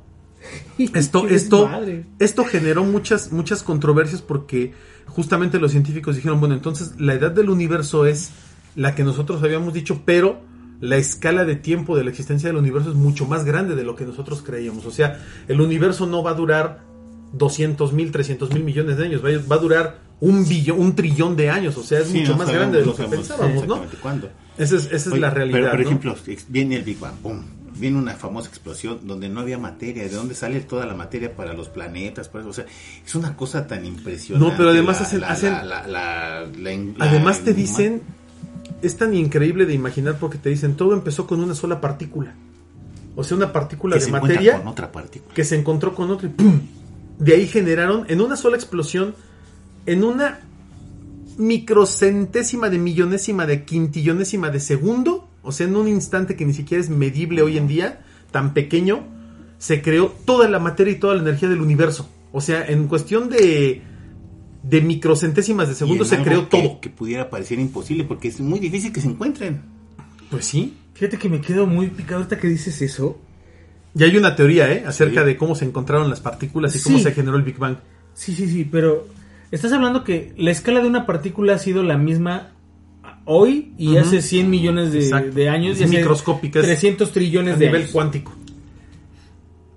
Esto, 0.93 1.27
esto, 1.29 1.69
esto 2.19 2.43
generó 2.45 2.83
muchas, 2.83 3.31
muchas 3.31 3.63
controversias 3.63 4.21
porque 4.21 4.73
justamente 5.07 5.57
los 5.59 5.71
científicos 5.71 6.15
dijeron, 6.17 6.39
bueno, 6.39 6.53
entonces 6.55 6.99
la 6.99 7.13
edad 7.13 7.31
del 7.31 7.49
universo 7.49 8.05
es 8.05 8.31
la 8.75 8.93
que 8.93 9.03
nosotros 9.03 9.41
habíamos 9.43 9.73
dicho, 9.73 10.01
pero 10.05 10.41
la 10.81 10.97
escala 10.97 11.45
de 11.45 11.55
tiempo 11.55 11.95
de 11.95 12.03
la 12.03 12.09
existencia 12.09 12.49
del 12.49 12.57
universo 12.57 12.89
es 12.89 12.95
mucho 12.95 13.25
más 13.25 13.45
grande 13.45 13.75
de 13.75 13.83
lo 13.85 13.95
que 13.95 14.03
nosotros 14.05 14.41
creíamos. 14.41 14.85
O 14.85 14.91
sea, 14.91 15.23
el 15.47 15.61
universo 15.61 16.07
no 16.07 16.23
va 16.23 16.31
a 16.31 16.33
durar 16.33 16.83
200 17.33 17.93
mil, 17.93 18.11
300 18.11 18.51
mil 18.53 18.63
millones 18.63 18.97
de 18.97 19.05
años, 19.05 19.21
va 19.23 19.55
a 19.55 19.59
durar 19.59 19.99
un 20.25 20.47
billón, 20.47 20.79
un 20.79 20.95
trillón 20.95 21.35
de 21.35 21.49
años. 21.49 21.75
O 21.77 21.83
sea, 21.83 21.99
es 21.99 22.07
Sí, 22.07 22.19
mucho 22.19 22.31
no 22.33 22.37
más 22.39 22.47
sabemos- 22.47 22.59
grande 22.61 22.79
de 22.79 22.85
lo 22.85 22.95
que 22.95 23.03
pensábamos, 23.03 23.67
¿no? 23.67 23.81
cuándo. 24.01 24.29
Esa 24.57 24.75
es, 24.77 24.85
esa 24.85 24.95
es 24.95 25.07
Oye, 25.07 25.19
la 25.19 25.29
realidad. 25.29 25.59
Pero, 25.59 25.71
por 25.71 25.81
ejemplo, 25.81 26.15
viene 26.49 26.75
el 26.77 26.83
Big 26.83 26.99
Bang, 26.99 27.15
¡pum! 27.21 27.41
Viene 27.75 27.97
una 27.97 28.13
famosa 28.13 28.47
explosión 28.49 28.99
donde 29.03 29.27
no 29.29 29.39
había 29.41 29.57
materia. 29.57 30.03
¿De 30.03 30.09
dónde 30.09 30.35
sale 30.35 30.59
toda 30.61 30.85
la 30.85 30.93
materia 30.93 31.35
para 31.35 31.53
los 31.53 31.69
planetas? 31.69 32.29
Para, 32.29 32.45
o 32.45 32.53
sea, 32.53 32.65
es 33.05 33.15
una 33.15 33.35
cosa 33.35 33.65
tan 33.67 33.83
impresionante. 33.85 34.51
No, 34.51 34.55
pero 34.55 34.69
además 34.69 35.11
la- 35.13 35.27
hacen- 35.29 35.67
la- 35.67 35.87
la- 35.87 36.47
Además 36.99 37.39
te 37.39 37.53
dicen, 37.53 38.01
es 38.81 38.95
tan 38.97 39.13
increíble 39.15 39.65
de 39.65 39.73
imaginar 39.73 40.17
porque 40.19 40.37
te 40.37 40.49
dicen, 40.49 40.75
todo 40.75 40.93
empezó 40.93 41.25
con 41.25 41.39
una 41.41 41.55
sola 41.55 41.81
partícula. 41.81 42.35
O 43.15 43.23
sea, 43.23 43.37
una 43.37 43.51
partícula 43.51 43.97
que 43.97 44.05
de 44.05 44.11
materia 44.11 44.57
con 44.59 44.67
otra 44.67 44.91
partícula. 44.91 45.33
que 45.33 45.43
se 45.43 45.55
encontró 45.55 45.93
con 45.95 46.09
otra 46.11 46.27
y 46.27 46.31
¡pum! 46.31 46.61
De 47.19 47.33
ahí 47.33 47.47
generaron 47.47 48.05
en 48.07 48.21
una 48.21 48.35
sola 48.35 48.55
explosión, 48.55 49.15
en 49.85 50.03
una 50.03 50.39
microcentésima 51.37 52.69
de 52.69 52.77
millonésima 52.77 53.45
de 53.45 53.63
quintillonésima 53.65 54.49
de 54.49 54.59
segundo, 54.59 55.27
o 55.41 55.51
sea, 55.51 55.67
en 55.67 55.75
un 55.75 55.87
instante 55.87 56.35
que 56.35 56.45
ni 56.45 56.53
siquiera 56.53 56.81
es 56.83 56.89
medible 56.89 57.41
hoy 57.41 57.57
en 57.57 57.67
día, 57.67 58.01
tan 58.31 58.53
pequeño, 58.53 59.03
se 59.57 59.81
creó 59.81 60.13
toda 60.25 60.47
la 60.49 60.59
materia 60.59 60.93
y 60.93 60.99
toda 60.99 61.15
la 61.15 61.21
energía 61.21 61.49
del 61.49 61.61
universo. 61.61 62.09
O 62.31 62.41
sea, 62.41 62.65
en 62.65 62.87
cuestión 62.87 63.29
de, 63.29 63.81
de 64.63 64.81
microcentésimas 64.81 65.67
de 65.67 65.75
segundo 65.75 66.05
se 66.05 66.17
creó 66.21 66.49
que- 66.49 66.57
todo. 66.61 66.81
Que 66.81 66.89
pudiera 66.89 67.29
parecer 67.29 67.59
imposible 67.59 68.03
porque 68.03 68.27
es 68.29 68.39
muy 68.39 68.59
difícil 68.59 68.91
que 68.91 69.01
se 69.01 69.07
encuentren. 69.07 69.61
Pues 70.29 70.45
sí. 70.45 70.77
Fíjate 70.93 71.17
que 71.17 71.29
me 71.29 71.41
quedo 71.41 71.65
muy 71.67 71.87
picado 71.87 72.17
ahorita 72.17 72.39
que 72.39 72.47
dices 72.47 72.81
eso. 72.81 73.19
Y 73.95 74.03
hay 74.03 74.15
una 74.17 74.35
teoría, 74.35 74.71
¿eh? 74.71 74.83
Acerca 74.87 75.21
Sí. 75.21 75.27
de 75.27 75.37
cómo 75.37 75.53
se 75.55 75.65
encontraron 75.65 76.09
las 76.09 76.19
partículas 76.21 76.75
y 76.75 76.81
cómo 76.81 76.97
Sí. 76.97 77.03
se 77.03 77.11
generó 77.11 77.37
el 77.37 77.43
Big 77.43 77.57
Bang. 77.57 77.77
Sí, 78.15 78.33
sí, 78.35 78.47
sí, 78.47 78.63
pero 78.69 79.07
estás 79.55 79.71
hablando 79.73 80.03
que 80.03 80.33
la 80.37 80.51
escala 80.51 80.81
de 80.81 80.87
una 80.87 81.05
partícula 81.05 81.55
ha 81.55 81.59
sido 81.59 81.83
la 81.83 81.97
misma 81.97 82.53
hoy 83.25 83.73
y 83.77 83.97
hace 83.97 84.21
100 84.21 84.49
millones 84.49 84.91
de, 84.91 85.49
años. 85.49 85.75
Es 85.75 85.81
y 85.81 85.83
hace 85.85 85.97
microscópica, 85.97 86.59
es 86.59 86.65
300 86.65 87.11
trillones 87.11 87.55
A 87.55 87.57
de 87.57 87.65
nivel 87.67 87.81
años. 87.81 87.91
cuántico. 87.91 88.33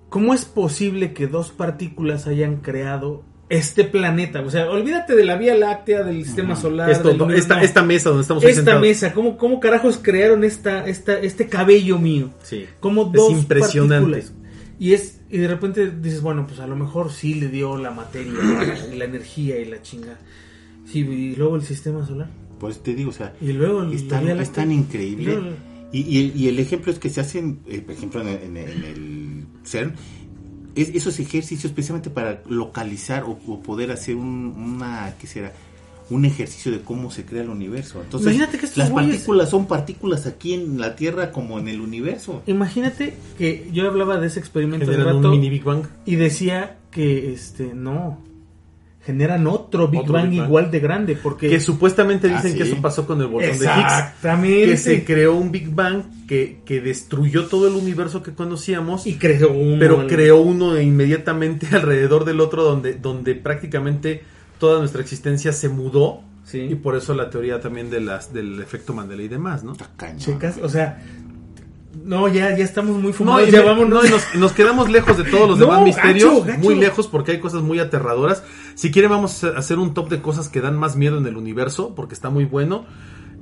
¿Cómo 0.09 0.33
es 0.33 0.45
posible 0.45 1.13
que 1.13 1.27
dos 1.27 1.51
partículas 1.51 2.27
hayan 2.27 2.57
creado 2.57 3.23
este 3.49 3.83
planeta? 3.83 4.41
O 4.41 4.49
sea, 4.49 4.69
olvídate 4.69 5.15
de 5.15 5.25
la 5.25 5.35
Vía 5.35 5.55
Láctea, 5.55 6.03
del 6.03 6.23
sistema 6.23 6.55
solar. 6.55 6.89
Esto, 6.89 7.13
del 7.13 7.31
esta, 7.35 7.83
mesa 7.83 8.09
donde 8.09 8.21
estamos 8.21 8.43
Esta 8.43 8.55
sentados. 8.55 8.81
mesa, 8.81 9.13
¿cómo, 9.13 9.37
¿cómo 9.37 9.59
carajos 9.59 9.99
crearon 10.01 10.43
esta, 10.43 10.87
esta, 10.87 11.19
este 11.19 11.47
cabello 11.47 11.99
mío? 11.99 12.29
Sí. 12.41 12.65
Como 12.79 13.03
Es 13.03 13.11
dos 13.13 13.31
impresionante. 13.31 14.11
partículas. 14.11 14.33
Y 14.79 14.93
es 14.93 15.16
y 15.29 15.37
de 15.37 15.47
repente 15.47 15.91
dices, 15.91 16.21
bueno, 16.21 16.45
pues 16.47 16.59
a 16.59 16.67
lo 16.67 16.75
mejor 16.75 17.11
sí 17.11 17.33
le 17.35 17.47
dio 17.49 17.77
la 17.77 17.91
materia, 17.91 18.33
y 18.91 18.95
la 18.97 19.05
energía 19.05 19.59
y 19.59 19.65
la 19.65 19.81
chinga. 19.81 20.17
Sí, 20.85 20.99
y 20.99 21.35
luego 21.35 21.55
el 21.57 21.63
sistema 21.63 22.05
solar. 22.05 22.29
Pues 22.59 22.81
te 22.81 22.95
digo, 22.95 23.09
o 23.09 23.13
sea, 23.13 23.33
Y 23.41 23.51
luego 23.53 23.83
el, 23.83 23.93
es 23.93 24.07
tan, 24.07 24.27
es 24.29 24.51
tan 24.51 24.71
Y 24.71 24.75
increíble. 24.75 25.25
luego- 25.35 25.55
Y, 25.91 26.01
y 26.01 26.19
el, 26.19 26.35
y 26.35 26.47
el 26.49 26.59
ejemplo 26.59 26.91
es 26.91 26.99
que 26.99 27.09
se 27.09 27.21
hacen, 27.21 27.59
eh, 27.67 27.81
por 27.81 27.93
ejemplo, 27.95 28.21
en 28.21 28.27
el, 28.27 28.37
en 28.43 28.57
en 28.57 28.83
el 28.83 29.45
CERN, 29.63 29.93
es- 30.75 30.89
esos 30.95 31.19
ejercicios 31.19 31.71
precisamente 31.71 32.09
para 32.09 32.41
localizar 32.49 33.23
o, 33.23 33.37
o 33.47 33.61
poder 33.61 33.91
hacer 33.91 34.15
un, 34.15 34.53
una, 34.57 35.13
¿qué 35.19 35.27
será? 35.27 35.53
Un 36.09 36.23
ejercicio 36.25 36.71
de 36.71 36.79
cómo 36.81 37.11
se 37.11 37.25
crea 37.25 37.41
el 37.41 37.49
universo. 37.49 38.01
Entonces, 38.01 38.27
Imagínate 38.33 38.57
que 38.59 38.65
estos 38.65 38.77
las 38.77 38.91
güeyes- 38.91 39.09
partículas 39.11 39.49
son 39.49 39.67
partículas 39.67 40.25
aquí 40.25 40.53
en 40.53 40.79
la 40.79 40.95
Tierra 40.95 41.31
como 41.31 41.59
en 41.59 41.67
el 41.67 41.81
universo. 41.81 42.43
Imagínate 42.47 43.13
que 43.37 43.69
yo 43.73 43.87
hablaba 43.87 44.17
de 44.17 44.27
ese 44.27 44.39
experimento 44.39 44.89
de 44.89 44.97
rato 44.97 45.17
un 45.17 45.31
mini 45.31 45.49
Big 45.49 45.63
Bang. 45.63 45.83
y 46.05 46.15
decía 46.15 46.77
que 46.91 47.33
este 47.33 47.73
no 47.73 48.25
generan 49.03 49.47
otro 49.47 49.87
Big 49.87 50.01
Otro 50.01 50.13
Bang 50.13 50.29
Big 50.29 50.39
Bang. 50.39 50.47
igual 50.49 50.69
de 50.71 50.79
grande 50.81 51.15
porque 51.15 51.47
Que 51.49 51.59
supuestamente 51.61 52.27
dicen 52.27 52.51
Ah, 52.53 52.57
que 52.57 52.65
sí. 52.65 52.71
eso 52.73 52.81
pasó 52.81 53.07
con 53.07 53.21
el 53.21 53.27
botón 53.27 53.41
de 53.51 53.55
Higgs. 53.55 53.59
exactamente 53.65 54.65
Que 54.65 54.77
se 54.77 55.05
creó 55.05 55.35
un 55.35 55.49
Big 55.51 55.69
Bang 55.73 56.03
que, 56.27 56.59
que 56.65 56.81
destruyó 56.81 57.45
todo 57.47 57.67
el 57.69 57.75
universo 57.75 58.21
que 58.21 58.33
conocíamos. 58.33 59.07
y 59.07 59.15
creó 59.15 59.51
uno 59.53 59.77
pero 59.79 60.07
creó 60.07 60.41
uno 60.41 60.79
inmediatamente 60.79 61.67
alrededor 61.71 62.25
del 62.25 62.41
otro 62.41 62.63
donde, 62.63 62.95
donde 62.95 63.35
prácticamente 63.35 64.23
toda 64.59 64.79
nuestra 64.79 65.01
existencia 65.01 65.51
se 65.53 65.69
mudó. 65.69 66.21
Sí. 66.43 66.59
Y 66.59 66.75
por 66.75 66.95
eso 66.95 67.13
la 67.13 67.29
teoría 67.29 67.59
también 67.59 67.89
de 67.89 67.99
las, 67.99 68.31
del 68.33 68.61
efecto 68.61 68.93
Mandela 68.93 69.21
y 69.21 69.27
demás, 69.27 69.63
¿no? 69.65 69.75
Checas, 70.17 70.57
o 70.63 70.69
sea, 70.69 71.03
no 72.05 72.27
ya 72.29 72.55
ya 72.55 72.63
estamos 72.63 72.95
muy 72.95 73.07
No, 73.11 73.13
fumados, 73.13 73.49
y 73.49 73.51
ya 73.51 73.59
me- 73.61 73.65
vámonos. 73.65 74.03
no, 74.03 74.07
y 74.07 74.09
nos, 74.11 74.35
nos 74.35 74.51
quedamos 74.53 74.89
lejos 74.89 75.17
de 75.17 75.25
todos 75.25 75.49
los 75.49 75.57
No, 75.59 75.65
demás 75.65 75.83
misterios, 75.83 76.31
gacho, 76.35 76.45
gacho. 76.45 76.59
muy 76.61 76.75
lejos 76.75 77.07
porque 77.07 77.33
hay 77.33 77.39
cosas 77.39 77.63
muy 77.63 77.79
aterradoras. 77.79 78.43
Si 78.75 78.91
quieren 78.91 79.11
vamos 79.11 79.43
a 79.43 79.49
hacer 79.57 79.77
un 79.77 79.93
top 79.93 80.07
de 80.09 80.21
cosas 80.21 80.47
que 80.47 80.61
dan 80.61 80.77
más 80.77 80.95
miedo 80.95 81.17
en 81.17 81.25
el 81.25 81.35
universo 81.35 81.93
porque 81.95 82.13
está 82.13 82.29
muy 82.29 82.45
bueno. 82.45 82.85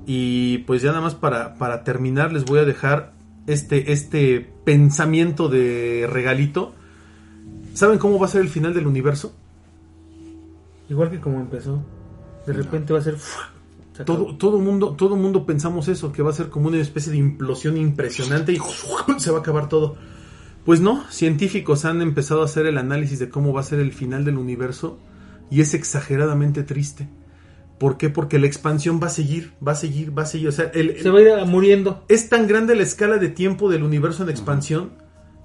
Y 0.07 0.59
pues 0.59 0.81
ya 0.81 0.89
nada 0.89 1.01
más 1.01 1.13
para, 1.15 1.55
para 1.55 1.83
terminar 1.83 2.31
les 2.33 2.45
voy 2.45 2.59
a 2.59 2.63
dejar 2.65 3.13
este, 3.45 3.91
este 3.91 4.39
pensamiento 4.63 5.47
de 5.47 6.07
regalito. 6.11 6.73
¿Saben 7.75 7.99
cómo 7.99 8.17
va 8.19 8.25
a 8.25 8.29
ser 8.29 8.41
el 8.41 8.49
final 8.49 8.73
del 8.73 8.87
universo? 8.87 9.35
Igual 10.89 11.09
que 11.11 11.19
como 11.19 11.39
empezó. 11.39 11.83
De 12.45 12.53
repente 12.53 12.93
va 12.93 12.99
a 12.99 13.03
ser. 13.03 13.15
Todo, 14.05 14.35
todo 14.35 14.59
mundo, 14.59 14.93
todo 14.97 15.15
mundo 15.15 15.45
pensamos 15.45 15.87
eso, 15.87 16.11
que 16.11 16.21
va 16.21 16.29
a 16.29 16.33
ser 16.33 16.49
como 16.49 16.67
una 16.67 16.77
especie 16.77 17.11
de 17.13 17.17
implosión 17.17 17.77
impresionante 17.77 18.51
y 18.51 18.57
se 19.17 19.31
va 19.31 19.37
a 19.37 19.41
acabar 19.41 19.69
todo. 19.69 19.95
Pues 20.65 20.81
no, 20.81 21.03
científicos 21.09 21.85
han 21.85 22.01
empezado 22.01 22.41
a 22.41 22.45
hacer 22.45 22.65
el 22.65 22.77
análisis 22.77 23.19
de 23.19 23.29
cómo 23.29 23.53
va 23.53 23.61
a 23.61 23.63
ser 23.63 23.79
el 23.79 23.93
final 23.93 24.25
del 24.25 24.37
universo 24.37 24.99
y 25.49 25.61
es 25.61 25.73
exageradamente 25.73 26.63
triste. 26.63 27.07
¿Por 27.79 27.97
qué? 27.97 28.09
Porque 28.09 28.39
la 28.39 28.47
expansión 28.47 28.99
va 29.01 29.07
a 29.07 29.11
seguir, 29.11 29.53
va 29.65 29.73
a 29.73 29.75
seguir, 29.75 30.17
va 30.17 30.23
a 30.23 30.25
seguir. 30.25 30.47
O 30.49 30.51
sea, 30.51 30.65
el- 30.73 31.01
se 31.01 31.09
va 31.09 31.19
a 31.19 31.21
ir 31.21 31.29
a- 31.29 31.45
muriendo. 31.45 32.03
es 32.09 32.29
tan 32.29 32.47
grande 32.47 32.75
la 32.75 32.83
escala 32.83 33.17
de 33.17 33.29
tiempo 33.29 33.69
del 33.69 33.83
universo 33.83 34.23
en 34.23 34.29
expansión 34.29 34.91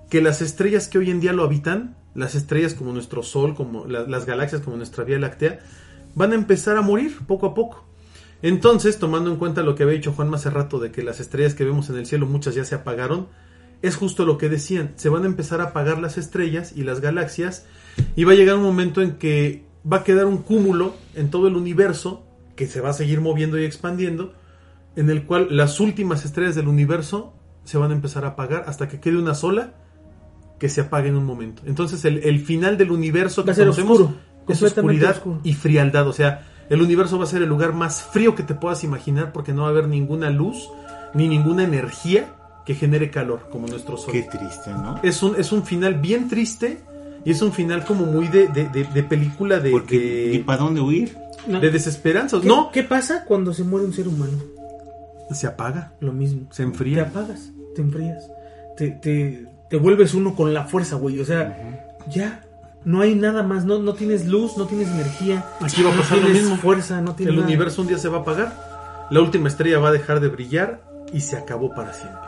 que 0.09 0.21
las 0.23 0.41
estrellas 0.43 0.89
que 0.89 0.99
hoy 0.99 1.11
en 1.11 1.21
día 1.21 1.33
lo 1.33 1.45
habitan, 1.45 1.97
las 2.15 2.35
estrellas 2.35 2.75
como 2.75 2.93
nuestro 2.93 3.23
Sol, 3.23 3.55
como 3.55 3.87
la- 3.87 4.03
las 4.07 4.27
galaxias 4.27 4.63
como 4.63 4.77
nuestra 4.77 5.05
Vía 5.05 5.19
Láctea, 5.19 5.61
van 6.15 6.33
a 6.33 6.35
empezar 6.35 6.77
a 6.77 6.83
morir 6.83 7.19
poco 7.27 7.47
a 7.47 7.55
poco. 7.55 7.85
Entonces, 8.43 8.99
tomando 8.99 9.31
en 9.31 9.37
cuenta 9.37 9.63
lo 9.63 9.75
que 9.75 9.83
había 9.83 9.97
dicho 9.97 10.13
Juan 10.13 10.33
hace 10.35 10.51
rato 10.51 10.79
de 10.79 10.91
que 10.91 11.03
las 11.03 11.21
estrellas 11.21 11.55
que 11.55 11.65
vemos 11.65 11.91
en 11.91 11.97
el 11.97 12.07
cielo 12.07 12.27
muchas 12.27 12.55
ya 12.55 12.65
se 12.65 12.75
apagaron, 12.75 13.29
es 13.83 13.97
justo 13.97 14.25
lo 14.27 14.39
que 14.39 14.49
decían, 14.49 14.93
se 14.97 15.09
van 15.09 15.23
a 15.25 15.27
empezar 15.27 15.61
a 15.61 15.65
apagar 15.65 16.01
las 16.01 16.19
estrellas 16.19 16.73
y 16.75 16.83
las 16.83 17.01
galaxias 17.01 17.67
y 18.17 18.25
va 18.25 18.33
a 18.33 18.35
llegar 18.35 18.57
un 18.57 18.63
momento 18.63 19.03
en 19.03 19.13
que 19.13 19.65
va 19.91 19.99
a 19.99 20.05
quedar 20.05 20.27
un 20.27 20.39
cúmulo 20.39 20.95
en 21.15 21.31
todo 21.31 21.49
el 21.49 21.57
universo 21.57 22.27
que 22.57 22.67
se 22.67 22.81
va 22.81 22.91
a 22.91 22.95
seguir 22.95 23.21
moviendo 23.21 23.59
y 23.59 23.65
expandiendo 23.65 24.35
en 24.97 25.09
el 25.09 25.25
cual 25.25 25.49
las 25.51 25.81
últimas 25.81 26.25
estrellas 26.25 26.55
del 26.55 26.69
universo 26.69 27.33
se 27.65 27.79
van 27.79 27.91
a 27.91 27.95
empezar 27.95 28.25
a 28.25 28.29
apagar 28.29 28.65
hasta 28.67 28.89
que 28.89 29.01
quede 29.01 29.17
una 29.17 29.35
sola 29.35 29.75
que 30.61 30.69
se 30.69 30.83
apague 30.83 31.09
en 31.09 31.17
un 31.17 31.25
momento. 31.25 31.63
Entonces 31.67 32.05
el, 32.05 32.19
el 32.19 32.39
final 32.39 32.77
del 32.79 32.93
universo 32.93 33.41
Va 33.43 33.47
que 33.47 33.51
a 33.51 33.55
ser 33.55 33.65
conocemos 33.65 33.99
oscuro, 34.01 34.19
es 34.47 34.63
oscuridad 34.63 35.13
oscuro. 35.17 35.41
y 35.43 35.55
frialdad. 35.55 36.07
O 36.07 36.13
sea, 36.13 36.47
el 36.69 36.81
universo 36.83 37.19
va 37.19 37.25
a 37.25 37.27
ser 37.27 37.43
el 37.43 37.49
lugar 37.49 37.73
más 37.73 38.03
frío 38.03 38.37
que 38.37 38.45
te 38.45 38.55
puedas 38.55 38.85
imaginar 38.85 39.33
porque 39.33 39.53
no 39.53 39.63
va 39.63 39.69
a 39.69 39.71
haber 39.71 39.89
ninguna 39.89 40.31
luz 40.31 40.69
ni 41.15 41.27
ninguna 41.27 41.65
energía 41.65 42.35
que 42.65 42.75
genere 42.77 43.11
calor 43.11 43.49
como 43.51 43.67
nuestro 43.67 43.97
sol. 43.97 44.13
Qué 44.13 44.23
triste, 44.23 44.71
¿no? 44.71 45.01
Es 45.03 45.23
un, 45.25 45.35
es 45.41 45.51
un 45.51 45.65
final 45.65 45.95
bien 45.95 46.29
triste 46.29 46.79
y 47.25 47.31
es 47.33 47.43
un 47.43 47.53
final 47.53 47.85
como 47.85 48.05
muy 48.07 48.29
de, 48.29 48.47
de, 48.49 48.69
de- 48.69 48.85
de 48.85 49.03
película 49.03 49.59
de, 49.59 49.71
Porque, 49.73 50.31
¿y 50.35 50.39
para 50.41 50.63
dónde 50.63 50.81
huir? 50.81 51.17
No. 51.49 51.59
de 51.59 51.71
desesperanza. 51.71 52.39
¿Qué, 52.41 52.47
No, 52.47 52.71
¿Qué 52.71 52.83
pasa 52.83 53.25
cuando 53.25 53.55
se 53.55 53.65
muere 53.65 53.87
un 53.87 53.95
ser 53.95 54.07
humano? 54.07 54.39
se 55.33 55.47
apaga, 55.47 55.95
Lo 56.01 56.13
mismo. 56.13 56.43
se 56.51 56.63
Te 56.65 56.69
enfría. 56.69 57.03
apagas, 57.05 57.51
te 57.75 57.81
enfrías. 57.83 58.29
Te, 58.77 58.91
te, 58.91 59.47
te 59.71 59.77
vuelves 59.79 60.13
uno 60.13 60.35
con 60.35 60.53
la 60.53 60.65
fuerza, 60.65 60.97
güey. 60.97 61.19
O 61.21 61.25
sea, 61.25 61.97
ya. 62.11 62.43
No 62.85 63.01
hay 63.01 63.15
nada 63.15 63.43
más. 63.43 63.65
No, 63.65 63.79
no 63.79 63.95
tienes 63.95 64.27
luz, 64.27 64.57
no 64.59 64.67
tienes 64.67 64.89
energía. 64.89 65.45
Aquí 65.61 65.83
va 65.83 65.91
a 65.91 65.95
no 65.95 66.01
pasar 66.03 66.19
lo 66.19 66.25
tienes 66.25 66.43
mismo. 66.43 66.57
fuerza, 66.59 67.01
no 67.01 67.15
tienes 67.15 67.33
El 67.33 67.37
nada. 67.41 67.47
universo 67.49 67.81
un 67.83 67.89
día 67.89 67.99
se 67.99 68.09
va 68.09 68.19
a 68.19 68.21
apagar, 68.21 69.07
la 69.11 69.21
última 69.21 69.49
estrella 69.49 69.79
va 69.79 69.89
a 69.89 69.93
dejar 69.93 70.21
de 70.21 70.29
brillar 70.29 70.81
y 71.13 71.21
se 71.21 71.37
acabó 71.37 71.75
para 71.75 71.93
siempre. 71.95 72.21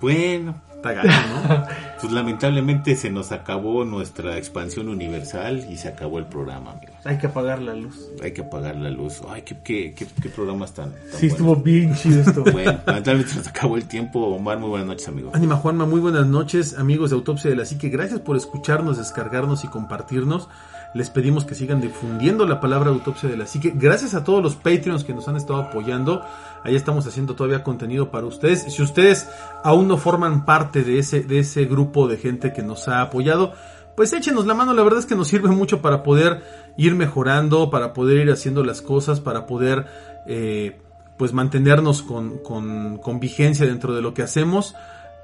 Bueno, 0.00 0.54
Está 0.82 1.02
¿no? 1.04 1.66
pues 2.00 2.10
lamentablemente 2.10 2.96
se 2.96 3.10
nos 3.10 3.32
acabó 3.32 3.84
nuestra 3.84 4.38
expansión 4.38 4.88
universal 4.88 5.66
y 5.68 5.76
se 5.76 5.88
acabó 5.88 6.18
el 6.18 6.24
programa, 6.24 6.72
amigos. 6.72 6.96
Hay 7.04 7.18
que 7.18 7.26
apagar 7.26 7.60
la 7.60 7.74
luz. 7.74 8.08
Hay 8.22 8.32
que 8.32 8.40
apagar 8.40 8.76
la 8.76 8.88
luz. 8.88 9.20
Ay, 9.28 9.42
qué, 9.42 9.58
qué, 9.62 9.92
qué, 9.94 10.06
qué 10.22 10.28
programas 10.30 10.72
tan, 10.72 10.92
tan 10.92 11.20
Sí, 11.20 11.26
estuvo 11.26 11.54
bien 11.56 11.94
chido 11.94 12.22
esto. 12.22 12.44
Bueno, 12.50 12.78
lamentablemente 12.86 13.32
se 13.32 13.38
nos 13.38 13.48
acabó 13.48 13.76
el 13.76 13.84
tiempo. 13.84 14.20
Omar, 14.20 14.58
muy 14.58 14.70
buenas 14.70 14.88
noches, 14.88 15.08
amigo. 15.08 15.32
Ánima 15.34 15.56
Juanma, 15.56 15.84
muy 15.84 16.00
buenas 16.00 16.26
noches, 16.26 16.78
amigos 16.78 17.10
de 17.10 17.16
Autopsia 17.16 17.50
de 17.50 17.56
la 17.56 17.66
Psique. 17.66 17.90
Gracias 17.90 18.20
por 18.20 18.38
escucharnos, 18.38 18.96
descargarnos 18.96 19.64
y 19.64 19.68
compartirnos. 19.68 20.48
Les 20.92 21.08
pedimos 21.08 21.44
que 21.44 21.54
sigan 21.54 21.80
difundiendo 21.80 22.46
la 22.46 22.60
palabra 22.60 22.90
autopsia 22.90 23.28
de 23.28 23.36
la 23.36 23.46
psique. 23.46 23.72
Gracias 23.74 24.14
a 24.14 24.24
todos 24.24 24.42
los 24.42 24.56
Patreons 24.56 25.04
que 25.04 25.14
nos 25.14 25.28
han 25.28 25.36
estado 25.36 25.60
apoyando. 25.60 26.22
Ahí 26.64 26.74
estamos 26.74 27.06
haciendo 27.06 27.36
todavía 27.36 27.62
contenido 27.62 28.10
para 28.10 28.26
ustedes. 28.26 28.64
Si 28.72 28.82
ustedes 28.82 29.28
aún 29.62 29.86
no 29.86 29.96
forman 29.96 30.44
parte 30.44 30.82
de 30.82 30.98
ese, 30.98 31.22
de 31.22 31.38
ese 31.38 31.64
grupo 31.66 32.08
de 32.08 32.16
gente 32.16 32.52
que 32.52 32.62
nos 32.62 32.88
ha 32.88 33.02
apoyado, 33.02 33.52
pues 33.94 34.12
échenos 34.12 34.46
la 34.46 34.54
mano. 34.54 34.74
La 34.74 34.82
verdad 34.82 34.98
es 34.98 35.06
que 35.06 35.14
nos 35.14 35.28
sirve 35.28 35.50
mucho 35.50 35.80
para 35.80 36.02
poder 36.02 36.42
ir 36.76 36.96
mejorando, 36.96 37.70
para 37.70 37.92
poder 37.92 38.26
ir 38.26 38.32
haciendo 38.32 38.64
las 38.64 38.82
cosas, 38.82 39.20
para 39.20 39.46
poder 39.46 39.86
eh, 40.26 40.80
pues 41.16 41.32
mantenernos 41.32 42.02
con, 42.02 42.38
con, 42.38 42.98
con 42.98 43.20
vigencia 43.20 43.64
dentro 43.64 43.94
de 43.94 44.02
lo 44.02 44.12
que 44.12 44.22
hacemos. 44.22 44.74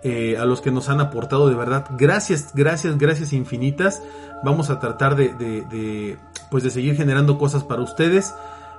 Eh, 0.08 0.36
a 0.38 0.44
los 0.44 0.60
que 0.60 0.70
nos 0.70 0.88
han 0.88 1.00
aportado 1.00 1.48
de 1.48 1.56
verdad. 1.56 1.84
Gracias, 1.98 2.52
gracias, 2.54 2.96
gracias 2.96 3.32
infinitas. 3.32 4.00
Vamos 4.44 4.70
a 4.70 4.78
tratar 4.78 5.16
de, 5.16 5.34
de, 5.34 5.62
de, 5.62 6.16
pues 6.48 6.62
de 6.62 6.70
seguir 6.70 6.94
generando 6.94 7.38
cosas 7.38 7.64
para 7.64 7.82
ustedes 7.82 8.32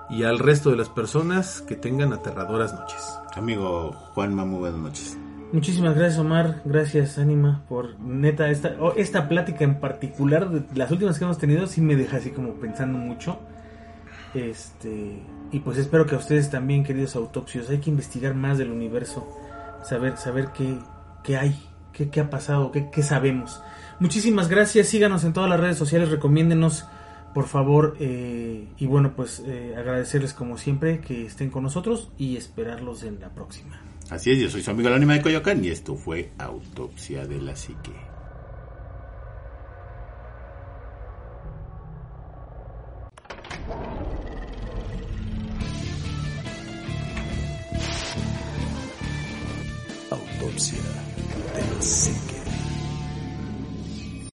y 0.10 0.24
al 0.24 0.40
resto 0.40 0.70
de 0.70 0.78
las 0.78 0.88
personas 0.88 1.60
que 1.68 1.76
tengan 1.76 2.14
aterradoras 2.14 2.74
noches. 2.74 3.20
Amigo 3.36 3.92
Juan 4.14 4.34
Mamu, 4.34 4.60
buenas 4.60 4.80
noches. 4.80 5.18
Muchísimas 5.52 5.96
gracias 5.96 6.18
Omar, 6.18 6.62
gracias 6.64 7.18
Anima 7.18 7.62
por 7.68 8.00
neta 8.00 8.50
esta, 8.50 8.78
oh, 8.80 8.94
esta 8.96 9.28
plática 9.28 9.66
en 9.66 9.82
particular, 9.82 10.50
de 10.50 10.78
las 10.78 10.92
últimas 10.92 11.18
que 11.18 11.26
hemos 11.26 11.38
tenido 11.38 11.68
sí 11.68 11.82
me 11.82 11.98
deja 11.98 12.18
así 12.18 12.30
como 12.30 12.54
pensando 12.54 12.98
mucho. 12.98 13.38
Este, 14.34 15.22
y 15.52 15.60
pues 15.60 15.78
espero 15.78 16.06
que 16.06 16.16
a 16.16 16.20
ustedes 16.20 16.50
también, 16.50 16.86
queridos 16.86 17.18
autopsios, 17.18 17.70
hay 17.70 17.80
que 17.80 17.90
investigar 17.90 18.34
más 18.34 18.58
del 18.58 18.72
universo, 18.72 19.28
saber, 19.84 20.16
saber 20.16 20.52
qué, 20.54 20.78
qué 21.28 21.36
hay, 21.36 21.60
qué, 21.92 22.10
qué 22.10 22.22
ha 22.22 22.30
pasado, 22.30 22.72
qué, 22.72 22.90
qué, 22.90 23.04
sabemos. 23.04 23.62
Muchísimas 24.00 24.48
gracias, 24.48 24.88
síganos 24.88 25.26
en 25.26 25.34
todas 25.34 25.50
las 25.50 25.60
redes 25.60 25.78
sociales, 25.78 26.10
recomiéndenos 26.10 26.86
por 27.34 27.48
favor 27.48 27.98
eh, 28.00 28.66
y 28.78 28.86
bueno 28.86 29.14
pues 29.14 29.44
eh, 29.46 29.76
agradecerles 29.78 30.34
como 30.34 30.58
siempre 30.58 31.02
que 31.02 31.26
estén 31.26 31.50
con 31.50 31.64
nosotros 31.64 32.10
y 32.18 32.38
esperarlos 32.38 33.04
en 33.04 33.20
la 33.20 33.30
próxima. 33.30 33.82
Así 34.10 34.32
es, 34.32 34.40
yo 34.40 34.50
soy 34.50 34.64
su 34.64 34.72
amigo 34.72 34.88
el 34.88 34.96
anima 34.96 35.16
de 35.16 35.22
Coyoacán 35.22 35.64
y 35.66 35.68
esto 35.68 35.96
fue 35.96 36.32
Autopsia 36.38 37.28
de 37.28 37.42
la 37.42 37.56
Psique. 37.58 37.92
Autopsia 50.10 51.07
de 51.58 51.74
la 51.74 51.80
Psique. 51.80 52.37